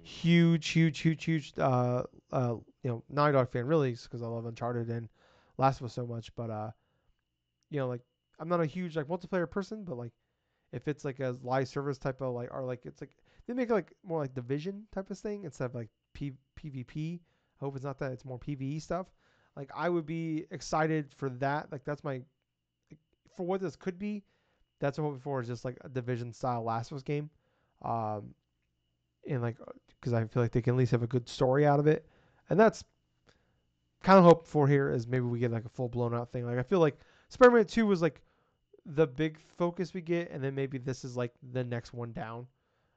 huge, 0.02 0.70
huge, 0.70 1.00
huge, 1.00 1.24
huge, 1.24 1.54
uh, 1.58 2.04
uh, 2.32 2.56
you 2.84 2.90
know, 2.90 3.04
Naughty 3.10 3.34
Dog 3.34 3.52
fan 3.52 3.66
really, 3.66 3.92
because 3.92 4.22
I 4.22 4.28
love 4.28 4.46
Uncharted 4.46 4.90
and 4.90 5.10
Last 5.58 5.80
of 5.80 5.86
Us 5.86 5.94
so 5.94 6.06
much. 6.06 6.34
But 6.36 6.50
uh, 6.50 6.72
you 7.70 7.80
know, 7.80 7.88
like 7.88 8.02
I'm 8.40 8.50
not 8.50 8.62
a 8.62 8.66
huge 8.66 8.96
like 8.96 9.08
multiplayer 9.08 9.50
person, 9.50 9.84
but 9.84 9.98
like 9.98 10.12
if 10.72 10.88
it's 10.88 11.06
like 11.06 11.20
a 11.20 11.38
live 11.44 11.68
service 11.68 11.98
type 11.98 12.22
of 12.22 12.34
like, 12.34 12.50
or 12.52 12.64
like 12.64 12.86
it's 12.86 13.02
like 13.02 13.16
they 13.48 13.54
make 13.54 13.70
like 13.70 13.94
more 14.04 14.22
like 14.22 14.34
division 14.34 14.86
type 14.94 15.10
of 15.10 15.18
thing 15.18 15.44
instead 15.44 15.66
of 15.66 15.76
like 15.76 15.90
P- 16.14 16.34
PvP. 16.60 17.20
I 17.62 17.66
hope 17.66 17.76
it's 17.76 17.86
not 17.86 18.00
that; 18.00 18.12
it's 18.12 18.26
more 18.26 18.40
PVE 18.40 18.82
stuff. 18.82 19.08
Like 19.56 19.72
I 19.76 19.90
would 19.90 20.06
be 20.06 20.46
excited 20.52 21.14
for 21.14 21.30
that. 21.32 21.72
Like 21.72 21.84
that's 21.84 22.04
my 22.04 22.22
for 23.36 23.46
what 23.46 23.62
this 23.62 23.76
could 23.76 24.00
be. 24.00 24.24
That's 24.80 24.98
what 24.98 25.04
I'm 25.04 25.10
hoping 25.12 25.22
for 25.22 25.42
is 25.42 25.48
just 25.48 25.66
like 25.66 25.78
a 25.82 25.90
division 25.90 26.32
style 26.34 26.64
Last 26.64 26.92
of 26.92 26.98
Us 26.98 27.04
game. 27.04 27.30
Um, 27.82 28.34
and 29.28 29.42
like 29.42 29.58
because 30.00 30.14
I 30.14 30.24
feel 30.26 30.42
like 30.44 30.52
they 30.52 30.62
can 30.62 30.74
at 30.76 30.78
least 30.78 30.92
have 30.92 31.04
a 31.04 31.08
good 31.08 31.28
story 31.28 31.66
out 31.66 31.80
of 31.80 31.88
it, 31.88 32.06
and 32.50 32.60
that's 32.60 32.84
kind 34.04 34.18
of 34.18 34.24
hope 34.24 34.46
for 34.46 34.68
here 34.68 34.92
is 34.92 35.08
maybe 35.08 35.26
we 35.26 35.40
get 35.40 35.52
like 35.52 35.66
a 35.66 35.70
full 35.70 35.90
blown 35.90 36.14
out 36.14 36.32
thing. 36.32 36.46
Like 36.46 36.58
I 36.58 36.64
feel 36.64 36.80
like 36.80 36.98
Spider-Man 37.30 37.66
Two 37.66 37.86
was 37.86 38.02
like 38.02 38.22
the 38.86 39.08
big 39.08 39.38
focus 39.58 39.94
we 39.94 40.02
get, 40.02 40.32
and 40.32 40.44
then 40.44 40.56
maybe 40.56 40.78
this 40.78 41.04
is 41.04 41.18
like 41.18 41.34
the 41.52 41.64
next 41.64 41.94
one 41.94 42.12
down. 42.14 42.48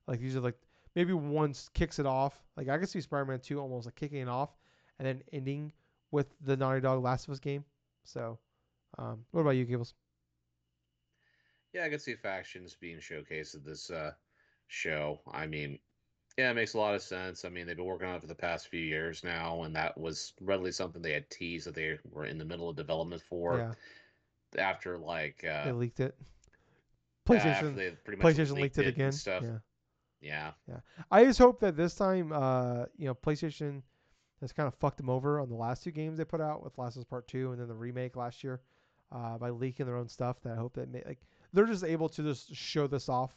Like 0.07 0.20
these 0.20 0.37
are 0.37 0.41
like 0.41 0.59
maybe 0.95 1.12
one 1.12 1.51
s- 1.51 1.70
kicks 1.75 1.99
it 1.99 2.07
off. 2.07 2.39
Like 2.57 2.68
I 2.68 2.79
could 2.79 2.89
see 2.89 3.01
Spider-Man 3.01 3.41
Two 3.41 3.61
almost 3.61 3.87
like 3.87 3.97
kicking 3.97 4.20
it 4.20 4.29
off, 4.29 4.51
and 4.99 5.07
then 5.07 5.23
ending 5.33 5.73
with 6.11 6.29
the 6.43 6.57
Naughty 6.57 6.81
Dog 6.81 7.03
Last 7.03 7.27
of 7.27 7.33
Us 7.33 7.41
game. 7.41 7.64
So, 8.05 8.39
um, 8.99 9.25
what 9.31 9.41
about 9.43 9.51
you, 9.51 9.64
Gables? 9.64 9.95
Yeah, 11.73 11.85
I 11.85 11.89
could 11.89 12.03
see 12.03 12.14
factions 12.14 12.75
being 12.75 12.99
showcased 12.99 13.55
at 13.55 13.64
this 13.64 13.91
uh, 13.91 14.12
show. 14.68 15.20
I 15.31 15.47
mean, 15.47 15.79
yeah, 16.39 16.51
it 16.51 16.55
makes 16.55 16.74
a 16.74 16.78
lot 16.78 16.95
of 16.95 17.03
sense. 17.03 17.45
I 17.45 17.49
mean, 17.49 17.66
they've 17.66 17.76
been 17.76 17.85
working 17.85 18.09
on 18.09 18.16
it 18.16 18.20
for 18.20 18.26
the 18.26 18.35
past 18.35 18.68
few 18.68 18.80
years 18.80 19.22
now, 19.22 19.62
and 19.62 19.74
that 19.76 19.99
was 19.99 20.33
readily 20.41 20.72
something 20.72 21.03
they 21.03 21.12
had 21.12 21.28
teased 21.30 21.66
that 21.66 21.74
they 21.74 21.99
were 22.11 22.26
in 22.26 22.39
the 22.39 22.45
middle 22.45 22.68
of 22.68 22.76
development 22.76 23.22
for. 23.28 23.59
yeah, 23.59 24.62
After 24.62 24.99
like 24.99 25.45
uh, 25.45 25.64
they 25.66 25.72
leaked 25.72 26.01
it. 26.01 26.14
yeah, 27.28 27.61
PlayStation, 27.61 27.76
they 27.76 27.91
pretty 28.05 28.22
much 28.22 28.35
PlayStation 28.35 28.53
leaked 28.53 28.78
it 28.78 28.87
and 28.87 28.95
again. 28.95 29.12
Stuff. 29.12 29.45
Yeah. 30.22 30.53
Yeah. 30.68 30.76
I 31.11 31.24
just 31.24 31.39
hope 31.39 31.61
that 31.61 31.76
this 31.76 31.95
time, 31.95 32.33
uh, 32.33 32.85
you 32.97 33.07
know, 33.09 33.14
PlayStation 33.14 33.83
has 34.41 34.53
kind 34.53 34.66
of 34.66 34.74
fucked 34.74 34.99
them 34.99 35.11
over 35.11 35.41
on 35.41 35.49
the 35.49 35.55
last 35.55 35.83
two 35.83 35.91
games 35.91 36.18
they 36.18 36.24
put 36.24 36.41
out 36.41 36.62
with 36.62 36.78
Last 36.78 36.97
of 36.97 37.01
Us 37.01 37.05
Part 37.05 37.26
Two 37.28 37.53
and 37.53 37.61
then 37.61 37.68
the 37.68 37.74
remake 37.74 38.16
last 38.16 38.43
year, 38.45 38.61
uh, 39.11 39.37
by 39.39 39.51
leaking 39.51 39.87
their 39.87 39.97
own 39.97 40.09
stuff. 40.09 40.41
That 40.43 40.53
I 40.53 40.57
hope 40.57 40.74
that 40.74 40.89
may, 40.91 41.03
like 41.07 41.20
they're 41.53 41.66
just 41.66 41.85
able 41.85 42.09
to 42.11 42.22
just 42.22 42.55
show 42.55 42.87
this 42.87 43.09
off, 43.09 43.33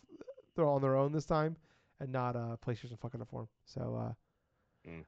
they're 0.55 0.67
on 0.67 0.81
their 0.81 0.95
own 0.95 1.11
this 1.11 1.25
time, 1.25 1.55
and 1.99 2.11
not 2.11 2.35
uh 2.35 2.57
PlayStation 2.65 2.99
fucking 2.99 3.21
it 3.21 3.27
for 3.27 3.41
'em. 3.41 3.47
So, 3.65 3.95
uh, 3.95 4.13
Mm. 4.87 5.03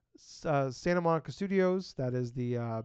uh, 0.45 0.71
Santa 0.71 1.01
Monica 1.01 1.31
Studios, 1.31 1.93
that 1.93 2.15
is 2.15 2.31
the 2.31 2.57
uh, 2.57 2.81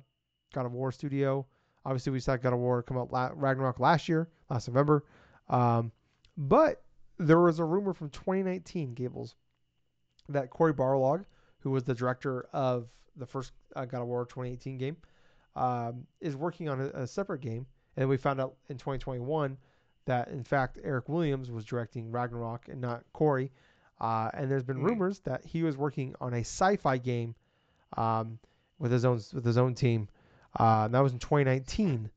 God 0.53 0.67
of 0.67 0.73
War 0.73 0.93
studio. 0.93 1.47
Obviously, 1.87 2.13
we 2.13 2.21
saw 2.21 2.37
God 2.37 2.53
of 2.53 2.59
War 2.59 2.83
come 2.83 2.99
out 2.99 3.11
la- 3.11 3.31
Ragnarok 3.35 3.81
last 3.81 4.11
year, 4.11 4.29
last 4.51 4.69
November. 4.69 5.03
Um, 5.49 5.91
but 6.37 6.85
there 7.17 7.41
was 7.41 7.59
a 7.61 7.65
rumor 7.65 7.95
from 7.95 8.11
2019, 8.11 8.93
Gables, 8.93 9.37
that 10.29 10.51
Cory 10.51 10.75
Barlog, 10.75 11.25
who 11.61 11.71
was 11.71 11.83
the 11.85 11.95
director 11.95 12.43
of 12.53 12.89
the 13.17 13.27
first 13.27 13.53
uh, 13.75 13.87
God 13.87 14.03
of 14.03 14.09
War 14.09 14.27
2018 14.27 14.77
game, 14.77 14.97
um, 15.57 16.07
is 16.21 16.37
working 16.37 16.69
on 16.69 16.79
a, 16.81 16.85
a 16.89 17.07
separate 17.07 17.41
game. 17.41 17.67
And 17.97 18.07
we 18.09 18.19
found 18.19 18.39
out 18.39 18.57
in 18.69 18.77
2021 18.77 19.57
that, 20.05 20.29
in 20.29 20.45
fact, 20.45 20.79
Eric 20.85 21.09
Williams 21.09 21.51
was 21.51 21.65
directing 21.65 22.11
Ragnarok 22.11 22.69
and 22.69 22.81
not 22.83 23.05
Cory. 23.15 23.51
Uh, 24.03 24.29
and 24.35 24.51
there's 24.51 24.65
been 24.65 24.79
Hmm. 24.81 24.87
rumors 24.87 25.21
that 25.21 25.45
he 25.47 25.63
was 25.63 25.77
working 25.77 26.15
on 26.21 26.35
a 26.35 26.41
sci-fi 26.41 26.99
game 26.99 27.35
um, 27.97 28.39
with 28.79 28.91
his 28.93 29.05
own 29.05 29.21
with 29.33 29.45
his 29.45 29.57
own 29.57 29.75
team. 29.75 30.09
Uh, 30.59 30.83
and 30.87 30.95
that 30.95 31.01
was 31.01 31.13
in 31.13 31.19
2019. 31.21 32.11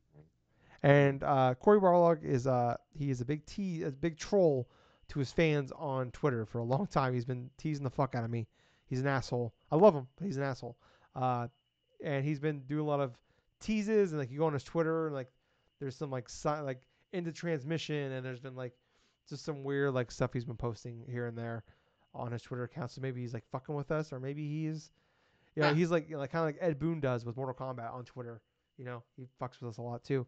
And 0.82 1.22
uh, 1.22 1.54
Cory 1.54 1.80
Barlog 1.80 2.22
is 2.24 2.46
uh, 2.46 2.76
he 2.92 3.10
is 3.10 3.20
a 3.20 3.24
big 3.24 3.44
te- 3.46 3.82
a 3.84 3.90
big 3.90 4.18
troll 4.18 4.68
to 5.08 5.18
his 5.18 5.32
fans 5.32 5.72
on 5.72 6.10
Twitter 6.10 6.44
for 6.44 6.58
a 6.58 6.64
long 6.64 6.86
time. 6.86 7.14
He's 7.14 7.24
been 7.24 7.50
teasing 7.56 7.84
the 7.84 7.90
fuck 7.90 8.14
out 8.14 8.24
of 8.24 8.30
me. 8.30 8.46
He's 8.86 9.00
an 9.00 9.06
asshole. 9.06 9.54
I 9.70 9.76
love 9.76 9.94
him, 9.94 10.06
but 10.16 10.26
he's 10.26 10.36
an 10.36 10.42
asshole. 10.42 10.76
Uh, 11.14 11.48
and 12.04 12.24
he's 12.24 12.38
been 12.40 12.60
doing 12.66 12.80
a 12.80 12.88
lot 12.88 13.00
of 13.00 13.16
teases 13.60 14.12
and 14.12 14.20
like 14.20 14.30
you 14.30 14.38
go 14.38 14.46
on 14.46 14.52
his 14.52 14.62
Twitter 14.64 15.06
and 15.06 15.14
like 15.14 15.28
there's 15.80 15.96
some 15.96 16.10
like 16.10 16.28
si- 16.28 16.48
like 16.60 16.82
into 17.12 17.32
transmission 17.32 18.12
and 18.12 18.24
there's 18.24 18.38
been 18.40 18.54
like 18.54 18.74
just 19.28 19.44
some 19.44 19.64
weird 19.64 19.94
like 19.94 20.10
stuff 20.10 20.32
he's 20.32 20.44
been 20.44 20.56
posting 20.56 21.04
here 21.08 21.26
and 21.26 21.36
there 21.36 21.64
on 22.14 22.32
his 22.32 22.42
Twitter 22.42 22.64
account. 22.64 22.90
So 22.90 23.00
maybe 23.00 23.20
he's 23.20 23.34
like 23.34 23.44
fucking 23.50 23.74
with 23.74 23.90
us 23.90 24.12
or 24.12 24.20
maybe 24.20 24.46
he's 24.48 24.90
You 25.54 25.62
know, 25.62 25.68
he's 25.74 25.90
like 25.90 26.08
you 26.08 26.14
know, 26.16 26.20
like 26.20 26.32
kind 26.32 26.48
of 26.48 26.54
like 26.54 26.58
Ed 26.60 26.78
Boon 26.78 27.00
does 27.00 27.24
with 27.24 27.36
Mortal 27.36 27.54
Kombat 27.54 27.92
on 27.92 28.04
Twitter. 28.04 28.40
You 28.78 28.84
know, 28.84 29.02
he 29.16 29.26
fucks 29.40 29.60
with 29.60 29.70
us 29.70 29.78
a 29.78 29.82
lot 29.82 30.04
too. 30.04 30.26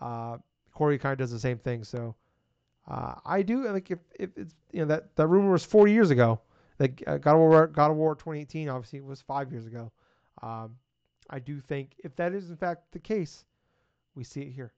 Uh, 0.00 0.38
Cory 0.72 0.98
kind 0.98 1.12
of 1.12 1.18
does 1.18 1.30
the 1.30 1.38
same 1.38 1.58
thing. 1.58 1.84
So 1.84 2.14
uh, 2.88 3.14
I 3.24 3.42
do 3.42 3.68
like 3.68 3.90
if, 3.90 3.98
if 4.18 4.30
it's 4.36 4.54
you 4.72 4.80
know 4.80 4.86
that 4.86 5.14
that 5.16 5.26
rumor 5.26 5.52
was 5.52 5.64
four 5.64 5.88
years 5.88 6.10
ago. 6.10 6.40
Like 6.78 7.04
uh, 7.06 7.18
God 7.18 7.34
of 7.34 7.40
War, 7.40 7.66
God 7.66 7.90
of 7.90 7.96
War 7.98 8.14
2018 8.14 8.68
obviously 8.70 9.00
was 9.02 9.20
five 9.20 9.52
years 9.52 9.66
ago. 9.66 9.92
Um, 10.42 10.76
I 11.28 11.38
do 11.38 11.60
think 11.60 11.92
if 12.02 12.16
that 12.16 12.32
is 12.32 12.48
in 12.48 12.56
fact 12.56 12.92
the 12.92 12.98
case, 12.98 13.44
we 14.14 14.24
see 14.24 14.42
it 14.42 14.52
here. 14.52 14.72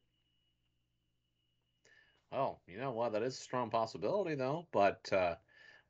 Oh, 2.33 2.59
you 2.67 2.79
know 2.79 2.93
what? 2.93 3.13
That 3.13 3.23
is 3.23 3.35
a 3.35 3.43
strong 3.43 3.71
possibility, 3.71 4.35
though. 4.35 4.67
But 4.73 5.13
uh, 5.13 5.35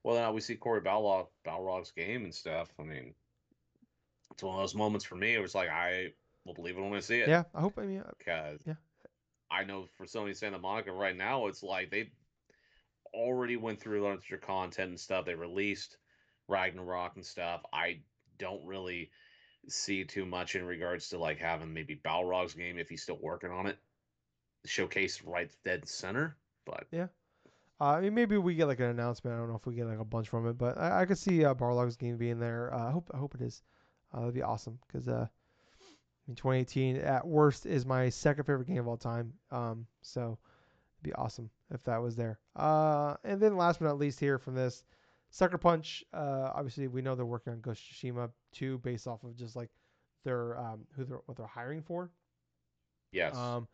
whether 0.03 0.21
or 0.21 0.23
not 0.23 0.35
we 0.35 0.41
see 0.41 0.57
Cory 0.57 0.81
Balrog, 0.81 1.29
Balrog's 1.47 1.93
game 1.93 2.25
and 2.25 2.35
stuff, 2.35 2.69
I 2.79 2.83
mean, 2.83 3.15
it's 4.33 4.43
one 4.43 4.57
of 4.57 4.63
those 4.63 4.75
moments 4.75 5.05
for 5.05 5.15
me. 5.15 5.35
It 5.35 5.41
was 5.41 5.55
like 5.55 5.69
I 5.69 6.09
will 6.45 6.55
believe 6.55 6.77
it 6.77 6.81
when 6.81 6.95
I 6.95 7.01
see 7.01 7.21
it. 7.21 7.29
Yeah, 7.29 7.45
I 7.55 7.61
hope. 7.61 7.79
I 7.79 7.83
mean, 7.83 8.03
because 8.19 8.61
yeah. 8.67 8.75
I 9.51 9.65
know 9.65 9.87
for 9.97 10.07
Sony 10.07 10.37
Santa 10.37 10.59
Monica 10.59 10.93
right 10.93 11.17
now, 11.17 11.47
it's 11.47 11.63
like 11.63 11.91
they 11.91 12.11
already 13.15 13.57
went 13.57 13.81
through 13.81 14.03
a 14.03 14.05
lot 14.05 14.15
of 14.15 14.23
their 14.29 14.39
content 14.39 14.91
and 14.91 15.01
stuff. 15.01 15.27
They 15.27 15.35
released 15.35 15.97
Ragnarok 16.49 17.17
and 17.17 17.25
stuff. 17.25 17.63
I 17.73 18.01
don't 18.39 18.65
really 18.65 19.11
see 19.69 20.05
too 20.05 20.27
much 20.27 20.57
in 20.57 20.65
regards 20.65 21.11
to 21.11 21.19
like 21.19 21.39
having 21.39 21.73
maybe 21.73 22.01
Balrog's 22.05 22.55
game 22.55 22.79
if 22.79 22.89
he's 22.89 23.03
still 23.03 23.19
working 23.21 23.51
on 23.51 23.67
it, 23.67 23.79
showcased 24.67 25.23
right 25.27 25.51
dead 25.65 25.89
center. 25.89 26.37
But 26.65 26.87
yeah, 26.91 27.07
uh, 27.81 27.85
I 27.85 28.01
mean 28.01 28.15
maybe 28.15 28.37
we 28.39 28.55
get 28.55 28.69
like 28.69 28.81
an 28.81 28.87
announcement. 28.91 29.35
I 29.35 29.39
don't 29.39 29.49
know 29.49 29.57
if 29.57 29.67
we 29.67 29.75
get 29.75 29.87
like 29.87 29.99
a 29.99 30.05
bunch 30.05 30.29
from 30.29 30.47
it, 30.49 30.59
but 30.59 30.79
I, 30.79 31.03
I 31.03 31.07
could 31.07 31.19
see 31.19 31.45
uh, 31.45 31.55
Balrog's 31.55 31.97
game 31.97 32.17
being 32.17 32.39
there. 32.39 32.73
Uh, 32.73 32.89
I 32.89 32.91
hope 32.91 33.11
I 33.13 33.19
hope 33.19 33.35
it 33.35 33.41
is. 33.43 33.63
Uh, 34.13 34.21
that'd 34.21 34.35
be 34.35 34.43
awesome 34.43 34.79
because 34.87 35.09
uh, 35.09 35.27
in 36.29 36.35
2018 36.35 36.97
at 36.97 37.27
worst 37.27 37.67
is 37.67 37.85
my 37.87 38.09
second 38.09 38.45
favorite 38.45 38.69
game 38.69 38.79
of 38.79 38.89
all 38.89 38.97
time. 38.97 39.33
Um, 39.51 39.87
so 40.03 40.39
it'd 40.97 41.03
be 41.03 41.13
awesome 41.15 41.51
if 41.73 41.83
that 41.85 42.01
was 42.03 42.15
there. 42.15 42.39
Uh, 42.55 43.15
and 43.25 43.41
then 43.41 43.57
last 43.57 43.81
but 43.81 43.87
not 43.87 43.99
least 43.99 44.21
here 44.21 44.39
from 44.39 44.55
this. 44.55 44.85
Sucker 45.31 45.57
Punch, 45.57 46.05
uh, 46.13 46.51
obviously 46.55 46.89
we 46.89 47.01
know 47.01 47.15
they're 47.15 47.25
working 47.25 47.55
on 47.55 47.61
Ghost 47.63 47.83
Tsushima 47.83 48.31
2 48.53 48.79
based 48.79 49.07
off 49.07 49.25
of 49.25 49.35
just 49.35 49.57
like 49.57 49.71
their 50.25 50.59
um, 50.59 50.81
who 50.95 51.05
they're 51.05 51.21
what 51.25 51.39
they're 51.39 51.47
hiring 51.47 51.81
for. 51.83 52.11
yes, 53.13 53.35
Um, 53.35 53.67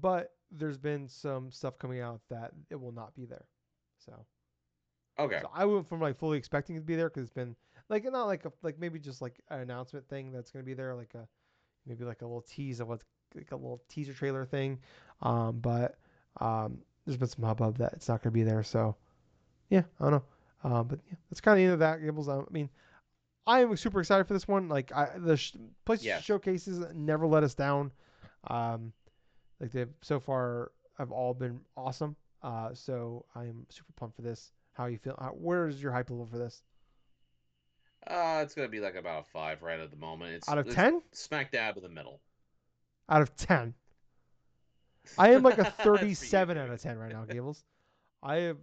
but 0.00 0.32
there's 0.50 0.78
been 0.78 1.08
some 1.08 1.50
stuff 1.50 1.78
coming 1.78 2.00
out 2.00 2.20
that 2.30 2.52
it 2.70 2.80
will 2.80 2.92
not 2.92 3.14
be 3.14 3.24
there. 3.24 3.46
So, 4.04 4.12
okay, 5.18 5.40
so 5.42 5.50
I 5.54 5.64
went 5.64 5.88
from 5.88 6.00
like 6.00 6.18
fully 6.18 6.38
expecting 6.38 6.76
it 6.76 6.80
to 6.80 6.84
be 6.84 6.96
there 6.96 7.08
because 7.08 7.24
it's 7.24 7.32
been 7.32 7.56
like 7.88 8.04
not 8.10 8.24
like 8.26 8.44
a 8.44 8.52
like 8.62 8.78
maybe 8.78 8.98
just 8.98 9.20
like 9.22 9.40
an 9.50 9.60
announcement 9.60 10.08
thing 10.08 10.32
that's 10.32 10.50
gonna 10.50 10.64
be 10.64 10.74
there 10.74 10.94
like 10.94 11.14
a 11.14 11.26
maybe 11.86 12.04
like 12.04 12.22
a 12.22 12.24
little 12.24 12.42
tease 12.42 12.80
of 12.80 12.88
what's 12.88 13.04
like 13.34 13.50
a 13.52 13.56
little 13.56 13.82
teaser 13.88 14.12
trailer 14.12 14.44
thing. 14.44 14.78
Um, 15.22 15.58
but 15.60 15.96
um, 16.40 16.78
there's 17.04 17.16
been 17.16 17.28
some 17.28 17.44
hubbub 17.44 17.78
that 17.78 17.92
it's 17.92 18.08
not 18.08 18.22
gonna 18.22 18.32
be 18.32 18.42
there. 18.42 18.62
So 18.62 18.96
yeah, 19.70 19.82
I 20.00 20.04
don't 20.04 20.12
know. 20.12 20.22
Uh, 20.62 20.82
but 20.82 20.98
yeah, 21.08 21.16
that's 21.30 21.40
kind 21.40 21.54
of 21.54 21.58
the 21.58 21.64
end 21.64 21.72
of 21.74 21.78
that. 21.80 22.02
Gables. 22.02 22.28
I 22.28 22.40
mean, 22.50 22.70
I 23.46 23.60
am 23.60 23.76
super 23.76 24.00
excited 24.00 24.26
for 24.26 24.32
this 24.34 24.48
one. 24.48 24.68
Like 24.68 24.92
I, 24.92 25.10
the 25.18 25.36
sh- 25.36 25.56
PlayStation 25.86 26.02
Yes. 26.04 26.24
showcases 26.24 26.84
never 26.94 27.26
let 27.26 27.42
us 27.44 27.54
down. 27.54 27.92
Um, 28.48 28.92
like 29.60 29.72
they've 29.72 29.88
so 30.02 30.20
far 30.20 30.72
have 30.98 31.10
all 31.12 31.34
been 31.34 31.60
awesome. 31.76 32.16
Uh, 32.42 32.70
so 32.74 33.24
I 33.34 33.44
am 33.44 33.66
super 33.68 33.92
pumped 33.96 34.16
for 34.16 34.22
this. 34.22 34.52
How 34.74 34.86
you 34.86 34.98
feel? 34.98 35.16
How, 35.18 35.30
where 35.30 35.66
is 35.68 35.82
your 35.82 35.92
hype 35.92 36.10
level 36.10 36.26
for 36.26 36.38
this? 36.38 36.62
uh, 38.06 38.40
it's 38.42 38.54
gonna 38.54 38.68
be 38.68 38.80
like 38.80 38.96
about 38.96 39.22
a 39.22 39.30
five 39.30 39.62
right 39.62 39.80
at 39.80 39.90
the 39.90 39.96
moment. 39.96 40.34
It's 40.34 40.48
Out 40.48 40.58
of 40.58 40.68
ten? 40.68 41.00
smack 41.12 41.52
dab 41.52 41.76
in 41.76 41.82
the 41.82 41.88
middle. 41.88 42.20
Out 43.08 43.22
of 43.22 43.34
ten. 43.36 43.74
I 45.18 45.30
am 45.32 45.42
like 45.42 45.58
a 45.58 45.62
That's 45.64 45.76
for 45.82 45.92
you, 46.04 46.14
37 46.14 46.56
out 46.56 46.70
of 46.70 46.80
10 46.80 46.98
right 46.98 47.12
now, 47.12 47.24
Gables. 47.24 47.62
I 48.22 48.36
have 48.36 48.56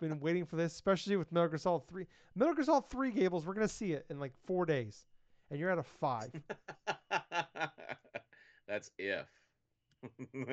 been 0.00 0.18
waiting 0.18 0.44
for 0.44 0.56
this, 0.56 0.72
especially 0.72 1.16
with 1.16 1.30
Metal 1.30 1.48
Gear 1.48 1.58
Solid 1.58 1.86
3. 1.88 2.04
Metal 2.34 2.54
Gear 2.54 2.64
Solid 2.64 2.90
3, 2.90 3.12
Gables, 3.12 3.46
we're 3.46 3.54
going 3.54 3.66
to 3.66 3.72
see 3.72 3.92
it 3.92 4.04
in 4.10 4.18
like 4.18 4.32
four 4.44 4.66
days. 4.66 5.06
And 5.50 5.60
you're 5.60 5.70
at 5.70 5.78
a 5.78 5.84
five. 5.84 6.32
That's 8.66 8.90
if. 8.98 9.26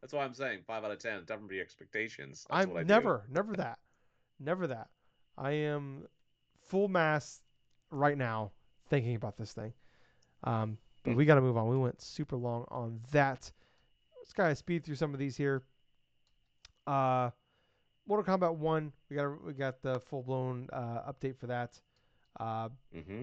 That's 0.00 0.12
why 0.12 0.24
I'm 0.24 0.34
saying 0.34 0.60
five 0.66 0.84
out 0.84 0.90
of 0.90 0.98
ten. 0.98 1.24
Temper 1.26 1.52
your 1.52 1.62
expectations. 1.62 2.46
That's 2.48 2.66
I'm 2.66 2.68
what 2.68 2.76
I 2.78 2.84
do. 2.84 2.86
never, 2.86 3.24
never 3.28 3.56
that. 3.56 3.78
Never 4.38 4.66
that. 4.68 4.88
I 5.36 5.52
am 5.52 6.06
full 6.68 6.88
mass 6.88 7.40
right 7.90 8.16
now 8.16 8.52
thinking 8.88 9.14
about 9.16 9.36
this 9.36 9.52
thing. 9.52 9.72
Um, 10.44 10.78
but 11.04 11.12
Hmm. 11.12 11.16
we 11.16 11.24
got 11.24 11.36
to 11.36 11.40
move 11.40 11.56
on. 11.56 11.68
We 11.68 11.78
went 11.78 12.00
super 12.00 12.36
long 12.36 12.64
on 12.68 13.00
that. 13.12 13.50
Let's 14.18 14.32
kind 14.32 14.50
of 14.50 14.58
speed 14.58 14.84
through 14.84 14.96
some 14.96 15.12
of 15.14 15.18
these 15.20 15.36
here. 15.36 15.62
Uh, 16.86 17.30
Mortal 18.06 18.36
Kombat 18.38 18.56
1, 18.56 18.92
we 19.10 19.16
got 19.16 19.44
we 19.44 19.52
got 19.52 19.82
the 19.82 20.00
full 20.00 20.22
blown 20.22 20.68
uh, 20.72 21.10
update 21.12 21.36
for 21.36 21.46
that. 21.48 21.80
Uh, 22.38 22.68
Mm-hmm. 22.94 23.22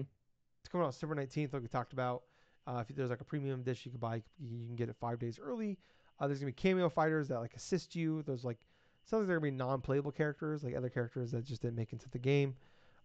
it's 0.60 0.68
coming 0.70 0.86
out 0.86 0.94
September 0.94 1.14
19th, 1.16 1.52
like 1.52 1.62
we 1.62 1.68
talked 1.68 1.92
about. 1.92 2.22
Uh, 2.66 2.82
if 2.88 2.94
there's 2.96 3.10
like 3.10 3.20
a 3.20 3.24
premium 3.24 3.62
dish 3.62 3.84
you 3.84 3.90
can 3.90 4.00
buy, 4.00 4.22
you 4.38 4.66
can 4.66 4.76
get 4.76 4.88
it 4.88 4.96
five 5.00 5.18
days 5.18 5.38
early. 5.42 5.78
Uh, 6.18 6.26
there's 6.26 6.40
gonna 6.40 6.50
be 6.50 6.52
cameo 6.52 6.88
fighters 6.88 7.28
that 7.28 7.38
like 7.40 7.54
assist 7.54 7.94
you. 7.94 8.22
There's 8.22 8.44
like 8.44 8.58
sounds 9.04 9.22
like 9.22 9.28
they're 9.28 9.38
gonna 9.38 9.52
be 9.52 9.56
non-playable 9.56 10.12
characters, 10.12 10.64
like 10.64 10.74
other 10.74 10.88
characters 10.88 11.30
that 11.32 11.44
just 11.44 11.62
didn't 11.62 11.76
make 11.76 11.92
into 11.92 12.08
the 12.10 12.18
game, 12.18 12.56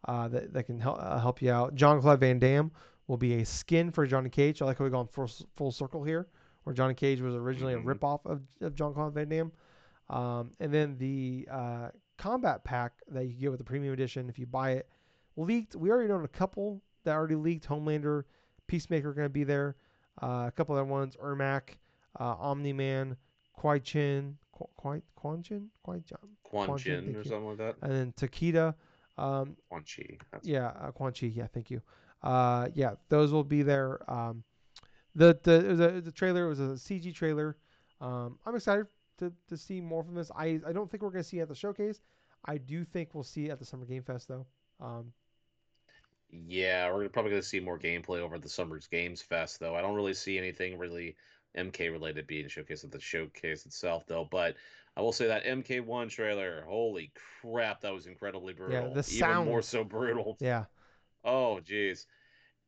uh, 0.07 0.28
that 0.30 0.53
that 0.53 0.64
can 0.64 0.80
help 0.80 0.97
uh, 0.99 1.20
help 1.20 1.41
you 1.41 1.51
out. 1.51 1.76
Jean-Claude 1.76 2.20
Van 2.20 2.39
Damme 2.39 2.72
will 3.07 3.18
be 3.18 3.41
a 3.41 3.45
skin 3.45 3.91
for 3.91 4.05
Johnny 4.07 4.30
Cage. 4.30 4.62
I 4.62 4.66
like 4.66 4.78
how 4.78 4.86
we 4.86 4.89
gone 4.89 5.07
full 5.07 5.30
full 5.55 5.72
circle 5.72 6.03
here, 6.03 6.28
where 6.64 6.74
Johnny 6.74 6.93
Cage 6.93 7.22
was 7.22 7.36
originally 7.36 7.74
a 7.74 7.80
ripoff 7.80 8.26
of 8.26 8.41
of 8.62 8.76
Jean-Claude 8.76 9.14
Van 9.14 9.30
Damme. 9.30 9.51
Um, 10.09 10.51
and 10.59 10.74
then 10.74 10.97
the 10.97 11.47
uh, 11.49 11.89
combat 12.18 12.64
pack 12.64 12.93
that 13.09 13.26
you 13.26 13.34
get 13.34 13.51
with 13.51 13.59
the 13.59 13.64
premium 13.64 13.93
edition, 13.93 14.28
if 14.30 14.38
you 14.38 14.45
buy 14.45 14.72
it, 14.72 14.89
leaked. 15.38 15.76
We 15.76 15.89
already 15.89 16.09
know 16.09 16.22
a 16.22 16.28
couple 16.28 16.82
that 17.03 17.16
already 17.16 17.36
leaked. 17.36 17.68
Homelander, 17.68 18.24
Peacemaker 18.72 19.11
going 19.11 19.26
to 19.26 19.30
be 19.30 19.43
there. 19.43 19.76
Uh, 20.22 20.45
a 20.47 20.53
couple 20.55 20.74
other 20.76 20.86
ones: 20.86 21.17
Ermac, 21.22 21.76
uh, 22.17 22.36
Omni 22.39 22.72
Man, 22.72 23.17
Kwai 23.53 23.80
Chin, 23.80 24.38
Kwai 24.78 25.01
Quan 25.15 25.43
Chin, 25.43 25.69
Kwai 25.84 25.99
Chin, 26.07 26.17
Quan 26.43 26.78
Chin, 26.78 27.13
or 27.17 27.24
something 27.26 27.47
like 27.49 27.57
that. 27.57 27.76
and 27.82 27.91
then 27.91 28.13
Takeda. 28.13 28.74
Um, 29.17 29.57
Quan 29.67 29.84
Chi. 29.84 30.17
Yeah, 30.41 30.72
uh, 30.80 30.91
Quan 30.91 31.11
Chi. 31.11 31.26
Yeah, 31.28 31.47
thank 31.54 31.70
you. 31.70 31.82
Uh, 32.24 32.70
yeah, 32.74 32.93
those 33.09 33.33
will 33.33 33.43
be 33.43 33.62
there. 33.62 34.09
Um, 34.09 34.43
the 35.16 35.37
the 35.43 35.66
it 35.66 35.67
was 35.67 35.79
a, 35.82 36.01
the 36.01 36.12
trailer 36.12 36.47
was 36.47 36.62
a 36.62 36.78
CG 36.78 37.13
trailer. 37.13 37.58
Um, 38.00 38.39
I'm 38.45 38.55
excited 38.55 38.87
to, 39.20 39.33
to 39.50 39.58
see 39.58 39.82
more 39.82 40.01
from 40.01 40.16
this. 40.16 40.32
I 40.33 40.62
I 40.66 40.71
don't 40.71 40.89
think 40.89 41.04
we're 41.04 41.09
gonna 41.09 41.25
see 41.25 41.39
it 41.39 41.41
at 41.41 41.50
the 41.50 41.55
showcase. 41.55 42.00
I 42.45 42.58
do 42.58 42.86
think 42.86 43.09
we'll 43.13 43.25
see 43.25 43.47
it 43.47 43.51
at 43.51 43.59
the 43.59 43.66
Summer 43.66 43.86
Game 43.86 44.04
Fest 44.04 44.29
though. 44.29 44.45
Um, 44.79 45.12
Yeah, 46.32 46.91
we're 46.93 47.09
probably 47.09 47.32
going 47.32 47.41
to 47.41 47.47
see 47.47 47.59
more 47.59 47.78
gameplay 47.78 48.20
over 48.20 48.39
the 48.39 48.47
Summer's 48.49 48.87
Games 48.87 49.21
Fest, 49.21 49.59
though. 49.59 49.75
I 49.75 49.82
don't 49.82 49.95
really 49.95 50.13
see 50.13 50.37
anything 50.37 50.78
really 50.78 51.16
MK 51.55 51.89
related 51.89 52.25
being 52.25 52.45
showcased 52.47 52.86
at 52.86 52.91
the 52.91 52.99
showcase 53.01 53.66
itself, 53.66 54.05
though. 54.08 54.24
But 54.25 54.55
I 54.95 55.01
will 55.01 55.12
say 55.12 55.28
that 55.28 55.45
MK1 55.45 56.08
trailer, 56.08 56.63
holy 56.67 57.12
crap, 57.41 57.82
that 57.82 57.93
was 57.93 58.08
incredibly 58.08 58.53
brutal. 58.53 58.93
the 58.93 59.03
Even 59.08 59.37
more 59.45 59.62
so 59.62 59.83
brutal. 59.83 60.39
yeah, 60.39 60.66
Oh, 61.24 61.59
jeez. 61.63 62.05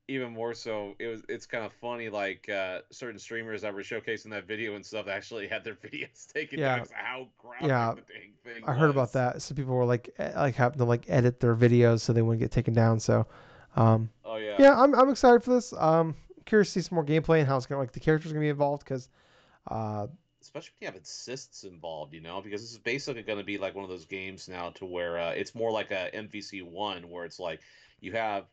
Even 0.10 0.34
more 0.34 0.53
so, 0.53 0.95
it 0.99 1.07
was. 1.07 1.23
It's 1.30 1.45
kind 1.48 1.65
of 1.65 1.73
funny. 1.73 2.10
Like 2.10 2.49
uh, 2.49 2.81
certain 2.91 3.19
streamers 3.19 3.61
that 3.61 3.73
were 3.73 3.81
showcasing 3.81 4.31
that 4.31 4.48
video 4.48 4.76
and 4.76 4.85
stuff 4.85 5.07
actually 5.07 5.48
had 5.48 5.64
their 5.64 5.76
videos 5.85 6.27
taken 6.34 6.60
Yeah. 6.60 6.64
down. 6.64 6.88
How 6.94 7.30
graphic 7.38 7.77
Yeah. 7.77 7.95
the 7.95 8.02
dang 8.02 8.34
thing 8.44 8.65
I 8.68 8.73
heard 8.73 8.90
about 8.91 9.14
that. 9.14 9.41
Some 9.41 9.57
people 9.57 9.76
were 9.76 9.85
like 9.85 10.10
eh, 10.19 10.34
like 10.35 10.56
having 10.56 10.80
to 10.80 10.85
like 10.85 11.06
edit 11.10 11.40
their 11.40 11.56
videos 11.56 12.02
so 12.02 12.14
they 12.14 12.22
wouldn't 12.22 12.41
get 12.41 12.52
taken 12.52 12.73
down. 12.73 12.99
So, 12.99 13.27
um, 13.76 14.10
Oh 14.26 14.38
yeah. 14.38 14.58
yeah, 14.60 14.80
I'm 14.80 14.94
I'm 14.95 15.10
excited 15.10 15.44
for 15.44 15.54
this. 15.54 15.74
Um, 15.78 16.16
curious 16.45 16.74
to 16.74 16.82
see 16.82 16.88
some 16.88 16.95
more 16.95 17.06
gameplay 17.06 17.40
and 17.40 17.48
how 17.48 17.58
it's 17.58 17.66
gonna 17.66 17.82
like 17.82 17.91
the 17.91 18.00
characters 18.00 18.32
gonna 18.32 18.41
be 18.41 18.50
involved 18.50 18.84
because, 18.84 19.10
uh, 19.70 20.08
especially 20.41 20.72
when 20.80 20.88
you 20.88 20.94
have 20.94 21.02
assists 21.02 21.64
involved, 21.64 22.14
you 22.14 22.22
know, 22.22 22.41
because 22.41 22.62
this 22.62 22.72
is 22.72 22.78
basically 22.78 23.24
going 23.24 23.38
to 23.38 23.45
be 23.45 23.58
like 23.58 23.76
one 23.76 23.84
of 23.84 23.90
those 23.90 24.06
games 24.06 24.48
now 24.48 24.70
to 24.72 24.86
where 24.86 25.18
uh, 25.18 25.32
it's 25.32 25.56
more 25.56 25.72
like 25.72 25.91
a 25.91 26.10
MVC 26.14 26.64
one, 26.64 27.10
where 27.10 27.26
it's 27.26 27.40
like 27.40 27.62
you 28.02 28.12
have 28.12 28.45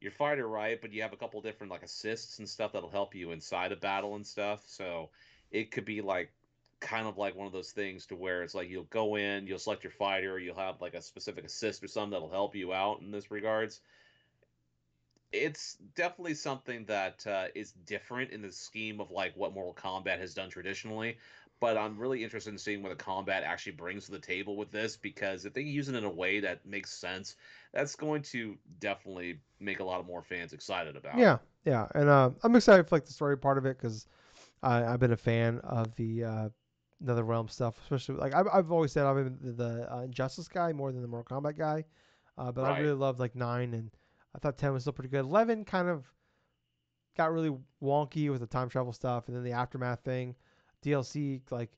your 0.00 0.12
fighter 0.12 0.48
right, 0.48 0.80
but 0.80 0.92
you 0.92 1.02
have 1.02 1.12
a 1.12 1.16
couple 1.16 1.40
different 1.40 1.70
like 1.70 1.82
assists 1.82 2.38
and 2.38 2.48
stuff 2.48 2.72
that'll 2.72 2.90
help 2.90 3.14
you 3.14 3.32
inside 3.32 3.72
a 3.72 3.76
battle 3.76 4.14
and 4.14 4.26
stuff. 4.26 4.62
So 4.66 5.10
it 5.50 5.70
could 5.70 5.84
be 5.84 6.00
like 6.00 6.32
kind 6.80 7.06
of 7.06 7.18
like 7.18 7.34
one 7.34 7.46
of 7.46 7.52
those 7.52 7.72
things 7.72 8.06
to 8.06 8.16
where 8.16 8.42
it's 8.42 8.54
like 8.54 8.70
you'll 8.70 8.84
go 8.84 9.16
in, 9.16 9.46
you'll 9.46 9.58
select 9.58 9.84
your 9.84 9.90
fighter, 9.90 10.38
you'll 10.38 10.54
have 10.56 10.80
like 10.80 10.94
a 10.94 11.02
specific 11.02 11.44
assist 11.44 11.82
or 11.82 11.88
something 11.88 12.12
that'll 12.12 12.30
help 12.30 12.54
you 12.54 12.72
out 12.72 13.00
in 13.00 13.10
this 13.10 13.30
regards. 13.30 13.80
It's 15.32 15.74
definitely 15.94 16.34
something 16.34 16.84
that 16.86 17.26
uh, 17.26 17.46
is 17.54 17.72
different 17.72 18.30
in 18.30 18.42
the 18.42 18.50
scheme 18.52 19.00
of 19.00 19.10
like 19.10 19.36
what 19.36 19.52
Mortal 19.52 19.74
Kombat 19.74 20.18
has 20.18 20.34
done 20.34 20.48
traditionally, 20.48 21.18
but 21.60 21.76
I'm 21.76 21.98
really 21.98 22.24
interested 22.24 22.50
in 22.50 22.58
seeing 22.58 22.82
what 22.82 22.90
the 22.90 23.04
combat 23.04 23.42
actually 23.42 23.72
brings 23.72 24.06
to 24.06 24.12
the 24.12 24.18
table 24.18 24.56
with 24.56 24.70
this 24.70 24.96
because 24.96 25.44
if 25.44 25.52
they 25.52 25.62
use 25.62 25.88
it 25.88 25.94
in 25.94 26.04
a 26.04 26.10
way 26.10 26.40
that 26.40 26.64
makes 26.64 26.92
sense, 26.92 27.36
that's 27.72 27.94
going 27.96 28.22
to 28.22 28.56
definitely 28.80 29.40
make 29.60 29.80
a 29.80 29.84
lot 29.84 30.00
of 30.00 30.06
more 30.06 30.22
fans 30.22 30.52
excited 30.52 30.96
about. 30.96 31.18
Yeah, 31.18 31.38
yeah, 31.64 31.88
and 31.94 32.08
uh, 32.08 32.30
I'm 32.42 32.54
excited 32.56 32.88
for 32.88 32.96
like 32.96 33.04
the 33.04 33.12
story 33.12 33.36
part 33.36 33.58
of 33.58 33.66
it 33.66 33.76
because 33.78 34.06
I've 34.62 35.00
been 35.00 35.12
a 35.12 35.16
fan 35.16 35.58
of 35.60 35.94
the 35.96 36.24
uh, 36.24 36.48
NetherRealm 37.04 37.50
stuff, 37.50 37.78
especially 37.82 38.16
like 38.16 38.34
I've, 38.34 38.46
I've 38.52 38.72
always 38.72 38.92
said 38.92 39.04
I've 39.06 39.16
been 39.16 39.38
the, 39.40 39.52
the 39.52 39.94
uh, 39.94 40.02
Injustice 40.02 40.48
guy 40.48 40.72
more 40.72 40.92
than 40.92 41.02
the 41.02 41.08
Mortal 41.08 41.40
Kombat 41.40 41.56
guy, 41.58 41.84
uh, 42.38 42.52
but 42.52 42.64
I 42.64 42.80
really 42.80 42.94
love 42.94 43.20
like 43.20 43.34
nine 43.34 43.74
and 43.74 43.90
I 44.34 44.38
thought 44.38 44.58
ten 44.58 44.72
was 44.72 44.82
still 44.82 44.92
pretty 44.92 45.10
good. 45.10 45.24
Eleven 45.24 45.64
kind 45.64 45.88
of 45.88 46.04
got 47.16 47.32
really 47.32 47.56
wonky 47.82 48.30
with 48.30 48.40
the 48.40 48.46
time 48.46 48.68
travel 48.68 48.92
stuff, 48.92 49.28
and 49.28 49.36
then 49.36 49.44
the 49.44 49.52
aftermath 49.52 50.00
thing, 50.00 50.34
DLC 50.82 51.40
like 51.50 51.70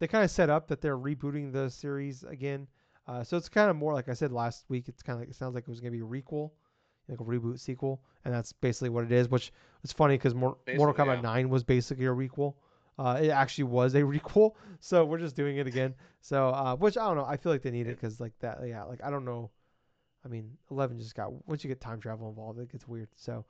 they 0.00 0.06
kind 0.06 0.24
of 0.24 0.30
set 0.30 0.50
up 0.50 0.68
that 0.68 0.80
they're 0.80 0.98
rebooting 0.98 1.52
the 1.52 1.70
series 1.70 2.24
again. 2.24 2.66
Uh, 3.06 3.22
so 3.22 3.36
it's 3.36 3.48
kind 3.48 3.70
of 3.70 3.76
more 3.76 3.92
like 3.92 4.08
I 4.08 4.14
said 4.14 4.32
last 4.32 4.64
week. 4.68 4.88
It's 4.88 5.02
kind 5.02 5.16
of 5.16 5.20
like 5.20 5.30
it 5.30 5.36
sounds 5.36 5.54
like 5.54 5.64
it 5.64 5.70
was 5.70 5.80
gonna 5.80 5.90
be 5.92 6.00
a 6.00 6.02
requel, 6.02 6.50
like 7.08 7.20
a 7.20 7.24
reboot 7.24 7.58
sequel, 7.60 8.02
and 8.24 8.32
that's 8.32 8.52
basically 8.52 8.88
what 8.90 9.04
it 9.04 9.12
is. 9.12 9.28
Which 9.28 9.52
is 9.82 9.92
funny 9.92 10.14
because 10.14 10.34
Mortal 10.34 10.58
Kombat 10.66 11.16
yeah. 11.16 11.20
Nine 11.20 11.48
was 11.48 11.64
basically 11.64 12.06
a 12.06 12.10
requel. 12.10 12.54
Uh, 12.98 13.18
it 13.22 13.28
actually 13.28 13.64
was 13.64 13.94
a 13.94 14.00
requel, 14.02 14.52
so 14.80 15.04
we're 15.04 15.18
just 15.18 15.36
doing 15.36 15.56
it 15.56 15.66
again. 15.66 15.94
So, 16.20 16.48
uh, 16.48 16.76
which 16.76 16.96
I 16.96 17.06
don't 17.06 17.16
know. 17.16 17.26
I 17.26 17.36
feel 17.36 17.52
like 17.52 17.62
they 17.62 17.70
need 17.70 17.86
it 17.86 18.00
because 18.00 18.20
like 18.20 18.32
that. 18.40 18.58
Yeah, 18.66 18.84
like 18.84 19.02
I 19.02 19.10
don't 19.10 19.24
know. 19.24 19.50
I 20.24 20.28
mean, 20.28 20.56
Eleven 20.70 20.98
just 20.98 21.14
got 21.14 21.32
once 21.48 21.64
you 21.64 21.68
get 21.68 21.80
time 21.80 22.00
travel 22.00 22.28
involved, 22.28 22.58
it 22.58 22.72
gets 22.72 22.88
weird. 22.88 23.08
So, 23.16 23.44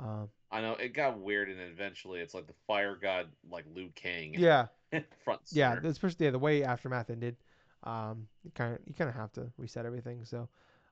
um, 0.00 0.28
I 0.50 0.60
know 0.60 0.72
it 0.74 0.94
got 0.94 1.18
weird, 1.18 1.48
and 1.48 1.58
then 1.58 1.68
eventually 1.68 2.20
it's 2.20 2.34
like 2.34 2.46
the 2.46 2.54
fire 2.66 2.96
god, 3.00 3.28
like 3.50 3.64
Liu 3.74 3.90
Kang, 3.94 4.34
yeah, 4.36 4.66
front. 5.24 5.40
yeah, 5.50 5.76
especially 5.84 6.26
yeah, 6.26 6.32
the 6.32 6.38
way 6.38 6.64
aftermath 6.64 7.10
ended. 7.10 7.36
Um, 7.84 8.26
you 8.44 8.50
kind 8.54 8.74
of 8.74 8.80
you 8.86 8.94
kind 8.94 9.08
of 9.08 9.16
have 9.16 9.32
to 9.32 9.50
reset 9.56 9.86
everything. 9.86 10.24
So, 10.24 10.48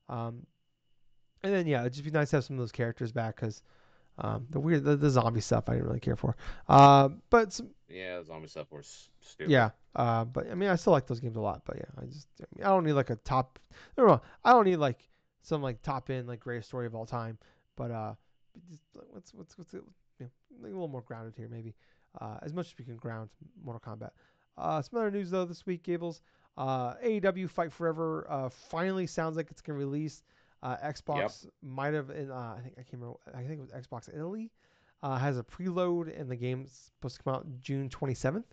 um, 0.09 0.47
and 1.43 1.53
then 1.53 1.67
yeah, 1.67 1.81
it'd 1.81 1.93
just 1.93 2.05
be 2.05 2.11
nice 2.11 2.31
to 2.31 2.37
have 2.37 2.45
some 2.45 2.57
of 2.57 2.61
those 2.61 2.73
characters 2.73 3.13
back 3.13 3.37
because 3.37 3.63
um, 4.19 4.47
the 4.51 4.61
weird 4.61 4.85
the, 4.85 4.97
the 4.97 5.11
zombie 5.11 5.41
stuff 5.41 5.69
I 5.69 5.73
didn't 5.75 5.87
really 5.87 6.01
care 6.01 6.17
for. 6.17 6.37
Uh, 6.69 7.11
but 7.31 7.53
some, 7.53 7.71
yeah, 7.89 8.19
the 8.19 8.25
zombie 8.25 8.49
stuff 8.49 8.73
was 8.73 9.09
stupid. 9.21 9.51
yeah, 9.51 9.71
uh, 9.95 10.25
but 10.25 10.51
I 10.51 10.55
mean 10.55 10.69
I 10.69 10.77
still 10.77 10.93
like 10.93 11.07
those 11.07 11.21
games 11.21 11.37
a 11.37 11.41
lot. 11.41 11.63
But 11.65 11.77
yeah, 11.77 12.03
I 12.03 12.07
just 12.07 12.27
I, 12.41 12.45
mean, 12.57 12.67
I 12.67 12.69
don't 12.69 12.85
need 12.85 12.95
like 12.95 13.11
a 13.11 13.17
top. 13.17 13.59
No, 13.99 14.07
no, 14.07 14.23
I 14.45 14.53
don't 14.53 14.65
need 14.65 14.77
like 14.77 14.99
some 15.47 15.63
like 15.63 15.81
top 15.83 16.11
end 16.11 16.27
like 16.27 16.41
greatest 16.41 16.69
story 16.69 16.87
of 16.87 16.95
all 16.95 17.07
time. 17.07 17.39
But 17.77 17.91
uh, 17.91 18.15
just, 18.69 18.81
what's 19.11 19.33
what's 19.33 19.57
what's 19.57 19.75
it, 19.75 19.83
you 20.19 20.27
know, 20.27 20.31
a 20.59 20.63
little 20.63 20.89
more 20.89 21.03
grounded 21.03 21.35
here 21.37 21.49
maybe. 21.49 21.75
Uh, 22.21 22.39
as 22.43 22.53
much 22.53 22.67
as 22.67 22.75
we 22.79 22.85
can 22.85 22.97
ground 22.97 23.29
Mortal 23.63 23.81
Kombat. 23.95 24.11
Uh, 24.59 24.81
some 24.83 24.99
other 24.99 25.11
news 25.11 25.31
though 25.31 25.45
this 25.45 25.67
week, 25.67 25.83
Gables. 25.83 26.23
Uh, 26.57 26.95
AEW 27.05 27.49
Fight 27.51 27.71
Forever 27.73 28.27
uh, 28.31 28.49
finally 28.49 29.07
sounds 29.07 29.37
like 29.37 29.51
it's 29.51 29.61
gonna 29.61 29.79
release. 29.79 30.25
Uh, 30.63 30.77
Xbox 30.85 31.47
might 31.63 31.93
have 31.95 32.11
in 32.11 32.31
uh, 32.31 32.55
I 32.57 32.61
think 32.63 32.75
I 32.79 32.83
can't 32.83 32.95
remember. 32.95 33.19
I 33.35 33.43
think 33.43 33.61
it 33.61 33.61
was 33.61 33.71
Xbox 33.71 34.09
Italy. 34.13 34.51
Uh, 35.03 35.19
has 35.19 35.39
a 35.39 35.43
preload 35.45 36.19
and 36.19 36.29
the 36.31 36.37
game's 36.37 36.91
supposed 36.97 37.19
to 37.19 37.23
come 37.23 37.35
out 37.35 37.47
June 37.61 37.89
27th. 37.91 38.45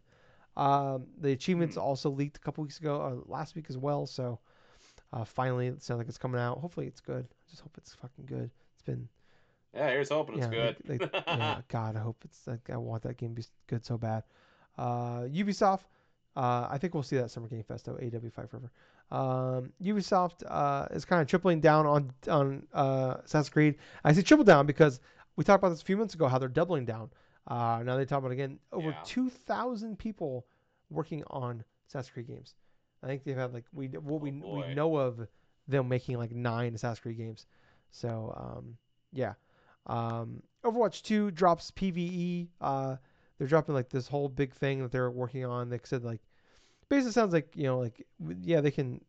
Um, 0.57 1.07
the 1.20 1.32
achievements 1.32 1.76
Hmm. 1.76 1.82
also 1.82 2.10
leaked 2.10 2.36
a 2.38 2.40
couple 2.41 2.61
weeks 2.64 2.78
ago, 2.80 3.02
uh, 3.02 3.32
last 3.32 3.56
week 3.56 3.68
as 3.70 3.78
well. 3.78 4.06
So 4.06 4.40
uh, 5.14 5.23
finally, 5.23 5.68
it 5.68 5.81
sounds 5.84 5.99
like 5.99 6.07
it's 6.10 6.18
coming 6.18 6.41
out. 6.41 6.57
Hopefully, 6.60 6.88
it's 6.88 6.99
good. 7.02 7.26
I 7.30 7.49
just 7.49 7.61
hope 7.61 7.76
it's 7.77 7.94
fucking 7.95 8.26
good. 8.26 8.49
It's 8.73 8.81
been 8.84 9.07
Yeah, 9.73 9.90
here's 9.91 10.10
hoping 10.10 10.40
it's 10.40 10.48
good. 10.48 10.76
they- 10.85 10.98
they- 11.06 11.10
yeah, 11.27 11.61
God, 11.68 11.95
I 11.95 11.99
hope 11.99 12.18
it's. 12.26 12.45
Like, 12.48 12.69
I 12.72 12.77
want 12.77 13.03
that 13.03 13.18
game 13.18 13.35
to 13.35 13.41
be 13.41 13.48
good 13.68 13.85
so 13.85 13.98
bad. 13.98 14.23
Uh, 14.77 15.22
Ubisoft, 15.31 15.81
uh, 16.35 16.68
I 16.69 16.77
think 16.80 16.94
we'll 16.95 17.03
see 17.03 17.18
that 17.18 17.30
Summer 17.31 17.48
Game 17.48 17.64
Fest 17.64 17.85
though. 17.85 17.94
AEW 17.94 18.34
Fight 18.34 18.49
Forever. 18.49 18.72
Um, 19.11 19.72
Ubisoft 19.84 20.41
uh, 20.48 20.88
is 20.91 21.06
kind 21.06 21.22
of 21.22 21.27
tripling 21.27 21.60
down 21.61 21.85
on 21.85 22.11
on 22.27 22.65
uh, 22.73 23.18
Assassin's 23.23 23.49
Creed. 23.49 23.76
I 24.03 24.14
say 24.14 24.23
triple 24.23 24.44
down 24.44 24.65
because 24.65 24.99
we 25.35 25.44
talked 25.44 25.61
about 25.61 25.69
this 25.69 25.81
a 25.81 25.85
few 25.85 25.98
months 25.98 26.15
ago 26.15 26.27
how 26.27 26.40
they're 26.40 26.48
doubling 26.49 26.85
down. 26.85 27.11
Uh, 27.48 27.84
now 27.85 27.98
they 27.98 28.06
talk 28.06 28.19
about 28.19 28.31
again 28.31 28.57
over 28.72 28.90
Yeah. 28.90 28.99
two 29.06 29.30
thousand 29.30 29.99
people 29.99 30.48
working 30.90 31.23
on 31.27 31.64
Assassin's 31.88 32.11
Creed 32.14 32.27
games. 32.27 32.56
I 33.04 33.08
think 33.08 33.24
they've 33.24 33.36
had 33.38 33.54
like 33.54 33.66
we 33.74 33.88
what 33.88 34.22
we 34.22 34.32
Oh, 34.44 34.56
we 34.56 34.62
boy. 34.62 34.74
know 34.74 34.96
of 34.96 35.28
them 35.68 35.88
making 35.90 36.18
like 36.18 36.32
nine 36.32 36.74
Assassin's 36.76 37.00
Creed 37.00 37.18
games. 37.18 37.46
So 37.92 38.34
um, 38.38 38.78
yeah. 39.12 39.34
Um, 39.88 40.42
Overwatch 40.64 41.02
2 41.04 41.32
drops 41.32 41.72
PVE. 41.72 42.48
Uh, 42.62 42.96
they're 43.38 43.48
dropping 43.48 43.76
like 43.76 43.90
this 43.90 44.08
whole 44.08 44.30
big 44.30 44.54
thing 44.54 44.82
that 44.82 44.92
they're 44.92 45.12
working 45.12 45.44
on. 45.46 45.70
They 45.70 45.80
said 45.84 46.04
like 46.04 46.22
basically 46.90 47.12
sounds 47.12 47.34
like 47.34 47.52
you 47.56 47.64
know 47.64 47.80
like 47.80 48.06
yeah 48.42 48.62
they 48.62 48.72
can 48.72 49.02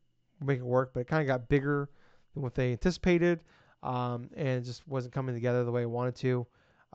make 0.44 0.58
it 0.58 0.64
work, 0.64 0.92
but 0.92 1.00
it 1.00 1.06
kind 1.06 1.22
of 1.22 1.28
got 1.28 1.48
bigger 1.48 1.88
than 2.34 2.42
what 2.42 2.54
they 2.54 2.72
anticipated, 2.72 3.40
um, 3.84 4.28
and 4.36 4.48
it 4.48 4.62
just 4.64 4.86
wasn't 4.88 5.14
coming 5.14 5.34
together 5.34 5.62
the 5.64 5.70
way 5.70 5.82
it 5.82 5.90
wanted 5.90 6.16
to. 6.16 6.46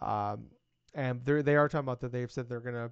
Um, 0.01 0.47
and 0.93 1.23
they 1.23 1.41
they 1.41 1.55
are 1.55 1.69
talking 1.69 1.85
about 1.85 2.01
that 2.01 2.11
they've 2.11 2.31
said 2.31 2.49
they're 2.49 2.59
gonna 2.59 2.91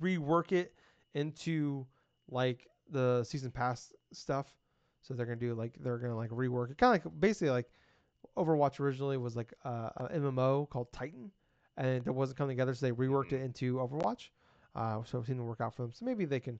rework 0.00 0.52
it 0.52 0.74
into 1.14 1.86
like 2.28 2.66
the 2.90 3.24
season 3.24 3.50
pass 3.50 3.92
stuff. 4.12 4.46
So 5.02 5.12
they're 5.14 5.26
gonna 5.26 5.36
do 5.36 5.54
like 5.54 5.74
they're 5.80 5.98
gonna 5.98 6.16
like 6.16 6.30
rework 6.30 6.70
it, 6.70 6.78
kind 6.78 6.96
of 6.96 7.04
like 7.04 7.20
basically 7.20 7.50
like 7.50 7.68
Overwatch 8.36 8.80
originally 8.80 9.16
was 9.16 9.36
like 9.36 9.52
uh, 9.64 9.90
a 9.96 10.08
MMO 10.14 10.68
called 10.68 10.92
Titan, 10.92 11.30
and 11.76 12.06
it 12.06 12.14
wasn't 12.14 12.38
coming 12.38 12.56
together, 12.56 12.74
so 12.74 12.86
they 12.86 12.92
reworked 12.92 13.32
it 13.32 13.42
into 13.42 13.76
Overwatch. 13.76 14.30
Uh, 14.74 15.02
so 15.04 15.18
it 15.18 15.26
seemed 15.26 15.38
to 15.38 15.44
work 15.44 15.60
out 15.60 15.74
for 15.74 15.82
them. 15.82 15.92
So 15.94 16.04
maybe 16.04 16.24
they 16.24 16.40
can. 16.40 16.58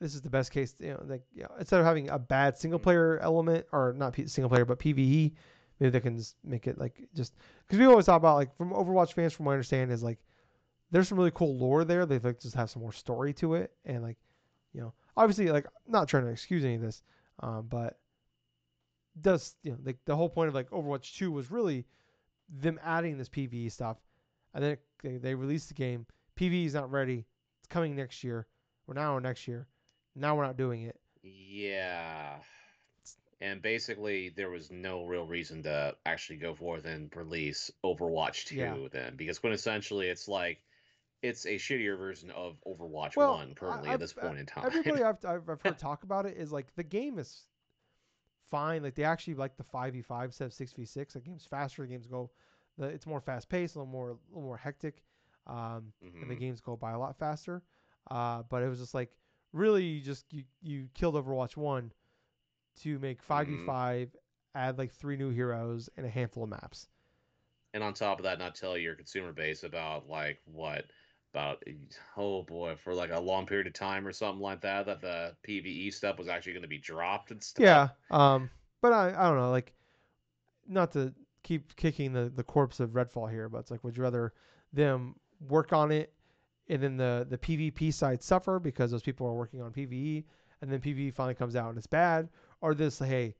This 0.00 0.14
is 0.14 0.22
the 0.22 0.30
best 0.30 0.50
case. 0.50 0.74
You 0.80 0.92
know, 0.92 1.04
like 1.06 1.22
you 1.34 1.42
know, 1.42 1.50
instead 1.58 1.80
of 1.80 1.86
having 1.86 2.08
a 2.08 2.18
bad 2.18 2.56
single 2.56 2.78
player 2.78 3.18
element 3.18 3.66
or 3.72 3.94
not 3.96 4.14
P- 4.14 4.26
single 4.26 4.48
player 4.48 4.64
but 4.64 4.78
PVE, 4.78 5.32
maybe 5.78 5.90
they 5.90 6.00
can 6.00 6.16
just 6.16 6.36
make 6.44 6.66
it 6.66 6.78
like 6.78 7.08
just 7.14 7.34
because 7.66 7.78
we 7.78 7.86
always 7.86 8.06
talk 8.06 8.16
about 8.16 8.36
like 8.36 8.56
from 8.56 8.72
Overwatch 8.72 9.12
fans, 9.12 9.32
from 9.32 9.46
what 9.46 9.52
I 9.52 9.54
understand, 9.54 9.92
is 9.92 10.02
like 10.02 10.18
there's 10.90 11.08
some 11.08 11.18
really 11.18 11.30
cool 11.32 11.56
lore 11.56 11.84
there. 11.84 12.06
They 12.06 12.18
like 12.18 12.40
just 12.40 12.54
have 12.54 12.70
some 12.70 12.82
more 12.82 12.92
story 12.92 13.32
to 13.34 13.54
it, 13.54 13.72
and 13.84 14.02
like 14.02 14.16
you 14.72 14.80
know, 14.80 14.94
obviously 15.16 15.48
like 15.50 15.66
I'm 15.66 15.92
not 15.92 16.08
trying 16.08 16.24
to 16.24 16.30
excuse 16.30 16.64
any 16.64 16.76
of 16.76 16.82
this, 16.82 17.02
um, 17.40 17.66
but 17.68 17.98
does 19.20 19.56
you 19.62 19.72
know 19.72 19.78
like 19.84 19.98
the 20.04 20.16
whole 20.16 20.28
point 20.28 20.48
of 20.48 20.54
like 20.54 20.70
Overwatch 20.70 21.16
2 21.16 21.30
was 21.30 21.50
really 21.50 21.84
them 22.48 22.78
adding 22.84 23.18
this 23.18 23.28
PVE 23.28 23.70
stuff, 23.70 23.96
and 24.54 24.62
then 24.62 24.72
it, 24.72 24.80
they, 25.02 25.16
they 25.16 25.34
released 25.34 25.68
the 25.68 25.74
game. 25.74 26.06
PVE 26.36 26.66
is 26.66 26.74
not 26.74 26.90
ready. 26.90 27.26
It's 27.58 27.68
coming 27.68 27.94
next 27.96 28.24
year. 28.24 28.46
We're 28.86 28.94
now 28.94 29.16
on 29.16 29.22
next 29.22 29.46
year. 29.46 29.66
Now 30.16 30.36
we're 30.36 30.46
not 30.46 30.56
doing 30.56 30.82
it. 30.82 30.98
Yeah. 31.22 32.36
And 33.42 33.62
basically, 33.62 34.28
there 34.30 34.50
was 34.50 34.70
no 34.70 35.04
real 35.06 35.26
reason 35.26 35.62
to 35.62 35.94
actually 36.04 36.36
go 36.36 36.54
forth 36.54 36.84
and 36.84 37.14
release 37.16 37.70
Overwatch 37.84 38.46
2 38.46 38.56
Yeah. 38.56 38.76
then, 38.90 39.16
because 39.16 39.38
quintessentially, 39.38 40.06
it's 40.06 40.28
like 40.28 40.60
it's 41.22 41.44
a 41.46 41.56
shittier 41.56 41.98
version 41.98 42.30
of 42.30 42.56
Overwatch 42.66 43.16
Well, 43.16 43.34
1 43.36 43.54
currently 43.54 43.90
I- 43.90 43.94
at 43.94 44.00
this 44.00 44.12
point 44.12 44.38
in 44.38 44.46
time. 44.46 44.64
Everybody 44.66 45.02
I've, 45.04 45.24
I've, 45.24 45.48
I've 45.48 45.60
heard 45.62 45.78
talk 45.78 46.02
about 46.04 46.26
it 46.26 46.36
is 46.36 46.50
like 46.52 46.74
the 46.76 46.82
game 46.84 47.18
is 47.18 47.46
fine. 48.50 48.82
Like 48.82 48.94
they 48.94 49.04
actually 49.04 49.34
like 49.34 49.56
the 49.56 49.64
5v5 49.64 50.24
instead 50.24 50.46
of 50.46 50.52
6v6. 50.52 51.12
The 51.12 51.20
game's 51.20 51.44
faster. 51.44 51.82
The 51.82 51.88
games 51.88 52.06
go, 52.06 52.30
the, 52.78 52.86
it's 52.86 53.06
more 53.06 53.20
fast 53.20 53.48
paced, 53.48 53.74
a 53.76 53.78
little 53.78 53.92
more, 53.92 54.10
a 54.10 54.16
little 54.30 54.42
more 54.42 54.56
hectic. 54.56 55.02
Um, 55.46 55.92
and 56.02 56.30
the 56.30 56.34
Mhm. 56.34 56.40
games 56.40 56.60
go 56.60 56.76
by 56.76 56.92
a 56.92 56.98
lot 56.98 57.16
faster. 57.18 57.62
Uh, 58.10 58.42
but 58.48 58.62
it 58.62 58.68
was 58.68 58.78
just 58.78 58.94
like 58.94 59.10
really 59.52 59.84
you 59.84 60.00
just 60.00 60.24
you, 60.32 60.44
you 60.62 60.88
killed 60.94 61.14
Overwatch 61.14 61.56
one 61.56 61.92
to 62.82 62.98
make 62.98 63.20
5v5, 63.26 64.08
add 64.54 64.78
like 64.78 64.92
three 64.92 65.16
new 65.16 65.30
heroes 65.30 65.88
and 65.96 66.06
a 66.06 66.08
handful 66.08 66.44
of 66.44 66.48
maps. 66.50 66.88
and 67.74 67.82
on 67.84 67.94
top 67.94 68.18
of 68.18 68.24
that, 68.24 68.38
not 68.38 68.54
tell 68.54 68.76
your 68.78 68.94
consumer 68.94 69.32
base 69.32 69.62
about 69.64 70.08
like 70.08 70.40
what 70.44 70.86
about 71.32 71.62
oh 72.16 72.42
boy 72.42 72.76
for 72.82 72.94
like 72.94 73.10
a 73.10 73.20
long 73.20 73.46
period 73.46 73.66
of 73.66 73.72
time 73.72 74.06
or 74.06 74.12
something 74.12 74.40
like 74.40 74.60
that 74.60 74.86
that 74.86 75.00
the 75.00 75.34
PVE 75.46 75.92
stuff 75.92 76.18
was 76.18 76.28
actually 76.28 76.52
going 76.52 76.62
to 76.62 76.68
be 76.68 76.78
dropped 76.78 77.30
and 77.30 77.42
stuff. 77.42 77.62
Yeah. 77.62 77.88
Um, 78.10 78.50
but 78.80 78.92
I, 78.92 79.08
I 79.16 79.28
don't 79.28 79.38
know, 79.38 79.50
like, 79.50 79.72
not 80.66 80.92
to 80.92 81.12
keep 81.42 81.74
kicking 81.76 82.12
the, 82.12 82.32
the 82.34 82.42
corpse 82.42 82.80
of 82.80 82.90
Redfall 82.90 83.30
here, 83.30 83.48
but 83.48 83.58
it's 83.58 83.70
like, 83.70 83.82
would 83.84 83.96
you 83.96 84.02
rather 84.02 84.32
them 84.72 85.14
work 85.48 85.72
on 85.72 85.90
it 85.90 86.12
and 86.68 86.82
then 86.82 86.96
the, 86.96 87.26
the 87.28 87.38
PvP 87.38 87.92
side 87.92 88.22
suffer 88.22 88.58
because 88.58 88.90
those 88.90 89.02
people 89.02 89.26
are 89.26 89.34
working 89.34 89.60
on 89.60 89.72
PvE 89.72 90.24
and 90.62 90.70
then 90.70 90.80
PvE 90.80 91.14
finally 91.14 91.34
comes 91.34 91.56
out 91.56 91.68
and 91.68 91.78
it's 91.78 91.86
bad? 91.86 92.28
Or 92.60 92.74
this, 92.74 92.98
hey, 92.98 93.34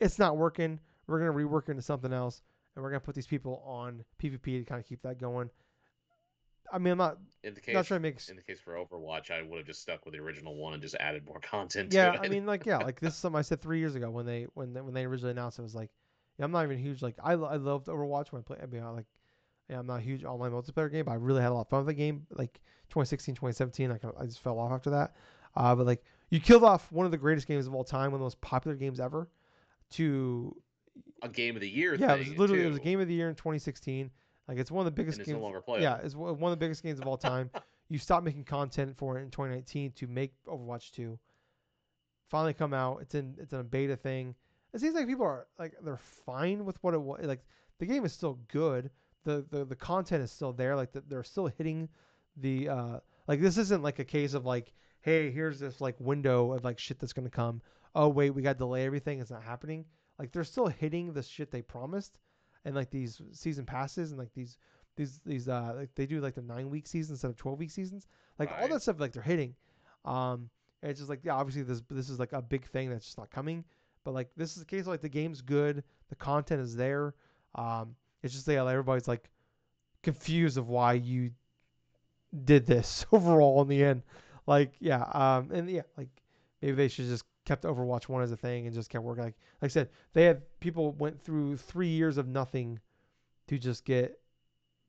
it's 0.00 0.18
not 0.18 0.36
working. 0.36 0.78
We're 1.06 1.18
to 1.32 1.46
rework 1.46 1.68
into 1.68 1.82
something 1.82 2.12
else 2.12 2.42
and 2.74 2.82
we're 2.82 2.90
to 3.00 3.04
put 3.04 3.14
these 3.14 3.26
people 3.26 3.62
on 3.66 4.04
PvP 4.22 4.60
to 4.60 4.64
kind 4.64 4.80
of 4.80 4.86
keep 4.86 5.02
that 5.02 5.20
going. 5.20 5.50
I 6.72 6.78
mean, 6.78 6.92
I'm 6.92 6.98
not, 6.98 7.18
In 7.44 7.54
the 7.54 7.60
case 7.60 7.74
not 7.74 7.86
trying 7.86 7.98
to 7.98 8.02
make 8.02 8.28
in 8.28 8.36
the 8.36 8.42
case 8.42 8.58
for 8.58 8.74
Overwatch, 8.74 9.30
I 9.30 9.42
would 9.42 9.58
have 9.58 9.66
just 9.66 9.82
stuck 9.82 10.04
with 10.04 10.14
the 10.14 10.20
original 10.20 10.56
one 10.56 10.72
and 10.72 10.82
just 10.82 10.94
added 10.98 11.26
more 11.26 11.38
content 11.42 11.92
yeah, 11.92 12.12
to 12.12 12.18
it. 12.18 12.24
I 12.24 12.28
mean, 12.28 12.46
like, 12.46 12.64
yeah, 12.66 12.78
like 12.78 12.98
this 12.98 13.12
is 13.14 13.18
something 13.18 13.38
I 13.38 13.42
said 13.42 13.60
three 13.60 13.78
years 13.78 13.94
ago 13.94 14.10
when 14.10 14.26
they 14.26 14.46
when 14.54 14.72
they, 14.72 14.80
when 14.80 14.94
they 14.94 15.04
originally 15.04 15.32
announced 15.32 15.58
it. 15.58 15.62
Was 15.62 15.74
like, 15.74 15.90
yeah, 16.38 16.46
I'm 16.46 16.50
not 16.50 16.64
even 16.64 16.78
huge. 16.78 17.02
Like, 17.02 17.16
I, 17.22 17.32
I 17.32 17.56
loved 17.56 17.86
Overwatch 17.88 18.32
when 18.32 18.40
I 18.40 18.42
played. 18.42 18.60
I 18.62 18.66
mean, 18.66 18.82
I 18.82 18.88
like, 18.90 19.06
Yeah, 19.68 19.78
I'm 19.78 19.86
not 19.86 19.98
a 20.00 20.02
huge 20.02 20.24
online 20.24 20.52
multiplayer 20.52 20.90
game, 20.90 21.04
but 21.04 21.12
I 21.12 21.16
really 21.16 21.42
had 21.42 21.50
a 21.50 21.54
lot 21.54 21.62
of 21.62 21.68
fun 21.68 21.80
with 21.80 21.88
the 21.88 21.94
game. 21.94 22.26
Like 22.30 22.60
2016, 22.90 23.34
2017, 23.34 23.90
I, 23.90 24.22
I 24.22 24.26
just 24.26 24.40
fell 24.40 24.58
off 24.58 24.72
after 24.72 24.90
that. 24.90 25.14
Uh, 25.56 25.74
but 25.74 25.86
like 25.86 26.02
you 26.30 26.40
killed 26.40 26.64
off 26.64 26.90
one 26.92 27.04
of 27.06 27.12
the 27.12 27.18
greatest 27.18 27.46
games 27.46 27.66
of 27.66 27.74
all 27.74 27.84
time, 27.84 28.12
one 28.12 28.14
of 28.14 28.20
the 28.20 28.24
most 28.24 28.40
popular 28.40 28.76
games 28.76 29.00
ever, 29.00 29.28
to 29.90 30.56
A 31.22 31.28
game 31.28 31.54
of 31.54 31.60
the 31.60 31.68
year. 31.68 31.94
yeah, 31.94 32.14
it 32.14 32.18
was 32.18 32.36
literally 32.38 32.64
it 32.64 32.66
was 32.68 32.76
a 32.76 32.80
game 32.80 33.00
of 33.00 33.08
the 33.08 33.14
year 33.14 33.28
in 33.28 33.34
2016. 33.34 34.10
Like 34.52 34.60
it's 34.60 34.70
one 34.70 34.86
of 34.86 34.94
the 34.94 35.02
biggest 35.02 35.18
no 35.18 35.24
games. 35.24 35.38
playable. 35.64 35.80
Yeah, 35.80 35.96
it's 36.04 36.14
one 36.14 36.38
one 36.38 36.52
of 36.52 36.58
the 36.58 36.62
biggest 36.62 36.82
games 36.82 37.00
of 37.00 37.06
all 37.06 37.16
time. 37.16 37.50
you 37.88 37.98
stopped 37.98 38.22
making 38.22 38.44
content 38.44 38.94
for 38.98 39.18
it 39.18 39.22
in 39.22 39.30
2019 39.30 39.92
to 39.92 40.06
make 40.06 40.34
Overwatch 40.46 40.90
2. 40.90 41.18
Finally 42.28 42.52
come 42.52 42.74
out. 42.74 42.98
It's 43.00 43.14
in 43.14 43.34
it's 43.38 43.54
in 43.54 43.60
a 43.60 43.64
beta 43.64 43.96
thing. 43.96 44.34
It 44.74 44.80
seems 44.82 44.94
like 44.94 45.06
people 45.06 45.24
are 45.24 45.46
like 45.58 45.72
they're 45.82 45.96
fine 46.26 46.66
with 46.66 46.76
what 46.82 46.92
it 46.92 47.00
was. 47.00 47.24
Like 47.24 47.46
the 47.78 47.86
game 47.86 48.04
is 48.04 48.12
still 48.12 48.40
good. 48.48 48.90
The 49.24 49.46
the, 49.50 49.64
the 49.64 49.74
content 49.74 50.22
is 50.22 50.30
still 50.30 50.52
there. 50.52 50.76
Like 50.76 50.92
the, 50.92 51.02
they're 51.08 51.24
still 51.24 51.46
hitting 51.46 51.88
the 52.36 52.68
uh 52.68 53.00
like 53.26 53.40
this 53.40 53.56
isn't 53.56 53.82
like 53.82 54.00
a 54.00 54.04
case 54.04 54.34
of 54.34 54.44
like 54.44 54.74
hey 55.00 55.30
here's 55.30 55.60
this 55.60 55.80
like 55.80 55.96
window 55.98 56.52
of 56.52 56.62
like 56.62 56.78
shit 56.78 56.98
that's 56.98 57.14
gonna 57.14 57.30
come. 57.30 57.62
Oh 57.94 58.08
wait 58.08 58.32
we 58.32 58.42
got 58.42 58.52
to 58.52 58.58
delay 58.58 58.84
everything. 58.84 59.20
It's 59.20 59.30
not 59.30 59.44
happening. 59.44 59.86
Like 60.18 60.30
they're 60.30 60.44
still 60.44 60.66
hitting 60.66 61.14
the 61.14 61.22
shit 61.22 61.50
they 61.50 61.62
promised, 61.62 62.18
and 62.64 62.74
like 62.74 62.90
these 62.90 63.20
season 63.32 63.64
passes 63.66 64.10
and 64.10 64.18
like 64.18 64.32
these 64.34 64.58
these 64.96 65.20
these 65.24 65.48
uh 65.48 65.72
like 65.76 65.94
they 65.94 66.06
do 66.06 66.20
like 66.20 66.34
the 66.34 66.42
nine 66.42 66.70
week 66.70 66.86
seasons 66.86 67.16
instead 67.18 67.30
of 67.30 67.36
twelve 67.36 67.58
week 67.58 67.70
seasons. 67.70 68.06
Like 68.38 68.52
all 68.58 68.68
Right. 68.68 68.70
that 68.70 68.82
stuff 68.82 69.00
like 69.00 69.12
they're 69.12 69.22
hitting. 69.22 69.54
Um, 70.04 70.50
and 70.82 70.90
it's 70.90 71.00
just 71.00 71.10
like 71.10 71.20
yeah, 71.24 71.34
obviously 71.34 71.62
this 71.62 71.82
this 71.90 72.08
is 72.10 72.18
like 72.18 72.32
a 72.32 72.42
big 72.42 72.66
thing 72.66 72.90
that's 72.90 73.06
just 73.06 73.18
not 73.18 73.30
coming. 73.30 73.64
But 74.04 74.14
like 74.14 74.30
this 74.36 74.52
is 74.56 74.60
the 74.60 74.66
case 74.66 74.86
like 74.86 75.00
the 75.00 75.08
game's 75.08 75.40
good, 75.42 75.84
the 76.08 76.16
content 76.16 76.60
is 76.60 76.74
there. 76.76 77.14
Um, 77.54 77.94
it's 78.22 78.34
just 78.34 78.46
yeah, 78.48 78.66
everybody's 78.68 79.08
like 79.08 79.30
confused 80.02 80.58
of 80.58 80.68
why 80.68 80.94
you 80.94 81.32
did 82.44 82.66
this 82.66 83.06
overall 83.12 83.62
in 83.62 83.68
the 83.68 83.84
end. 83.84 84.02
Like 84.46 84.74
yeah, 84.80 85.02
um, 85.12 85.50
and 85.52 85.70
yeah, 85.70 85.82
like 85.96 86.08
maybe 86.60 86.74
they 86.74 86.88
should 86.88 87.06
just 87.06 87.24
kept 87.44 87.64
Overwatch 87.64 88.08
one 88.08 88.22
as 88.22 88.32
a 88.32 88.36
thing 88.36 88.66
and 88.66 88.74
just 88.74 88.90
kept 88.90 89.04
working. 89.04 89.24
Like 89.24 89.36
like 89.60 89.70
I 89.70 89.72
said, 89.72 89.88
they 90.12 90.24
had 90.24 90.42
people 90.60 90.92
went 90.92 91.20
through 91.20 91.56
three 91.56 91.88
years 91.88 92.16
of 92.16 92.28
nothing 92.28 92.78
to 93.48 93.58
just 93.58 93.84
get 93.84 94.18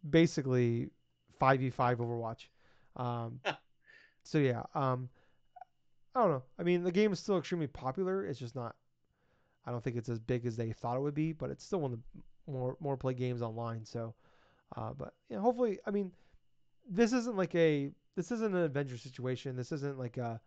basically 0.08 0.90
five 1.40 1.60
v 1.60 1.70
five 1.70 1.98
Overwatch. 2.00 2.48
Um, 2.96 3.40
so 4.24 4.38
yeah, 4.38 4.64
um, 4.76 5.10
I 6.16 6.22
don't 6.22 6.30
know. 6.30 6.44
I 6.60 6.64
mean, 6.64 6.84
the 6.84 6.92
game 6.92 7.12
is 7.12 7.20
still 7.20 7.38
extremely 7.38 7.68
popular. 7.68 8.26
It's 8.26 8.40
just 8.40 8.56
not. 8.56 8.76
I 9.66 9.72
don't 9.72 9.84
think 9.84 9.96
it's 9.96 10.10
as 10.10 10.20
big 10.20 10.46
as 10.46 10.58
they 10.58 10.74
thought 10.74 10.98
it 10.98 11.02
would 11.02 11.16
be, 11.16 11.32
but 11.32 11.50
it's 11.50 11.64
still 11.64 11.80
one 11.80 11.94
of 11.94 12.00
the 12.00 12.52
more 12.52 12.78
more 12.80 12.98
play 12.98 13.14
games 13.14 13.42
online. 13.42 13.86
So, 13.86 14.14
uh, 14.76 14.92
but 14.98 15.14
yeah, 15.30 15.40
hopefully, 15.40 15.80
I 15.88 15.92
mean, 15.92 16.12
this 16.90 17.14
isn't 17.14 17.36
like 17.36 17.56
a 17.56 17.90
this 18.16 18.32
isn't 18.32 18.54
an 18.54 18.62
adventure 18.62 18.98
situation. 18.98 19.56
This 19.56 19.72
isn't 19.72 19.98
like 19.98 20.18
a 20.18 20.40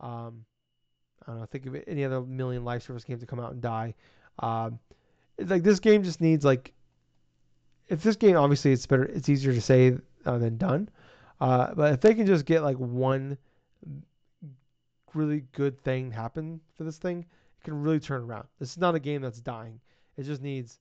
um, 0.00 0.44
I 1.26 1.30
don't 1.30 1.40
know. 1.40 1.46
Think 1.46 1.66
of 1.66 1.74
it, 1.74 1.84
any 1.86 2.04
other 2.04 2.20
million 2.22 2.64
life 2.64 2.82
service 2.82 3.04
game 3.04 3.18
to 3.18 3.26
come 3.26 3.40
out 3.40 3.52
and 3.52 3.60
die. 3.60 3.94
Um, 4.38 4.78
like 5.38 5.62
this 5.62 5.80
game 5.80 6.02
just 6.02 6.20
needs 6.20 6.44
like 6.44 6.72
if 7.88 8.02
this 8.02 8.16
game 8.16 8.36
obviously 8.36 8.72
it's 8.72 8.86
better 8.86 9.04
it's 9.04 9.28
easier 9.28 9.52
to 9.52 9.60
say 9.60 9.96
uh, 10.26 10.38
than 10.38 10.56
done. 10.56 10.88
Uh, 11.40 11.74
but 11.74 11.92
if 11.94 12.00
they 12.00 12.14
can 12.14 12.26
just 12.26 12.44
get 12.44 12.62
like 12.62 12.76
one 12.76 13.38
really 15.14 15.44
good 15.52 15.80
thing 15.80 16.10
happen 16.10 16.60
for 16.76 16.84
this 16.84 16.98
thing, 16.98 17.20
it 17.20 17.64
can 17.64 17.80
really 17.80 18.00
turn 18.00 18.22
around. 18.22 18.46
This 18.58 18.70
is 18.70 18.78
not 18.78 18.94
a 18.94 19.00
game 19.00 19.22
that's 19.22 19.40
dying. 19.40 19.80
It 20.16 20.24
just 20.24 20.42
needs 20.42 20.78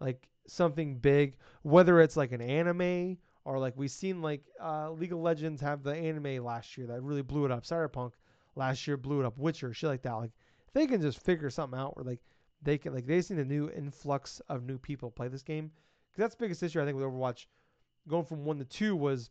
like 0.00 0.28
something 0.46 0.96
big, 0.96 1.36
whether 1.62 2.00
it's 2.00 2.16
like 2.16 2.32
an 2.32 2.40
anime 2.40 3.18
or 3.44 3.58
like 3.58 3.74
we've 3.76 3.90
seen 3.90 4.22
like 4.22 4.42
uh, 4.62 4.90
League 4.92 5.12
of 5.12 5.18
Legends 5.18 5.60
have 5.60 5.82
the 5.82 5.94
anime 5.94 6.42
last 6.44 6.76
year 6.76 6.86
that 6.86 7.02
really 7.02 7.22
blew 7.22 7.44
it 7.44 7.50
up. 7.50 7.64
Cyberpunk 7.64 8.12
last 8.58 8.86
year 8.86 8.96
blew 8.96 9.20
it 9.20 9.26
up. 9.26 9.38
Witcher, 9.38 9.72
shit 9.72 9.88
like 9.88 10.02
that. 10.02 10.12
Like 10.14 10.32
they 10.74 10.86
can 10.86 11.00
just 11.00 11.20
figure 11.20 11.50
something 11.50 11.78
out 11.78 11.96
where 11.96 12.04
like 12.04 12.20
they 12.62 12.76
can 12.76 12.92
like 12.92 13.06
they 13.06 13.16
just 13.16 13.30
need 13.30 13.40
a 13.40 13.44
new 13.44 13.70
influx 13.70 14.40
of 14.48 14.64
new 14.64 14.78
people 14.78 15.10
play 15.10 15.28
this 15.28 15.42
game. 15.42 15.70
Because 16.10 16.24
that's 16.24 16.34
the 16.34 16.44
biggest 16.44 16.62
issue 16.62 16.82
I 16.82 16.84
think 16.84 16.96
with 16.96 17.06
Overwatch 17.06 17.46
going 18.08 18.24
from 18.24 18.44
one 18.44 18.58
to 18.58 18.64
two 18.64 18.96
was 18.96 19.30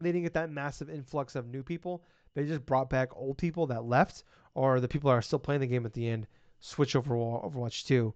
they 0.00 0.10
didn't 0.10 0.24
get 0.24 0.34
that 0.34 0.50
massive 0.50 0.90
influx 0.90 1.36
of 1.36 1.46
new 1.46 1.62
people. 1.62 2.02
They 2.34 2.44
just 2.46 2.64
brought 2.64 2.90
back 2.90 3.10
old 3.14 3.38
people 3.38 3.66
that 3.66 3.84
left, 3.84 4.24
or 4.54 4.80
the 4.80 4.88
people 4.88 5.10
that 5.10 5.16
are 5.16 5.22
still 5.22 5.38
playing 5.38 5.60
the 5.60 5.66
game 5.66 5.84
at 5.84 5.92
the 5.92 6.08
end 6.08 6.26
switch 6.60 6.96
over 6.96 7.14
Overwatch 7.14 7.84
2. 7.86 8.14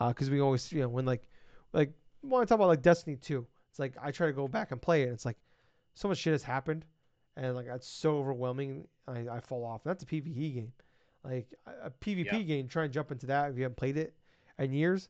Uh, 0.00 0.08
because 0.08 0.30
we 0.30 0.40
always, 0.40 0.70
you 0.72 0.80
know, 0.80 0.88
when 0.88 1.04
like, 1.04 1.28
like, 1.72 1.92
when 2.22 2.40
I 2.40 2.44
talk 2.44 2.56
about 2.56 2.68
like 2.68 2.82
Destiny 2.82 3.16
2, 3.16 3.46
it's 3.70 3.78
like 3.78 3.94
I 4.00 4.10
try 4.10 4.28
to 4.28 4.32
go 4.32 4.48
back 4.48 4.70
and 4.70 4.80
play 4.80 5.02
it. 5.02 5.06
And 5.06 5.12
it's 5.12 5.24
like 5.24 5.36
so 5.94 6.08
much 6.08 6.18
shit 6.18 6.32
has 6.32 6.42
happened, 6.42 6.84
and 7.38 7.54
like 7.56 7.66
it's 7.68 7.88
so 7.88 8.18
overwhelming. 8.18 8.86
I, 9.06 9.28
I 9.28 9.40
fall 9.40 9.64
off. 9.64 9.82
That's 9.84 10.02
a 10.02 10.06
PvE 10.06 10.54
game. 10.54 10.72
Like 11.24 11.46
a, 11.66 11.90
PvP 11.90 12.32
Yeah. 12.32 12.38
game, 12.42 12.68
try 12.68 12.84
and 12.84 12.92
jump 12.92 13.10
into 13.12 13.26
that 13.26 13.50
if 13.50 13.56
you 13.56 13.64
haven't 13.64 13.76
played 13.76 13.96
it 13.96 14.14
in 14.58 14.72
years. 14.72 15.08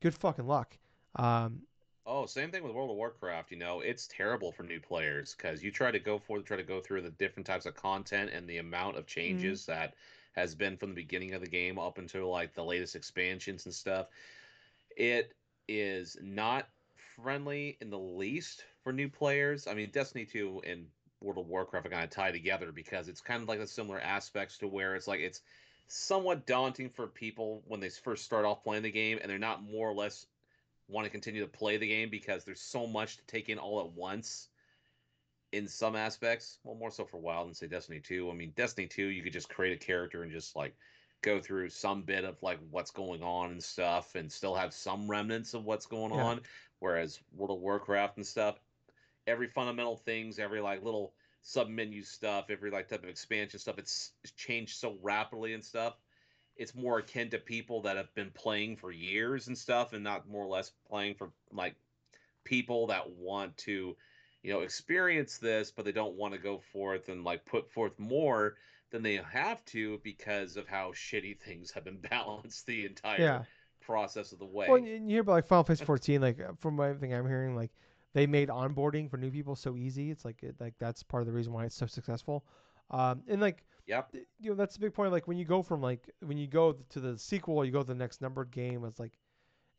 Good 0.00 0.14
fucking 0.14 0.46
luck. 0.46 0.76
Um, 1.16 1.62
Oh, 2.06 2.26
same 2.26 2.50
thing 2.50 2.62
with 2.62 2.72
World 2.74 2.90
of 2.90 2.96
Warcraft. 2.96 3.50
You 3.50 3.56
know, 3.58 3.80
it's 3.80 4.06
terrible 4.06 4.52
for 4.52 4.62
new 4.62 4.80
players 4.80 5.34
because 5.34 5.62
you 5.64 5.70
try 5.70 5.90
to 5.90 5.98
go 5.98 6.18
for 6.18 6.40
try 6.40 6.56
to 6.56 6.62
go 6.62 6.80
through 6.80 7.02
the 7.02 7.10
different 7.10 7.46
types 7.46 7.66
of 7.66 7.74
content 7.74 8.30
and 8.32 8.46
the 8.48 8.58
amount 8.58 8.98
of 8.98 9.06
changes 9.06 9.64
that 9.66 9.94
has 10.32 10.54
been 10.54 10.76
from 10.76 10.90
the 10.90 10.94
beginning 10.96 11.32
of 11.34 11.40
the 11.40 11.46
game 11.48 11.78
up 11.78 11.98
until 11.98 12.30
like 12.30 12.52
the 12.54 12.64
latest 12.64 12.94
expansions 12.94 13.64
and 13.64 13.74
stuff. 13.74 14.08
It 14.96 15.34
is 15.68 16.16
not 16.22 16.68
friendly 17.16 17.78
in 17.80 17.90
the 17.90 17.98
least 17.98 18.64
for 18.82 18.92
new 18.92 19.08
players. 19.08 19.66
I 19.66 19.74
mean, 19.74 19.90
Destiny 19.90 20.26
2 20.26 20.62
and 20.66 20.86
World 21.24 21.38
of 21.38 21.48
Warcraft 21.48 21.86
are 21.86 21.90
kind 21.90 22.04
of 22.04 22.10
tie 22.10 22.30
together 22.30 22.70
because 22.72 23.08
it's 23.08 23.20
kind 23.20 23.42
of 23.42 23.48
like 23.48 23.58
the 23.58 23.66
similar 23.66 24.00
aspects 24.00 24.58
to 24.58 24.68
where 24.68 24.94
it's 24.94 25.08
like 25.08 25.20
it's 25.20 25.40
somewhat 25.88 26.46
daunting 26.46 26.88
for 26.88 27.06
people 27.06 27.62
when 27.66 27.80
they 27.80 27.88
first 27.88 28.24
start 28.24 28.44
off 28.44 28.62
playing 28.62 28.82
the 28.82 28.90
game 28.90 29.18
and 29.20 29.30
they're 29.30 29.38
not 29.38 29.62
more 29.62 29.88
or 29.88 29.94
less 29.94 30.26
want 30.88 31.04
to 31.04 31.10
continue 31.10 31.40
to 31.40 31.48
play 31.48 31.76
the 31.76 31.88
game 31.88 32.10
because 32.10 32.44
there's 32.44 32.60
so 32.60 32.86
much 32.86 33.16
to 33.16 33.24
take 33.26 33.48
in 33.48 33.58
all 33.58 33.80
at 33.80 33.90
once 33.92 34.48
in 35.52 35.68
some 35.68 35.96
aspects. 35.96 36.58
Well, 36.64 36.74
more 36.74 36.90
so 36.90 37.04
for 37.04 37.18
WoW 37.18 37.44
than 37.44 37.54
say 37.54 37.66
Destiny 37.66 38.00
2. 38.00 38.30
I 38.30 38.34
mean, 38.34 38.52
Destiny 38.56 38.86
2, 38.86 39.06
you 39.06 39.22
could 39.22 39.32
just 39.32 39.48
create 39.48 39.72
a 39.72 39.84
character 39.84 40.22
and 40.22 40.32
just 40.32 40.56
like 40.56 40.74
go 41.22 41.40
through 41.40 41.70
some 41.70 42.02
bit 42.02 42.24
of 42.24 42.42
like 42.42 42.58
what's 42.70 42.90
going 42.90 43.22
on 43.22 43.52
and 43.52 43.62
stuff 43.62 44.14
and 44.14 44.30
still 44.30 44.54
have 44.54 44.74
some 44.74 45.08
remnants 45.08 45.54
of 45.54 45.64
what's 45.64 45.86
going 45.86 46.12
Yeah. 46.12 46.22
on. 46.22 46.40
Whereas 46.80 47.20
World 47.34 47.56
of 47.56 47.62
Warcraft 47.62 48.18
and 48.18 48.26
stuff, 48.26 48.60
every 49.26 49.48
fundamental 49.48 49.96
things, 49.96 50.38
every 50.38 50.60
like 50.60 50.82
little 50.82 51.14
sub 51.42 51.68
menu 51.68 52.02
stuff, 52.02 52.46
every 52.50 52.70
like 52.70 52.88
type 52.88 53.02
of 53.02 53.08
expansion 53.08 53.58
stuff, 53.58 53.78
it's, 53.78 54.12
it's 54.22 54.32
changed 54.32 54.76
so 54.76 54.96
rapidly 55.02 55.54
and 55.54 55.64
stuff 55.64 55.94
it's 56.56 56.74
more 56.74 56.98
akin 56.98 57.30
to 57.30 57.38
people 57.38 57.82
that 57.82 57.96
have 57.96 58.12
been 58.14 58.30
playing 58.30 58.76
for 58.76 58.92
years 58.92 59.48
and 59.48 59.58
stuff 59.58 59.92
and 59.92 60.04
not 60.04 60.28
more 60.28 60.44
or 60.44 60.48
less 60.48 60.72
playing 60.88 61.14
for 61.14 61.30
like 61.52 61.74
people 62.44 62.86
that 62.86 63.10
want 63.10 63.56
to 63.56 63.96
you 64.42 64.52
know 64.52 64.60
experience 64.60 65.38
this 65.38 65.70
but 65.70 65.84
they 65.84 65.92
don't 65.92 66.14
want 66.14 66.34
to 66.34 66.38
go 66.38 66.60
forth 66.72 67.08
and 67.08 67.24
like 67.24 67.44
put 67.44 67.70
forth 67.72 67.98
more 67.98 68.54
than 68.90 69.02
they 69.02 69.20
have 69.32 69.64
to 69.64 70.00
because 70.04 70.56
of 70.56 70.68
how 70.68 70.92
shitty 70.92 71.38
things 71.44 71.70
have 71.70 71.84
been 71.84 71.98
balanced 72.10 72.66
the 72.66 72.84
entire 72.84 73.20
yeah. 73.20 73.42
process 73.80 74.32
of 74.32 74.38
the 74.38 74.44
way 74.44 74.66
Well, 74.68 74.78
you 74.78 75.00
hear 75.06 75.22
about 75.22 75.32
like 75.32 75.46
Final 75.46 75.64
Fantasy 75.64 75.84
14, 75.84 76.20
like 76.20 76.60
from 76.60 76.78
everything 76.80 77.12
I'm 77.12 77.26
hearing, 77.26 77.56
like 77.56 77.70
they 78.14 78.26
made 78.26 78.48
onboarding 78.48 79.10
for 79.10 79.16
new 79.16 79.30
people 79.30 79.54
so 79.56 79.76
easy. 79.76 80.10
It's 80.10 80.24
like 80.24 80.42
it, 80.42 80.54
like 80.60 80.74
that's 80.78 81.02
part 81.02 81.20
of 81.22 81.26
the 81.26 81.32
reason 81.32 81.52
why 81.52 81.64
it's 81.64 81.76
so 81.76 81.86
successful. 81.86 82.44
Um, 82.90 83.22
and 83.28 83.40
like 83.40 83.64
yep 83.86 84.14
you 84.40 84.50
know 84.50 84.56
that's 84.56 84.76
a 84.76 84.80
big 84.80 84.94
point. 84.94 85.12
Like 85.12 85.28
when 85.28 85.36
you 85.36 85.44
go 85.44 85.62
from 85.62 85.82
like 85.82 86.08
when 86.20 86.38
you 86.38 86.46
go 86.46 86.76
to 86.90 87.00
the 87.00 87.18
sequel, 87.18 87.58
or 87.58 87.64
you 87.64 87.72
go 87.72 87.80
to 87.80 87.86
the 87.86 87.94
next 87.94 88.20
numbered 88.22 88.50
game. 88.50 88.84
It's 88.84 89.00
like 89.00 89.18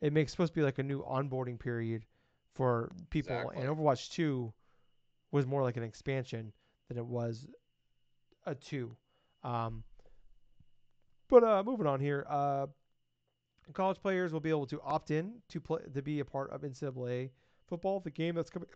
it 0.01 0.13
makes 0.13 0.31
supposed 0.31 0.53
to 0.53 0.59
be 0.59 0.63
like 0.63 0.79
a 0.79 0.83
new 0.83 1.01
onboarding 1.03 1.57
period 1.57 2.05
for 2.53 2.91
people. 3.09 3.35
Exactly. 3.35 3.63
And 3.63 3.69
Overwatch 3.69 4.11
2 4.11 4.53
was 5.31 5.45
more 5.45 5.63
like 5.63 5.77
an 5.77 5.83
expansion 5.83 6.51
than 6.87 6.97
it 6.97 7.05
was 7.05 7.47
a 8.45 8.55
two. 8.55 8.95
Um, 9.43 9.83
but 11.29 11.43
uh, 11.43 11.63
moving 11.65 11.87
on 11.87 11.99
here, 11.99 12.25
uh, 12.29 12.67
college 13.73 13.99
players 13.99 14.31
will 14.31 14.39
be 14.39 14.49
able 14.49 14.67
to 14.67 14.79
opt 14.81 15.11
in 15.11 15.33
to 15.49 15.59
play 15.59 15.79
to 15.93 16.01
be 16.01 16.19
a 16.19 16.25
part 16.25 16.51
of 16.51 16.61
NCAA 16.61 17.31
football, 17.67 17.99
the 17.99 18.11
game 18.11 18.35
that's 18.35 18.49
coming. 18.49 18.69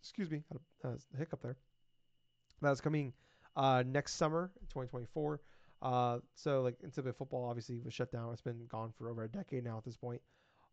Excuse 0.00 0.30
me, 0.30 0.42
had 0.50 0.60
a, 0.92 0.94
a 1.14 1.18
hiccup 1.18 1.42
there. 1.42 1.56
That's 2.60 2.80
coming 2.80 3.12
uh, 3.56 3.82
next 3.86 4.14
summer, 4.14 4.50
2024. 4.70 5.40
Uh, 5.80 6.18
so 6.36 6.62
like 6.62 6.76
NCAA 6.86 7.14
football 7.16 7.44
obviously 7.44 7.80
was 7.84 7.92
shut 7.92 8.10
down. 8.12 8.32
It's 8.32 8.40
been 8.42 8.66
gone 8.68 8.92
for 8.96 9.10
over 9.10 9.24
a 9.24 9.28
decade 9.28 9.64
now 9.64 9.78
at 9.78 9.84
this 9.84 9.96
point, 9.96 10.20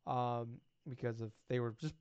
um, 0.05 0.59
because 0.87 1.21
of 1.21 1.31
they 1.47 1.59
were 1.59 1.75
just 1.79 1.95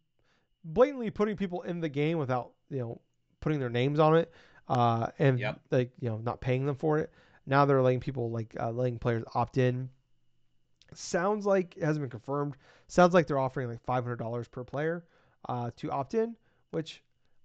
blatantly 0.64 1.10
putting 1.10 1.36
people 1.36 1.62
in 1.62 1.80
the 1.80 1.88
game 1.88 2.18
without 2.18 2.50
you 2.70 2.78
know 2.80 3.00
putting 3.40 3.60
their 3.60 3.70
names 3.70 3.98
on 3.98 4.16
it, 4.16 4.32
uh, 4.68 5.06
and 5.18 5.38
Yep. 5.38 5.60
like 5.70 5.90
you 6.00 6.10
know 6.10 6.18
not 6.18 6.40
paying 6.40 6.66
them 6.66 6.76
for 6.76 6.98
it. 6.98 7.10
Now 7.46 7.64
they're 7.64 7.80
letting 7.80 8.00
people 8.00 8.30
like 8.30 8.54
uh, 8.60 8.70
letting 8.70 8.98
players 8.98 9.24
opt 9.34 9.56
in. 9.56 9.88
Sounds 10.94 11.46
like 11.46 11.76
it 11.76 11.82
hasn't 11.84 12.02
been 12.02 12.10
confirmed. 12.10 12.56
Sounds 12.88 13.12
like 13.14 13.26
they're 13.26 13.38
offering 13.38 13.68
like 13.68 13.82
five 13.84 14.04
hundred 14.04 14.16
dollars 14.18 14.48
per 14.48 14.64
player. 14.64 15.04
Uh, 15.48 15.70
to 15.76 15.90
opt 15.90 16.14
in, 16.14 16.36
which 16.70 17.02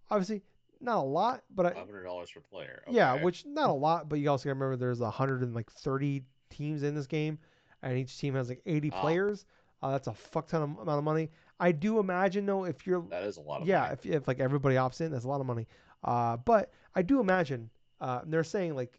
obviously 0.09 0.41
not 0.81 0.97
a 0.97 1.01
lot, 1.01 1.43
but 1.53 1.65
I, 1.65 1.69
Five 1.69 1.85
hundred 1.87 2.03
dollars 2.03 2.29
per 2.31 2.41
player. 2.41 2.83
yeah, 2.89 3.21
which 3.23 3.45
not 3.45 3.69
a 3.69 3.73
lot, 3.73 4.09
but 4.09 4.19
you 4.19 4.29
also 4.29 4.43
gotta 4.49 4.55
remember 4.55 4.75
there's 4.75 5.01
a 5.01 5.09
hundred 5.09 5.41
and 5.41 5.53
like 5.55 5.71
thirty 5.71 6.23
teams 6.49 6.83
in 6.83 6.93
this 6.95 7.07
game, 7.07 7.37
and 7.81 7.97
each 7.97 8.17
team 8.17 8.33
has 8.35 8.49
like 8.49 8.61
eighty 8.65 8.91
Ah. 8.93 9.01
players. 9.01 9.45
Uh, 9.81 9.91
that's 9.91 10.07
a 10.07 10.13
fuck 10.13 10.47
ton 10.47 10.61
of 10.61 10.69
amount 10.79 10.97
of 10.97 11.03
money. 11.03 11.29
I 11.59 11.71
do 11.73 11.99
imagine 11.99 12.45
though, 12.45 12.65
if 12.65 12.85
you're 12.87 13.01
that 13.09 13.23
is 13.23 13.37
a 13.37 13.41
lot 13.41 13.61
of 13.61 13.67
yeah, 13.67 13.81
money. 13.81 13.93
if, 13.93 14.05
if 14.05 14.27
like 14.27 14.39
everybody 14.39 14.75
opts 14.75 15.01
in, 15.01 15.11
that's 15.11 15.25
a 15.25 15.27
lot 15.27 15.41
of 15.41 15.47
money. 15.47 15.67
Uh, 16.03 16.37
but 16.37 16.71
I 16.95 17.01
do 17.01 17.19
imagine 17.19 17.69
uh, 18.01 18.21
they're 18.25 18.43
saying 18.43 18.75
like 18.75 18.97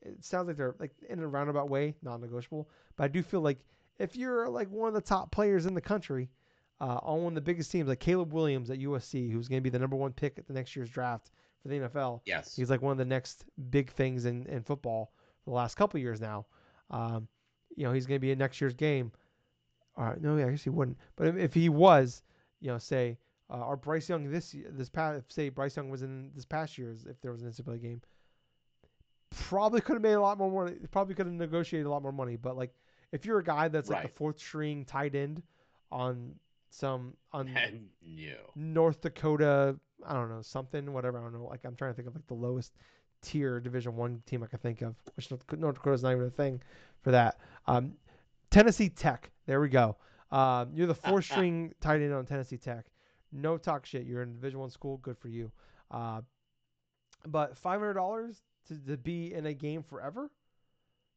it 0.00 0.24
sounds 0.24 0.48
like 0.48 0.56
they're 0.56 0.74
like 0.80 0.92
in 1.08 1.20
a 1.20 1.26
roundabout 1.28 1.68
way, 1.68 1.94
non-negotiable. 2.02 2.68
But 2.96 3.04
I 3.04 3.08
do 3.08 3.22
feel 3.22 3.40
like 3.40 3.58
if 3.98 4.16
you're 4.16 4.48
like 4.48 4.68
one 4.70 4.88
of 4.88 4.94
the 4.94 5.00
top 5.00 5.30
players 5.30 5.66
in 5.66 5.74
the 5.74 5.80
country, 5.80 6.28
uh, 6.82 6.98
on 7.02 7.22
one 7.22 7.30
of 7.32 7.34
the 7.36 7.40
biggest 7.40 7.70
teams, 7.70 7.88
like 7.88 8.00
Caleb 8.00 8.32
Williams 8.32 8.68
at 8.70 8.78
USC, 8.80 9.30
who's 9.30 9.46
going 9.48 9.58
to 9.60 9.62
be 9.62 9.70
the 9.70 9.78
number 9.78 9.96
one 9.96 10.12
pick 10.12 10.36
at 10.38 10.46
the 10.48 10.52
next 10.52 10.74
year's 10.76 10.90
draft 10.90 11.30
for 11.62 11.68
the 11.68 11.76
NFL, 11.76 12.20
Yes. 12.26 12.56
he's 12.56 12.68
like 12.70 12.82
one 12.82 12.90
of 12.92 12.98
the 12.98 13.04
next 13.04 13.44
big 13.70 13.90
things 13.92 14.24
in, 14.24 14.44
in 14.46 14.62
football 14.64 15.12
for 15.44 15.50
the 15.50 15.54
last 15.56 15.76
couple 15.76 16.00
years 16.00 16.20
now. 16.20 16.44
Um, 16.90 17.28
you 17.76 17.84
know, 17.84 17.92
he's 17.92 18.04
going 18.04 18.16
to 18.16 18.20
be 18.20 18.32
in 18.32 18.38
next 18.38 18.60
year's 18.60 18.74
game. 18.74 19.12
All 19.96 20.04
right, 20.06 20.20
no, 20.20 20.36
I 20.36 20.50
guess 20.50 20.64
he 20.64 20.70
wouldn't. 20.70 20.98
But 21.16 21.28
if, 21.28 21.36
if 21.36 21.54
he 21.54 21.68
was, 21.68 22.22
you 22.60 22.68
know, 22.68 22.78
say, 22.78 23.16
uh, 23.48 23.64
or 23.64 23.76
Bryce 23.76 24.08
Young 24.08 24.28
this 24.30 24.54
this 24.70 24.88
past, 24.88 25.22
say 25.32 25.50
Bryce 25.50 25.76
Young 25.76 25.88
was 25.90 26.02
in 26.02 26.30
this 26.34 26.44
past 26.46 26.78
year's, 26.78 27.04
if 27.04 27.20
there 27.20 27.30
was 27.32 27.42
an 27.42 27.50
NCAA 27.50 27.80
game, 27.80 28.00
probably 29.30 29.80
could 29.80 29.94
have 29.94 30.02
made 30.02 30.14
a 30.14 30.20
lot 30.20 30.38
more 30.38 30.50
money. 30.50 30.76
Probably 30.90 31.14
could 31.14 31.26
have 31.26 31.34
negotiated 31.34 31.86
a 31.86 31.90
lot 31.90 32.02
more 32.02 32.12
money. 32.12 32.36
But 32.36 32.56
like, 32.56 32.72
if 33.12 33.24
you're 33.26 33.38
a 33.38 33.44
guy 33.44 33.68
that's 33.68 33.90
like 33.90 34.02
the 34.02 34.08
fourth 34.08 34.38
string 34.38 34.84
tight 34.84 35.14
end 35.14 35.42
on 35.90 36.34
some 36.72 37.14
on 37.32 37.52
no. 38.02 38.34
North 38.54 39.00
Dakota, 39.02 39.76
I 40.06 40.14
don't 40.14 40.30
know, 40.30 40.42
something, 40.42 40.92
whatever. 40.92 41.18
I 41.18 41.22
don't 41.22 41.32
know. 41.32 41.44
Like 41.44 41.64
I'm 41.64 41.76
trying 41.76 41.92
to 41.92 41.94
think 41.94 42.08
of 42.08 42.14
like 42.14 42.26
the 42.26 42.34
lowest 42.34 42.72
tier 43.20 43.60
Division 43.60 43.94
One 43.94 44.22
team 44.26 44.42
I 44.42 44.46
can 44.46 44.58
think 44.58 44.82
of, 44.82 44.96
which 45.14 45.30
North 45.30 45.76
Dakota's 45.76 46.02
not 46.02 46.12
even 46.12 46.24
a 46.24 46.30
thing 46.30 46.62
for 47.02 47.10
that. 47.12 47.38
Um, 47.66 47.94
Tennessee 48.50 48.88
Tech. 48.88 49.30
There 49.46 49.60
we 49.60 49.68
go. 49.68 49.96
Um, 50.30 50.70
you're 50.74 50.86
the 50.86 50.94
four 50.94 51.22
string 51.22 51.74
tight 51.80 52.00
end 52.00 52.14
on 52.14 52.24
Tennessee 52.24 52.56
Tech. 52.56 52.86
No 53.32 53.56
talk 53.56 53.86
shit. 53.86 54.06
You're 54.06 54.22
in 54.22 54.32
Division 54.32 54.60
One 54.60 54.70
school. 54.70 54.96
Good 54.98 55.18
for 55.18 55.28
you. 55.28 55.52
Uh, 55.90 56.22
but 57.26 57.56
five 57.56 57.80
hundred 57.80 57.94
dollars 57.94 58.42
to, 58.68 58.78
to 58.86 58.96
be 58.96 59.34
in 59.34 59.46
a 59.46 59.54
game 59.54 59.82
forever. 59.82 60.30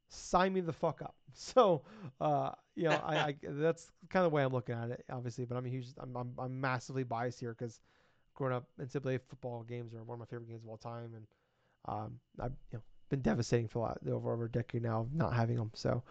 Sign 0.10 0.54
me 0.54 0.62
the 0.62 0.74
fuck 0.74 1.02
up. 1.02 1.16
So, 1.38 1.82
uh, 2.22 2.52
you 2.76 2.86
know, 2.86 3.02
I, 3.04 3.18
I 3.18 3.36
that's 3.44 3.92
kind 4.10 4.26
of 4.26 4.32
the 4.32 4.36
way 4.36 4.42
I'm 4.42 4.54
looking 4.54 4.74
at 4.74 4.90
it, 4.90 5.04
obviously. 5.12 5.44
But 5.44 5.58
I'm 5.58 5.66
a 5.66 5.70
huge, 5.70 5.88
I'm, 6.00 6.16
I'm, 6.16 6.32
I'm 6.40 6.62
massively 6.62 7.04
biased 7.04 7.42
here 7.42 7.54
because 7.54 7.82
growing 8.36 8.54
up, 8.54 8.70
NCAA 8.82 9.20
football 9.28 9.64
games 9.64 9.94
are 9.94 10.04
one 10.04 10.16
of 10.16 10.20
my 10.20 10.26
favorite 10.26 10.48
games 10.48 10.64
of 10.64 10.70
all 10.70 10.78
time, 10.78 11.12
and 11.14 11.28
um, 11.90 12.20
I've 12.40 12.54
you 12.72 12.78
know 12.78 12.82
been 13.10 13.20
devastating 13.20 13.68
for 13.68 13.80
a 13.80 13.82
lot 13.82 13.98
over 14.10 14.32
over 14.32 14.46
a 14.46 14.50
decade 14.50 14.84
now 14.84 15.02
of 15.02 15.14
not 15.14 15.34
having 15.34 15.58
them. 15.58 15.72
So, 15.74 16.04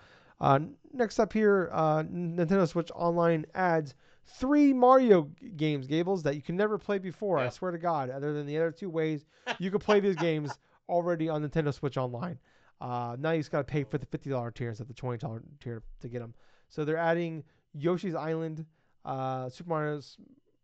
uh, 0.42 0.60
next 0.92 1.18
up 1.18 1.32
here, 1.32 1.70
uh, 1.72 2.02
Nintendo 2.02 2.68
Switch 2.68 2.90
Online 2.94 3.46
adds 3.54 3.94
three 4.26 4.72
Mario 4.72 5.30
games, 5.56 5.86
Gables, 5.86 6.22
that 6.24 6.34
you 6.34 6.42
can 6.42 6.56
never 6.56 6.78
play 6.78 6.98
before. 6.98 7.38
I 7.38 7.48
swear 7.50 7.70
to 7.70 7.78
God, 7.78 8.10
other 8.10 8.32
than 8.32 8.46
the 8.46 8.56
other 8.56 8.70
two 8.70 8.90
ways 8.90 9.24
you 9.58 9.70
could 9.70 9.80
play 9.80 10.00
these 10.00 10.16
games 10.16 10.52
already 10.88 11.28
on 11.28 11.48
Nintendo 11.48 11.72
Switch 11.72 11.96
Online. 11.96 12.38
Uh, 12.80 13.16
now 13.18 13.32
you 13.32 13.38
just 13.40 13.51
got 13.51 13.59
to 13.59 13.64
pay 13.64 13.84
for 13.84 13.98
the 13.98 14.06
fifty 14.06 14.30
dollar 14.30 14.51
tier 14.51 14.68
instead 14.68 14.84
of 14.84 14.88
the 14.88 14.94
twenty 14.94 15.18
dollar 15.18 15.42
tier 15.60 15.82
to 16.01 16.09
get 16.09 16.20
them. 16.20 16.34
So 16.68 16.84
they're 16.84 16.96
adding 16.96 17.44
Yoshi's 17.72 18.14
Island, 18.14 18.66
uh, 19.05 19.48
Super 19.48 19.70
Mario's 19.70 20.16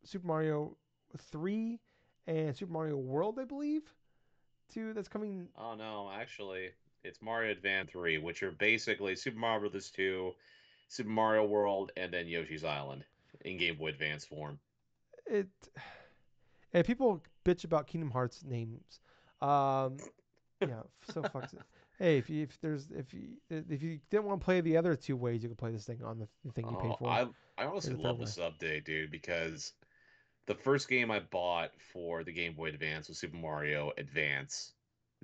Super 0.05 0.27
Mario 0.27 0.77
three, 1.19 1.81
and 2.27 2.57
Super 2.57 2.73
Mario 2.73 2.97
World, 2.97 3.39
I 3.41 3.45
believe. 3.45 3.83
Two 4.73 4.93
that's 4.93 5.09
coming. 5.09 5.49
Oh 5.59 5.75
no, 5.75 6.11
actually, 6.15 6.71
it's 7.05 7.21
Mario 7.23 7.53
Advance 7.53 7.91
3, 7.91 8.19
which 8.19 8.43
are 8.43 8.53
basically 8.53 9.17
Super 9.17 9.39
Mario 9.39 9.69
Bros. 9.69 9.91
2, 9.91 10.33
Super 10.89 11.11
Mario 11.11 11.45
World, 11.45 11.93
and 11.97 12.13
then 12.13 12.27
Yoshi's 12.27 12.65
Island 12.65 13.05
in 13.45 13.57
Game 13.57 13.77
Boy 13.77 13.89
Advance 13.89 14.25
form. 14.25 14.59
It 15.27 15.49
and 16.73 16.85
people 16.85 17.23
bitch 17.45 17.65
about 17.65 17.87
Kingdom 17.87 18.11
Hearts 18.11 18.45
names. 18.45 19.01
Um, 19.41 19.97
yeah, 20.61 20.83
so 21.13 21.23
fucks 21.23 21.55
it. 21.55 21.61
Hey, 22.01 22.17
if 22.17 22.31
you, 22.31 22.45
if 22.45 22.59
there's 22.63 22.89
if 22.97 23.13
you 23.13 23.29
if 23.51 23.83
you 23.83 24.01
didn't 24.11 24.25
want 24.25 24.41
to 24.41 24.45
play 24.45 24.63
the 24.63 24.79
other 24.79 24.97
two 24.97 25.17
ways, 25.17 25.43
you 25.43 25.51
could 25.51 25.59
play 25.59 25.71
this 25.71 25.85
thing 25.85 26.01
on 26.03 26.19
the, 26.19 26.53
thing 26.53 26.65
you 26.67 26.77
paid 26.77 26.93
Oh, 26.93 26.97
for. 26.99 27.09
I 27.11 27.27
I 27.59 27.67
honestly 27.67 27.95
love 27.95 28.19
this 28.19 28.39
update, 28.39 28.85
dude, 28.85 29.11
because 29.11 29.75
the 30.47 30.55
first 30.55 30.89
game 30.89 31.11
I 31.11 31.21
bought 31.21 31.73
for 31.93 32.25
the 32.25 32.33
Game 32.33 32.55
Boy 32.55 32.71
Advance 32.71 33.09
was 33.09 33.19
Super 33.19 33.37
Mario 33.37 33.93
Advance, 33.99 34.73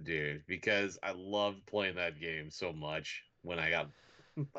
dude, 0.02 0.42
because 0.46 0.98
I 1.02 1.12
loved 1.16 1.64
playing 1.64 1.94
that 1.94 2.20
game 2.20 2.50
so 2.50 2.74
much 2.74 3.22
when 3.42 3.58
I 3.58 3.70
got. 3.70 3.88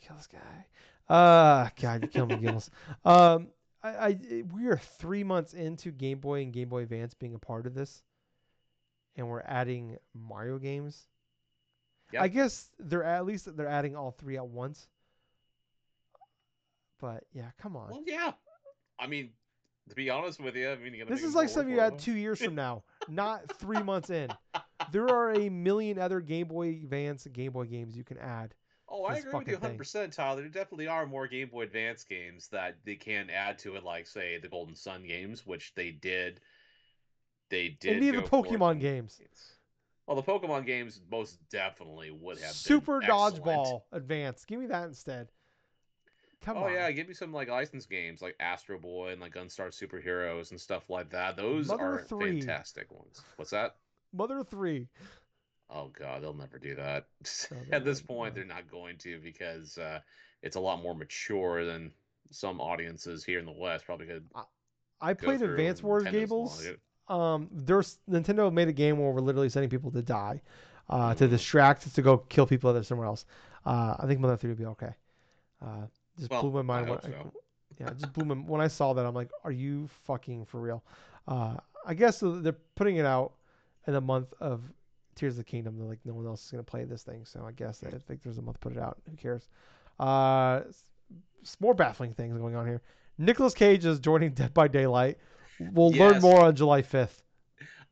kill 0.00 0.16
this 0.16 0.26
guy. 0.26 1.14
Uh 1.14 1.68
God, 1.80 2.02
you 2.02 2.08
kill 2.08 2.26
me, 2.26 2.36
Gills. 2.36 2.70
Um, 3.04 3.48
I, 3.84 3.88
I 3.88 4.42
we 4.52 4.66
are 4.66 4.76
three 4.98 5.22
months 5.22 5.54
into 5.54 5.92
Game 5.92 6.18
Boy 6.18 6.42
and 6.42 6.52
Game 6.52 6.68
Boy 6.68 6.82
Advance 6.82 7.14
being 7.14 7.34
a 7.34 7.38
part 7.38 7.66
of 7.66 7.74
this, 7.74 8.02
and 9.18 9.28
we're 9.28 9.42
adding 9.42 9.98
Mario 10.14 10.58
games. 10.58 11.06
Yep. 12.12 12.22
I 12.22 12.28
guess 12.28 12.70
they're 12.78 13.04
at 13.04 13.26
least 13.26 13.54
they're 13.54 13.68
adding 13.68 13.94
all 13.94 14.12
three 14.12 14.36
at 14.38 14.46
once. 14.46 14.86
But 17.00 17.24
yeah, 17.34 17.50
come 17.60 17.76
on. 17.76 17.90
well, 17.90 18.02
yeah. 18.06 18.32
I 18.98 19.06
mean, 19.06 19.30
to 19.90 19.94
be 19.94 20.08
honest 20.08 20.40
with 20.40 20.56
you, 20.56 20.70
I 20.70 20.76
mean, 20.76 21.04
This 21.06 21.22
is 21.22 21.34
like 21.34 21.48
something 21.48 21.72
you 21.72 21.80
had 21.80 21.98
two 21.98 22.14
years 22.14 22.42
from 22.42 22.54
now, 22.54 22.82
not 23.08 23.52
three 23.58 23.82
months 23.82 24.10
in. 24.10 24.30
There 24.90 25.08
are 25.08 25.32
a 25.32 25.48
million 25.48 25.98
other 25.98 26.20
Game 26.20 26.48
Boy 26.48 26.68
Advance 26.68 27.26
and 27.26 27.34
Game 27.34 27.52
Boy 27.52 27.66
games 27.66 27.96
you 27.96 28.04
can 28.04 28.18
add. 28.18 28.54
Oh, 28.88 29.04
I 29.04 29.16
agree 29.16 29.32
with 29.34 29.48
you 29.48 29.58
100%, 29.58 30.14
Tyler. 30.14 30.40
There 30.40 30.48
definitely 30.48 30.88
are 30.88 31.06
more 31.06 31.26
Game 31.28 31.48
Boy 31.50 31.62
Advance 31.62 32.04
games 32.04 32.48
that 32.48 32.76
they 32.84 32.94
can 32.94 33.28
add 33.28 33.58
to 33.60 33.76
it, 33.76 33.84
like, 33.84 34.06
say, 34.06 34.38
the 34.38 34.48
Golden 34.48 34.74
Sun 34.74 35.06
games, 35.06 35.46
which 35.46 35.74
they 35.74 35.90
did. 35.90 36.40
They 37.50 37.76
did. 37.80 37.96
and 37.96 38.04
even 38.04 38.20
go 38.20 38.26
the 38.26 38.30
Pokemon 38.30 38.80
games. 38.80 39.20
Well, 40.06 40.16
the 40.16 40.22
Pokemon 40.22 40.66
games 40.66 41.00
most 41.10 41.38
definitely 41.50 42.10
would 42.10 42.38
have 42.38 42.52
Super. 42.52 43.00
Dodgeball 43.00 43.82
Advance. 43.92 44.44
Give 44.44 44.60
me 44.60 44.66
that 44.66 44.84
instead. 44.84 45.28
Come 46.40 46.56
oh 46.56 46.64
on. 46.64 46.72
yeah, 46.72 46.90
give 46.92 47.08
me 47.08 47.14
some 47.14 47.32
like 47.32 47.48
licensed 47.48 47.90
games 47.90 48.22
like 48.22 48.36
Astro 48.38 48.78
Boy 48.78 49.10
and 49.10 49.20
like 49.20 49.34
Gunstar 49.34 49.68
Superheroes 49.68 50.50
and 50.50 50.60
stuff 50.60 50.88
like 50.88 51.10
that. 51.10 51.36
Those 51.36 51.68
Mother 51.68 51.82
are 51.82 52.04
three. 52.08 52.40
fantastic 52.40 52.92
ones. 52.92 53.20
What's 53.36 53.50
that? 53.50 53.76
Mother 54.12 54.42
3. 54.42 54.88
Oh 55.70 55.88
god, 55.88 56.22
they'll 56.22 56.32
never 56.32 56.58
do 56.58 56.74
that. 56.76 57.06
At 57.72 57.84
this 57.84 58.00
point, 58.00 58.34
they're 58.34 58.44
not 58.44 58.70
going 58.70 58.96
to 58.98 59.20
because 59.20 59.76
uh, 59.76 60.00
it's 60.42 60.56
a 60.56 60.60
lot 60.60 60.82
more 60.82 60.94
mature 60.94 61.64
than 61.64 61.92
some 62.30 62.60
audiences 62.60 63.24
here 63.24 63.38
in 63.38 63.44
the 63.44 63.52
West 63.52 63.84
probably 63.84 64.06
could. 64.06 64.24
I 65.00 65.12
go 65.12 65.26
played 65.26 65.42
Advance 65.42 65.82
Wars 65.82 66.04
Gables. 66.04 66.66
Um, 67.08 67.48
there's 67.50 67.98
Nintendo 68.10 68.52
made 68.52 68.68
a 68.68 68.72
game 68.72 68.98
where 68.98 69.10
we're 69.10 69.20
literally 69.20 69.48
sending 69.48 69.70
people 69.70 69.90
to 69.92 70.02
die, 70.02 70.40
uh, 70.90 71.14
to 71.14 71.26
Mhm. 71.26 71.30
distract, 71.30 71.94
to 71.94 72.02
go 72.02 72.18
kill 72.18 72.46
people 72.46 72.72
that 72.72 72.78
are 72.80 72.84
somewhere 72.84 73.06
else. 73.06 73.24
Uh, 73.64 73.96
I 73.98 74.06
think 74.06 74.20
Mother 74.20 74.36
3 74.36 74.50
would 74.50 74.58
be 74.58 74.66
okay. 74.66 74.94
Uh, 75.62 75.86
just 76.18 76.30
Well, 76.30 76.42
blew 76.42 76.50
my 76.52 76.62
mind. 76.62 76.88
hope 76.88 77.02
when, 77.02 77.12
so. 77.12 77.32
yeah, 77.78 77.90
just 77.94 78.12
blew 78.12 78.24
my 78.24 78.34
when 78.34 78.60
I 78.60 78.68
saw 78.68 78.92
that. 78.92 79.06
I'm 79.06 79.14
like, 79.14 79.30
are 79.44 79.52
you 79.52 79.88
fucking 80.04 80.44
for 80.46 80.60
real? 80.60 80.82
Uh, 81.26 81.56
I 81.86 81.94
guess 81.94 82.20
they're 82.20 82.52
putting 82.74 82.96
it 82.96 83.06
out 83.06 83.32
in 83.86 83.92
the 83.94 84.00
month 84.00 84.32
of 84.40 84.62
Tears 85.14 85.34
of 85.34 85.38
the 85.38 85.44
Kingdom. 85.44 85.76
They're 85.78 85.86
like, 85.88 86.04
no 86.04 86.14
one 86.14 86.26
else 86.26 86.44
is 86.44 86.50
gonna 86.50 86.62
play 86.62 86.84
this 86.84 87.02
thing, 87.02 87.24
so 87.24 87.44
I 87.46 87.52
guess 87.52 87.82
I 87.82 87.90
think 87.90 88.22
there's 88.22 88.38
a 88.38 88.42
month 88.42 88.56
to 88.60 88.68
put 88.68 88.72
it 88.72 88.78
out. 88.78 88.98
Who 89.10 89.16
cares? 89.16 89.48
Uh, 89.98 90.62
s- 90.68 90.84
s- 91.42 91.56
more 91.60 91.74
baffling 91.74 92.14
things 92.14 92.36
going 92.38 92.54
on 92.54 92.66
here. 92.66 92.82
Nicolas 93.18 93.54
Cage 93.54 93.84
is 93.84 93.98
joining 93.98 94.30
Dead 94.32 94.54
by 94.54 94.68
Daylight. 94.68 95.18
We'll 95.60 95.90
learn 95.90 96.20
more 96.20 96.40
on 96.44 96.54
July 96.54 96.82
5th. 96.82 97.22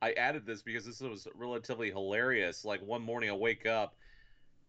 I 0.02 0.12
added 0.12 0.46
this 0.46 0.62
because 0.62 0.84
this 0.84 1.00
was 1.00 1.26
relatively 1.34 1.90
hilarious. 1.90 2.64
Like 2.64 2.80
one 2.82 3.02
morning, 3.02 3.30
I 3.30 3.34
wake 3.34 3.66
up, 3.66 3.94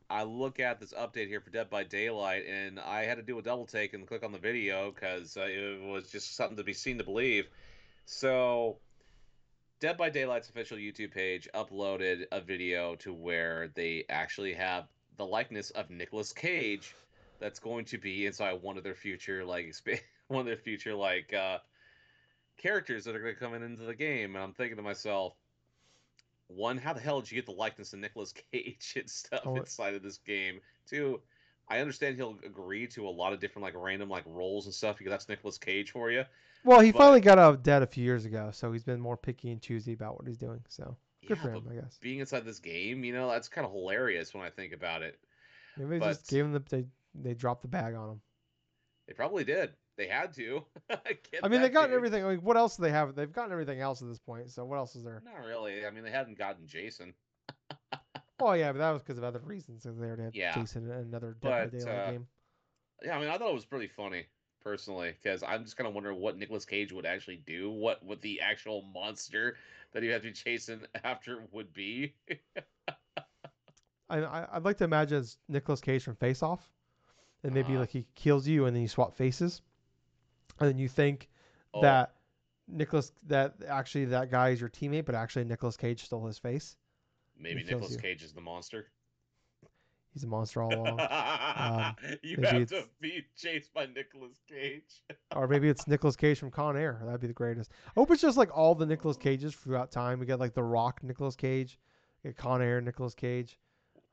I 0.10 0.24
look 0.24 0.60
at 0.60 0.80
this 0.80 0.94
update 0.94 1.28
here 1.28 1.41
for 1.41 1.49
Dead 1.49 1.69
by 1.69 1.84
Daylight, 1.84 2.45
and 2.48 2.80
I 2.80 3.03
had 3.03 3.18
to 3.18 3.24
do 3.24 3.38
a 3.38 3.41
double 3.41 3.65
take 3.65 3.94
and 3.94 4.07
click 4.07 4.24
on 4.24 4.32
the 4.32 4.38
video 4.38 4.91
because 4.91 5.36
uh, 5.36 5.41
it 5.41 5.82
was 5.82 6.10
just 6.10 6.36
something 6.36 6.57
to 6.57 6.64
be 6.64 6.74
seen 6.74 6.98
to 6.98 7.03
believe. 7.03 7.48
So, 8.06 8.78
Dead 9.80 9.98
by 9.98 10.10
Daylight's 10.10 10.49
official 10.49 10.78
YouTube 10.78 11.14
page 11.14 11.48
uploaded 11.53 12.26
a 12.32 12.40
video 12.40 12.95
to 12.95 13.14
where 13.14 13.69
they 13.76 14.06
actually 14.10 14.53
have 14.53 14.86
the 15.18 15.26
likeness 15.26 15.72
of 15.72 15.90
Nicolas 15.90 16.32
Cage 16.32 16.95
that's 17.40 17.60
going 17.60 17.86
to 17.86 17.98
be 17.98 18.26
inside 18.26 18.61
one 18.61 18.78
of 18.78 18.84
their 18.84 18.95
future 18.95 19.45
like 19.45 19.74
one 20.28 20.40
of 20.41 20.45
their 20.45 20.57
future 20.57 20.95
like 20.95 21.34
uh 21.34 21.60
characters 22.58 23.04
that 23.06 23.16
are 23.16 23.20
going 23.20 23.34
to 23.34 23.40
come 23.40 23.54
in 23.54 23.64
into 23.64 23.84
the 23.84 23.96
game 23.96 24.36
and 24.36 24.44
i'm 24.44 24.54
thinking 24.54 24.76
to 24.78 24.82
myself 24.84 25.34
one 26.48 26.78
how 26.78 26.94
the 26.94 27.00
hell 27.00 27.22
did 27.22 27.32
you 27.32 27.36
get 27.36 27.46
the 27.46 27.52
likeness 27.52 27.92
of 27.94 28.00
Nicolas 28.00 28.34
Cage 28.52 28.94
and 28.96 29.10
stuff 29.10 29.42
Oh, 29.46 29.56
inside 29.58 29.96
of 29.96 30.02
this 30.04 30.18
game 30.20 30.60
two 30.90 31.20
I 31.70 31.80
understand 31.80 32.16
he'll 32.16 32.38
agree 32.46 32.88
to 32.88 33.06
a 33.08 33.10
lot 33.10 33.34
of 33.34 33.42
different 33.42 33.64
like 33.64 33.74
random 33.76 34.10
like 34.10 34.24
roles 34.26 34.66
and 34.66 34.74
stuff 34.74 34.98
because 34.98 35.12
that's 35.12 35.28
Nicolas 35.28 35.58
Cage 35.58 35.92
for 35.92 36.10
you. 36.10 36.24
Well, 36.64 36.80
he 36.80 36.94
But- 36.94 37.00
finally 37.00 37.20
got 37.20 37.38
out 37.38 37.56
of 37.56 37.62
debt 37.64 37.84
a 37.84 37.86
few 37.88 38.06
years 38.06 38.24
ago, 38.24 38.52
so 38.54 38.72
he's 38.72 38.86
been 38.86 39.02
more 39.02 39.18
picky 39.18 39.52
and 39.52 39.62
choosy 39.62 39.92
about 39.92 40.16
what 40.18 40.26
he's 40.28 40.38
doing. 40.38 40.62
So 40.70 40.96
good 41.28 41.36
Yeah, 41.38 41.44
for 41.44 41.52
him, 41.52 41.68
I 41.70 41.74
guess. 41.74 41.98
being 42.00 42.20
inside 42.20 42.46
this 42.46 42.60
game, 42.60 43.04
you 43.04 43.12
know, 43.12 43.30
that's 43.30 43.50
kind 43.50 43.68
of 43.68 43.74
hilarious 43.74 44.34
when 44.34 44.44
I 44.46 44.50
think 44.50 44.72
about 44.72 45.02
it. 45.02 45.20
Maybe 45.76 46.00
they 46.00 46.06
just 46.06 46.22
but- 46.26 46.30
gave 46.34 46.46
him 46.46 46.54
the 46.54 46.60
they 46.70 46.86
they 47.16 47.34
dropped 47.34 47.64
the 47.64 47.68
bag 47.68 47.96
on 47.96 48.12
him. 48.12 48.22
They 49.08 49.14
probably 49.14 49.44
did. 49.44 49.74
They 49.98 50.07
had 50.07 50.34
to. 50.36 50.64
I 51.44 51.48
mean, 51.48 51.61
they 51.61 51.69
got 51.69 51.90
everything. 51.91 52.24
Like, 52.24 52.41
what 52.41 52.56
else 52.56 52.78
do 52.78 52.84
they 52.84 52.91
have? 52.91 53.15
They've 53.15 53.32
gotten 53.32 53.52
everything 53.52 53.82
else 53.82 54.02
at 54.02 54.07
this 54.07 54.19
point. 54.19 54.52
So 54.52 54.64
what 54.64 54.78
else 54.78 54.95
is 54.95 55.03
there? 55.03 55.22
Not 55.26 55.45
really. 55.45 55.86
I 55.86 55.90
mean, 55.90 56.03
they 56.03 56.11
hadn't 56.11 56.38
gotten 56.38 56.68
Jason. 56.68 57.14
Oh 58.40 58.53
yeah, 58.53 58.72
but 58.72 58.78
that 58.78 58.91
was 58.91 59.02
because 59.02 59.18
of 59.18 59.24
other 59.24 59.40
reasons. 59.40 59.82
Because 59.82 59.98
they 59.98 60.06
already 60.06 60.22
had 60.22 60.36
Yeah. 60.36 60.53
Jason 60.53 60.86
in 60.86 60.91
another 60.91 61.36
Dead 61.41 61.49
by 61.49 61.65
Daylight 61.65 61.95
uh, 61.95 62.11
game. 62.11 62.28
Yeah, 63.03 63.18
I 63.18 63.19
mean, 63.19 63.30
I 63.30 63.38
thought 63.40 63.49
it 63.49 63.53
was 63.56 63.65
pretty 63.65 63.88
funny 63.88 64.28
personally 64.64 65.15
because 65.24 65.41
I'm 65.41 65.64
just 65.64 65.76
kind 65.76 65.88
of 65.88 65.95
wondering 65.95 66.19
what 66.19 66.38
Nicolas 66.38 66.64
Cage 66.65 66.91
would 66.94 67.07
actually 67.07 67.38
do, 67.38 67.72
what 67.72 68.03
what 68.03 68.22
the 68.22 68.41
actual 68.41 68.84
monster 68.94 69.56
that 69.94 70.03
he 70.03 70.10
had 70.10 70.22
to 70.22 70.28
be 70.28 70.34
chasing 70.34 70.82
after 71.03 71.48
would 71.52 71.74
be. 71.74 72.14
I, 74.10 74.19
I 74.19 74.48
I'd 74.53 74.64
like 74.65 74.78
to 74.78 74.84
imagine 74.84 75.18
it's 75.19 75.38
Nicolas 75.49 75.82
Cage 75.82 76.03
from 76.03 76.15
Face 76.15 76.44
Off, 76.44 76.69
and 77.44 77.53
maybe 77.53 77.69
Uh-huh. 77.72 77.80
like 77.82 77.90
he 77.90 78.06
kills 78.15 78.48
you, 78.48 78.65
and 78.65 78.76
then 78.76 78.84
you 78.84 78.88
swap 78.88 79.15
faces, 79.15 79.61
and 80.60 80.69
then 80.69 80.78
you 80.78 80.88
think 80.88 81.30
Oh, 81.74 81.82
that 81.82 82.14
Nicolas 82.68 83.11
that 83.28 83.56
actually 83.68 84.06
that 84.06 84.32
guy 84.32 84.49
is 84.49 84.60
your 84.60 84.69
teammate, 84.69 85.06
but 85.06 85.15
actually 85.15 85.45
Nicolas 85.45 85.78
Cage 85.78 86.03
stole 86.06 86.26
his 86.26 86.38
face. 86.38 86.76
maybe 87.38 87.60
he 87.61 87.65
kills 87.68 87.82
Nicolas 87.82 87.91
you. 87.94 87.98
Cage 87.99 88.24
is 88.24 88.34
the 88.34 88.41
monster. 88.41 88.88
He's 90.14 90.24
a 90.24 90.28
monster 90.28 90.64
all 90.64 90.74
along. 90.74 90.98
you 92.24 92.38
maybe 92.38 92.60
have 92.60 92.69
to 92.69 92.86
be 92.99 93.24
chased 93.38 93.72
by 93.74 93.86
Nicolas 93.86 94.40
Cage. 94.49 95.03
or 95.36 95.48
maybe 95.48 95.69
it's 95.69 95.88
Nicolas 95.88 96.15
Cage 96.15 96.40
from 96.40 96.49
Con 96.49 96.76
Air. 96.76 96.99
That'd 97.06 97.22
be 97.22 97.28
the 97.28 97.34
greatest. 97.34 97.72
I 97.90 97.91
hope 97.99 98.10
it's 98.10 98.22
just 98.22 98.38
like 98.38 98.49
all 98.57 98.74
the 98.74 98.86
Nicolas 98.86 99.18
Cages 99.18 99.53
throughout 99.53 99.91
time. 99.91 100.19
We 100.19 100.26
get 100.26 100.40
like 100.40 100.56
The 100.56 100.64
Rock 100.64 101.03
Nicolas 101.03 101.36
Cage, 101.36 101.78
get 102.24 102.36
Con 102.36 102.64
Air 102.64 102.82
Nicolas 102.82 103.14
Cage. 103.14 103.60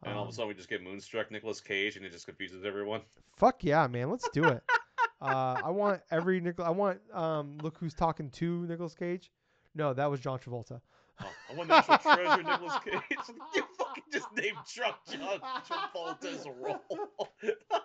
And 0.03 0.13
all 0.15 0.23
of 0.23 0.27
Um, 0.27 0.31
a 0.31 0.33
sudden, 0.35 0.49
we 0.49 0.55
just 0.55 0.69
get 0.69 0.83
Moonstruck 0.83 1.31
Nicolas 1.31 1.61
Cage, 1.63 1.97
and 1.97 2.05
it 2.05 2.13
just 2.13 2.27
confuses 2.27 2.65
everyone. 2.67 3.01
Fuck 3.39 3.65
yeah, 3.65 3.87
man. 3.87 4.11
Let's 4.11 4.29
do 4.31 4.45
it. 4.45 4.63
uh, 5.21 5.61
I 5.65 5.71
want 5.71 6.01
every 6.11 6.41
Nicol. 6.41 6.65
I 6.65 6.71
want 6.71 7.01
um. 7.13 7.59
Look 7.63 7.79
who's 7.79 7.95
talking 7.95 8.31
to 8.31 8.67
Nicolas 8.67 8.95
Cage. 8.95 9.31
No, 9.75 9.93
that 9.95 10.11
was 10.11 10.21
John 10.21 10.39
Travolta. 10.39 10.81
Oh, 11.23 11.31
I 11.51 11.55
want 11.55 11.69
National 11.69 11.99
Treasure 11.99 12.43
Nicolas 12.43 12.75
Cage. 12.85 13.19
You 13.55 13.63
fucking 13.79 14.05
just 14.13 14.27
named 14.37 14.57
Chuck 14.67 14.99
John 15.11 15.41
Travolta's 15.65 16.47
role. 16.61 17.29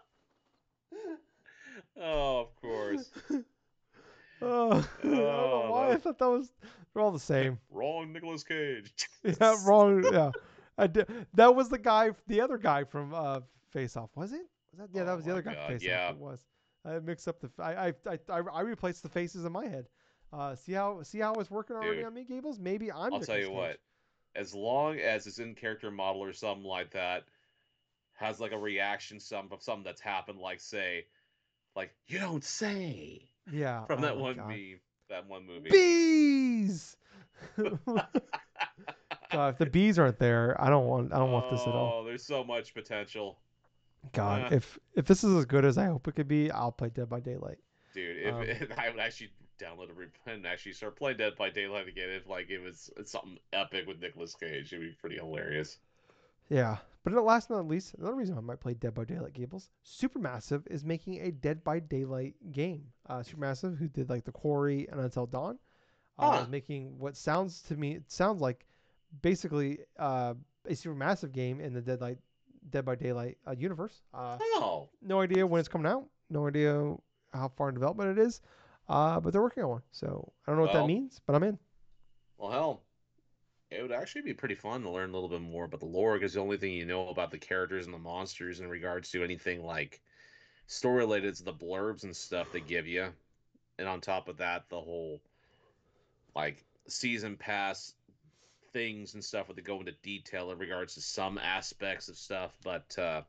oh, 2.02 2.40
of 2.42 2.56
course. 2.56 3.12
Oh, 4.42 4.72
I 4.72 5.08
don't 5.08 5.20
Oh, 5.20 5.72
why 5.72 5.92
I 5.92 5.98
thought 5.98 6.18
that 6.20 6.30
was. 6.30 6.52
They're 6.94 7.04
all 7.04 7.12
the 7.12 7.20
same. 7.20 7.60
Wrong 7.70 8.12
Nicolas 8.12 8.44
Cage. 8.44 8.92
yeah, 9.24 9.56
wrong. 9.66 10.04
Yeah, 10.12 10.32
I 10.78 10.88
did. 10.88 11.08
That 11.34 11.56
was 11.56 11.70
the 11.70 11.78
guy, 11.78 12.12
the 12.28 12.42
other 12.42 12.58
guy 12.58 12.84
from 12.84 13.14
uh, 13.14 13.42
Face 13.72 13.96
Off, 13.96 14.10
was 14.16 14.32
it? 14.34 14.42
Was 14.72 14.80
that? 14.80 14.90
Yeah, 14.94 15.04
that 15.04 15.12
Oh 15.12 15.16
was 15.16 15.26
the 15.26 15.32
other 15.32 15.42
guy. 15.42 15.54
God, 15.54 15.68
from 15.68 15.74
Face 15.78 15.84
yeah. 15.84 16.06
Off. 16.08 16.12
It 16.12 16.18
was. 16.18 16.40
I 16.86 17.00
mix 17.00 17.28
up 17.28 17.40
the. 17.40 17.50
I 17.62 17.88
I 17.88 17.94
I 18.30 18.38
I, 18.54 18.62
replaced 18.62 19.04
the 19.04 19.10
faces 19.10 19.46
in 19.46 19.52
my 19.52 19.66
head. 19.66 19.88
Uh, 20.32 20.56
see 20.56 20.74
how 20.74 21.02
see 21.04 21.20
how 21.20 21.34
it's 21.36 21.52
working 21.52 21.76
already 21.76 21.98
Dude, 21.98 22.06
on 22.06 22.14
me, 22.14 22.24
Gables. 22.24 22.60
Maybe 22.60 22.92
I'm. 22.92 23.14
I'll 23.14 23.20
tell 23.20 23.38
you 23.38 23.48
Cage. 23.48 23.54
what. 23.56 23.78
As 24.36 24.54
long 24.54 25.00
as 25.00 25.26
it's 25.28 25.40
in 25.40 25.56
character 25.56 25.90
model 25.92 26.24
or 26.24 26.34
something 26.34 26.64
like 26.64 26.92
that, 26.92 27.24
has 28.14 28.40
like 28.40 28.52
a 28.52 28.58
reaction 28.58 29.20
some 29.20 29.48
of 29.52 29.64
something 29.64 29.84
that's 29.84 30.02
happened, 30.02 30.40
like 30.40 30.60
say, 30.60 31.06
like 31.76 31.92
you 32.08 32.20
don't 32.20 32.44
say 32.44 33.30
Yeah. 33.52 33.86
from 33.88 34.00
oh 34.00 34.02
that 34.04 34.18
one 34.18 34.36
God. 34.36 34.48
meme, 34.50 34.80
that 35.10 35.28
one 35.28 35.46
movie. 35.48 35.70
Bees. 35.70 36.96
God, 39.32 39.54
if 39.54 39.58
the 39.58 39.66
bees 39.68 40.00
aren't 40.00 40.20
there, 40.20 40.60
I 40.60 40.70
don't 40.70 40.88
want. 40.88 41.14
I 41.14 41.18
don't 41.18 41.32
want 41.32 41.50
this 41.52 41.62
at 41.62 41.68
all. 41.68 42.02
Oh, 42.02 42.06
there's 42.06 42.26
so 42.26 42.44
much 42.44 42.74
potential, 42.74 43.38
God, 44.14 44.52
if 44.52 44.78
if 44.96 45.06
this 45.06 45.24
is 45.24 45.36
as 45.36 45.46
good 45.46 45.66
as 45.66 45.78
I 45.78 45.86
hope 45.86 46.08
it 46.08 46.14
could 46.16 46.28
be, 46.28 46.52
I'll 46.52 46.72
play 46.72 46.90
Dead 46.90 47.10
by 47.10 47.20
Daylight. 47.20 47.60
dude. 47.94 48.18
If, 48.18 48.34
Um, 48.34 48.42
if 48.42 48.72
I 48.78 48.90
would 48.90 49.00
actually 49.00 49.32
download 49.60 49.90
a 49.90 50.30
and 50.32 50.46
actually 50.46 50.74
start 50.74 50.96
playing 50.96 51.18
Dead 51.18 51.36
by 51.36 51.50
Daylight 51.50 51.88
again, 51.88 52.10
if 52.10 52.28
like 52.28 52.50
it 52.50 52.60
was 52.60 52.90
something 53.06 53.38
epic 53.54 53.88
with 53.88 54.00
Nicolas 54.02 54.36
Cage, 54.36 54.74
it'd 54.74 54.82
be 54.82 54.96
pretty 55.00 55.18
hilarious. 55.18 55.80
Yeah, 56.50 56.78
but 57.04 57.14
at 57.14 57.24
last 57.24 57.50
but 57.50 57.56
not 57.58 57.68
least, 57.68 57.94
another 57.96 58.16
reason 58.16 58.38
I 58.38 58.42
might 58.42 58.60
play 58.60 58.74
Dead 58.74 58.94
by 58.94 59.06
Daylight 59.06 59.34
Gables, 59.34 59.70
Supermassive 59.86 60.64
is 60.68 60.84
making 60.84 61.22
a 61.22 61.32
Dead 61.32 61.64
by 61.64 61.80
Daylight 61.80 62.36
game. 62.52 62.92
Uh, 63.08 63.20
Supermassive, 63.20 63.78
who 63.78 63.88
did 63.88 64.10
like 64.10 64.26
The 64.26 64.32
Quarry 64.32 64.88
and 64.90 65.00
Until 65.00 65.28
Dawn, 65.28 65.60
uh, 66.18 66.34
Huh. 66.34 66.42
is 66.42 66.48
making 66.48 66.98
what 67.00 67.16
sounds 67.16 67.62
to 67.64 67.76
me 67.78 67.96
it 67.96 68.12
sounds 68.12 68.42
like 68.42 68.66
basically 69.22 69.80
uh, 70.00 70.34
a 70.66 70.72
Supermassive 70.72 71.32
game 71.32 71.60
in 71.62 71.74
the 71.74 71.82
Dead 71.82 72.02
Light 72.02 72.20
Dead 72.70 72.86
by 72.86 72.96
Daylight 72.96 73.38
uh, 73.48 73.52
universe. 73.58 74.02
Uh, 74.14 74.38
Oh, 74.42 74.90
no 75.02 75.22
idea 75.22 75.46
when 75.48 75.60
it's 75.60 75.70
coming 75.70 75.88
out. 75.92 76.06
No 76.30 76.48
idea 76.48 76.96
how 77.34 77.48
far 77.58 77.70
in 77.70 77.76
development 77.76 78.18
it 78.18 78.22
is. 78.22 78.42
Uh, 78.88 79.20
but 79.20 79.32
they're 79.34 79.42
working 79.42 79.64
on 79.64 79.70
one, 79.70 79.82
so 79.92 80.32
I 80.46 80.52
don't 80.52 80.58
know 80.58 80.64
what 80.64 80.74
that 80.74 80.88
means, 80.88 81.22
but 81.26 81.36
I'm 81.36 81.44
in. 81.44 81.60
well, 82.38 82.52
hell, 82.52 82.82
it 83.70 83.82
would 83.84 83.92
actually 83.92 84.24
be 84.24 84.34
pretty 84.34 84.56
fun 84.56 84.82
to 84.82 84.90
learn 84.90 85.12
a 85.12 85.14
little 85.14 85.30
bit 85.30 85.42
more 85.42 85.66
about 85.66 85.80
the 85.80 85.86
lore 85.86 86.16
because 86.16 86.34
the 86.34 86.40
only 86.42 86.58
thing 86.58 86.74
you 86.74 86.86
know 86.86 87.08
about 87.10 87.30
the 87.30 87.38
characters 87.38 87.86
and 87.86 87.94
the 87.94 88.00
monsters 88.00 88.60
in 88.62 88.68
regards 88.68 89.12
to 89.12 89.24
anything 89.24 89.64
like 89.64 90.02
story 90.66 90.98
related 90.98 91.32
is 91.32 91.40
the 91.40 91.54
blurbs 91.54 92.04
and 92.04 92.16
stuff 92.16 92.52
they 92.52 92.62
give 92.62 92.88
you, 92.88 93.08
and 93.78 93.88
on 93.88 94.02
top 94.02 94.28
of 94.28 94.38
that, 94.38 94.68
the 94.70 94.80
whole 94.82 95.22
like 96.36 96.64
season 96.88 97.36
pass 97.38 97.94
things 98.72 99.14
and 99.14 99.24
stuff 99.24 99.48
where 99.48 99.56
they 99.56 99.62
go 99.62 99.80
into 99.80 99.94
detail 100.04 100.52
in 100.52 100.58
regards 100.58 100.96
to 100.96 101.02
some 101.02 101.38
aspects 101.38 102.10
of 102.10 102.18
stuff, 102.18 102.56
but 102.64 102.98
uh 102.98 103.22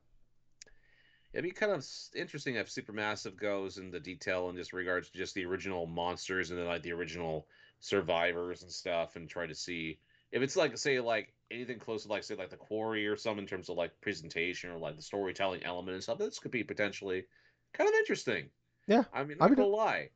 it'd 1.32 1.44
be 1.44 1.50
kind 1.50 1.72
of 1.72 1.86
interesting 2.14 2.56
if 2.56 2.68
Supermassive 2.68 3.36
goes 3.36 3.78
into 3.78 4.00
detail 4.00 4.48
in 4.48 4.56
just 4.56 4.72
regards 4.72 5.10
to 5.10 5.18
just 5.18 5.34
the 5.34 5.44
original 5.44 5.86
monsters 5.86 6.50
and 6.50 6.58
then 6.58 6.66
like 6.66 6.82
the 6.82 6.92
original 6.92 7.46
survivors 7.78 8.62
and 8.62 8.70
stuff 8.70 9.16
and 9.16 9.28
try 9.28 9.46
to 9.46 9.54
see 9.54 9.98
if 10.32 10.42
it's 10.42 10.56
like 10.56 10.76
say 10.76 11.00
like 11.00 11.32
anything 11.50 11.78
close 11.78 12.02
to 12.02 12.08
like 12.08 12.24
say 12.24 12.34
like 12.34 12.50
the 12.50 12.56
quarry 12.56 13.06
or 13.06 13.16
something 13.16 13.44
in 13.44 13.48
terms 13.48 13.68
of 13.68 13.76
like 13.76 13.92
presentation 14.00 14.70
or 14.70 14.78
like 14.78 14.96
the 14.96 15.02
storytelling 15.02 15.62
element 15.64 15.94
and 15.94 16.02
stuff 16.02 16.18
this 16.18 16.38
could 16.38 16.50
be 16.50 16.64
potentially 16.64 17.24
kind 17.72 17.88
of 17.88 17.94
interesting. 17.94 18.48
Yeah, 18.86 19.04
i 19.12 19.22
mean 19.22 19.38
not 19.38 19.54
gonna 19.54 19.68
lie 19.68 20.10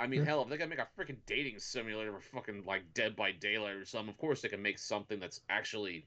i 0.00 0.06
mean 0.06 0.24
hell 0.24 0.42
if 0.42 0.48
they 0.48 0.56
gotta 0.56 0.70
make 0.70 0.78
a 0.78 0.88
freaking 0.98 1.16
dating 1.26 1.58
simulator 1.58 2.12
for 2.12 2.20
fucking 2.36 2.64
like 2.66 2.82
dead 2.94 3.14
by 3.14 3.30
daylight 3.32 3.74
or 3.74 3.84
something 3.84 4.08
of 4.10 4.18
course 4.18 4.40
they 4.40 4.48
can 4.48 4.62
make 4.62 4.78
something 4.78 5.20
that's 5.20 5.40
actually 5.48 6.06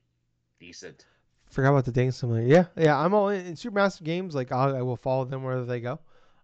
decent 0.60 1.06
Forgot 1.50 1.70
about 1.70 1.86
the 1.86 1.92
dating 1.92 2.14
simulator. 2.14 2.48
Yeah, 2.48 2.66
yeah, 2.76 2.98
I'm 2.98 3.14
all 3.14 3.30
in, 3.30 3.46
in 3.46 3.54
Supermassive 3.54 4.02
games. 4.04 4.34
Like 4.34 4.52
I'll, 4.52 4.76
I 4.76 4.82
will 4.82 4.96
follow 4.96 5.24
them 5.26 5.44
wherever 5.44 5.66
they 5.66 5.80
go. 5.82 6.00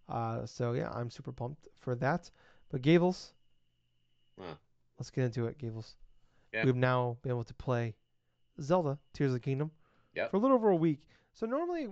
Uh, 0.07 0.45
so 0.45 0.73
yeah, 0.73 0.91
I'm 0.93 1.09
super 1.09 1.31
pumped 1.31 1.67
for 1.80 1.95
that. 1.95 2.30
But 2.69 2.84
Gables, 2.84 3.34
Huh. 4.39 4.53
let's 4.99 5.09
get 5.09 5.23
into 5.23 5.47
it. 5.47 5.57
Gables, 5.57 5.95
Yeah. 6.53 6.63
we've 6.65 6.76
now 6.76 7.17
been 7.23 7.31
able 7.31 7.43
to 7.45 7.53
play 7.55 7.95
Zelda: 8.61 8.99
Tears 9.13 9.30
of 9.30 9.34
the 9.35 9.39
Kingdom 9.39 9.71
Yep. 10.13 10.30
for 10.30 10.38
a 10.38 10.39
little 10.39 10.55
over 10.55 10.69
a 10.69 10.76
week. 10.76 11.07
So 11.34 11.47
normally 11.47 11.88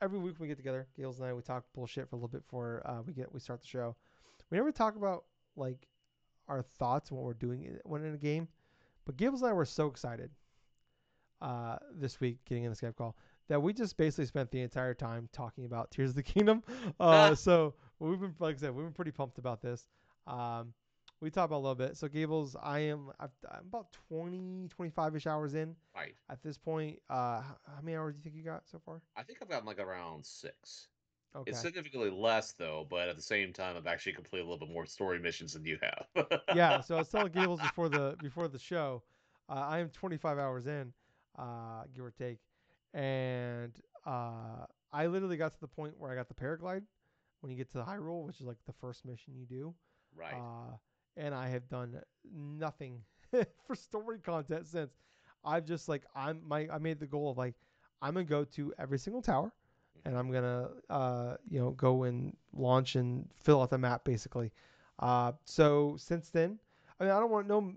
every 0.00 0.20
week 0.20 0.38
we 0.38 0.46
get 0.46 0.56
together, 0.56 0.86
Gables 0.96 1.18
and 1.18 1.26
I, 1.28 1.32
we 1.32 1.42
talk 1.42 1.64
bullshit 1.74 2.08
for 2.08 2.14
a 2.14 2.18
little 2.18 2.28
bit 2.28 2.42
before 2.42 2.82
uh, 2.84 3.02
we 3.04 3.14
get 3.14 3.32
we 3.32 3.40
start 3.40 3.62
the 3.62 3.66
show. 3.66 3.96
We 4.50 4.56
never 4.58 4.72
talk 4.72 4.96
about 4.96 5.24
like 5.56 5.86
our 6.48 6.62
thoughts 6.62 7.10
and 7.10 7.18
what 7.18 7.24
we're 7.24 7.34
doing 7.34 7.64
in- 7.64 7.80
when 7.84 8.04
in 8.04 8.14
a 8.14 8.18
game. 8.18 8.48
But 9.04 9.16
Gables 9.16 9.42
and 9.42 9.50
I 9.50 9.52
were 9.52 9.64
so 9.64 9.86
excited 9.86 10.30
uh, 11.40 11.76
this 11.94 12.20
week 12.20 12.38
getting 12.46 12.64
in 12.64 12.70
the 12.70 12.76
Skype 12.76 12.96
call 12.96 13.16
that 13.48 13.60
we 13.60 13.72
just 13.72 13.96
basically 13.96 14.26
spent 14.26 14.50
the 14.50 14.60
entire 14.62 14.94
time 14.94 15.28
talking 15.32 15.64
about 15.66 15.90
Tears 15.90 16.10
of 16.10 16.16
the 16.16 16.22
Kingdom. 16.34 16.62
Uh, 16.98 17.34
so 17.34 17.74
we've 17.98 18.20
been, 18.20 18.34
like 18.38 18.56
I 18.56 18.58
said, 18.58 18.74
we've 18.74 18.86
been 18.86 18.94
pretty 18.94 19.10
pumped 19.10 19.38
about 19.38 19.60
this. 19.60 19.86
Um, 20.26 20.72
we 21.20 21.30
talked 21.30 21.46
about 21.50 21.58
a 21.58 21.64
little 21.66 21.74
bit. 21.74 21.96
So 21.96 22.08
Gables, 22.08 22.56
I 22.62 22.80
am 22.80 23.10
I've, 23.20 23.30
I'm 23.50 23.66
about 23.66 23.92
20, 24.08 24.68
25 24.68 25.16
ish 25.16 25.26
hours 25.26 25.54
in 25.54 25.74
right 25.94 26.14
at 26.30 26.42
this 26.42 26.56
point. 26.58 26.98
Uh, 27.08 27.40
how 27.42 27.80
many 27.82 27.96
hours 27.96 28.14
do 28.14 28.18
you 28.18 28.22
think 28.24 28.36
you 28.36 28.42
got 28.42 28.62
so 28.70 28.80
far? 28.84 29.00
i 29.16 29.22
think 29.22 29.38
i've 29.40 29.48
gotten 29.48 29.66
like 29.66 29.78
around 29.78 30.24
six 30.24 30.88
Okay. 31.36 31.50
It's 31.50 31.60
significantly 31.60 32.10
less 32.10 32.52
though, 32.52 32.86
but 32.88 33.08
at 33.08 33.16
the 33.16 33.22
same 33.22 33.52
time, 33.52 33.76
I've 33.76 33.86
actually 33.86 34.12
completed 34.12 34.46
a 34.46 34.50
little 34.50 34.66
bit 34.66 34.72
more 34.72 34.86
story 34.86 35.18
missions 35.18 35.54
than 35.54 35.64
you 35.64 35.78
have. 35.82 36.28
yeah. 36.52 36.80
So 36.80 36.94
I 36.96 36.98
was 36.98 37.08
telling 37.08 37.32
Gables 37.32 37.60
before 37.62 37.88
the 37.88 38.16
before 38.20 38.48
the 38.48 38.58
show, 38.58 39.02
uh, 39.48 39.54
I 39.54 39.78
am 39.80 39.88
25 39.90 40.38
hours 40.38 40.66
in, 40.66 40.92
uh, 41.38 41.84
give 41.94 42.04
or 42.04 42.10
take, 42.12 42.38
and 42.92 43.72
uh, 44.06 44.66
I 44.92 45.06
literally 45.06 45.36
got 45.36 45.54
to 45.54 45.60
the 45.60 45.68
point 45.68 45.94
where 45.98 46.10
I 46.10 46.14
got 46.14 46.28
the 46.28 46.34
paraglide 46.34 46.82
when 47.40 47.50
you 47.50 47.56
get 47.56 47.70
to 47.72 47.78
the 47.78 47.84
Hyrule, 47.84 48.24
which 48.24 48.40
is 48.40 48.46
like 48.46 48.58
the 48.66 48.72
first 48.72 49.04
mission 49.04 49.34
you 49.36 49.46
do. 49.46 49.74
right. 50.16 50.34
Uh, 50.34 50.76
and 51.16 51.34
I 51.34 51.48
have 51.48 51.68
done 51.68 52.00
nothing 52.32 53.00
for 53.66 53.74
story 53.74 54.18
content 54.18 54.66
since. 54.66 54.94
I've 55.44 55.66
just 55.66 55.88
like 55.88 56.04
I'm 56.14 56.40
my 56.46 56.68
I 56.72 56.78
made 56.78 57.00
the 57.00 57.06
goal 57.06 57.30
of 57.30 57.36
like 57.36 57.54
I'm 58.00 58.14
gonna 58.14 58.24
go 58.24 58.44
to 58.44 58.72
every 58.78 58.98
single 58.98 59.20
tower 59.20 59.52
and 60.04 60.16
I'm 60.16 60.30
gonna 60.30 60.68
uh, 60.90 61.36
you 61.48 61.60
know 61.60 61.70
go 61.72 62.04
and 62.04 62.36
launch 62.52 62.96
and 62.96 63.28
fill 63.42 63.62
out 63.62 63.70
the 63.70 63.78
map 63.78 64.04
basically. 64.04 64.52
Uh, 64.98 65.32
so 65.44 65.96
since 65.98 66.30
then, 66.30 66.58
I 67.00 67.04
mean 67.04 67.12
I 67.12 67.20
don't 67.20 67.30
want 67.30 67.46
no. 67.48 67.72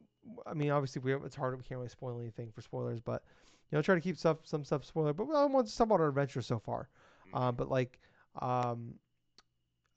I 0.45 0.53
mean 0.53 0.71
obviously 0.71 1.01
we 1.01 1.13
it's 1.25 1.35
hard 1.35 1.57
we 1.57 1.63
can't 1.63 1.77
really 1.77 1.89
spoil 1.89 2.19
anything 2.19 2.51
for 2.51 2.61
spoilers, 2.61 2.99
but 2.99 3.23
you 3.71 3.77
know 3.77 3.81
try 3.81 3.95
to 3.95 4.01
keep 4.01 4.17
stuff 4.17 4.37
some 4.43 4.63
stuff 4.63 4.85
spoiler. 4.85 5.13
But 5.13 5.29
I 5.33 5.45
want 5.45 5.67
to 5.67 5.77
talk 5.77 5.85
about 5.87 6.01
our 6.01 6.09
adventure 6.09 6.41
so 6.41 6.59
far. 6.59 6.89
Uh, 7.33 7.51
but 7.51 7.69
like 7.69 7.99
um, 8.41 8.95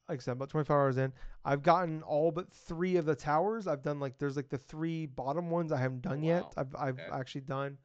like 0.09 0.19
I 0.19 0.23
said, 0.23 0.33
about 0.33 0.49
25 0.51 0.75
hours 0.75 0.97
in, 0.99 1.13
I've 1.45 1.63
gotten 1.63 2.03
all 2.03 2.33
but 2.33 2.53
three 2.53 2.97
of 2.97 3.05
the 3.05 3.15
towers. 3.15 3.67
I've 3.67 3.83
done 3.83 4.01
like 4.01 4.19
there's 4.19 4.37
like 4.37 4.49
the 4.49 4.59
three 4.59 5.07
bottom 5.07 5.51
ones 5.51 5.73
I 5.73 5.79
haven't 5.79 6.03
done 6.03 6.23
yet. 6.23 6.43
wow. 6.43 6.51
I've 6.57 6.75
I've 6.77 6.99
Okay. 6.99 7.09
actually 7.13 7.43
done. 7.43 7.79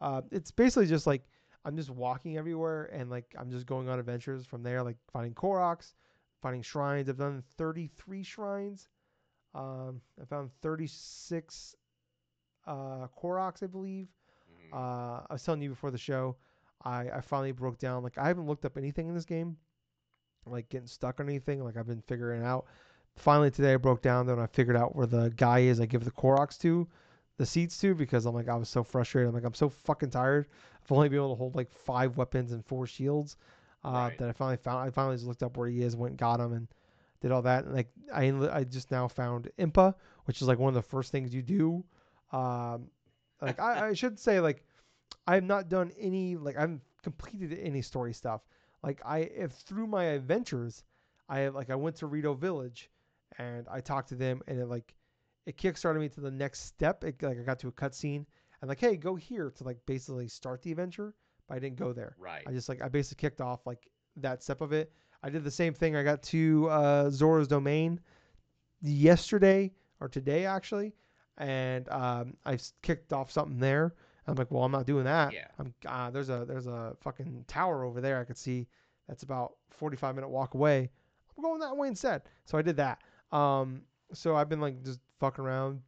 Uh, 0.00 0.22
it's 0.30 0.50
basically 0.50 0.86
just 0.86 1.06
like 1.06 1.22
I'm 1.64 1.76
just 1.76 1.90
walking 1.90 2.36
everywhere 2.36 2.84
and 2.92 3.10
like 3.10 3.34
I'm 3.38 3.50
just 3.50 3.66
going 3.66 3.88
on 3.88 3.98
adventures 3.98 4.44
from 4.44 4.62
there, 4.62 4.82
like 4.82 4.96
finding 5.12 5.34
Koroks, 5.34 5.92
finding 6.40 6.62
shrines. 6.62 7.08
I've 7.08 7.18
done 7.18 7.42
33 7.56 8.22
shrines. 8.22 8.88
Um, 9.54 10.00
I 10.20 10.24
found 10.24 10.50
36 10.62 11.76
uh, 12.66 13.06
Koroks, 13.20 13.62
I 13.62 13.66
believe. 13.66 14.08
Mhm. 14.50 14.72
Uh, 14.72 15.22
I 15.28 15.32
was 15.32 15.42
telling 15.44 15.62
you 15.62 15.70
before 15.70 15.90
the 15.90 15.98
show, 15.98 16.36
I, 16.84 17.10
I 17.10 17.20
finally 17.20 17.52
broke 17.52 17.78
down. 17.78 18.02
Like 18.02 18.18
I 18.18 18.26
haven't 18.26 18.46
looked 18.46 18.64
up 18.64 18.76
anything 18.76 19.08
in 19.08 19.14
this 19.14 19.24
game, 19.24 19.56
like 20.46 20.68
getting 20.68 20.88
stuck 20.88 21.20
on 21.20 21.28
anything. 21.28 21.62
Like 21.62 21.76
I've 21.76 21.86
been 21.86 22.02
figuring 22.02 22.42
it 22.42 22.44
out. 22.44 22.66
Finally 23.16 23.50
today 23.50 23.74
I 23.74 23.76
broke 23.76 24.02
down. 24.02 24.26
Then 24.26 24.40
I 24.40 24.46
figured 24.46 24.76
out 24.76 24.96
where 24.96 25.06
the 25.06 25.32
guy 25.36 25.60
is. 25.60 25.80
I 25.80 25.86
give 25.86 26.04
the 26.04 26.10
Koroks 26.10 26.58
to, 26.60 26.88
the 27.36 27.46
seats 27.46 27.78
to, 27.82 27.94
because 27.94 28.26
I'm 28.26 28.34
like 28.34 28.48
I 28.48 28.56
was 28.56 28.68
so 28.68 28.82
frustrated. 28.82 29.28
I'm 29.28 29.34
like 29.34 29.44
I'm 29.44 29.54
so 29.54 29.68
fucking 29.68 30.10
tired 30.10 30.46
of 30.84 30.92
only 30.92 31.08
been 31.08 31.18
able 31.18 31.30
to 31.30 31.38
hold 31.38 31.54
like 31.56 31.70
five 31.70 32.16
weapons 32.16 32.52
and 32.52 32.64
four 32.64 32.86
shields. 32.86 33.36
Uh, 33.84 33.90
Right. 33.90 34.18
That 34.18 34.28
I 34.28 34.32
finally 34.32 34.56
found. 34.58 34.78
I 34.86 34.90
finally 34.90 35.16
just 35.16 35.26
looked 35.26 35.42
up 35.42 35.56
where 35.56 35.68
he 35.68 35.82
is, 35.82 35.96
went 35.96 36.12
and 36.12 36.18
got 36.18 36.40
him, 36.40 36.52
and 36.52 36.68
did 37.20 37.32
all 37.32 37.42
that. 37.42 37.64
And 37.64 37.74
like 37.74 37.88
I 38.12 38.28
I 38.52 38.64
just 38.64 38.90
now 38.90 39.08
found 39.08 39.50
Impa, 39.58 39.94
which 40.26 40.40
is 40.40 40.48
like 40.48 40.58
one 40.58 40.68
of 40.68 40.74
the 40.74 40.82
first 40.82 41.10
things 41.12 41.34
you 41.34 41.42
do. 41.42 41.84
Um, 42.32 42.88
like 43.40 43.58
I, 43.60 43.88
I 43.88 43.92
should 43.94 44.18
say 44.18 44.40
like 44.40 44.64
I 45.26 45.34
have 45.34 45.44
not 45.44 45.68
done 45.68 45.92
any 45.98 46.36
like 46.36 46.56
I 46.56 46.60
haven't 46.62 46.82
completed 47.02 47.58
any 47.60 47.82
story 47.82 48.12
stuff. 48.12 48.42
Like 48.82 49.00
I 49.04 49.20
if 49.20 49.52
through 49.52 49.86
my 49.86 50.04
adventures, 50.04 50.84
I 51.28 51.40
have 51.40 51.54
like 51.54 51.70
I 51.70 51.74
went 51.74 51.96
to 51.96 52.06
Rito 52.06 52.34
Village, 52.34 52.90
and 53.38 53.66
I 53.68 53.80
talked 53.80 54.08
to 54.10 54.14
them, 54.14 54.42
and 54.46 54.58
it 54.60 54.66
like 54.66 54.94
it 55.46 55.56
kickstarted 55.56 55.98
me 56.00 56.08
to 56.10 56.20
the 56.20 56.30
next 56.30 56.60
step. 56.66 57.02
It, 57.04 57.20
like 57.22 57.38
I 57.38 57.42
got 57.42 57.58
to 57.60 57.68
a 57.68 57.72
cutscene, 57.72 58.26
and 58.62 58.68
like 58.68 58.80
hey 58.80 58.96
go 58.96 59.14
here 59.14 59.50
to 59.50 59.64
like 59.64 59.76
basically 59.84 60.28
start 60.28 60.62
the 60.62 60.70
adventure, 60.70 61.14
but 61.48 61.56
I 61.56 61.58
didn't 61.58 61.76
go 61.76 61.92
there. 61.92 62.16
right. 62.18 62.44
I 62.46 62.52
just 62.52 62.68
like 62.68 62.80
I 62.80 62.88
basically 62.88 63.20
kicked 63.20 63.42
off 63.42 63.66
like 63.66 63.88
that 64.16 64.42
step 64.42 64.62
of 64.62 64.72
it. 64.72 64.92
I 65.22 65.28
did 65.28 65.44
the 65.44 65.50
same 65.50 65.74
thing. 65.74 65.94
I 65.94 66.02
got 66.02 66.22
to 66.24 66.68
uh, 66.70 67.10
Zora's 67.10 67.48
Domain 67.48 68.00
yesterday 68.80 69.72
or 70.00 70.08
today 70.08 70.46
actually, 70.46 70.94
and 71.36 71.88
um, 71.90 72.36
I 72.46 72.58
kicked 72.82 73.12
off 73.12 73.30
something 73.30 73.58
there. 73.58 73.94
I'm 74.26 74.36
like, 74.36 74.50
well, 74.52 74.62
I'm 74.62 74.72
not 74.72 74.86
doing 74.86 75.04
that. 75.04 75.32
Yeah. 75.32 75.48
I'm 75.58 75.74
uh, 75.86 76.10
there's 76.10 76.28
a 76.28 76.44
there's 76.46 76.66
a 76.68 76.96
fucking 77.00 77.44
tower 77.48 77.84
over 77.84 78.00
there. 78.00 78.20
I 78.20 78.24
could 78.24 78.38
see 78.38 78.68
that's 79.08 79.24
about 79.24 79.54
45 79.70 80.14
minute 80.14 80.28
walk 80.28 80.54
away. 80.54 80.90
I'm 81.36 81.42
going 81.42 81.60
that 81.60 81.76
way 81.76 81.88
instead. 81.88 82.22
So 82.44 82.56
I 82.56 82.62
did 82.62 82.76
that. 82.76 83.00
Um, 83.32 83.82
so 84.12 84.36
I've 84.36 84.48
been 84.48 84.60
like 84.60 84.82
just 84.84 85.00
fucking 85.18 85.44
around. 85.44 85.80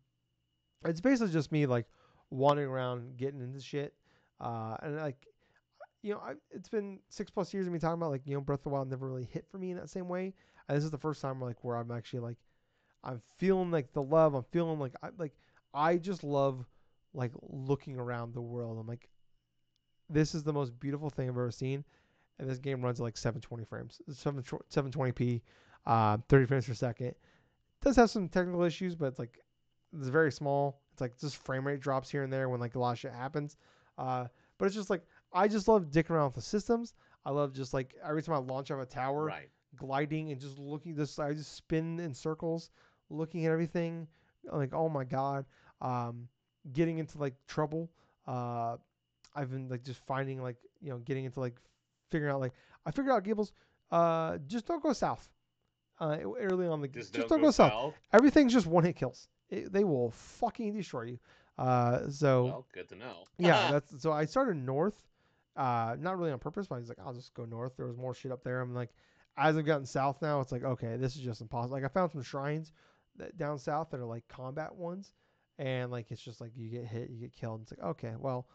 It's 0.85 1.01
basically 1.01 1.33
just 1.33 1.53
me 1.53 1.67
like 1.67 1.87
wandering 2.31 2.69
around, 2.69 3.17
getting 3.17 3.41
into 3.41 3.61
shit, 3.61 3.95
uh, 4.41 4.77
and 4.83 4.97
like 4.97 5.27
you 6.03 6.13
know, 6.13 6.19
I, 6.19 6.35
it's 6.51 6.69
been 6.69 7.01
six 7.09 7.31
plus 7.31 7.55
years 7.55 7.67
of 7.67 7.73
me 7.73 7.79
talking 7.79 7.95
about 7.95 8.11
like 8.11 8.27
you 8.27 8.35
know 8.35 8.41
Breath 8.41 8.61
of 8.61 8.65
the 8.65 8.69
Wild 8.71 8.91
never 8.91 9.09
really 9.09 9.29
hit 9.33 9.47
for 9.51 9.57
me 9.57 9.71
in 9.71 9.79
that 9.79 9.89
same 9.89 10.09
way. 10.09 10.35
And 10.69 10.77
this 10.77 10.85
is 10.85 10.91
the 10.91 10.99
first 10.99 11.23
time 11.23 11.41
like 11.41 11.65
where 11.65 11.77
I'm 11.77 11.91
actually 11.91 12.21
like 12.21 12.37
I'm 13.03 13.23
feeling 13.39 13.71
like 13.71 13.93
the 13.93 14.03
love. 14.03 14.35
I'm 14.35 14.45
feeling 14.51 14.79
like 14.79 14.93
I 15.03 15.09
like 15.19 15.33
I 15.73 15.97
just 15.97 16.23
love 16.23 16.67
like 17.15 17.33
looking 17.43 17.99
around 17.99 18.35
the 18.35 18.43
world. 18.43 18.79
I'm 18.79 18.87
like, 18.87 19.09
this 20.11 20.35
is 20.35 20.43
the 20.43 20.53
most 20.53 20.79
beautiful 20.79 21.09
thing 21.09 21.29
I've 21.29 21.37
ever 21.37 21.51
seen. 21.51 21.85
And 22.39 22.51
this 22.51 22.59
game 22.59 22.83
runs 22.83 23.01
at 23.01 23.05
like 23.05 23.17
720 23.17 23.65
frames, 23.65 24.01
7 24.13 24.43
720p, 24.43 25.41
uh, 25.87 26.19
30 26.29 26.47
frames 26.47 26.67
per 26.67 26.75
second. 26.75 27.09
It 27.09 27.17
does 27.81 27.97
have 27.97 28.11
some 28.11 28.29
technical 28.29 28.63
issues, 28.63 28.95
but 28.95 29.07
it's 29.07 29.19
like 29.19 29.39
it's 29.97 30.09
very 30.09 30.33
small. 30.33 30.83
It's 30.95 31.01
like 31.01 31.19
just 31.19 31.37
frame 31.37 31.67
rate 31.67 31.81
drops 31.81 32.09
here 32.09 32.23
and 32.23 32.33
there 32.33 32.49
when 32.49 32.61
like 32.61 32.77
a 32.77 32.79
lot 32.79 32.93
of 32.93 32.99
shit 33.01 33.13
happens. 33.13 33.57
Uh, 33.99 34.27
but 34.59 34.67
it's 34.67 34.77
just 34.77 34.91
like 34.91 35.03
I 35.33 35.49
just 35.49 35.67
love 35.67 35.91
dicking 35.91 36.11
around 36.11 36.27
with 36.27 36.37
the 36.37 36.41
systems. 36.43 36.95
I 37.27 37.31
love 37.31 37.53
just 37.53 37.75
like 37.75 37.95
every 38.09 38.23
time 38.23 38.37
I 38.37 38.39
launch 38.39 38.71
out 38.71 38.75
of 38.75 38.83
a 38.83 38.87
tower, 38.87 39.25
right. 39.25 39.49
gliding 39.75 40.31
and 40.31 40.41
just 40.41 40.57
looking 40.57 40.95
this 40.95 41.19
I 41.19 41.33
just 41.33 41.57
spin 41.57 41.99
in 41.99 42.15
circles 42.15 42.71
looking 43.11 43.45
at 43.45 43.51
everything 43.53 44.07
like 44.53 44.73
oh 44.73 44.89
my 44.89 45.05
god 45.05 45.47
um 45.81 46.29
getting 46.73 46.99
into 46.99 47.19
like 47.19 47.35
trouble 47.49 47.91
uh 48.29 48.77
I've 49.35 49.51
been 49.51 49.69
like 49.69 49.83
just 49.83 50.01
finding 50.07 50.41
like 50.41 50.57
you 50.81 50.91
know 50.91 50.99
getting 50.99 51.25
into 51.25 51.41
like 51.41 51.57
figuring 52.11 52.33
out 52.33 52.41
like 52.41 52.53
I 52.87 52.93
figured 52.93 53.13
out 53.13 53.25
Gables 53.25 53.53
uh 53.91 54.39
just 54.47 54.67
don't 54.67 54.83
go 54.83 54.93
south 54.93 55.29
uh 56.01 56.19
early 56.39 56.67
on 56.69 56.81
the 56.81 56.89
Just, 56.89 57.15
just 57.15 57.29
don't, 57.29 57.41
go, 57.41 57.51
south. 57.51 57.95
everything's 58.13 58.53
just 58.53 58.67
one 58.67 58.85
hit 58.85 58.97
kills 58.97 59.29
it, 59.59 59.73
they 59.73 59.85
will 59.85 60.11
fucking 60.11 60.75
destroy 60.75 61.03
you 61.03 61.19
uh 61.59 62.09
so 62.11 62.55
Well, 62.55 62.67
good 62.73 62.89
to 62.91 62.97
know. 62.97 63.29
yeah, 63.39 63.67
that's 63.67 64.01
so 64.03 64.13
I 64.13 64.27
started 64.27 64.57
north, 64.57 64.97
uh, 65.57 65.97
not 65.99 66.19
really 66.19 66.31
on 66.33 66.39
purpose, 66.39 66.67
but 66.69 66.77
I 66.77 66.79
was 66.79 66.89
like, 66.89 66.99
I'll 67.05 67.15
just 67.15 67.35
go 67.35 67.45
north. 67.45 67.77
There 67.77 67.87
was 67.87 67.97
more 67.97 68.15
shit 68.15 68.33
up 68.33 68.45
there. 68.45 68.61
I'm 68.61 68.75
like, 68.75 68.91
as 69.37 69.57
I've 69.57 69.67
gotten 69.67 69.87
south 69.87 70.23
now, 70.23 70.41
it's 70.41 70.53
like, 70.53 70.65
okay, 70.65 70.97
this 70.97 71.17
is 71.17 71.23
just 71.23 71.41
impossible. 71.41 71.75
Like 71.77 71.85
I 71.85 71.89
found 71.89 72.13
some 72.13 72.23
shrines 72.23 72.73
that 73.17 73.37
down 73.37 73.59
south 73.59 73.91
that 73.91 74.01
are 74.01 74.05
like 74.07 74.27
combat 74.29 74.75
ones, 74.75 75.15
and 75.59 75.91
like 75.91 76.11
it's 76.11 76.23
just 76.23 76.41
like 76.41 76.53
you 76.57 76.69
get 76.69 76.85
hit, 76.87 77.11
you 77.11 77.21
get 77.21 77.33
killed. 77.35 77.63
It's 77.63 77.73
like, 77.73 77.87
okay, 77.91 78.13
well, 78.19 78.47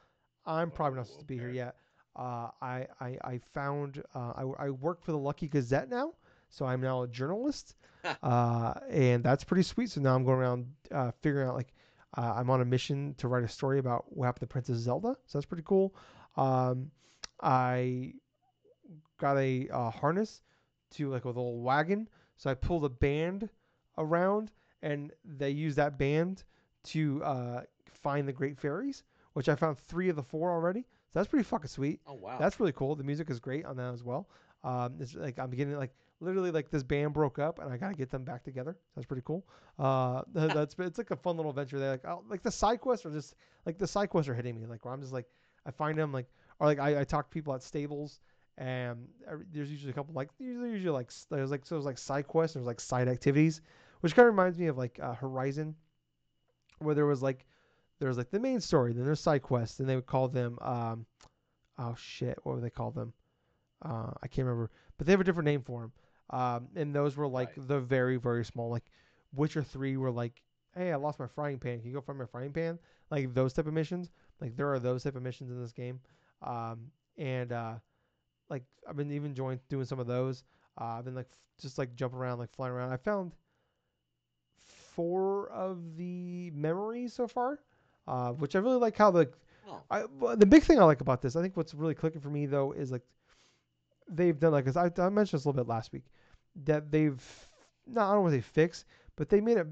I'm 0.46 0.72
probably 0.72 0.98
not 0.98 1.08
Oh, 1.08 1.08
supposed 1.08 1.22
to 1.22 1.26
be 1.34 1.38
here 1.38 1.50
yet. 1.50 1.76
Uh, 2.16 2.50
I 2.62 2.88
I 3.00 3.18
I 3.24 3.40
found 3.54 4.02
uh, 4.16 4.34
I 4.36 4.66
I 4.66 4.70
work 4.70 5.02
for 5.04 5.12
the 5.12 5.18
Lucky 5.18 5.48
Gazette 5.48 5.90
now, 5.90 6.14
so 6.50 6.66
I'm 6.66 6.82
now 6.82 7.04
a 7.04 7.08
journalist, 7.08 7.76
uh, 8.24 8.74
and 8.90 9.24
that's 9.24 9.44
pretty 9.44 9.64
sweet. 9.64 9.90
So 9.92 10.02
now 10.02 10.16
I'm 10.16 10.24
going 10.24 10.40
around 10.40 10.68
uh, 10.92 11.12
figuring 11.22 11.48
out 11.48 11.56
like 11.56 11.74
uh, 12.18 12.34
I'm 12.36 12.50
on 12.50 12.62
a 12.62 12.66
mission 12.66 13.16
to 13.18 13.28
write 13.28 13.44
a 13.44 13.48
story 13.48 13.80
about 13.80 14.06
what 14.10 14.26
happened 14.26 14.50
to 14.50 14.52
Princess 14.52 14.78
Zelda. 14.78 15.16
So 15.26 15.38
that's 15.38 15.46
pretty 15.46 15.64
cool. 15.66 15.94
Um, 16.36 16.92
I 17.42 18.14
got 19.20 19.38
a 19.38 19.68
harness 19.92 20.42
to 20.92 21.10
like 21.10 21.26
with 21.26 21.36
a 21.36 21.40
little 21.40 21.62
wagon. 21.62 22.08
So 22.38 22.50
I 22.50 22.54
pulled 22.54 22.86
a 22.86 22.90
band 22.90 23.50
around, 23.98 24.52
and 24.82 25.12
they 25.26 25.50
use 25.50 25.76
that 25.76 25.98
band 25.98 26.44
to 26.86 27.22
uh, 27.24 27.62
find 28.02 28.28
the 28.28 28.34
Great 28.34 28.58
Fairies, 28.58 29.04
which 29.34 29.50
I 29.50 29.56
found 29.56 29.78
three 29.78 30.10
of 30.10 30.16
the 30.16 30.24
four 30.24 30.52
already. 30.52 30.82
So 30.82 31.20
that's 31.20 31.28
pretty 31.28 31.44
fucking 31.44 31.68
sweet. 31.68 32.00
Oh 32.08 32.14
wow. 32.14 32.38
That's 32.40 32.60
really 32.60 32.72
cool. 32.72 32.96
The 32.96 33.04
music 33.04 33.30
is 33.30 33.40
great 33.40 33.66
on 33.66 33.76
that 33.78 33.94
as 33.94 34.04
well. 34.04 34.30
Um, 34.64 34.96
it's 35.00 35.16
like 35.16 35.40
I'm 35.40 35.50
getting 35.50 35.76
like 35.76 35.92
literally 36.22 36.52
like 36.52 36.70
this 36.70 36.84
band 36.84 37.14
broke 37.14 37.40
up 37.40 37.60
and 37.60 37.72
I 37.72 37.78
gotta 37.78 37.96
get 37.96 38.10
them 38.10 38.24
back 38.24 38.44
together. 38.44 38.78
That's 38.96 39.06
pretty 39.06 39.24
cool. 39.26 39.46
Uh, 39.78 40.24
that's 40.34 40.76
it's 40.80 40.98
like 40.98 41.12
a 41.12 41.16
fun 41.16 41.38
little 41.38 41.52
adventure. 41.52 41.80
There, 41.80 41.92
like 41.92 42.06
oh, 42.06 42.24
like 42.30 42.44
the 42.44 42.52
side 42.52 42.82
quests 42.82 43.06
are 43.06 43.12
just 43.12 43.36
like 43.66 43.78
the 43.78 43.88
side 43.88 44.10
quests 44.10 44.30
are 44.30 44.34
hitting 44.34 44.56
me. 44.56 44.66
Like 44.66 44.86
where 44.86 44.94
I'm 44.94 45.02
just 45.02 45.14
like 45.14 45.26
I 45.66 45.72
find 45.72 45.98
them 45.98 46.12
like 46.12 46.28
or 46.60 46.68
like 46.68 46.80
I, 46.80 47.02
I 47.02 47.04
talk 47.04 47.30
to 47.30 47.34
people 47.34 47.54
at 47.54 47.64
stables 47.64 48.20
and 48.58 49.08
there's 49.54 49.72
usually 49.72 49.92
a 49.92 49.94
couple 49.94 50.14
like 50.14 50.30
usually 50.38 50.72
usually 50.72 50.92
like 50.92 51.12
there's 51.30 51.50
like 51.50 51.66
so 51.66 51.76
there's 51.76 51.86
like 51.86 51.98
side 51.98 52.28
quests. 52.28 52.56
There's 52.56 52.66
like 52.66 52.82
side 52.82 53.08
activities, 53.08 53.62
which 54.02 54.16
kind 54.16 54.28
of 54.28 54.34
reminds 54.34 54.58
me 54.58 54.68
of 54.68 54.78
like 54.78 55.00
uh, 55.02 55.14
Horizon, 55.14 55.76
where 56.80 56.94
there 56.94 57.06
was 57.06 57.24
like 57.24 57.46
there's 58.00 58.18
like 58.18 58.30
the 58.32 58.40
main 58.40 58.60
story, 58.60 58.94
then 58.94 59.06
there's 59.06 59.22
side 59.22 59.42
quests, 59.42 59.80
and 59.80 59.88
they 59.88 59.96
would 59.96 60.06
call 60.06 60.28
them 60.28 60.58
um, 60.62 61.06
oh 61.78 61.96
shit, 61.98 62.38
what 62.44 62.56
would 62.56 62.64
they 62.64 62.70
call 62.70 62.92
them? 62.92 63.14
Uh, 63.82 64.12
I 64.22 64.28
can't 64.28 64.46
remember, 64.46 64.70
but 64.98 65.08
they 65.08 65.14
have 65.14 65.22
a 65.22 65.24
different 65.24 65.46
name 65.46 65.62
for 65.62 65.82
them. 65.82 65.94
Um, 66.30 66.68
and 66.76 66.94
those 66.94 67.16
were 67.16 67.28
like 67.28 67.52
Right. 67.58 67.68
the 67.68 67.80
very 67.80 68.18
very 68.18 68.46
small. 68.46 68.70
Like 68.70 68.86
Witcher 69.34 69.64
three 69.64 69.98
were 69.98 70.12
like, 70.12 70.42
hey, 70.76 70.92
I 70.92 70.96
lost 70.96 71.20
my 71.20 71.28
frying 71.28 71.60
pan. 71.60 71.80
Can 71.80 71.88
you 71.90 71.94
go 71.96 72.02
find 72.02 72.20
my 72.20 72.26
frying 72.26 72.54
pan? 72.54 72.80
Like 73.10 73.34
those 73.34 73.54
type 73.54 73.68
of 73.68 73.74
missions. 73.74 74.12
Like 74.42 74.56
there 74.56 74.72
are 74.72 74.80
those 74.80 75.04
type 75.04 75.16
of 75.16 75.24
missions 75.24 75.52
in 75.52 75.62
this 75.62 75.72
game. 75.72 76.00
Um, 76.42 76.92
and 77.18 77.52
uh, 77.52 77.74
like 78.50 78.64
I've 78.88 78.98
been 78.98 79.12
even 79.12 79.32
enjoying 79.32 79.60
doing 79.70 79.86
some 79.86 80.00
of 80.00 80.08
those. 80.08 80.44
Uh, 80.80 80.86
I've 81.00 81.06
been 81.06 81.16
like 81.16 81.28
f- 81.30 81.38
just 81.62 81.78
like 81.78 81.96
jumping 81.96 82.20
around, 82.20 82.40
like 82.40 82.52
flying 82.56 82.74
around. 82.74 82.92
I 82.94 82.98
found 82.98 83.34
four 84.96 85.50
of 85.50 85.98
the 85.98 86.52
memories 86.52 87.14
so 87.14 87.28
far, 87.28 87.60
uh, 88.08 88.32
which 88.34 88.56
I 88.56 88.60
really 88.60 88.78
like 88.78 88.98
how 88.98 89.12
the 89.12 89.30
Oh, 89.68 89.84
I, 89.92 90.04
the 90.36 90.46
big 90.46 90.64
thing 90.64 90.80
I 90.80 90.84
like 90.84 91.02
about 91.02 91.22
this, 91.22 91.36
I 91.36 91.42
think 91.42 91.58
what's 91.58 91.74
really 91.74 91.96
clicking 91.96 92.22
for 92.22 92.30
me 92.30 92.46
though, 92.46 92.72
is 92.74 92.92
like 92.92 93.04
they've 94.10 94.40
done 94.40 94.52
like 94.52 94.66
'cause 94.66 94.78
I, 94.78 94.92
I 94.98 95.10
mentioned 95.10 95.40
this 95.40 95.46
a 95.46 95.50
little 95.50 95.64
bit 95.64 95.70
last 95.70 95.92
week 95.92 96.04
that 96.64 96.92
they've 96.92 97.24
not 97.88 98.10
I 98.10 98.14
don't 98.14 98.24
want 98.24 98.34
to 98.34 98.42
say 98.42 98.48
fixed, 98.54 98.86
but 99.16 99.30
they 99.30 99.42
made 99.42 99.58
it 99.58 99.68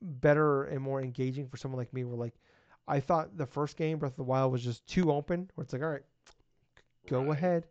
better 0.00 0.64
and 0.64 0.80
more 0.80 1.02
engaging 1.02 1.48
for 1.48 1.56
someone 1.56 1.78
like 1.78 1.92
me. 1.92 2.04
Where 2.04 2.16
like 2.16 2.34
I 2.86 3.00
thought 3.00 3.36
the 3.36 3.46
first 3.46 3.76
game 3.76 3.98
Breath 3.98 4.12
of 4.12 4.16
the 4.16 4.24
Wild 4.24 4.52
was 4.52 4.62
just 4.62 4.86
too 4.86 5.12
open, 5.12 5.50
where 5.54 5.62
it's 5.62 5.72
like 5.72 5.82
all 5.82 5.90
right, 5.90 6.04
go 7.08 7.22
right. 7.22 7.36
ahead, 7.36 7.66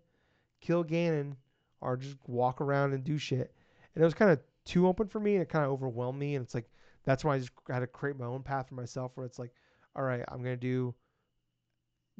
kill 0.62 0.84
Ganon 0.84 1.36
or 1.82 1.98
just 1.98 2.18
walk 2.28 2.62
around 2.62 2.94
and 2.94 3.04
do 3.04 3.18
shit. 3.18 3.54
And 3.96 4.02
it 4.02 4.06
was 4.06 4.14
kind 4.14 4.32
of 4.32 4.40
too 4.66 4.88
open 4.88 5.08
for 5.08 5.20
me 5.20 5.36
and 5.36 5.42
it 5.42 5.50
kind 5.50 5.66
of 5.66 5.72
overwhelmed 5.72 6.20
me. 6.20 6.36
And 6.36 6.44
it's 6.44 6.54
like, 6.54 6.70
that's 7.04 7.24
why 7.24 7.36
I 7.36 7.40
just 7.40 7.52
had 7.70 7.80
to 7.80 7.88
create 7.88 8.18
my 8.18 8.26
own 8.26 8.44
path 8.44 8.70
for 8.70 8.76
myself 8.76 9.12
where 9.16 9.26
it's 9.26 9.40
like, 9.40 9.52
all 9.96 10.04
right, 10.04 10.24
I'm 10.28 10.44
to 10.44 10.58
do 10.58 10.94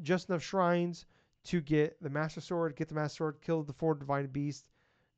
just 0.02 0.30
enough 0.30 0.44
shrines 0.44 1.06
to 1.46 1.62
get 1.62 2.02
the 2.02 2.10
Master 2.10 2.42
Sword, 2.42 2.76
get 2.76 2.88
the 2.88 2.96
Master 2.96 3.18
Sword, 3.18 3.38
kill 3.42 3.64
the 3.64 3.74
four 3.74 3.96
Divine 3.96 4.28
Beasts, 4.28 4.68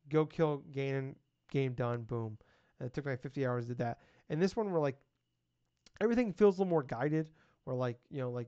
go 0.09 0.25
kill 0.25 0.63
Ganon, 0.71 1.15
game 1.51 1.73
done, 1.73 2.03
boom. 2.03 2.37
And 2.79 2.87
it 2.87 2.93
took 2.93 3.05
like 3.05 3.21
50 3.21 3.45
hours 3.45 3.65
to 3.65 3.69
do 3.69 3.83
that. 3.83 3.99
And 4.29 4.41
this 4.41 4.55
one, 4.55 4.71
we're 4.71 4.79
like, 4.79 4.97
everything 6.01 6.31
feels 6.33 6.57
a 6.57 6.61
little 6.61 6.69
more 6.69 6.83
guided. 6.83 7.29
Where 7.65 7.75
like, 7.75 7.97
you 8.09 8.19
know, 8.21 8.31
like 8.31 8.47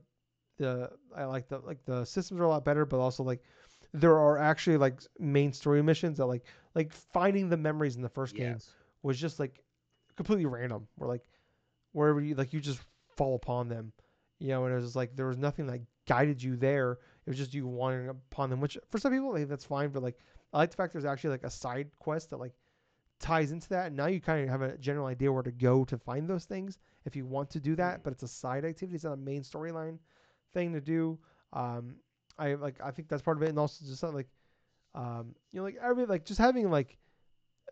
the 0.58 0.90
I 1.16 1.24
like 1.24 1.48
the 1.48 1.58
like 1.60 1.84
the 1.84 2.04
systems 2.04 2.40
are 2.40 2.44
a 2.44 2.48
lot 2.48 2.64
better, 2.64 2.84
but 2.84 2.98
also 2.98 3.22
like 3.22 3.42
there 3.92 4.18
are 4.18 4.38
actually 4.38 4.76
like 4.78 5.00
main 5.18 5.52
story 5.52 5.82
missions 5.82 6.18
that 6.18 6.26
like 6.26 6.44
like 6.74 6.92
finding 6.92 7.48
the 7.48 7.56
memories 7.56 7.96
in 7.96 8.02
the 8.02 8.08
first 8.08 8.34
game 8.34 8.52
Yes. 8.52 8.70
was 9.02 9.18
just 9.18 9.38
like 9.38 9.62
completely 10.16 10.46
random. 10.46 10.86
Where 10.96 11.08
like 11.08 11.24
wherever 11.92 12.20
you 12.20 12.34
like 12.34 12.52
you 12.52 12.60
just 12.60 12.80
fall 13.16 13.34
upon 13.34 13.68
them, 13.68 13.92
you 14.38 14.48
know, 14.48 14.64
and 14.64 14.72
it 14.72 14.76
was 14.76 14.84
just 14.84 14.96
like 14.96 15.14
there 15.14 15.26
was 15.26 15.38
nothing 15.38 15.66
that 15.66 15.80
guided 16.06 16.42
you 16.42 16.56
there. 16.56 16.92
It 17.26 17.30
was 17.30 17.38
just 17.38 17.54
you 17.54 17.66
wandering 17.66 18.08
upon 18.08 18.50
them, 18.50 18.60
which 18.60 18.76
for 18.90 18.98
some 18.98 19.12
people 19.12 19.32
like, 19.32 19.48
that's 19.48 19.64
fine. 19.64 19.90
But 19.90 20.02
like 20.02 20.18
I 20.52 20.58
like 20.58 20.70
the 20.70 20.76
fact 20.76 20.92
there's 20.92 21.04
actually 21.04 21.30
like 21.30 21.44
a 21.44 21.50
side 21.50 21.90
quest 21.98 22.30
that 22.30 22.38
like 22.38 22.52
ties 23.20 23.52
into 23.52 23.68
that, 23.70 23.86
and 23.86 23.96
now 23.96 24.06
you 24.06 24.20
kind 24.20 24.42
of 24.42 24.48
have 24.50 24.62
a 24.62 24.76
general 24.78 25.06
idea 25.06 25.32
where 25.32 25.42
to 25.42 25.52
go 25.52 25.84
to 25.84 25.96
find 25.96 26.28
those 26.28 26.44
things 26.44 26.78
if 27.04 27.16
you 27.16 27.24
want 27.24 27.50
to 27.50 27.60
do 27.60 27.74
that. 27.76 28.02
But 28.02 28.12
it's 28.12 28.22
a 28.22 28.28
side 28.28 28.64
activity; 28.64 28.96
it's 28.96 29.04
not 29.04 29.14
a 29.14 29.16
main 29.16 29.42
storyline 29.42 29.98
thing 30.52 30.72
to 30.72 30.80
do. 30.80 31.18
Um, 31.52 31.96
I 32.38 32.54
like 32.54 32.80
I 32.82 32.90
think 32.90 33.08
that's 33.08 33.22
part 33.22 33.36
of 33.36 33.42
it, 33.42 33.48
and 33.48 33.58
also 33.58 33.84
just 33.84 34.02
not, 34.02 34.14
like 34.14 34.28
um, 34.94 35.34
you 35.52 35.60
know 35.60 35.64
like 35.64 35.78
every 35.82 36.06
like 36.06 36.24
just 36.24 36.40
having 36.40 36.70
like 36.70 36.98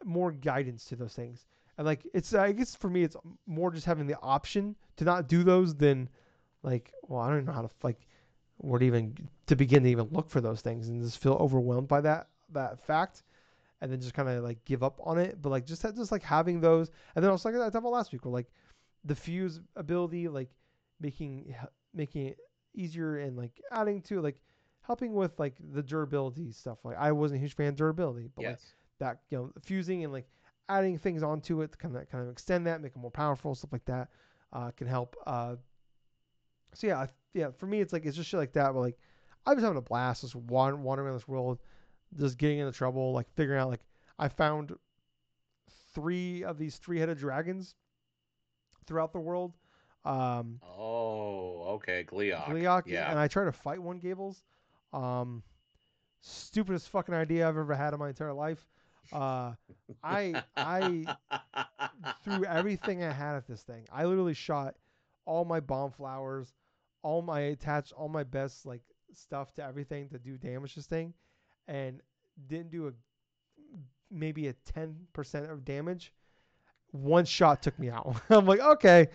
more 0.05 0.33
guidance 0.33 0.87
to 0.87 0.97
those 0.97 1.15
things. 1.15 1.47
And 1.77 1.87
like 1.87 2.07
it's 2.15 2.35
I 2.35 2.53
guess 2.53 2.75
for 2.75 2.89
me 2.89 3.03
it's 3.03 3.17
more 3.47 3.71
just 3.71 3.87
having 3.87 4.07
the 4.07 4.19
option 4.21 4.77
to 4.97 5.05
not 5.05 5.29
do 5.29 5.43
those 5.43 5.75
than 5.75 6.09
like 6.63 6.93
well 7.03 7.21
I 7.21 7.31
don't 7.31 7.45
know 7.45 7.53
how 7.53 7.63
to 7.63 7.71
like 7.83 8.07
where 8.59 8.79
to 8.79 8.85
even 8.85 9.17
to 9.47 9.57
begin 9.57 9.83
to 9.85 9.91
even 9.91 10.09
look 10.11 10.29
for 10.29 10.41
those 10.41 10.61
things 10.61 10.89
and 10.89 11.03
just 11.03 11.19
feel 11.19 11.35
overwhelmed 11.35 11.89
by 11.89 12.03
that 12.03 12.29
that 12.53 12.85
fact 12.87 13.23
and 13.81 13.91
then 13.91 14.01
just 14.01 14.15
kind 14.15 14.29
of 14.29 14.43
like 14.43 14.65
give 14.65 14.83
up 14.83 15.01
on 15.03 15.19
it 15.19 15.41
but 15.41 15.51
like 15.51 15.67
just 15.67 15.83
just 15.83 16.13
like 16.13 16.23
having 16.23 16.61
those 16.61 16.91
and 17.15 17.25
then 17.25 17.31
also 17.31 17.49
like 17.49 17.61
I 17.61 17.65
talked 17.65 17.77
about 17.77 17.93
last 17.93 18.13
week 18.13 18.25
where 18.25 18.33
like 18.33 18.51
the 19.05 19.15
fuse 19.15 19.61
ability 19.77 20.29
like 20.29 20.51
making 21.01 21.55
making 21.95 22.27
it 22.27 22.39
easier 22.75 23.19
and 23.19 23.37
like 23.37 23.61
adding 23.73 24.03
to 24.03 24.21
like 24.21 24.37
helping 24.83 25.15
with 25.15 25.39
like 25.39 25.55
the 25.73 25.83
durability 25.83 26.53
stuff 26.53 26.79
like 26.85 26.97
I 26.99 27.13
wasn't 27.13 27.39
a 27.39 27.41
huge 27.41 27.55
fan 27.55 27.69
of 27.69 27.77
durability 27.77 28.29
but 28.35 28.45
like 28.45 28.59
that 28.99 29.21
you 29.31 29.39
know 29.39 29.53
fusing 29.65 30.05
and 30.05 30.13
like 30.13 30.27
adding 30.71 30.97
things 30.99 31.23
onto 31.23 31.61
it 31.63 31.73
to 31.73 31.79
kind 31.79 31.97
of 31.97 32.09
kind 32.11 32.25
of 32.25 32.31
extend 32.31 32.67
that, 32.67 32.81
make 32.81 32.93
it 32.93 32.99
more 32.99 33.11
powerful, 33.11 33.55
stuff 33.55 33.73
like 33.73 33.85
that 33.87 34.09
uh, 34.53 34.71
can 34.71 34.87
help. 34.87 35.17
Uh, 35.27 35.57
so 36.75 36.87
yeah, 36.87 37.01
I, 37.01 37.09
yeah, 37.35 37.49
for 37.59 37.67
me 37.67 37.81
it's 37.81 37.93
like 37.93 38.07
it's 38.07 38.17
just 38.17 38.31
shit 38.31 38.39
like 38.39 38.53
that. 38.53 38.73
But 38.73 38.81
like 38.81 38.99
I 39.45 39.53
was 39.53 39.63
having 39.63 39.77
a 39.77 39.83
blast 39.83 40.23
just 40.23 40.37
wandering 40.37 40.87
around 40.87 41.15
this 41.15 41.29
world, 41.29 41.59
just 42.19 42.39
getting 42.39 42.59
into 42.59 42.73
trouble, 42.73 43.13
like 43.13 43.29
figuring 43.35 43.61
out 43.61 43.69
like 43.71 43.81
I 44.19 44.29
found 44.29 44.75
three 45.95 46.45
of 46.45 46.59
these 46.59 46.77
three-headed 46.77 47.19
dragons 47.19 47.75
throughout 48.87 49.13
the 49.13 49.21
world. 49.21 49.53
Um, 50.05 50.61
Oh, 50.63 51.75
okay. 51.75 52.05
Gleok. 52.05 52.45
Gleok, 52.45 52.83
Yeah. 52.87 53.11
and 53.11 53.19
I 53.19 53.29
tried 53.29 53.45
to 53.45 53.53
fight 53.53 53.83
one 53.83 53.99
Gables. 53.99 54.45
Um, 54.93 55.43
stupidest 56.23 56.89
fucking 56.91 57.15
idea 57.15 57.49
I've 57.49 57.57
ever 57.57 57.75
had 57.75 57.93
in 57.95 57.99
my 58.01 58.09
entire 58.09 58.33
life. 58.33 58.67
Uh, 59.13 59.55
I 60.05 60.43
I 60.57 61.17
threw 62.25 62.45
everything 62.45 63.03
I 63.03 63.13
had 63.13 63.35
at 63.37 63.47
this 63.47 63.63
thing. 63.63 63.87
I 63.93 64.05
literally 64.05 64.35
shot 64.35 64.75
all 65.25 65.45
my 65.45 65.61
bomb 65.61 65.91
flowers, 65.91 66.55
all 67.03 67.23
my 67.23 67.41
attached, 67.41 67.93
all 67.93 68.09
my 68.09 68.23
best 68.25 68.67
like 68.67 68.83
stuff 69.15 69.53
to 69.55 69.65
everything 69.65 70.09
to 70.11 70.19
do 70.19 70.37
damage 70.39 70.75
to 70.75 70.81
this 70.81 70.87
thing, 70.87 71.13
and 71.69 72.01
didn't 72.47 72.71
do 72.71 72.89
a 72.89 72.93
maybe 74.11 74.49
a 74.49 74.53
ten 74.53 74.97
percent 75.13 75.51
of 75.51 75.65
damage. 75.65 76.13
One 76.93 77.25
shot 77.25 77.63
took 77.63 77.79
me 77.79 77.91
out. 77.91 78.21
I'm 78.31 78.47
like, 78.47 78.61
okay, 78.61 79.09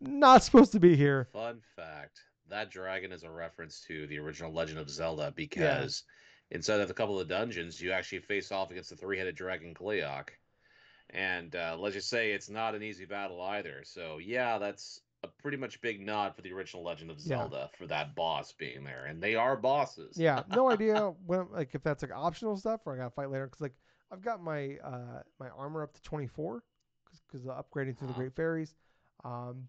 not 0.00 0.42
supposed 0.42 0.72
to 0.72 0.80
be 0.80 0.96
here. 0.96 1.28
Fun 1.32 1.60
fact: 1.76 2.20
that 2.48 2.70
dragon 2.70 3.12
is 3.12 3.24
a 3.24 3.30
reference 3.30 3.80
to 3.88 4.06
the 4.06 4.18
original 4.18 4.52
Legend 4.52 4.78
of 4.78 4.90
Zelda 4.90 5.32
because 5.34 6.04
inside 6.50 6.80
of 6.80 6.90
a 6.90 6.94
couple 6.94 7.20
of 7.20 7.28
dungeons, 7.28 7.80
you 7.80 7.92
actually 7.92 8.20
face 8.20 8.50
off 8.50 8.70
against 8.70 8.90
the 8.90 8.96
three-headed 8.96 9.36
dragon 9.36 9.74
Gleok, 9.74 10.30
and 11.10 11.54
uh, 11.54 11.76
let's 11.78 11.94
just 11.94 12.08
say 12.08 12.32
it's 12.32 12.50
not 12.50 12.74
an 12.74 12.82
easy 12.82 13.04
battle 13.04 13.40
either. 13.40 13.82
So 13.84 14.18
yeah, 14.18 14.58
that's 14.58 15.00
a 15.22 15.28
pretty 15.28 15.56
much 15.56 15.80
big 15.80 16.00
nod 16.04 16.34
for 16.34 16.42
the 16.42 16.52
original 16.52 16.82
Legend 16.82 17.10
of 17.10 17.20
Yeah. 17.24 17.48
Zelda 17.48 17.70
for 17.76 17.86
that 17.86 18.14
boss 18.14 18.52
being 18.52 18.84
there, 18.84 19.06
and 19.06 19.22
they 19.22 19.34
are 19.34 19.56
bosses. 19.56 20.24
Yeah, 20.24 20.42
no 20.48 20.68
idea 20.68 21.12
when 21.26 21.46
like 21.52 21.74
if 21.74 21.82
that's 21.82 22.02
like 22.02 22.12
optional 22.14 22.56
stuff 22.56 22.80
or 22.84 22.94
I 22.94 22.98
gotta 22.98 23.10
fight 23.10 23.30
later 23.30 23.46
because 23.46 23.60
like 23.60 23.74
I've 24.10 24.22
got 24.22 24.42
my 24.42 24.76
uh 24.84 25.22
my 25.38 25.48
armor 25.50 25.82
up 25.82 25.94
to 25.94 26.02
24 26.02 26.64
because 27.26 27.46
upgrading 27.46 27.96
through 27.96 28.08
the 28.08 28.14
Uh-huh. 28.14 28.14
Great 28.14 28.34
Fairies. 28.34 28.74
Um, 29.24 29.68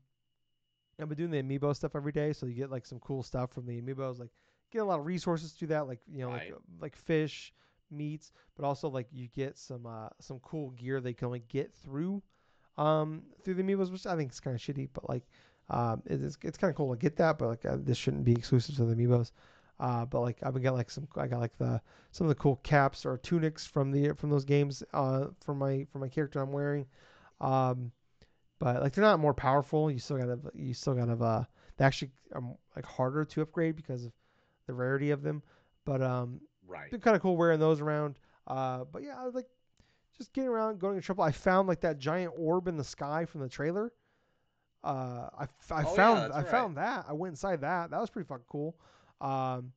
I've 1.00 1.10
been 1.10 1.18
doing 1.18 1.32
the 1.32 1.42
amiibo 1.42 1.76
stuff 1.76 1.96
every 1.96 2.12
day, 2.12 2.32
so 2.34 2.46
you 2.46 2.54
get 2.54 2.70
like 2.70 2.86
some 2.86 3.00
cool 3.00 3.24
stuff 3.24 3.52
from 3.52 3.66
the 3.66 3.82
amiibos. 3.82 4.20
Like 4.20 4.30
get 4.72 4.80
a 4.80 4.86
lot 4.86 5.00
of 5.00 5.06
resources 5.06 5.54
to 5.54 5.68
that, 5.68 5.88
like 5.88 6.00
you 6.08 6.22
know 6.22 6.32
like 6.32 6.44
Right. 6.44 6.52
uh, 6.52 6.60
like 6.80 6.96
fish, 6.96 7.54
meats, 7.90 8.32
but 8.56 8.66
also 8.66 8.88
like 8.90 9.08
you 9.12 9.28
get 9.28 9.58
some 9.58 9.86
uh 9.86 10.10
some 10.20 10.40
cool 10.40 10.72
gear 10.72 11.02
they 11.02 11.14
can 11.14 11.26
only 11.28 11.44
get 11.50 11.74
through 11.74 12.22
um 12.78 13.24
through 13.44 13.56
the 13.56 13.64
amiibos, 13.64 13.92
which 13.92 14.06
I 14.06 14.16
think 14.16 14.32
is 14.32 14.40
kind 14.40 14.56
of 14.56 14.62
shitty, 14.62 14.90
but 14.94 15.08
like 15.10 15.24
um 15.70 16.02
it- 16.06 16.22
it's 16.22 16.38
it's 16.44 16.58
kind 16.58 16.70
of 16.72 16.78
cool 16.78 16.92
to 16.94 17.00
get 17.00 17.16
that, 17.18 17.38
but 17.38 17.48
like 17.50 17.66
uh, 17.66 17.78
this 17.80 17.98
shouldn't 17.98 18.24
be 18.24 18.34
exclusive 18.34 18.76
to 18.76 18.86
the 18.86 18.96
amiibos. 18.96 19.32
Uh, 19.80 20.06
but 20.06 20.22
like 20.22 20.38
I've 20.44 20.62
got 20.62 20.74
like 20.76 20.92
some 20.92 21.08
I 21.18 21.28
got 21.28 21.40
like 21.40 21.58
the 21.58 21.82
some 22.12 22.26
of 22.28 22.30
the 22.30 22.36
cool 22.42 22.58
caps 22.58 23.06
or 23.06 23.18
tunics 23.18 23.66
from 23.66 23.92
the 23.92 24.14
from 24.16 24.30
those 24.30 24.46
games 24.46 24.84
uh 24.94 25.28
for 25.44 25.56
my 25.56 25.86
for 25.92 26.00
my 26.00 26.08
character 26.10 26.40
I'm 26.40 26.52
wearing. 26.52 26.86
Um, 27.40 27.92
but 28.60 28.82
like 28.82 28.94
they're 28.94 29.04
not 29.04 29.20
more 29.20 29.34
powerful. 29.34 29.90
You 29.90 30.00
still 30.00 30.18
gotta 30.18 30.40
you 30.54 30.74
still 30.74 30.94
gotta 30.94 31.14
uh 31.24 31.44
they 31.78 31.86
actually 31.86 32.12
are 32.34 32.44
like 32.76 32.86
harder 32.86 33.26
to 33.26 33.42
upgrade 33.42 33.76
because 33.76 34.06
of 34.06 34.12
the 34.68 34.74
rarity 34.74 35.12
of 35.12 35.24
them. 35.24 35.42
But 35.86 36.02
um 36.02 36.42
Right. 36.68 36.92
been 36.92 37.02
kind 37.02 37.16
of 37.16 37.22
cool 37.22 37.36
wearing 37.38 37.60
those 37.60 37.82
around. 37.82 38.16
Uh, 38.48 38.86
but 38.92 39.04
yeah, 39.04 39.22
like 39.34 39.48
just 40.22 40.34
getting 40.34 40.50
around, 40.50 40.80
going 40.80 40.96
to 40.96 41.02
trouble. 41.02 41.24
I 41.24 41.32
found 41.32 41.68
like 41.68 41.82
that 41.82 41.98
giant 41.98 42.34
orb 42.38 42.68
in 42.68 42.78
the 42.78 42.84
sky 42.84 43.26
from 43.26 43.42
the 43.42 43.50
trailer. 43.50 43.92
Uh, 44.84 45.30
I, 45.40 45.48
I 45.72 45.84
Oh, 45.84 45.96
found 45.96 46.22
that's 46.24 46.34
I 46.34 46.38
right. 46.38 46.48
found 46.48 46.78
that. 46.78 47.06
I 47.08 47.14
went 47.14 47.32
inside 47.34 47.62
that. 47.62 47.92
That 47.92 48.00
was 48.00 48.10
pretty 48.10 48.28
fucking 48.28 48.46
cool. 48.50 48.76
Um, 49.20 49.74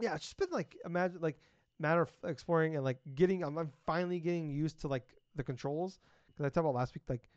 yeah, 0.00 0.14
it's 0.14 0.24
just 0.24 0.36
been 0.36 0.50
like 0.50 0.76
imagine 0.84 1.20
like 1.20 1.38
matter 1.78 2.02
of 2.02 2.10
exploring 2.24 2.76
and 2.76 2.84
like 2.84 2.98
getting. 3.14 3.42
I'm, 3.42 3.58
I'm 3.58 3.72
finally 3.86 4.20
getting 4.20 4.50
used 4.50 4.80
to 4.82 4.88
like 4.88 5.08
the 5.34 5.42
controls 5.42 5.98
because 6.28 6.44
I 6.44 6.48
talked 6.48 6.58
about 6.58 6.74
last 6.74 6.94
week. 6.94 7.02
Like 7.08 7.28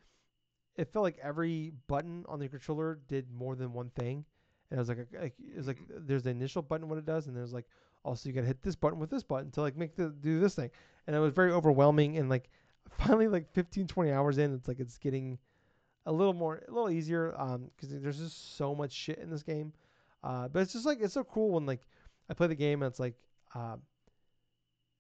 it 0.76 0.92
felt 0.92 1.04
like 1.04 1.18
every 1.22 1.72
button 1.88 2.26
on 2.28 2.40
the 2.40 2.48
controller 2.48 3.00
did 3.08 3.32
more 3.32 3.56
than 3.56 3.74
one 3.74 3.90
thing. 3.92 4.26
And 4.70 4.80
it 4.80 4.82
was 4.82 4.90
like, 4.90 5.08
like 5.20 5.34
it 5.40 5.58
was 5.58 5.68
like 5.68 5.80
there's 5.90 6.24
the 6.24 6.32
initial 6.32 6.62
button 6.62 6.90
what 6.90 6.98
it 6.98 7.06
does, 7.06 7.28
and 7.28 7.36
there's 7.36 7.54
like 7.54 7.66
also 8.06 8.30
you 8.30 8.36
gotta 8.36 8.48
hit 8.48 8.62
this 8.62 8.76
button 8.76 9.00
with 9.00 9.10
this 9.10 9.24
button 9.24 9.52
to 9.52 9.62
like 9.62 9.76
make 9.76 9.96
the 9.96 10.10
do 10.22 10.40
this 10.40 10.56
thing. 10.56 10.70
And 11.08 11.16
it 11.16 11.20
was 11.20 11.34
very 11.34 11.52
overwhelming. 11.52 12.18
And 12.18 12.30
like 12.30 12.50
finally 13.00 13.28
like 13.28 13.52
15 13.54 13.88
20 13.88 14.12
hours 14.12 14.38
in, 14.38 14.54
it's 14.54 14.68
like 14.68 14.80
it's 14.80 14.98
getting 14.98 15.38
a 16.06 16.12
little 16.12 16.34
more 16.34 16.62
a 16.68 16.72
little 16.72 16.92
easier 16.92 17.34
um 17.36 17.72
because 17.76 17.90
there's 18.00 18.20
just 18.20 18.58
so 18.58 18.76
much 18.76 18.92
shit 18.92 19.18
in 19.18 19.30
this 19.30 19.44
game. 19.44 19.74
Uh, 20.24 20.48
but 20.48 20.62
it's 20.62 20.74
just 20.74 20.86
like 20.86 21.00
it's 21.02 21.14
so 21.14 21.24
cool 21.24 21.52
when 21.52 21.66
like 21.66 21.82
I 22.30 22.34
play 22.34 22.48
the 22.48 22.56
game 22.56 22.82
and 22.82 22.90
it's 22.90 23.00
like 23.00 23.16
uh, 23.54 23.78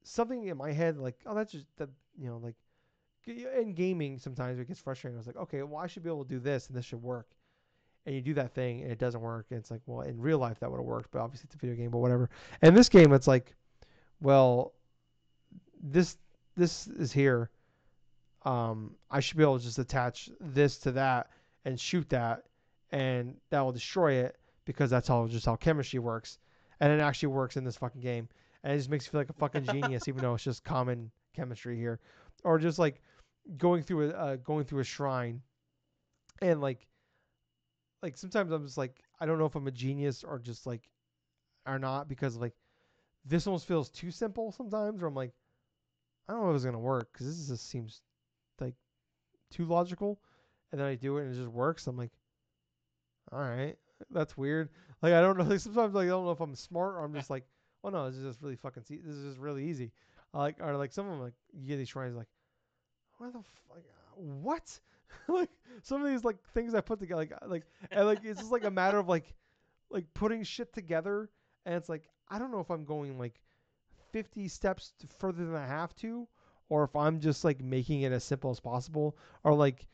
something 0.03 0.45
in 0.45 0.57
my 0.57 0.71
head 0.71 0.97
like 0.97 1.15
oh 1.25 1.33
that's 1.33 1.51
just 1.51 1.65
that 1.77 1.89
you 2.17 2.27
know 2.27 2.37
like 2.37 2.55
in 3.27 3.73
gaming 3.73 4.19
sometimes 4.19 4.59
it 4.59 4.67
gets 4.67 4.79
frustrating. 4.79 5.17
I 5.17 5.19
was 5.19 5.27
like 5.27 5.37
okay 5.37 5.63
well 5.63 5.81
I 5.81 5.87
should 5.87 6.03
be 6.03 6.09
able 6.09 6.23
to 6.25 6.29
do 6.29 6.39
this 6.39 6.67
and 6.67 6.77
this 6.77 6.85
should 6.85 7.01
work. 7.01 7.27
And 8.05 8.13
you 8.13 8.21
do 8.21 8.35
that 8.35 8.53
thing 8.53 8.81
and 8.81 8.91
it 8.91 8.99
doesn't 8.99 9.21
work. 9.21 9.47
And 9.49 9.59
it's 9.59 9.71
like, 9.71 9.81
well, 9.85 10.01
in 10.01 10.19
real 10.19 10.37
life 10.37 10.59
that 10.59 10.69
would 10.69 10.77
have 10.77 10.85
worked, 10.85 11.11
but 11.11 11.21
obviously 11.21 11.47
it's 11.47 11.55
a 11.55 11.57
video 11.57 11.75
game, 11.75 11.89
but 11.89 11.97
whatever. 11.97 12.29
And 12.61 12.77
this 12.77 12.89
game, 12.89 13.13
it's 13.13 13.27
like, 13.27 13.55
well, 14.21 14.73
this 15.81 16.17
this 16.55 16.87
is 16.87 17.11
here. 17.11 17.49
Um, 18.43 18.95
I 19.09 19.19
should 19.19 19.37
be 19.37 19.43
able 19.43 19.57
to 19.57 19.63
just 19.63 19.79
attach 19.79 20.29
this 20.39 20.77
to 20.79 20.91
that 20.93 21.29
and 21.65 21.79
shoot 21.79 22.07
that, 22.09 22.43
and 22.91 23.35
that 23.49 23.61
will 23.61 23.71
destroy 23.71 24.13
it 24.13 24.37
because 24.65 24.89
that's 24.89 25.07
how 25.07 25.27
just 25.27 25.45
how 25.45 25.55
chemistry 25.55 25.99
works, 25.99 26.37
and 26.79 26.91
it 26.91 26.99
actually 26.99 27.29
works 27.29 27.57
in 27.57 27.63
this 27.63 27.77
fucking 27.77 28.01
game, 28.01 28.29
and 28.63 28.73
it 28.73 28.77
just 28.77 28.89
makes 28.89 29.05
you 29.05 29.11
feel 29.11 29.21
like 29.21 29.29
a 29.29 29.33
fucking 29.33 29.65
genius, 29.65 30.07
even 30.07 30.21
though 30.21 30.35
it's 30.35 30.43
just 30.43 30.63
common 30.63 31.11
chemistry 31.35 31.77
here, 31.77 31.99
or 32.43 32.59
just 32.59 32.77
like 32.79 33.01
going 33.57 33.83
through 33.83 34.11
a 34.11 34.13
uh, 34.13 34.35
going 34.37 34.63
through 34.63 34.79
a 34.79 34.83
shrine, 34.83 35.41
and 36.41 36.61
like 36.61 36.87
like 38.01 38.17
sometimes 38.17 38.51
I'm 38.51 38.65
just 38.65 38.77
like 38.77 39.01
I 39.19 39.25
don't 39.25 39.39
know 39.39 39.45
if 39.45 39.55
I'm 39.55 39.67
a 39.67 39.71
genius 39.71 40.23
or 40.23 40.39
just 40.39 40.65
like 40.65 40.89
or 41.65 41.79
not 41.79 42.07
because 42.07 42.37
like 42.37 42.53
this 43.25 43.47
almost 43.47 43.67
feels 43.67 43.89
too 43.89 44.11
simple 44.11 44.51
sometimes. 44.51 45.01
or 45.03 45.07
I'm 45.07 45.15
like, 45.15 45.33
I 46.27 46.33
don't 46.33 46.43
know 46.43 46.51
if 46.51 46.55
it's 46.55 46.65
gonna 46.65 46.79
work 46.79 47.11
because 47.13 47.27
this 47.27 47.47
just 47.47 47.69
seems 47.69 48.01
like 48.59 48.75
too 49.51 49.65
logical. 49.65 50.19
And 50.71 50.81
then 50.81 50.87
I 50.87 50.95
do 50.95 51.17
it 51.17 51.23
and 51.23 51.33
it 51.33 51.37
just 51.37 51.49
works. 51.51 51.87
I'm 51.87 51.97
like, 51.97 52.11
all 53.31 53.39
right, 53.39 53.77
that's 54.11 54.37
weird. 54.37 54.69
Like 55.01 55.13
I 55.13 55.21
don't 55.21 55.37
know. 55.37 55.43
Like 55.49 55.59
sometimes 55.59 55.93
like 55.93 56.05
I 56.05 56.09
don't 56.09 56.25
know 56.25 56.31
if 56.31 56.41
I'm 56.41 56.55
smart 56.55 56.95
or 56.95 57.03
I'm 57.03 57.13
just 57.13 57.29
like, 57.29 57.45
oh 57.83 57.89
no, 57.89 58.07
this 58.09 58.17
is 58.17 58.25
just 58.25 58.41
really 58.41 58.55
fucking. 58.55 58.83
See- 58.83 59.01
this 59.03 59.15
is 59.15 59.25
just 59.25 59.39
really 59.39 59.65
easy. 59.65 59.91
I 60.33 60.39
like 60.39 60.57
or 60.61 60.75
like 60.77 60.91
some 60.91 61.05
of 61.07 61.13
them 61.13 61.21
like 61.21 61.33
you 61.53 61.67
get 61.67 61.77
these 61.77 61.89
shrines 61.89 62.15
like, 62.15 62.27
where 63.17 63.31
the 63.31 63.39
f- 63.39 63.61
like 63.73 63.85
uh, 63.87 64.21
what? 64.21 64.79
like 65.27 65.49
some 65.83 66.03
of 66.03 66.09
these 66.09 66.23
like 66.23 66.37
things 66.53 66.73
I 66.73 66.81
put 66.81 66.99
together 66.99 67.21
like 67.21 67.33
uh, 67.33 67.47
like 67.47 67.63
and 67.91 68.05
like 68.05 68.19
it's 68.23 68.39
just 68.39 68.51
like 68.51 68.63
a 68.63 68.71
matter 68.71 68.97
of 68.97 69.07
like 69.07 69.33
like 69.89 70.05
putting 70.13 70.43
shit 70.43 70.73
together 70.73 71.29
and 71.65 71.75
it's 71.75 71.89
like 71.89 72.09
I 72.29 72.39
don't 72.39 72.51
know 72.51 72.59
if 72.59 72.69
I'm 72.69 72.85
going 72.85 73.17
like 73.17 73.39
50 74.11 74.47
steps 74.47 74.93
further 75.19 75.45
than 75.45 75.55
I 75.55 75.67
have 75.67 75.95
to 75.97 76.27
or 76.69 76.83
if 76.83 76.95
I'm 76.95 77.19
just 77.19 77.43
like 77.43 77.61
making 77.61 78.01
it 78.01 78.11
as 78.11 78.23
simple 78.23 78.51
as 78.51 78.59
possible 78.59 79.17
or 79.43 79.53
like 79.53 79.87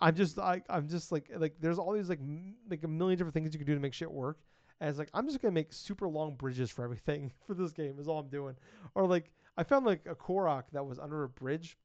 I'm 0.00 0.14
just 0.14 0.38
I, 0.38 0.62
I'm 0.70 0.88
just 0.88 1.12
like 1.12 1.30
like 1.36 1.54
there's 1.60 1.78
all 1.78 1.92
these 1.92 2.08
like 2.08 2.20
m- 2.20 2.56
like 2.70 2.84
a 2.84 2.88
million 2.88 3.18
different 3.18 3.34
things 3.34 3.52
you 3.52 3.58
can 3.58 3.66
do 3.66 3.74
to 3.74 3.80
make 3.80 3.94
shit 3.94 4.10
work 4.10 4.38
and 4.80 4.88
it's 4.88 4.98
like 4.98 5.10
I'm 5.12 5.26
just 5.26 5.40
gonna 5.40 5.52
make 5.52 5.72
super 5.72 6.08
long 6.08 6.34
bridges 6.34 6.70
for 6.70 6.84
everything 6.84 7.30
for 7.46 7.54
this 7.54 7.72
game 7.72 7.96
is 7.98 8.08
all 8.08 8.18
I'm 8.18 8.28
doing. 8.28 8.56
Or 8.94 9.06
like 9.06 9.30
I 9.56 9.62
found 9.62 9.86
like 9.86 10.06
a 10.06 10.14
Korok 10.14 10.64
that 10.72 10.84
was 10.84 10.98
under 10.98 11.24
a 11.24 11.28
bridge 11.28 11.76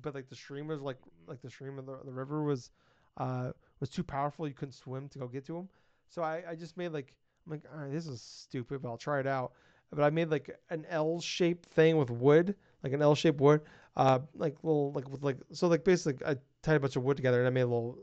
but 0.00 0.14
like 0.14 0.28
the 0.28 0.36
stream 0.36 0.66
was 0.66 0.80
like 0.80 0.98
like 1.26 1.40
the 1.40 1.50
stream 1.50 1.78
of 1.78 1.86
the, 1.86 1.98
the 2.04 2.12
river 2.12 2.42
was 2.42 2.70
uh 3.18 3.50
was 3.80 3.90
too 3.90 4.02
powerful. 4.02 4.46
You 4.48 4.54
couldn't 4.54 4.72
swim 4.72 5.08
to 5.10 5.18
go 5.18 5.28
get 5.28 5.46
to 5.46 5.56
him 5.56 5.68
so 6.08 6.22
I, 6.22 6.42
I 6.50 6.54
just 6.54 6.76
made 6.76 6.88
like 6.90 7.14
I'm 7.46 7.52
like 7.52 7.62
all 7.72 7.80
right 7.80 7.92
this 7.92 8.06
is 8.06 8.20
stupid 8.22 8.82
but 8.82 8.88
I'll 8.88 8.96
try 8.98 9.20
it 9.20 9.26
out. 9.26 9.52
But 9.92 10.02
I 10.04 10.10
made 10.10 10.30
like 10.30 10.50
an 10.70 10.84
L 10.88 11.20
shaped 11.20 11.66
thing 11.66 11.96
with 11.96 12.10
wood 12.10 12.54
like 12.82 12.92
an 12.92 13.02
L 13.02 13.14
shaped 13.14 13.40
wood 13.40 13.60
uh 13.96 14.18
like 14.34 14.56
little 14.62 14.92
like 14.92 15.08
with 15.08 15.22
like 15.22 15.38
so 15.52 15.68
like 15.68 15.84
basically 15.84 16.26
I 16.26 16.36
tied 16.62 16.76
a 16.76 16.80
bunch 16.80 16.96
of 16.96 17.04
wood 17.04 17.16
together 17.16 17.38
and 17.38 17.46
I 17.46 17.50
made 17.50 17.62
a 17.62 17.66
little 17.66 17.98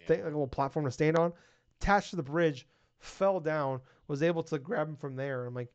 Yeah. 0.00 0.06
thing, 0.06 0.18
like 0.20 0.28
a 0.32 0.36
little 0.36 0.46
platform 0.46 0.84
to 0.84 0.90
stand 0.90 1.16
on. 1.18 1.32
Attached 1.80 2.10
to 2.10 2.16
the 2.16 2.22
bridge 2.22 2.66
fell 2.98 3.40
down 3.40 3.80
was 4.08 4.22
able 4.22 4.42
to 4.44 4.58
grab 4.58 4.88
him 4.88 4.96
from 4.96 5.16
there. 5.16 5.40
And 5.40 5.48
I'm 5.48 5.54
like 5.54 5.70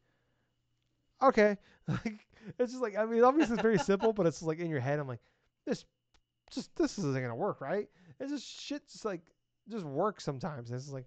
okay. 1.21 1.57
Like 1.87 2.26
it's 2.59 2.71
just 2.71 2.81
like 2.81 2.97
I 2.97 3.05
mean 3.05 3.23
obviously 3.23 3.53
it's 3.53 3.61
very 3.61 3.79
simple 3.79 4.13
but 4.13 4.25
it's 4.25 4.41
like 4.41 4.59
in 4.59 4.69
your 4.69 4.79
head 4.79 4.99
I'm 4.99 5.07
like 5.07 5.21
this 5.65 5.85
just 6.51 6.75
this 6.75 6.97
isn't 6.97 7.13
gonna 7.21 7.35
work 7.35 7.61
right? 7.61 7.87
It's 8.19 8.31
just 8.31 8.45
shit 8.45 8.87
just 8.87 9.05
like 9.05 9.21
just 9.69 9.85
works 9.85 10.23
sometimes 10.23 10.69
and 10.71 10.79
it's 10.79 10.89
like 10.91 11.05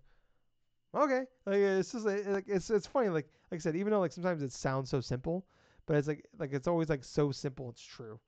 okay. 0.94 1.24
Like 1.46 1.56
it's 1.56 1.92
just 1.92 2.04
like 2.06 2.44
it's 2.46 2.70
it's 2.70 2.86
funny 2.86 3.08
like 3.08 3.28
like 3.50 3.58
I 3.58 3.62
said 3.62 3.76
even 3.76 3.92
though 3.92 4.00
like 4.00 4.12
sometimes 4.12 4.42
it 4.42 4.52
sounds 4.52 4.90
so 4.90 5.00
simple 5.00 5.46
but 5.86 5.96
it's 5.96 6.08
like 6.08 6.24
like 6.38 6.52
it's 6.52 6.68
always 6.68 6.88
like 6.88 7.04
so 7.04 7.32
simple 7.32 7.68
it's 7.70 7.82
true. 7.82 8.20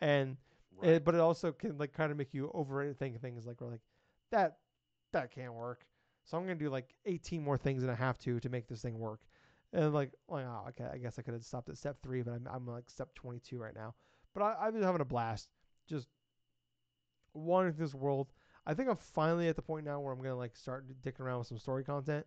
And 0.00 0.36
eh, 0.82 0.86
Right. 0.86 0.90
it, 0.96 1.04
but 1.04 1.14
it 1.14 1.20
also 1.20 1.52
can 1.52 1.78
like 1.78 1.92
kind 1.92 2.10
of 2.10 2.18
make 2.18 2.34
you 2.34 2.50
overthink 2.54 3.20
things 3.20 3.46
like 3.46 3.60
we're 3.60 3.70
like 3.70 3.80
that 4.30 4.58
that 5.12 5.30
can't 5.30 5.54
work. 5.54 5.86
So 6.24 6.36
i'm 6.38 6.44
gonna 6.44 6.54
do 6.56 6.70
like 6.70 6.94
18 7.06 7.42
more 7.42 7.58
things 7.58 7.82
than 7.82 7.90
i 7.90 7.94
have 7.94 8.18
to 8.20 8.40
to 8.40 8.48
make 8.48 8.66
this 8.66 8.80
thing 8.82 8.98
work 8.98 9.20
and 9.74 9.92
like 9.92 10.12
like 10.28 10.44
oh 10.46 10.64
okay 10.68 10.86
i 10.92 10.96
guess 10.96 11.18
i 11.18 11.22
could 11.22 11.34
have 11.34 11.44
stopped 11.44 11.68
at 11.68 11.76
step 11.76 11.96
three 12.02 12.22
but 12.22 12.32
i'm, 12.32 12.48
I'm 12.50 12.66
like 12.66 12.88
step 12.88 13.14
22 13.14 13.58
right 13.58 13.74
now 13.74 13.94
but 14.32 14.42
I, 14.42 14.56
i've 14.60 14.72
been 14.72 14.82
having 14.82 15.00
a 15.00 15.06
blast 15.06 15.48
just 15.88 16.08
wandering 17.34 17.74
through 17.74 17.86
this 17.86 17.94
world 17.94 18.28
i 18.66 18.74
think 18.74 18.88
i'm 18.88 18.96
finally 18.96 19.48
at 19.48 19.56
the 19.56 19.62
point 19.62 19.84
now 19.84 20.00
where 20.00 20.12
i'm 20.12 20.22
gonna 20.22 20.36
like 20.36 20.56
start 20.56 20.86
dicking 21.02 21.20
around 21.20 21.40
with 21.40 21.48
some 21.48 21.58
story 21.58 21.84
content 21.84 22.24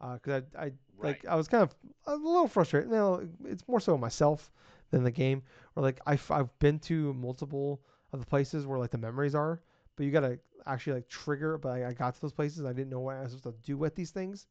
uh, 0.00 0.14
because 0.14 0.42
I, 0.54 0.58
I 0.58 0.62
right. 0.64 0.74
like 0.98 1.26
I 1.26 1.34
was 1.34 1.48
kind 1.48 1.62
of 1.62 1.74
a 2.06 2.14
little 2.14 2.48
frustrated. 2.48 2.90
No, 2.90 3.26
it's 3.44 3.66
more 3.68 3.80
so 3.80 3.96
myself 3.96 4.50
than 4.90 5.04
the 5.04 5.10
game. 5.10 5.42
Or 5.76 5.82
like 5.82 6.00
I've 6.06 6.28
I've 6.30 6.56
been 6.58 6.78
to 6.80 7.14
multiple 7.14 7.80
of 8.12 8.20
the 8.20 8.26
places 8.26 8.66
where 8.66 8.78
like 8.78 8.90
the 8.90 8.98
memories 8.98 9.34
are, 9.34 9.60
but 9.96 10.04
you 10.04 10.10
gotta 10.10 10.38
actually 10.66 10.94
like 10.94 11.08
trigger. 11.08 11.58
But 11.58 11.70
I, 11.70 11.88
I 11.88 11.92
got 11.92 12.14
to 12.14 12.20
those 12.20 12.32
places, 12.32 12.64
I 12.64 12.72
didn't 12.72 12.90
know 12.90 13.00
what 13.00 13.16
I 13.16 13.22
was 13.22 13.32
supposed 13.32 13.56
to 13.56 13.62
do 13.62 13.76
with 13.76 13.94
these 13.94 14.10
things. 14.10 14.46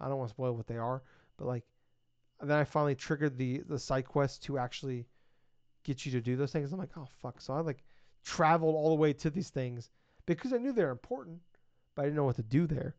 I 0.00 0.08
don't 0.08 0.18
want 0.18 0.28
to 0.28 0.34
spoil 0.34 0.54
what 0.54 0.66
they 0.66 0.76
are, 0.76 1.02
but 1.36 1.46
like 1.46 1.64
then 2.40 2.58
I 2.58 2.64
finally 2.64 2.94
triggered 2.94 3.36
the 3.36 3.62
the 3.68 3.78
side 3.78 4.06
quest 4.06 4.42
to 4.44 4.58
actually 4.58 5.06
get 5.84 6.04
you 6.04 6.12
to 6.12 6.20
do 6.20 6.36
those 6.36 6.52
things. 6.52 6.72
I'm 6.72 6.78
like, 6.78 6.96
oh 6.96 7.08
fuck! 7.22 7.40
So 7.40 7.54
I 7.54 7.60
like 7.60 7.82
traveled 8.24 8.74
all 8.74 8.90
the 8.90 9.00
way 9.00 9.12
to 9.12 9.30
these 9.30 9.50
things 9.50 9.90
because 10.26 10.52
I 10.52 10.58
knew 10.58 10.72
they're 10.72 10.90
important, 10.90 11.40
but 11.94 12.02
I 12.02 12.04
didn't 12.06 12.16
know 12.16 12.24
what 12.24 12.36
to 12.36 12.42
do 12.42 12.66
there. 12.66 12.96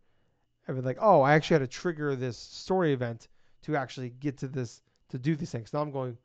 I 0.67 0.71
was 0.71 0.85
like, 0.85 0.97
oh, 0.99 1.21
I 1.21 1.33
actually 1.33 1.55
had 1.55 1.71
to 1.71 1.77
trigger 1.77 2.15
this 2.15 2.37
story 2.37 2.93
event 2.93 3.27
to 3.63 3.75
actually 3.75 4.09
get 4.09 4.37
to 4.39 4.47
this 4.47 4.81
to 5.09 5.17
do 5.17 5.35
these 5.35 5.51
things. 5.51 5.71
Now 5.73 5.81
I'm 5.81 5.91
going, 5.91 6.17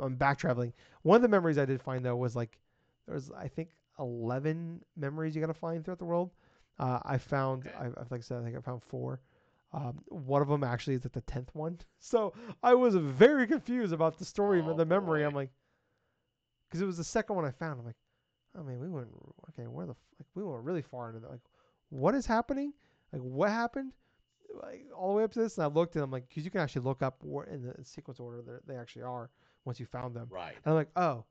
I'm 0.00 0.16
back 0.16 0.38
traveling. 0.38 0.72
One 1.02 1.16
of 1.16 1.22
the 1.22 1.28
memories 1.28 1.58
I 1.58 1.64
did 1.64 1.80
find 1.80 2.04
though 2.04 2.16
was 2.16 2.34
like 2.34 2.58
there 3.06 3.14
was 3.14 3.30
I 3.30 3.48
think 3.48 3.70
11 3.98 4.80
memories 4.96 5.34
you 5.34 5.40
got 5.40 5.48
to 5.48 5.54
find 5.54 5.84
throughout 5.84 5.98
the 5.98 6.04
world. 6.04 6.30
Uh, 6.78 6.98
I 7.04 7.18
found, 7.18 7.70
I 7.78 7.86
like 8.10 8.18
I 8.18 8.20
said, 8.20 8.40
I 8.40 8.44
think 8.44 8.56
I 8.56 8.60
found 8.60 8.82
four. 8.82 9.20
Um, 9.74 10.00
one 10.06 10.40
of 10.40 10.46
them 10.48 10.62
actually 10.62 10.94
is 10.94 11.04
at 11.04 11.12
the 11.12 11.20
tenth 11.22 11.50
one, 11.54 11.78
so 11.98 12.32
I 12.62 12.74
was 12.74 12.94
very 12.94 13.46
confused 13.46 13.92
about 13.92 14.18
the 14.18 14.24
story, 14.24 14.62
Oh, 14.64 14.74
the 14.74 14.86
memory. 14.86 15.22
boy. 15.22 15.26
I'm 15.28 15.34
like, 15.34 15.50
because 16.68 16.80
it 16.80 16.86
was 16.86 16.96
the 16.96 17.04
second 17.04 17.36
one 17.36 17.44
I 17.44 17.50
found. 17.50 17.80
I'm 17.80 17.86
like, 17.86 17.96
oh 18.56 18.62
mean, 18.62 18.78
we 18.80 18.88
went 18.88 19.08
okay. 19.50 19.66
Where 19.66 19.86
the 19.86 19.92
f- 19.92 19.98
like 20.20 20.28
we 20.34 20.44
went 20.44 20.62
really 20.62 20.82
far 20.82 21.08
into 21.08 21.20
that. 21.20 21.30
Like, 21.30 21.40
what 21.90 22.14
is 22.14 22.24
happening? 22.26 22.72
Like, 23.12 23.22
what 23.22 23.50
happened? 23.50 23.92
Like 24.62 24.86
all 24.96 25.08
the 25.12 25.18
way 25.18 25.24
up 25.24 25.32
to 25.32 25.40
this, 25.40 25.58
and 25.58 25.64
I 25.64 25.66
looked 25.68 25.96
and 25.96 26.04
I'm 26.04 26.10
like, 26.12 26.28
because 26.28 26.44
you 26.44 26.50
can 26.52 26.60
actually 26.60 26.82
look 26.82 27.02
up 27.02 27.16
where 27.22 27.46
in 27.46 27.62
the 27.62 27.74
sequence 27.84 28.20
order 28.20 28.42
that 28.42 28.66
they 28.68 28.76
actually 28.76 29.02
are 29.02 29.30
once 29.64 29.80
you 29.80 29.86
found 29.86 30.14
them. 30.14 30.28
right. 30.30 30.54
And 30.64 30.72
I'm 30.72 30.74
like, 30.74 30.90
oh, 30.94 31.24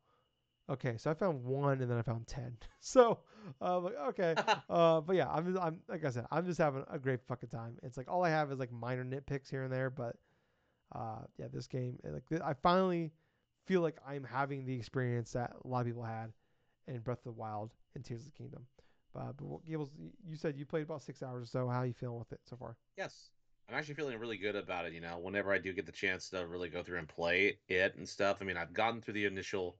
okay. 0.69 0.95
So 0.98 1.11
I 1.11 1.14
found 1.14 1.44
one, 1.44 1.81
and 1.81 1.90
then 1.90 1.98
I 1.98 2.02
found 2.02 2.27
ten. 2.27 2.57
So 2.80 3.19
uh, 3.61 3.80
like, 3.80 3.95
okay. 4.10 4.35
Uh, 4.69 5.02
but 5.02 5.15
yeah, 5.15 5.30
I'm, 5.30 5.57
I'm 5.57 5.80
like 5.88 6.03
I 6.06 6.10
said, 6.10 6.26
I'm 6.31 6.45
just 6.45 6.57
having 6.57 6.84
a 6.90 6.99
great 6.99 7.22
fucking 7.27 7.49
time. 7.49 7.77
It's 7.84 7.98
like 7.98 8.10
all 8.10 8.23
I 8.23 8.30
have 8.30 8.52
is 8.52 8.60
like 8.60 8.72
minor 8.72 9.03
nitpicks 9.03 9.49
here 9.49 9.64
and 9.64 9.72
there, 9.72 9.90
but 9.90 10.15
uh, 10.94 11.19
yeah, 11.38 11.48
this 11.52 11.68
game, 11.68 11.98
eh, 12.06 12.10
like 12.11 12.41
I 12.41 12.53
finally 12.53 13.11
feel 13.65 13.81
like 13.81 13.98
I'm 14.07 14.23
having 14.23 14.65
the 14.65 14.76
experience 14.76 15.31
that 15.34 15.53
a 15.64 15.68
lot 15.68 15.81
of 15.81 15.88
people 15.88 16.03
had 16.03 16.31
in 16.88 16.99
Breath 16.99 17.19
of 17.19 17.23
the 17.23 17.31
Wild 17.31 17.72
and 17.95 18.03
Tears 18.03 18.22
of 18.22 18.26
the 18.26 18.38
Kingdom. 18.38 18.65
Uh, 19.15 19.31
but 19.38 19.45
what, 19.45 19.65
Gables, 19.65 19.91
you 20.27 20.35
said 20.35 20.57
you 20.57 20.65
played 20.65 20.84
about 20.84 21.03
six 21.03 21.22
hours 21.22 21.44
or 21.44 21.48
so. 21.48 21.68
How 21.68 21.84
you 21.84 21.94
feeling 21.94 22.19
with 22.19 22.31
it 22.31 22.40
so 22.44 22.56
far? 22.56 22.76
Yes. 22.98 23.30
I'm 23.69 23.76
actually 23.76 23.94
feeling 23.94 24.19
really 24.19 24.38
good 24.38 24.56
about 24.56 24.85
it, 24.85 24.94
you 24.94 24.99
know, 24.99 25.19
whenever 25.19 25.53
I 25.53 25.57
do 25.57 25.72
get 25.72 25.85
the 25.85 25.91
chance 25.91 26.30
to 26.30 26.45
really 26.45 26.68
go 26.69 26.84
through 26.84 26.98
and 26.98 27.07
play 27.07 27.57
it 27.69 27.95
and 27.95 28.07
stuff. 28.07 28.38
I 28.41 28.44
mean, 28.44 28.57
I've 28.57 28.73
gotten 28.73 29.02
through 29.02 29.14
the 29.14 29.26
initial 29.26 29.77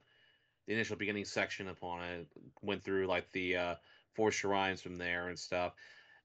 the 0.65 0.73
initial 0.73 0.95
beginning 0.95 1.26
section 1.26 1.68
upon 1.68 2.03
it, 2.03 2.27
went 2.61 2.84
through 2.84 3.07
like 3.07 3.31
the 3.31 3.57
uh 3.57 3.76
four 4.14 4.31
shrines 4.31 4.81
from 4.81 4.98
there 4.98 5.27
and 5.27 5.38
stuff. 5.38 5.73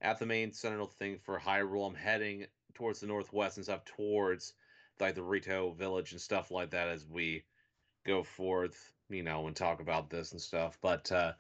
At 0.01 0.19
the 0.19 0.27
main 0.27 0.53
central 0.53 0.87
thing 0.87 1.19
for 1.19 1.39
Hyrule, 1.39 1.89
I'm 1.89 1.95
heading 1.95 2.47
towards 2.75 3.01
the 3.01 3.07
northwest 3.07 3.57
and 3.57 3.65
stuff 3.65 3.85
towards 3.85 4.55
like 5.01 5.15
the 5.15 5.23
Rito 5.23 5.73
village 5.73 6.13
and 6.13 6.21
stuff 6.21 6.51
like 6.51 6.71
that 6.71 6.89
as 6.89 7.05
we 7.07 7.45
go 8.05 8.23
forth, 8.23 8.93
you 9.09 9.23
know, 9.23 9.47
and 9.47 9.57
talk 9.57 9.81
about 9.81 10.11
this 10.11 10.33
and 10.33 10.41
stuff. 10.41 10.79
But 10.81 11.11
uh 11.11 11.33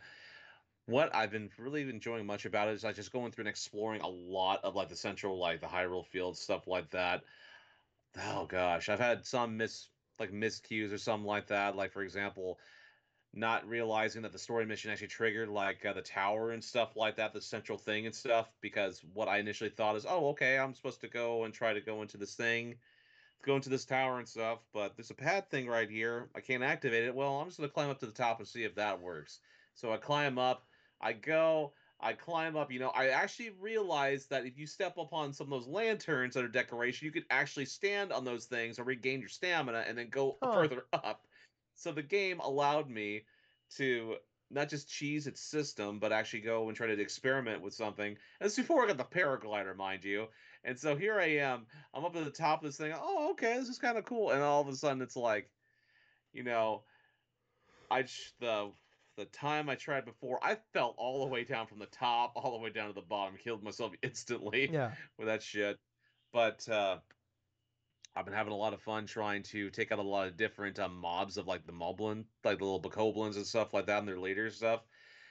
what 0.87 1.15
I've 1.15 1.31
been 1.31 1.51
really 1.59 1.83
enjoying 1.83 2.25
much 2.25 2.47
about 2.47 2.69
it 2.69 2.73
is 2.73 2.83
like 2.83 2.97
just 2.97 3.13
going 3.13 3.31
through 3.31 3.43
and 3.43 3.49
exploring 3.49 4.01
a 4.01 4.09
lot 4.09 4.65
of 4.65 4.75
like 4.75 4.89
the 4.89 4.97
central, 4.97 5.39
like 5.39 5.61
the 5.61 5.67
Hyrule 5.67 6.07
fields, 6.07 6.41
stuff 6.41 6.67
like 6.67 6.91
that. 6.91 7.25
Oh 8.19 8.47
gosh, 8.47 8.89
I've 8.89 8.99
had 8.99 9.27
some 9.27 9.59
miss 9.59 9.89
like 10.19 10.33
miscues 10.33 10.93
or 10.93 10.99
something 10.99 11.27
like 11.27 11.49
that. 11.49 11.77
Like 11.77 11.93
for 11.93 12.03
example, 12.03 12.59
not 13.33 13.67
realizing 13.69 14.23
that 14.23 14.33
the 14.33 14.39
story 14.39 14.67
mission 14.67 14.91
actually 14.91 15.09
triggered 15.09 15.49
like 15.49 15.85
uh, 15.85 15.93
the 15.93 16.03
tower 16.03 16.51
and 16.53 16.65
stuff 16.65 16.97
like 16.97 17.17
that, 17.17 17.33
the 17.33 17.41
central 17.41 17.79
thing 17.79 18.07
and 18.07 18.15
stuff. 18.15 18.55
Because 18.61 19.05
what 19.05 19.29
I 19.29 19.39
initially 19.39 19.71
thought 19.71 19.97
is, 19.97 20.07
oh, 20.07 20.29
okay, 20.31 20.59
I'm 20.59 20.75
supposed 20.75 21.01
to 21.03 21.09
go 21.09 21.45
and 21.45 21.55
try 21.55 21.73
to 21.75 21.81
go 21.81 22.03
into 22.03 22.17
this 22.19 22.37
thing, 22.37 22.81
go 23.43 23.57
into 23.57 23.69
this 23.71 23.85
tower 23.87 24.19
and 24.19 24.29
stuff. 24.29 24.67
But 24.73 24.97
there's 24.97 25.11
a 25.11 25.15
pad 25.15 25.51
thing 25.51 25.69
right 25.69 25.91
here. 25.91 26.31
I 26.35 26.41
can't 26.41 26.63
activate 26.65 27.05
it. 27.05 27.15
Well, 27.15 27.41
I'm 27.41 27.49
just 27.49 27.59
gonna 27.59 27.71
climb 27.71 27.91
up 27.91 27.99
to 28.01 28.07
the 28.07 28.13
top 28.13 28.39
and 28.41 28.49
see 28.49 28.65
if 28.65 28.75
that 28.77 29.01
works. 29.01 29.41
So 29.75 29.93
I 29.93 29.99
climb 29.99 30.39
up. 30.39 30.69
I 31.01 31.13
go. 31.15 31.75
I 32.01 32.15
climb 32.15 32.57
up. 32.57 32.73
You 32.73 32.81
know, 32.81 32.91
I 32.91 33.09
actually 33.11 33.51
realized 33.51 34.31
that 34.31 34.47
if 34.47 34.59
you 34.59 34.67
step 34.67 34.97
upon 34.99 35.33
some 35.33 35.47
of 35.47 35.51
those 35.51 35.69
lanterns 35.69 36.35
that 36.35 36.45
are 36.45 36.49
decoration, 36.49 37.07
you 37.07 37.13
could 37.13 37.27
actually 37.31 37.67
stand 37.67 38.13
on 38.13 38.25
those 38.25 38.47
things 38.47 38.79
and 38.79 38.87
regain 38.87 39.21
your 39.21 39.29
stamina 39.29 39.81
and 39.81 39.99
then 39.99 40.11
go 40.11 40.41
Huh. 40.43 40.49
further 40.53 40.89
up. 40.93 41.28
So 41.79 41.93
the 41.93 42.03
game 42.03 42.41
allowed 42.41 42.91
me 42.91 43.23
to 43.77 44.17
not 44.51 44.69
just 44.69 44.89
cheese 44.89 45.27
its 45.27 45.41
system, 45.41 46.01
but 46.01 46.13
actually 46.13 46.41
go 46.41 46.69
and 46.69 46.77
try 46.77 46.89
to 46.89 47.01
experiment 47.01 47.63
with 47.63 47.73
something. 47.73 48.09
And 48.09 48.17
this 48.41 48.53
is 48.53 48.59
before 48.59 48.83
I 48.83 48.89
got 48.89 48.97
the 48.99 49.05
paraglider, 49.05 49.77
mind 49.77 50.05
you. 50.05 50.27
And 50.65 50.77
so 50.77 50.97
here 50.97 51.21
I 51.21 51.37
am. 51.37 51.67
I'm 51.95 52.05
up 52.05 52.17
at 52.17 52.25
the 52.25 52.31
top 52.31 52.63
of 52.63 52.69
this 52.69 52.77
thing. 52.77 52.93
Oh, 52.97 53.31
okay, 53.33 53.55
this 53.59 53.69
is 53.69 53.79
kind 53.79 53.97
of 53.97 54.05
cool. 54.05 54.31
And 54.33 54.43
all 54.43 54.61
of 54.61 54.69
a 54.69 54.75
sudden, 54.75 55.03
it's 55.03 55.17
like, 55.17 55.51
you 56.33 56.43
know, 56.43 56.83
I 57.91 58.03
the 58.41 58.73
the 59.17 59.27
time 59.27 59.69
I 59.69 59.75
tried 59.77 60.05
before, 60.05 60.39
I 60.43 60.57
fell 60.73 60.95
all 60.97 61.25
the 61.25 61.31
way 61.31 61.45
down 61.45 61.67
from 61.67 61.79
the 61.79 61.87
top, 61.87 62.33
all 62.35 62.53
the 62.53 62.63
way 62.63 62.71
down 62.71 62.89
to 62.89 62.95
the 62.95 63.03
bottom, 63.03 63.37
killed 63.37 63.63
myself 63.63 63.93
instantly 64.03 64.71
Yeah. 64.73 64.93
with 65.19 65.29
that 65.29 65.43
shit. 65.45 65.79
But 66.33 66.69
uh 66.69 66.99
I've 68.17 68.25
been 68.25 68.35
having 68.35 68.53
a 68.53 68.57
lot 68.57 68.75
of 68.75 68.83
fun 68.83 69.07
trying 69.07 69.43
to 69.45 69.71
take 69.71 69.93
out 69.93 69.99
a 70.01 70.03
lot 70.03 70.27
of 70.27 70.37
different 70.37 70.79
um, 70.79 70.97
mobs 70.97 71.37
of 71.37 71.47
like 71.47 71.67
the 71.67 71.73
moblin, 71.73 72.27
like 72.45 72.59
the 72.59 72.65
little 72.65 72.83
bokoblins 72.83 73.37
and 73.37 73.47
stuff 73.47 73.73
like 73.73 73.87
that, 73.87 73.99
and 74.01 74.09
their 74.09 74.19
leaders 74.19 74.57
stuff. 74.57 74.83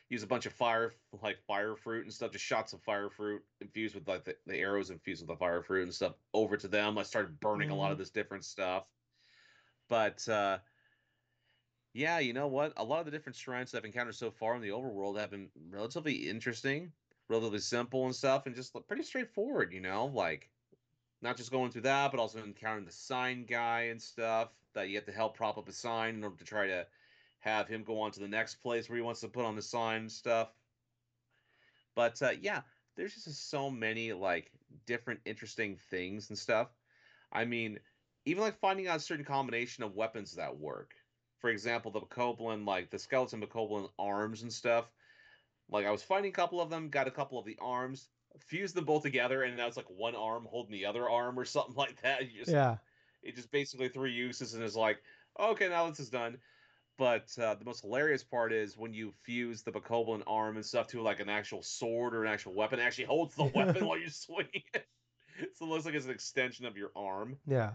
Use 0.09 0.23
a 0.23 0.27
bunch 0.27 0.45
of 0.45 0.53
fire, 0.53 0.93
like 1.21 1.37
fire 1.41 1.75
fruit 1.75 2.03
and 2.03 2.13
stuff, 2.13 2.31
just 2.31 2.45
shots 2.45 2.71
of 2.71 2.81
fire 2.81 3.09
fruit 3.09 3.43
infused 3.59 3.93
with 3.93 4.07
like 4.07 4.23
the, 4.23 4.37
the 4.45 4.57
arrows 4.57 4.89
infused 4.89 5.21
with 5.21 5.27
the 5.27 5.35
fire 5.35 5.61
fruit 5.61 5.83
and 5.83 5.93
stuff 5.93 6.15
over 6.33 6.55
to 6.55 6.67
them. 6.69 6.97
I 6.97 7.03
started 7.03 7.41
burning 7.41 7.71
a 7.71 7.75
lot 7.75 7.91
of 7.91 7.97
this 7.97 8.11
different 8.11 8.45
stuff. 8.45 8.87
But 9.89 10.27
uh, 10.29 10.59
yeah, 11.93 12.19
you 12.19 12.33
know 12.33 12.47
what? 12.47 12.73
A 12.77 12.83
lot 12.83 12.99
of 12.99 13.05
the 13.05 13.11
different 13.11 13.35
shrines 13.35 13.73
I've 13.73 13.83
encountered 13.85 14.15
so 14.15 14.31
far 14.31 14.55
in 14.55 14.61
the 14.61 14.69
overworld 14.69 15.19
have 15.19 15.31
been 15.31 15.51
relatively 15.69 16.29
interesting, 16.29 16.93
relatively 17.27 17.59
simple 17.59 18.05
and 18.05 18.15
stuff, 18.15 18.45
and 18.45 18.55
just 18.55 18.75
pretty 18.87 19.03
straightforward. 19.03 19.73
You 19.73 19.81
know, 19.81 20.05
like 20.05 20.51
not 21.22 21.38
just 21.38 21.52
going 21.52 21.72
through 21.72 21.81
that, 21.81 22.11
but 22.11 22.19
also 22.19 22.39
encountering 22.39 22.85
the 22.85 22.91
sign 22.91 23.45
guy 23.45 23.84
and 23.84 24.02
stuff 24.02 24.49
that 24.73 24.89
you 24.89 24.95
have 24.95 25.06
to 25.06 25.11
help 25.11 25.35
prop 25.35 25.57
up 25.57 25.68
a 25.68 25.72
sign 25.72 26.15
in 26.15 26.23
order 26.23 26.38
to 26.38 26.45
try 26.45 26.68
to 26.68 26.85
have 27.39 27.68
him 27.68 27.84
go 27.84 27.99
on 27.99 28.11
to 28.11 28.19
the 28.19 28.27
next 28.27 28.56
place 28.56 28.89
where 28.89 28.98
he 28.98 29.02
wants 29.02 29.22
to 29.22 29.27
put 29.27 29.45
on 29.45 29.56
the 29.56 29.61
sign 29.61 30.02
and 30.02 30.11
stuff. 30.11 30.49
But 31.95 32.22
uh, 32.22 32.31
yeah, 32.41 32.61
there's 32.95 33.15
just 33.15 33.49
so 33.49 33.69
many 33.69 34.14
like 34.14 34.52
different 34.85 35.22
interesting 35.26 35.77
things 35.89 36.30
and 36.30 36.38
stuff. 36.38 36.68
I 37.31 37.45
mean, 37.45 37.80
even 38.26 38.44
like 38.44 38.60
finding 38.60 38.88
out 38.88 38.98
a 38.98 38.99
certain 38.99 39.26
combination 39.26 39.84
of 39.84 39.95
weapons 39.95 40.35
that 40.35 40.60
work. 40.60 40.94
For 41.39 41.49
example, 41.49 41.91
the 41.91 42.02
Bokoblin, 42.02 42.65
like 42.65 42.89
the 42.89 42.99
skeleton 42.99 43.41
Bokoblin 43.41 43.89
arms 43.98 44.41
and 44.41 44.52
stuff. 44.52 44.91
Like 45.69 45.85
I 45.85 45.91
was 45.91 46.03
fighting 46.03 46.30
a 46.30 46.34
couple 46.34 46.61
of 46.61 46.69
them, 46.69 46.89
got 46.89 47.07
a 47.07 47.11
couple 47.11 47.38
of 47.39 47.45
the 47.45 47.57
arms, 47.61 48.07
fused 48.41 48.76
them 48.76 48.85
both 48.85 49.03
together, 49.03 49.43
and 49.43 49.55
now 49.57 49.68
it's 49.68 49.77
like 49.77 49.89
one 49.89 50.15
arm 50.15 50.47
holding 50.49 50.72
the 50.72 50.85
other 50.85 51.09
arm 51.09 51.38
or 51.39 51.45
something 51.45 51.76
like 51.77 52.01
that. 52.01 52.31
You 52.31 52.39
just, 52.39 52.51
Yeah. 52.51 52.77
it 53.23 53.35
just 53.35 53.51
basically 53.51 53.89
three 53.89 54.11
uses 54.14 54.53
and 54.53 54.64
is 54.64 54.76
like, 54.76 55.01
okay, 55.39 55.69
now 55.69 55.89
this 55.89 55.99
is 55.99 56.09
done. 56.09 56.38
But 56.97 57.30
uh, 57.39 57.53
the 57.53 57.65
most 57.65 57.81
hilarious 57.81 58.23
part 58.23 58.51
is 58.51 58.76
when 58.76 58.91
you 58.91 59.14
fuse 59.22 59.61
the 59.61 59.72
Bokoblin 59.72 60.23
arm 60.26 60.55
and 60.55 60.65
stuff 60.65 60.88
to 60.88 61.01
like 61.01 61.19
an 61.19 61.30
actual 61.30 61.61
sword 61.61 62.15
or 62.15 62.23
an 62.23 62.31
actual 62.31 62.55
weapon, 62.55 62.80
it 62.80 62.84
actually 62.84 63.05
holds 63.05 63.35
the 63.35 63.43
weapon 63.55 63.85
while 63.85 63.99
you 63.99 64.09
swing 64.09 64.47
it. 64.73 64.88
So 65.53 65.65
it 65.65 65.69
looks 65.69 65.85
like 65.85 65.93
it's 65.93 66.05
an 66.05 66.11
extension 66.11 66.65
of 66.65 66.76
your 66.76 66.89
arm. 66.95 67.38
Yeah. 67.45 67.73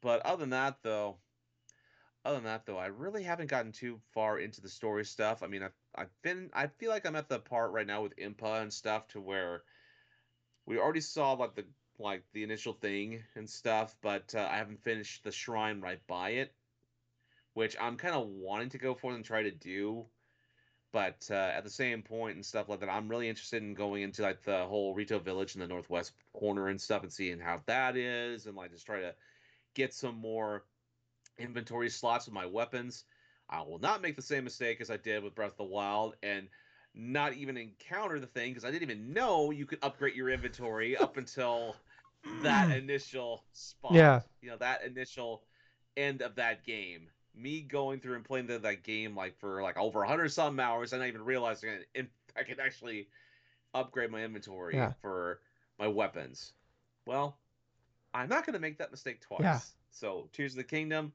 But 0.00 0.26
other 0.26 0.40
than 0.40 0.50
that, 0.50 0.78
though, 0.82 1.18
other 2.24 2.36
than 2.36 2.44
that, 2.44 2.66
though, 2.66 2.78
I 2.78 2.86
really 2.86 3.22
haven't 3.22 3.46
gotten 3.46 3.70
too 3.70 4.00
far 4.12 4.38
into 4.38 4.60
the 4.60 4.68
story 4.68 5.04
stuff. 5.04 5.44
I 5.44 5.46
mean, 5.46 5.62
I've 5.62 5.76
I've 5.94 6.22
been 6.22 6.50
I 6.54 6.66
feel 6.66 6.90
like 6.90 7.06
I'm 7.06 7.16
at 7.16 7.28
the 7.28 7.38
part 7.38 7.72
right 7.72 7.86
now 7.86 8.02
with 8.02 8.16
Impa 8.16 8.62
and 8.62 8.72
stuff 8.72 9.08
to 9.08 9.20
where 9.20 9.62
we 10.66 10.78
already 10.78 11.00
saw 11.00 11.32
like 11.32 11.54
the 11.54 11.64
like 11.98 12.24
the 12.32 12.42
initial 12.42 12.72
thing 12.72 13.22
and 13.34 13.48
stuff, 13.48 13.96
but 14.02 14.34
uh, 14.34 14.48
I 14.50 14.56
haven't 14.56 14.82
finished 14.82 15.24
the 15.24 15.32
shrine 15.32 15.80
right 15.80 16.04
by 16.06 16.30
it, 16.30 16.52
which 17.54 17.76
I'm 17.80 17.96
kind 17.96 18.14
of 18.14 18.26
wanting 18.26 18.70
to 18.70 18.78
go 18.78 18.94
for 18.94 19.12
and 19.12 19.24
try 19.24 19.42
to 19.42 19.50
do. 19.50 20.06
But 20.92 21.26
uh, 21.30 21.34
at 21.34 21.64
the 21.64 21.70
same 21.70 22.02
point 22.02 22.34
and 22.34 22.44
stuff 22.44 22.68
like 22.68 22.80
that, 22.80 22.90
I'm 22.90 23.08
really 23.08 23.28
interested 23.28 23.62
in 23.62 23.72
going 23.72 24.02
into 24.02 24.22
like 24.22 24.42
the 24.42 24.66
whole 24.66 24.94
Rito 24.94 25.18
Village 25.18 25.54
in 25.54 25.60
the 25.60 25.66
northwest 25.66 26.12
corner 26.34 26.68
and 26.68 26.80
stuff 26.80 27.02
and 27.02 27.12
seeing 27.12 27.38
how 27.38 27.62
that 27.66 27.96
is 27.96 28.46
and 28.46 28.56
like 28.56 28.72
just 28.72 28.84
try 28.84 29.00
to 29.00 29.14
get 29.74 29.94
some 29.94 30.16
more 30.16 30.64
inventory 31.38 31.88
slots 31.88 32.26
with 32.26 32.34
my 32.34 32.44
weapons. 32.44 33.04
I 33.52 33.60
will 33.62 33.78
not 33.78 34.00
make 34.00 34.16
the 34.16 34.22
same 34.22 34.44
mistake 34.44 34.80
as 34.80 34.90
I 34.90 34.96
did 34.96 35.22
with 35.22 35.34
Breath 35.34 35.52
of 35.52 35.56
the 35.58 35.64
Wild 35.64 36.16
and 36.22 36.48
not 36.94 37.34
even 37.34 37.56
encounter 37.58 38.18
the 38.18 38.26
thing 38.26 38.50
because 38.50 38.64
I 38.64 38.70
didn't 38.70 38.90
even 38.90 39.12
know 39.12 39.50
you 39.50 39.66
could 39.66 39.78
upgrade 39.82 40.14
your 40.16 40.30
inventory 40.30 40.96
up 40.96 41.18
until 41.18 41.76
that 42.42 42.70
initial 42.76 43.44
spot. 43.52 43.92
Yeah. 43.92 44.20
You 44.40 44.50
know, 44.50 44.56
that 44.56 44.84
initial 44.84 45.42
end 45.96 46.22
of 46.22 46.36
that 46.36 46.64
game. 46.64 47.08
Me 47.34 47.60
going 47.60 48.00
through 48.00 48.16
and 48.16 48.24
playing 48.24 48.46
the, 48.46 48.58
that 48.58 48.82
game 48.82 49.14
like 49.14 49.38
for 49.38 49.62
like 49.62 49.76
over 49.78 50.00
100 50.00 50.30
some 50.32 50.58
hours 50.58 50.92
and 50.92 51.00
not 51.02 51.08
even 51.08 51.24
realizing 51.24 51.70
I, 51.96 52.06
I 52.40 52.42
could 52.44 52.58
actually 52.58 53.08
upgrade 53.74 54.10
my 54.10 54.22
inventory 54.24 54.76
Yeah. 54.76 54.92
for 55.02 55.40
my 55.78 55.88
weapons. 55.88 56.52
Well, 57.06 57.36
I'm 58.14 58.28
not 58.28 58.46
going 58.46 58.54
to 58.54 58.60
make 58.60 58.78
that 58.78 58.90
mistake 58.90 59.20
twice. 59.20 59.40
Yeah. 59.42 59.60
So, 59.90 60.28
Tears 60.32 60.52
of 60.52 60.58
the 60.58 60.64
Kingdom, 60.64 61.12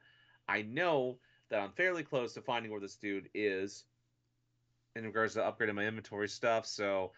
I 0.48 0.62
know 0.64 1.18
that 1.50 1.60
I'm 1.62 1.72
fairly 1.72 2.04
close 2.04 2.34
to 2.34 2.42
finding 2.42 2.72
where 2.72 2.82
this 2.82 2.96
dude 2.98 3.30
is 3.34 3.86
in 4.96 5.06
regards 5.06 5.34
to 5.36 5.40
upgrading 5.42 5.76
my 5.76 5.86
inventory 5.86 6.28
stuff. 6.30 6.66
So, 6.66 7.12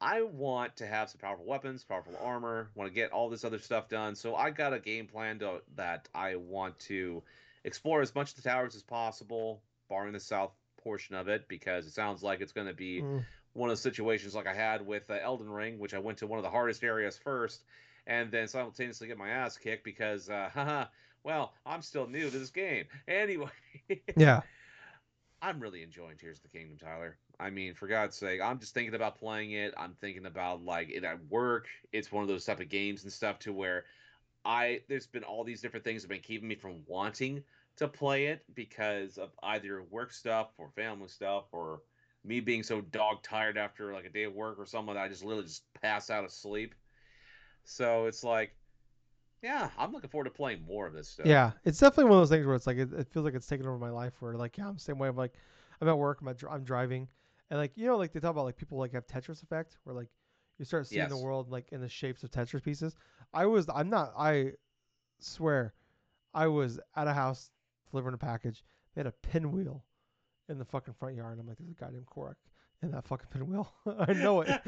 I 0.00 0.22
want 0.22 0.76
to 0.78 0.86
have 0.86 1.10
some 1.10 1.20
powerful 1.20 1.44
weapons, 1.46 1.84
powerful 1.84 2.16
armor, 2.20 2.70
want 2.74 2.90
to 2.90 2.94
get 2.94 3.12
all 3.12 3.30
this 3.30 3.44
other 3.44 3.58
stuff 3.60 3.88
done. 3.88 4.16
So, 4.16 4.34
I 4.34 4.50
got 4.50 4.72
a 4.72 4.80
game 4.80 5.06
plan 5.06 5.38
to, 5.40 5.62
that 5.76 6.08
I 6.14 6.36
want 6.36 6.78
to 6.80 7.22
explore 7.64 8.00
as 8.00 8.14
much 8.14 8.30
of 8.30 8.36
the 8.36 8.42
towers 8.42 8.74
as 8.74 8.82
possible, 8.82 9.62
barring 9.88 10.12
the 10.12 10.20
south 10.20 10.52
portion 10.82 11.14
of 11.14 11.28
it, 11.28 11.46
because 11.48 11.86
it 11.86 11.92
sounds 11.92 12.22
like 12.22 12.40
it's 12.40 12.52
going 12.52 12.66
to 12.66 12.74
be 12.74 13.00
Mm. 13.02 13.24
one 13.52 13.70
of 13.70 13.76
the 13.76 13.82
situations 13.82 14.34
like 14.34 14.46
I 14.48 14.54
had 14.54 14.84
with 14.84 15.08
uh, 15.10 15.14
Elden 15.22 15.48
Ring, 15.48 15.78
which 15.78 15.94
I 15.94 15.98
went 16.00 16.18
to 16.18 16.26
one 16.26 16.38
of 16.38 16.42
the 16.42 16.50
hardest 16.50 16.82
areas 16.82 17.16
first, 17.18 17.62
and 18.06 18.32
then 18.32 18.48
simultaneously 18.48 19.06
get 19.06 19.18
my 19.18 19.28
ass 19.28 19.56
kicked 19.56 19.84
because, 19.84 20.28
uh, 20.28 20.50
haha, 20.54 20.86
well, 21.24 21.54
I'm 21.64 21.82
still 21.82 22.06
new 22.06 22.30
to 22.30 22.38
this 22.38 22.50
game. 22.50 22.84
Anyway, 23.08 23.50
Yeah. 24.16 24.42
I'm 25.40 25.58
really 25.58 25.82
enjoying 25.82 26.16
Tears 26.16 26.38
of 26.38 26.44
the 26.44 26.56
Kingdom, 26.56 26.78
Tyler. 26.78 27.16
I 27.40 27.50
mean, 27.50 27.74
for 27.74 27.88
God's 27.88 28.16
sake, 28.16 28.40
I'm 28.40 28.60
just 28.60 28.74
thinking 28.74 28.94
about 28.94 29.18
playing 29.18 29.52
it. 29.52 29.74
I'm 29.76 29.94
thinking 30.00 30.26
about 30.26 30.64
like 30.64 30.90
it 30.90 31.02
at 31.02 31.18
work. 31.28 31.66
It's 31.92 32.12
one 32.12 32.22
of 32.22 32.28
those 32.28 32.44
type 32.44 32.60
of 32.60 32.68
games 32.68 33.02
and 33.02 33.12
stuff 33.12 33.40
to 33.40 33.52
where 33.52 33.84
I 34.44 34.82
there's 34.88 35.06
been 35.06 35.24
all 35.24 35.42
these 35.42 35.60
different 35.60 35.84
things 35.84 36.02
that 36.02 36.06
have 36.06 36.16
been 36.16 36.24
keeping 36.24 36.48
me 36.48 36.54
from 36.54 36.82
wanting 36.86 37.42
to 37.76 37.88
play 37.88 38.26
it 38.26 38.44
because 38.54 39.18
of 39.18 39.30
either 39.42 39.82
work 39.90 40.12
stuff 40.12 40.48
or 40.58 40.70
family 40.76 41.08
stuff 41.08 41.44
or 41.52 41.80
me 42.24 42.40
being 42.40 42.62
so 42.62 42.80
dog 42.80 43.22
tired 43.22 43.58
after 43.58 43.92
like 43.92 44.04
a 44.04 44.10
day 44.10 44.24
of 44.24 44.34
work 44.34 44.58
or 44.58 44.66
something 44.66 44.94
that 44.94 45.02
I 45.02 45.08
just 45.08 45.24
literally 45.24 45.48
just 45.48 45.64
pass 45.80 46.10
out 46.10 46.24
of 46.24 46.30
sleep. 46.30 46.74
So 47.64 48.06
it's 48.06 48.22
like, 48.22 48.54
yeah, 49.42 49.70
I'm 49.78 49.92
looking 49.92 50.10
forward 50.10 50.24
to 50.24 50.30
playing 50.30 50.62
more 50.66 50.86
of 50.86 50.92
this 50.92 51.08
stuff. 51.08 51.26
Yeah, 51.26 51.52
it's 51.64 51.78
definitely 51.78 52.04
one 52.04 52.18
of 52.18 52.20
those 52.20 52.30
things 52.30 52.46
where 52.46 52.54
it's 52.54 52.66
like 52.66 52.78
it, 52.78 52.92
it 52.92 53.08
feels 53.08 53.24
like 53.24 53.34
it's 53.34 53.46
taken 53.46 53.66
over 53.66 53.78
my 53.78 53.90
life. 53.90 54.14
Where 54.20 54.34
like 54.34 54.56
yeah, 54.56 54.68
I'm 54.68 54.74
the 54.74 54.80
same 54.80 54.98
way. 54.98 55.08
I'm 55.08 55.16
like 55.16 55.34
I'm 55.80 55.88
at 55.88 55.98
work, 55.98 56.20
I'm 56.20 56.28
at, 56.28 56.42
I'm 56.50 56.64
driving, 56.64 57.08
and 57.50 57.58
like 57.58 57.72
you 57.76 57.86
know 57.86 57.96
like 57.96 58.12
they 58.12 58.20
talk 58.20 58.30
about 58.30 58.44
like 58.44 58.56
people 58.56 58.78
like 58.78 58.92
have 58.92 59.06
Tetris 59.06 59.42
effect, 59.42 59.78
where 59.84 59.94
like 59.94 60.08
you 60.58 60.64
start 60.64 60.86
seeing 60.86 61.08
the 61.08 61.16
world 61.16 61.50
like 61.50 61.72
in 61.72 61.80
the 61.80 61.88
shapes 61.88 62.22
of 62.22 62.30
Tetris 62.30 62.62
pieces. 62.62 62.96
I 63.34 63.46
was 63.46 63.68
I'm 63.74 63.90
not 63.90 64.12
I 64.16 64.52
swear 65.18 65.74
I 66.34 66.46
was 66.46 66.78
at 66.96 67.06
a 67.06 67.12
house 67.12 67.50
delivering 67.90 68.14
a 68.14 68.18
package. 68.18 68.64
They 68.94 69.00
had 69.00 69.06
a 69.06 69.12
pinwheel 69.12 69.84
in 70.48 70.58
the 70.58 70.64
fucking 70.64 70.94
front 70.94 71.16
yard. 71.16 71.32
And 71.32 71.40
I'm 71.40 71.48
like, 71.48 71.58
there's 71.58 71.70
a 71.70 71.74
guy 71.74 71.90
named 71.90 72.06
Korok 72.06 72.34
in 72.82 72.90
that 72.92 73.06
fucking 73.06 73.28
pinwheel. 73.32 73.72
I 73.86 74.12
know 74.12 74.42
it. 74.42 74.48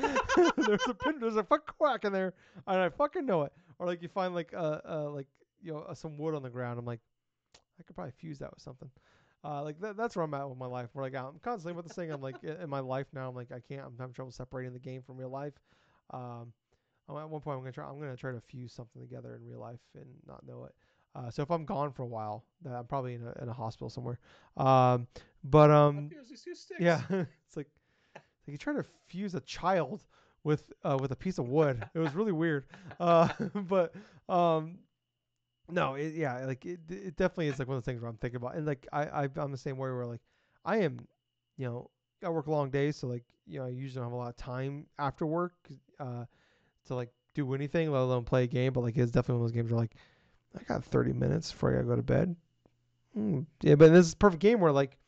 there's 0.57 0.87
a 0.89 0.95
pin. 0.95 1.19
There's 1.21 1.37
a 1.37 1.45
fucking 1.45 1.75
Korok 1.81 2.05
in 2.05 2.13
there, 2.13 2.35
and 2.67 2.81
I 2.81 2.89
fucking 2.89 3.27
know 3.27 3.43
it. 3.43 3.53
Or 3.85 3.87
like 3.87 4.01
you 4.01 4.09
find 4.09 4.35
like 4.35 4.55
uh, 4.55 4.81
uh 4.89 5.11
like 5.11 5.27
you 5.63 5.71
know 5.71 5.81
uh, 5.81 5.93
some 5.93 6.17
wood 6.17 6.35
on 6.35 6.43
the 6.43 6.49
ground. 6.49 6.79
I'm 6.79 6.87
like, 6.87 7.01
I 7.79 7.83
could 7.83 7.95
probably 7.95 8.13
fuse 8.17 8.39
that 8.39 8.51
with 8.51 8.63
something. 8.63 8.91
Uh, 9.45 9.63
like 9.63 9.79
that, 9.81 9.95
that's 9.95 10.17
where 10.17 10.25
I'm 10.25 10.33
at 10.33 10.49
with 10.49 10.57
my 10.57 10.65
life. 10.65 10.89
Where 10.95 11.05
like 11.05 11.15
I'm 11.15 11.39
constantly 11.43 11.75
with 11.75 11.87
this 11.87 11.95
thing. 11.95 12.11
I'm 12.11 12.23
like 12.23 12.43
in 12.43 12.71
my 12.71 12.81
life 12.81 13.09
now. 13.13 13.29
I'm 13.29 13.35
like 13.35 13.53
I 13.53 13.61
can't. 13.61 13.87
I'm 13.87 13.95
having 13.99 14.15
trouble 14.15 14.33
separating 14.33 14.73
the 14.73 14.79
game 14.79 15.03
from 15.03 15.19
real 15.19 15.29
life. 15.29 15.53
Um, 16.15 16.55
at 17.11 17.29
one 17.29 17.43
point 17.43 17.59
I'm 17.59 17.61
gonna 17.61 17.73
try. 17.73 17.87
I'm 17.87 18.01
gonna 18.01 18.17
try 18.17 18.33
to 18.33 18.41
fuse 18.41 18.73
something 18.73 19.03
together 19.03 19.35
in 19.35 19.47
real 19.47 19.61
life 19.61 19.81
and 19.95 20.07
not 20.27 20.47
know 20.47 20.65
it. 20.65 20.75
Uh, 21.15 21.31
so 21.31 21.43
if 21.43 21.51
I'm 21.51 21.67
gone 21.67 21.93
for 21.93 22.05
a 22.05 22.07
while, 22.07 22.47
then 22.63 22.73
I'm 22.73 22.87
probably 22.87 23.13
in 23.13 23.23
a 23.27 23.43
in 23.43 23.51
a 23.51 23.53
hospital 23.53 23.91
somewhere. 23.91 24.19
Um, 24.57 25.09
but 25.45 25.71
um, 25.71 26.09
Here's 26.11 26.31
these 26.31 26.41
two 26.41 26.55
sticks. 26.55 26.81
yeah, 26.81 27.03
it's 27.11 27.55
like 27.55 27.69
like 28.15 28.23
you 28.47 28.57
try 28.57 28.73
to 28.73 28.87
fuse 29.09 29.35
a 29.35 29.41
child 29.41 30.05
with 30.45 30.73
uh, 30.85 30.97
with 31.01 31.11
a 31.11 31.17
piece 31.17 31.39
of 31.39 31.49
wood. 31.49 31.85
It 31.95 31.99
was 31.99 32.15
really 32.15 32.33
weird. 32.33 32.67
Uh, 33.01 33.29
but 33.55 33.95
um, 34.29 34.79
no, 35.71 35.95
it, 35.95 36.15
yeah, 36.15 36.45
like 36.45 36.65
it, 36.65 36.81
it 36.89 37.17
definitely 37.17 37.49
is 37.49 37.59
like 37.59 37.67
one 37.67 37.77
of 37.77 37.85
the 37.85 37.91
things 37.91 38.01
where 38.01 38.11
I'm 38.11 38.19
thinking 38.19 38.37
about, 38.37 38.55
and 38.55 38.67
like 38.67 38.87
I, 38.93 39.05
I 39.05 39.29
I'm 39.37 39.51
the 39.51 39.59
same 39.59 39.77
way 39.77 39.91
where 39.91 40.07
like 40.07 40.21
I 40.65 40.79
am, 40.79 41.07
you 41.57 41.67
know, 41.67 41.91
I 42.23 42.29
work 42.29 42.47
long 42.47 42.71
days, 42.71 42.97
so 42.97 43.09
like 43.09 43.25
you 43.47 43.59
know 43.59 43.67
I 43.67 43.71
usually 43.71 43.97
don't 43.97 44.05
have 44.05 44.13
a 44.13 44.17
lot 44.17 44.29
of 44.29 44.37
time 44.37 44.87
after 44.99 45.27
work 45.27 45.55
uh, 45.99 46.25
to 46.87 46.95
like 46.95 47.11
do 47.35 47.55
anything, 47.55 47.91
let 47.91 48.01
alone 48.01 48.25
play 48.25 48.45
a 48.45 48.47
game. 48.47 48.73
But 48.73 48.83
like 48.83 48.97
it's 48.97 49.11
definitely 49.11 49.41
one 49.41 49.47
of 49.47 49.53
those 49.53 49.57
games 49.57 49.73
where 49.73 49.81
like 49.81 49.97
I 50.59 50.63
got 50.65 50.85
30 50.85 51.13
minutes 51.15 51.51
before 51.51 51.71
I 51.71 51.75
gotta 51.77 51.87
go 51.87 51.97
to 51.97 52.03
bed. 52.03 52.37
Mm, 53.17 53.47
yeah, 53.63 53.77
but 53.77 53.93
this 53.93 54.07
is 54.07 54.13
a 54.13 54.17
perfect 54.17 54.43
game 54.43 54.61
where 54.61 54.73
like 54.73 54.99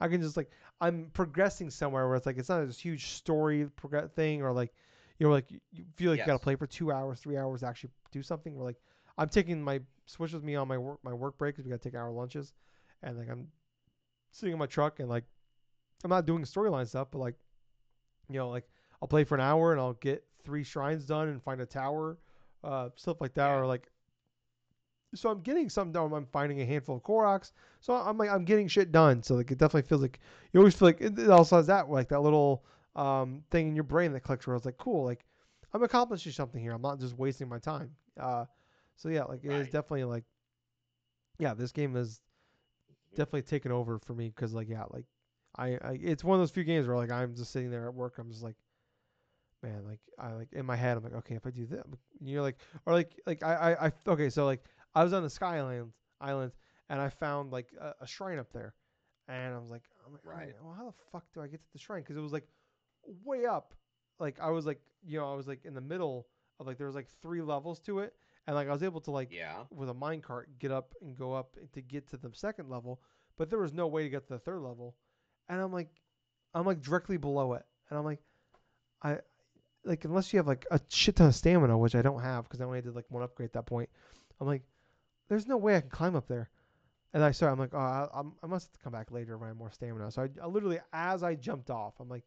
I 0.00 0.08
can 0.08 0.20
just 0.20 0.36
like 0.36 0.50
I'm 0.84 1.10
progressing 1.12 1.70
somewhere 1.70 2.06
where 2.06 2.16
it's 2.16 2.26
like 2.26 2.38
it's 2.38 2.48
not 2.48 2.66
this 2.66 2.78
huge 2.78 3.06
story 3.06 3.68
thing 4.14 4.42
or 4.42 4.52
like 4.52 4.72
you 5.18 5.26
know 5.26 5.32
like 5.32 5.50
you, 5.50 5.60
feel 5.96 6.10
like 6.10 6.20
you 6.20 6.26
gotta 6.26 6.38
play 6.38 6.56
for 6.56 6.66
two 6.66 6.92
hours, 6.92 7.20
three 7.20 7.36
hours 7.36 7.60
to 7.60 7.66
actually 7.66 7.90
do 8.12 8.22
something. 8.22 8.54
We're 8.54 8.64
like 8.64 8.76
I'm 9.16 9.28
taking 9.28 9.62
my 9.62 9.80
switch 10.06 10.32
with 10.32 10.42
me 10.44 10.56
on 10.56 10.68
my 10.68 10.78
work 10.78 10.98
my 11.02 11.12
work 11.12 11.38
break 11.38 11.54
because 11.54 11.64
we 11.64 11.70
gotta 11.70 11.82
take 11.82 11.94
hour 11.94 12.10
lunches, 12.10 12.52
and 13.02 13.16
like 13.18 13.30
I'm 13.30 13.48
sitting 14.32 14.52
in 14.52 14.58
my 14.58 14.66
truck 14.66 15.00
and 15.00 15.08
like 15.08 15.24
I'm 16.02 16.10
not 16.10 16.26
doing 16.26 16.42
storyline 16.44 16.86
stuff, 16.86 17.08
but 17.10 17.18
like 17.18 17.36
you 18.28 18.38
know 18.38 18.50
like 18.50 18.64
I'll 19.00 19.08
play 19.08 19.24
for 19.24 19.34
an 19.34 19.40
hour 19.40 19.72
and 19.72 19.80
I'll 19.80 19.94
get 19.94 20.24
three 20.44 20.64
shrines 20.64 21.04
done 21.06 21.28
and 21.28 21.42
find 21.42 21.60
a 21.60 21.66
tower, 21.66 22.18
uh, 22.62 22.90
stuff 22.96 23.20
like 23.20 23.34
that, 23.34 23.46
Yeah. 23.48 23.56
or 23.58 23.66
like 23.66 23.88
so 25.14 25.30
I'm 25.30 25.40
getting 25.40 25.68
something 25.68 25.92
done. 25.92 26.12
I'm 26.12 26.26
finding 26.26 26.60
a 26.60 26.64
handful 26.66 26.96
of 26.96 27.02
Koroks. 27.02 27.52
So 27.80 27.94
I'm 27.94 28.18
like 28.18 28.30
I'm 28.30 28.44
getting 28.44 28.68
shit 28.68 28.92
done. 28.92 29.22
So 29.22 29.34
like 29.36 29.50
it 29.50 29.58
definitely 29.58 29.88
feels 29.88 30.02
like 30.02 30.20
you 30.52 30.60
always 30.60 30.74
feel 30.74 30.88
like 30.88 31.00
it 31.00 31.18
it 31.18 31.30
also 31.30 31.56
has 31.56 31.66
that 31.68 31.90
like 31.90 32.08
that 32.08 32.20
little 32.20 32.64
um 32.96 33.42
thing 33.50 33.68
in 33.68 33.74
your 33.74 33.84
brain 33.84 34.12
that 34.12 34.20
clicks 34.20 34.46
where 34.46 34.56
it's 34.56 34.66
like 34.66 34.78
cool 34.78 35.04
like 35.04 35.24
I'm 35.72 35.82
accomplishing 35.82 36.32
something 36.32 36.60
here. 36.60 36.72
I'm 36.72 36.82
not 36.82 37.00
just 37.00 37.18
wasting 37.18 37.48
my 37.48 37.58
time. 37.58 37.90
Uh, 38.18 38.44
so 38.96 39.08
yeah, 39.08 39.24
like 39.24 39.44
it 39.44 39.50
is 39.52 39.66
Right. 39.66 39.72
definitely 39.72 40.04
like 40.04 40.24
yeah, 41.38 41.54
this 41.54 41.72
game 41.72 41.96
is 41.96 42.20
definitely 43.16 43.42
taken 43.42 43.72
over 43.72 43.98
for 43.98 44.14
me 44.14 44.28
because 44.28 44.54
like 44.54 44.68
yeah, 44.68 44.84
like 44.90 45.04
I, 45.56 45.74
I 45.76 45.98
it's 46.02 46.24
one 46.24 46.36
of 46.36 46.40
those 46.42 46.50
few 46.50 46.64
games 46.64 46.86
where 46.86 46.96
like 46.96 47.10
I'm 47.10 47.34
just 47.34 47.52
sitting 47.52 47.70
there 47.70 47.86
at 47.88 47.94
work. 47.94 48.18
I'm 48.18 48.30
just 48.30 48.42
like 48.42 48.56
man, 49.62 49.82
like 49.88 50.00
I 50.18 50.32
like 50.32 50.52
in 50.52 50.66
my 50.66 50.76
head, 50.76 50.96
I'm 50.96 51.02
like, 51.04 51.14
okay, 51.14 51.34
if 51.34 51.46
I 51.46 51.50
do 51.50 51.66
that, 51.66 51.86
you're 52.20 52.42
like, 52.42 52.56
or 52.86 52.92
like, 52.92 53.18
like 53.26 53.42
I, 53.42 53.54
I, 53.54 53.86
I, 53.86 53.92
okay, 54.08 54.28
so 54.30 54.44
like 54.44 54.62
I 54.94 55.04
was 55.04 55.12
on 55.12 55.22
the 55.22 55.30
Sky 55.30 55.58
Island, 55.58 55.92
island, 56.20 56.52
and 56.88 57.00
I 57.00 57.08
found 57.08 57.50
like 57.50 57.68
a, 57.80 57.94
a 58.00 58.06
shrine 58.06 58.38
up 58.38 58.52
there, 58.52 58.74
and 59.28 59.54
I 59.54 59.58
was 59.58 59.70
like, 59.70 59.82
I'm 60.06 60.12
like, 60.12 60.22
Right. 60.24 60.54
well, 60.62 60.74
how 60.74 60.84
the 60.86 60.94
fuck 61.12 61.24
do 61.34 61.40
I 61.40 61.46
get 61.48 61.60
to 61.60 61.72
the 61.72 61.78
shrine? 61.78 62.02
Because 62.02 62.16
it 62.16 62.20
was 62.20 62.32
like 62.32 62.46
way 63.24 63.44
up, 63.46 63.74
like 64.18 64.38
I 64.40 64.50
was 64.50 64.66
like, 64.66 64.80
you 65.06 65.18
know, 65.18 65.32
I 65.32 65.36
was 65.36 65.46
like 65.46 65.64
in 65.64 65.74
the 65.74 65.80
middle 65.80 66.26
of 66.60 66.66
like 66.66 66.78
there 66.78 66.86
was 66.86 66.94
like 66.96 67.08
three 67.22 67.42
levels 67.42 67.80
to 67.80 67.98
it, 68.00 68.14
and 68.46 68.54
like 68.54 68.68
I 68.68 68.72
was 68.72 68.82
able 68.82 69.00
to 69.02 69.10
like 69.10 69.28
Yeah. 69.32 69.64
with 69.70 69.88
a 69.90 69.94
minecart 69.94 70.44
get 70.58 70.70
up 70.70 70.94
and 71.02 71.16
go 71.16 71.32
up 71.34 71.56
to 71.72 71.80
get 71.80 72.08
to 72.10 72.16
the 72.16 72.30
second 72.32 72.68
level, 72.68 73.00
but 73.36 73.50
there 73.50 73.58
was 73.58 73.72
no 73.72 73.86
way 73.88 74.04
to 74.04 74.08
get 74.08 74.26
to 74.28 74.34
the 74.34 74.38
third 74.38 74.60
level, 74.60 74.94
and 75.48 75.60
I'm 75.60 75.72
like, 75.72 75.88
I'm 76.54 76.64
like 76.66 76.82
directly 76.82 77.16
below 77.16 77.54
it, 77.54 77.64
and 77.90 77.98
I'm 77.98 78.04
like, 78.04 78.20
I 79.02 79.18
like 79.84 80.04
unless 80.04 80.32
you 80.32 80.38
have 80.38 80.46
like 80.46 80.66
a 80.70 80.80
shit 80.88 81.16
ton 81.16 81.26
of 81.28 81.34
stamina, 81.34 81.76
which 81.76 81.94
I 81.94 82.02
don't 82.02 82.22
have 82.22 82.44
because 82.44 82.60
I 82.60 82.64
only 82.64 82.80
did 82.80 82.94
like 82.94 83.06
one 83.08 83.22
upgrade 83.22 83.48
at 83.48 83.52
that 83.54 83.66
point. 83.66 83.90
I'm 84.40 84.46
like, 84.46 84.62
there's 85.28 85.46
no 85.46 85.56
way 85.56 85.76
I 85.76 85.80
can 85.80 85.90
climb 85.90 86.16
up 86.16 86.28
there. 86.28 86.50
And 87.12 87.22
I 87.22 87.30
saw, 87.30 87.48
I'm 87.48 87.58
like, 87.58 87.74
oh, 87.74 87.78
I, 87.78 88.08
I'm, 88.12 88.32
I 88.42 88.46
must 88.46 88.66
have 88.66 88.72
to 88.72 88.78
come 88.80 88.92
back 88.92 89.12
later 89.12 89.38
when 89.38 89.46
I 89.46 89.50
have 89.50 89.56
more 89.56 89.70
stamina. 89.70 90.10
So 90.10 90.22
I, 90.22 90.28
I 90.42 90.46
literally, 90.46 90.80
as 90.92 91.22
I 91.22 91.36
jumped 91.36 91.70
off, 91.70 91.94
I'm 92.00 92.08
like, 92.08 92.24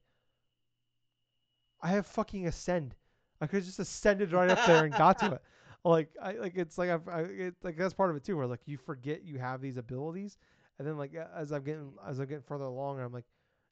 I 1.81 1.89
have 1.89 2.07
fucking 2.07 2.47
ascend. 2.47 2.95
I 3.41 3.47
could 3.47 3.57
have 3.57 3.65
just 3.65 3.79
ascended 3.79 4.31
right 4.31 4.49
up 4.49 4.65
there 4.65 4.85
and 4.85 4.93
got 4.93 5.19
to 5.19 5.33
it. 5.33 5.41
Like, 5.85 6.09
I 6.21 6.33
like 6.33 6.57
it's 6.57 6.77
like 6.77 6.89
I've, 6.89 7.07
I, 7.07 7.21
it's 7.21 7.63
like 7.63 7.77
that's 7.77 7.93
part 7.93 8.09
of 8.09 8.17
it 8.17 8.23
too, 8.23 8.35
where 8.35 8.47
like 8.47 8.59
you 8.65 8.77
forget 8.77 9.23
you 9.23 9.37
have 9.37 9.61
these 9.61 9.77
abilities, 9.77 10.37
and 10.77 10.87
then 10.87 10.97
like 10.97 11.13
as 11.33 11.53
I'm 11.53 11.63
getting 11.63 11.93
as 12.05 12.19
I'm 12.19 12.25
getting 12.25 12.43
further 12.43 12.65
along, 12.65 12.99
I'm 12.99 13.13
like, 13.13 13.23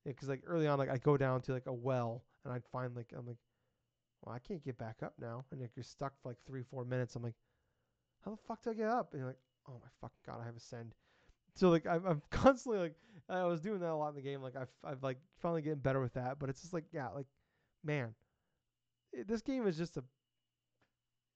yeah, 0.05 0.13
because 0.13 0.29
like 0.29 0.43
early 0.47 0.65
on, 0.65 0.77
like 0.79 0.89
I 0.89 0.97
go 0.97 1.17
down 1.17 1.41
to 1.41 1.51
like 1.51 1.65
a 1.65 1.73
well, 1.73 2.23
and 2.45 2.53
I'd 2.53 2.63
find 2.71 2.95
like 2.95 3.11
I'm 3.17 3.25
like, 3.27 3.39
well, 4.21 4.33
I 4.33 4.39
can't 4.39 4.63
get 4.63 4.77
back 4.77 4.97
up 5.03 5.13
now, 5.19 5.43
and 5.51 5.59
like 5.59 5.71
you're 5.75 5.83
stuck 5.83 6.13
for 6.21 6.29
like 6.29 6.37
three, 6.47 6.63
four 6.63 6.85
minutes. 6.85 7.17
I'm 7.17 7.23
like, 7.23 7.33
how 8.25 8.31
the 8.31 8.37
fuck 8.47 8.63
do 8.63 8.71
I 8.71 8.73
get 8.73 8.89
up? 8.89 9.13
And 9.13 9.19
you're 9.21 9.29
like, 9.29 9.39
oh 9.69 9.73
my 9.73 9.89
fucking 10.01 10.17
god, 10.25 10.41
I 10.41 10.45
have 10.45 10.57
ascend. 10.57 10.95
So 11.55 11.69
like 11.69 11.87
I'm, 11.87 12.05
I'm 12.05 12.23
constantly 12.31 12.79
like 12.81 12.95
I 13.29 13.43
was 13.45 13.61
doing 13.61 13.79
that 13.79 13.91
a 13.91 13.95
lot 13.95 14.09
in 14.09 14.15
the 14.15 14.21
game. 14.23 14.41
Like 14.41 14.55
I've 14.57 14.71
I've 14.83 15.03
like 15.03 15.17
finally 15.41 15.61
getting 15.63 15.79
better 15.79 16.01
with 16.01 16.13
that, 16.15 16.39
but 16.39 16.49
it's 16.49 16.61
just 16.61 16.73
like 16.73 16.85
yeah, 16.93 17.09
like 17.09 17.27
man, 17.83 18.15
it, 19.13 19.27
this 19.27 19.41
game 19.41 19.67
is 19.67 19.77
just 19.77 19.97
a 19.97 20.03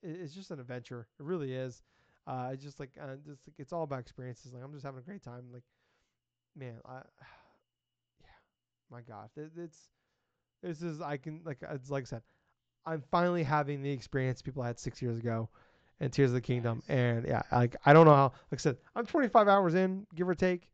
it- 0.02 0.20
it's 0.22 0.34
just 0.34 0.52
an 0.52 0.60
adventure. 0.60 1.08
It 1.20 1.24
really 1.24 1.54
is. 1.54 1.82
Uh, 2.28 2.52
it's 2.54 2.64
just 2.64 2.80
like 2.80 2.92
uh, 3.02 3.16
just 3.26 3.48
like 3.48 3.56
it's 3.58 3.74
all 3.74 3.84
about 3.84 4.00
experiences. 4.00 4.54
Like 4.54 4.64
I'm 4.64 4.74
just 4.74 4.86
having 4.86 5.00
a 5.00 5.04
great 5.04 5.24
time. 5.24 5.46
Like 5.52 5.64
man, 6.56 6.80
I 6.86 6.98
yeah, 8.22 8.28
my 8.90 9.02
god, 9.02 9.30
it, 9.36 9.52
it's 9.58 9.90
this 10.64 10.82
is 10.82 11.02
I 11.02 11.18
can 11.18 11.42
like 11.46 11.60
it's 11.72 11.90
like 11.90 12.04
I 12.04 12.08
said, 12.08 12.24
I'm 12.86 13.04
finally 13.12 13.44
having 13.44 13.82
the 13.84 13.92
experience 13.92 14.42
people 14.42 14.64
had 14.64 14.80
six 14.80 15.02
years 15.02 15.18
ago, 15.20 15.50
and 16.00 16.12
Tears 16.12 16.30
of 16.32 16.36
the 16.36 16.42
Kingdom. 16.42 16.82
Nice. 16.88 16.98
And 16.98 17.28
yeah, 17.28 17.42
like 17.52 17.76
I 17.86 17.94
don't 17.94 18.06
know 18.06 18.16
how. 18.16 18.32
Like 18.52 18.54
I 18.54 18.58
said, 18.58 18.78
I'm 18.96 19.06
25 19.06 19.48
hours 19.48 19.76
in, 19.76 20.06
give 20.16 20.28
or 20.28 20.36
take, 20.36 20.70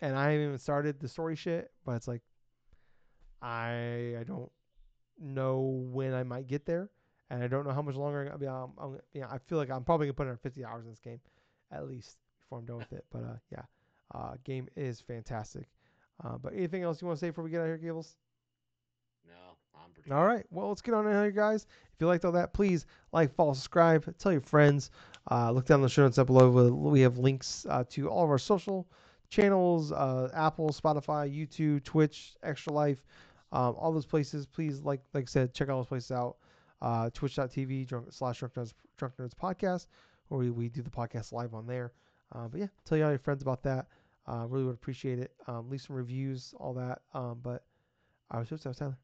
and 0.00 0.16
I 0.16 0.30
haven't 0.30 0.46
even 0.46 0.58
started 0.58 1.00
the 1.00 1.08
story 1.08 1.36
shit. 1.36 1.70
But 1.84 1.92
it's 1.92 2.08
like 2.08 2.22
I 3.42 4.16
I 4.18 4.24
don't 4.26 4.50
know 5.18 5.86
when 5.90 6.14
I 6.14 6.22
might 6.22 6.46
get 6.46 6.66
there, 6.66 6.90
and 7.30 7.42
I 7.42 7.46
don't 7.46 7.66
know 7.66 7.72
how 7.72 7.82
much 7.82 7.96
longer. 7.96 8.30
I 8.32 8.36
mean, 8.36 8.48
I'm, 8.48 8.72
I'm, 8.78 8.98
yeah, 9.12 9.26
I 9.30 9.38
feel 9.38 9.58
like 9.58 9.70
I'm 9.70 9.84
probably 9.84 10.06
gonna 10.06 10.14
put 10.14 10.28
in 10.28 10.36
50 10.36 10.64
hours 10.64 10.84
in 10.84 10.90
this 10.90 11.00
game, 11.00 11.20
at 11.70 11.88
least 11.88 12.18
before 12.42 12.58
I'm 12.58 12.66
done 12.66 12.78
with 12.78 12.92
it. 12.92 13.04
But 13.12 13.22
uh, 13.22 13.36
yeah, 13.50 13.62
uh, 14.14 14.34
game 14.44 14.68
is 14.76 15.00
fantastic. 15.00 15.66
Uh, 16.24 16.38
but 16.38 16.52
anything 16.54 16.82
else 16.82 17.02
you 17.02 17.08
want 17.08 17.18
to 17.18 17.24
say 17.24 17.30
before 17.30 17.44
we 17.44 17.50
get 17.50 17.60
out 17.60 17.64
of 17.64 17.68
here, 17.68 17.78
Gables? 17.78 18.16
No, 19.74 19.80
I'm 19.84 19.90
pretty. 19.92 20.10
All 20.12 20.24
right. 20.26 20.46
Well, 20.50 20.68
let's 20.68 20.82
get 20.82 20.94
on 20.94 21.06
in 21.06 21.12
here, 21.12 21.30
guys. 21.30 21.66
If 21.94 22.00
you 22.00 22.06
liked 22.06 22.24
all 22.24 22.32
that, 22.32 22.52
please 22.52 22.86
like, 23.12 23.34
follow, 23.34 23.52
subscribe, 23.54 24.16
tell 24.18 24.32
your 24.32 24.40
friends. 24.40 24.90
Uh, 25.30 25.50
look 25.50 25.66
down 25.66 25.80
the 25.82 25.88
show 25.88 26.02
notes 26.02 26.18
up 26.18 26.26
below. 26.28 26.50
We- 26.50 26.70
We 26.90 27.00
have 27.00 27.18
links 27.18 27.66
uh, 27.68 27.84
to 27.90 28.08
all 28.08 28.24
of 28.24 28.30
our 28.30 28.38
social 28.38 28.86
channels 29.30 29.90
uh, 29.92 30.30
Apple, 30.34 30.68
Spotify, 30.70 31.32
YouTube, 31.34 31.82
Twitch, 31.84 32.34
Extra 32.42 32.72
Life, 32.72 33.04
um, 33.52 33.74
all 33.78 33.92
those 33.92 34.06
places. 34.06 34.46
Please, 34.46 34.80
like 34.80 35.00
like 35.14 35.24
I 35.24 35.26
said, 35.26 35.54
check 35.54 35.68
all 35.68 35.78
those 35.78 35.88
places 35.88 36.10
out. 36.10 36.36
Uh, 36.82 37.08
Twitch.tv 37.14 37.86
drunk, 37.86 38.08
slash 38.12 38.38
Drunk 38.40 38.54
Nerds, 38.54 38.74
Drunk 38.98 39.14
Nerds 39.16 39.32
Podcast, 39.34 39.86
where 40.28 40.38
we, 40.40 40.50
we 40.50 40.68
do 40.68 40.82
the 40.82 40.90
podcast 40.90 41.32
live 41.32 41.54
on 41.54 41.66
there. 41.66 41.92
Uh, 42.32 42.48
but 42.48 42.60
yeah, 42.60 42.66
tell 42.84 42.98
you 42.98 43.04
all 43.04 43.10
your 43.10 43.18
friends 43.18 43.42
about 43.42 43.62
that. 43.62 43.86
Uh, 44.26 44.46
really 44.48 44.64
would 44.64 44.74
appreciate 44.74 45.18
it. 45.18 45.32
Um, 45.46 45.70
leave 45.70 45.80
some 45.80 45.96
reviews, 45.96 46.52
all 46.58 46.74
that. 46.74 47.00
Um, 47.14 47.38
but 47.42 47.64
I 48.30 48.38
was 48.38 48.48
just, 48.48 48.66
I 48.66 48.70
was 48.70 48.78
Tyler. 48.78 48.98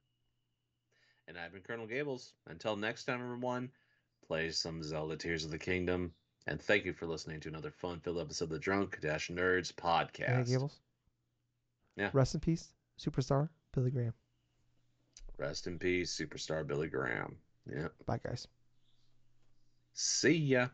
And 1.30 1.38
I've 1.38 1.52
been 1.52 1.62
Colonel 1.62 1.86
Gables. 1.86 2.32
Until 2.48 2.74
next 2.74 3.04
time, 3.04 3.20
everyone, 3.22 3.70
play 4.26 4.50
some 4.50 4.82
Zelda 4.82 5.16
Tears 5.16 5.44
of 5.44 5.52
the 5.52 5.58
Kingdom. 5.60 6.12
And 6.48 6.60
thank 6.60 6.84
you 6.84 6.92
for 6.92 7.06
listening 7.06 7.38
to 7.40 7.48
another 7.48 7.70
fun-filled 7.70 8.18
episode 8.18 8.46
of 8.46 8.50
the 8.50 8.58
Drunk 8.58 8.98
Dash 9.00 9.28
Nerds 9.28 9.72
podcast. 9.72 10.48
Hey, 10.48 10.54
Gables. 10.54 10.80
Yeah. 11.96 12.10
Rest 12.12 12.34
in 12.34 12.40
peace, 12.40 12.70
superstar 12.98 13.48
Billy 13.72 13.92
Graham. 13.92 14.12
Rest 15.38 15.68
in 15.68 15.78
peace, 15.78 16.20
superstar 16.20 16.66
Billy 16.66 16.88
Graham. 16.88 17.36
Yeah. 17.72 17.88
Bye, 18.06 18.18
guys. 18.24 18.48
See 19.92 20.32
ya. 20.32 20.66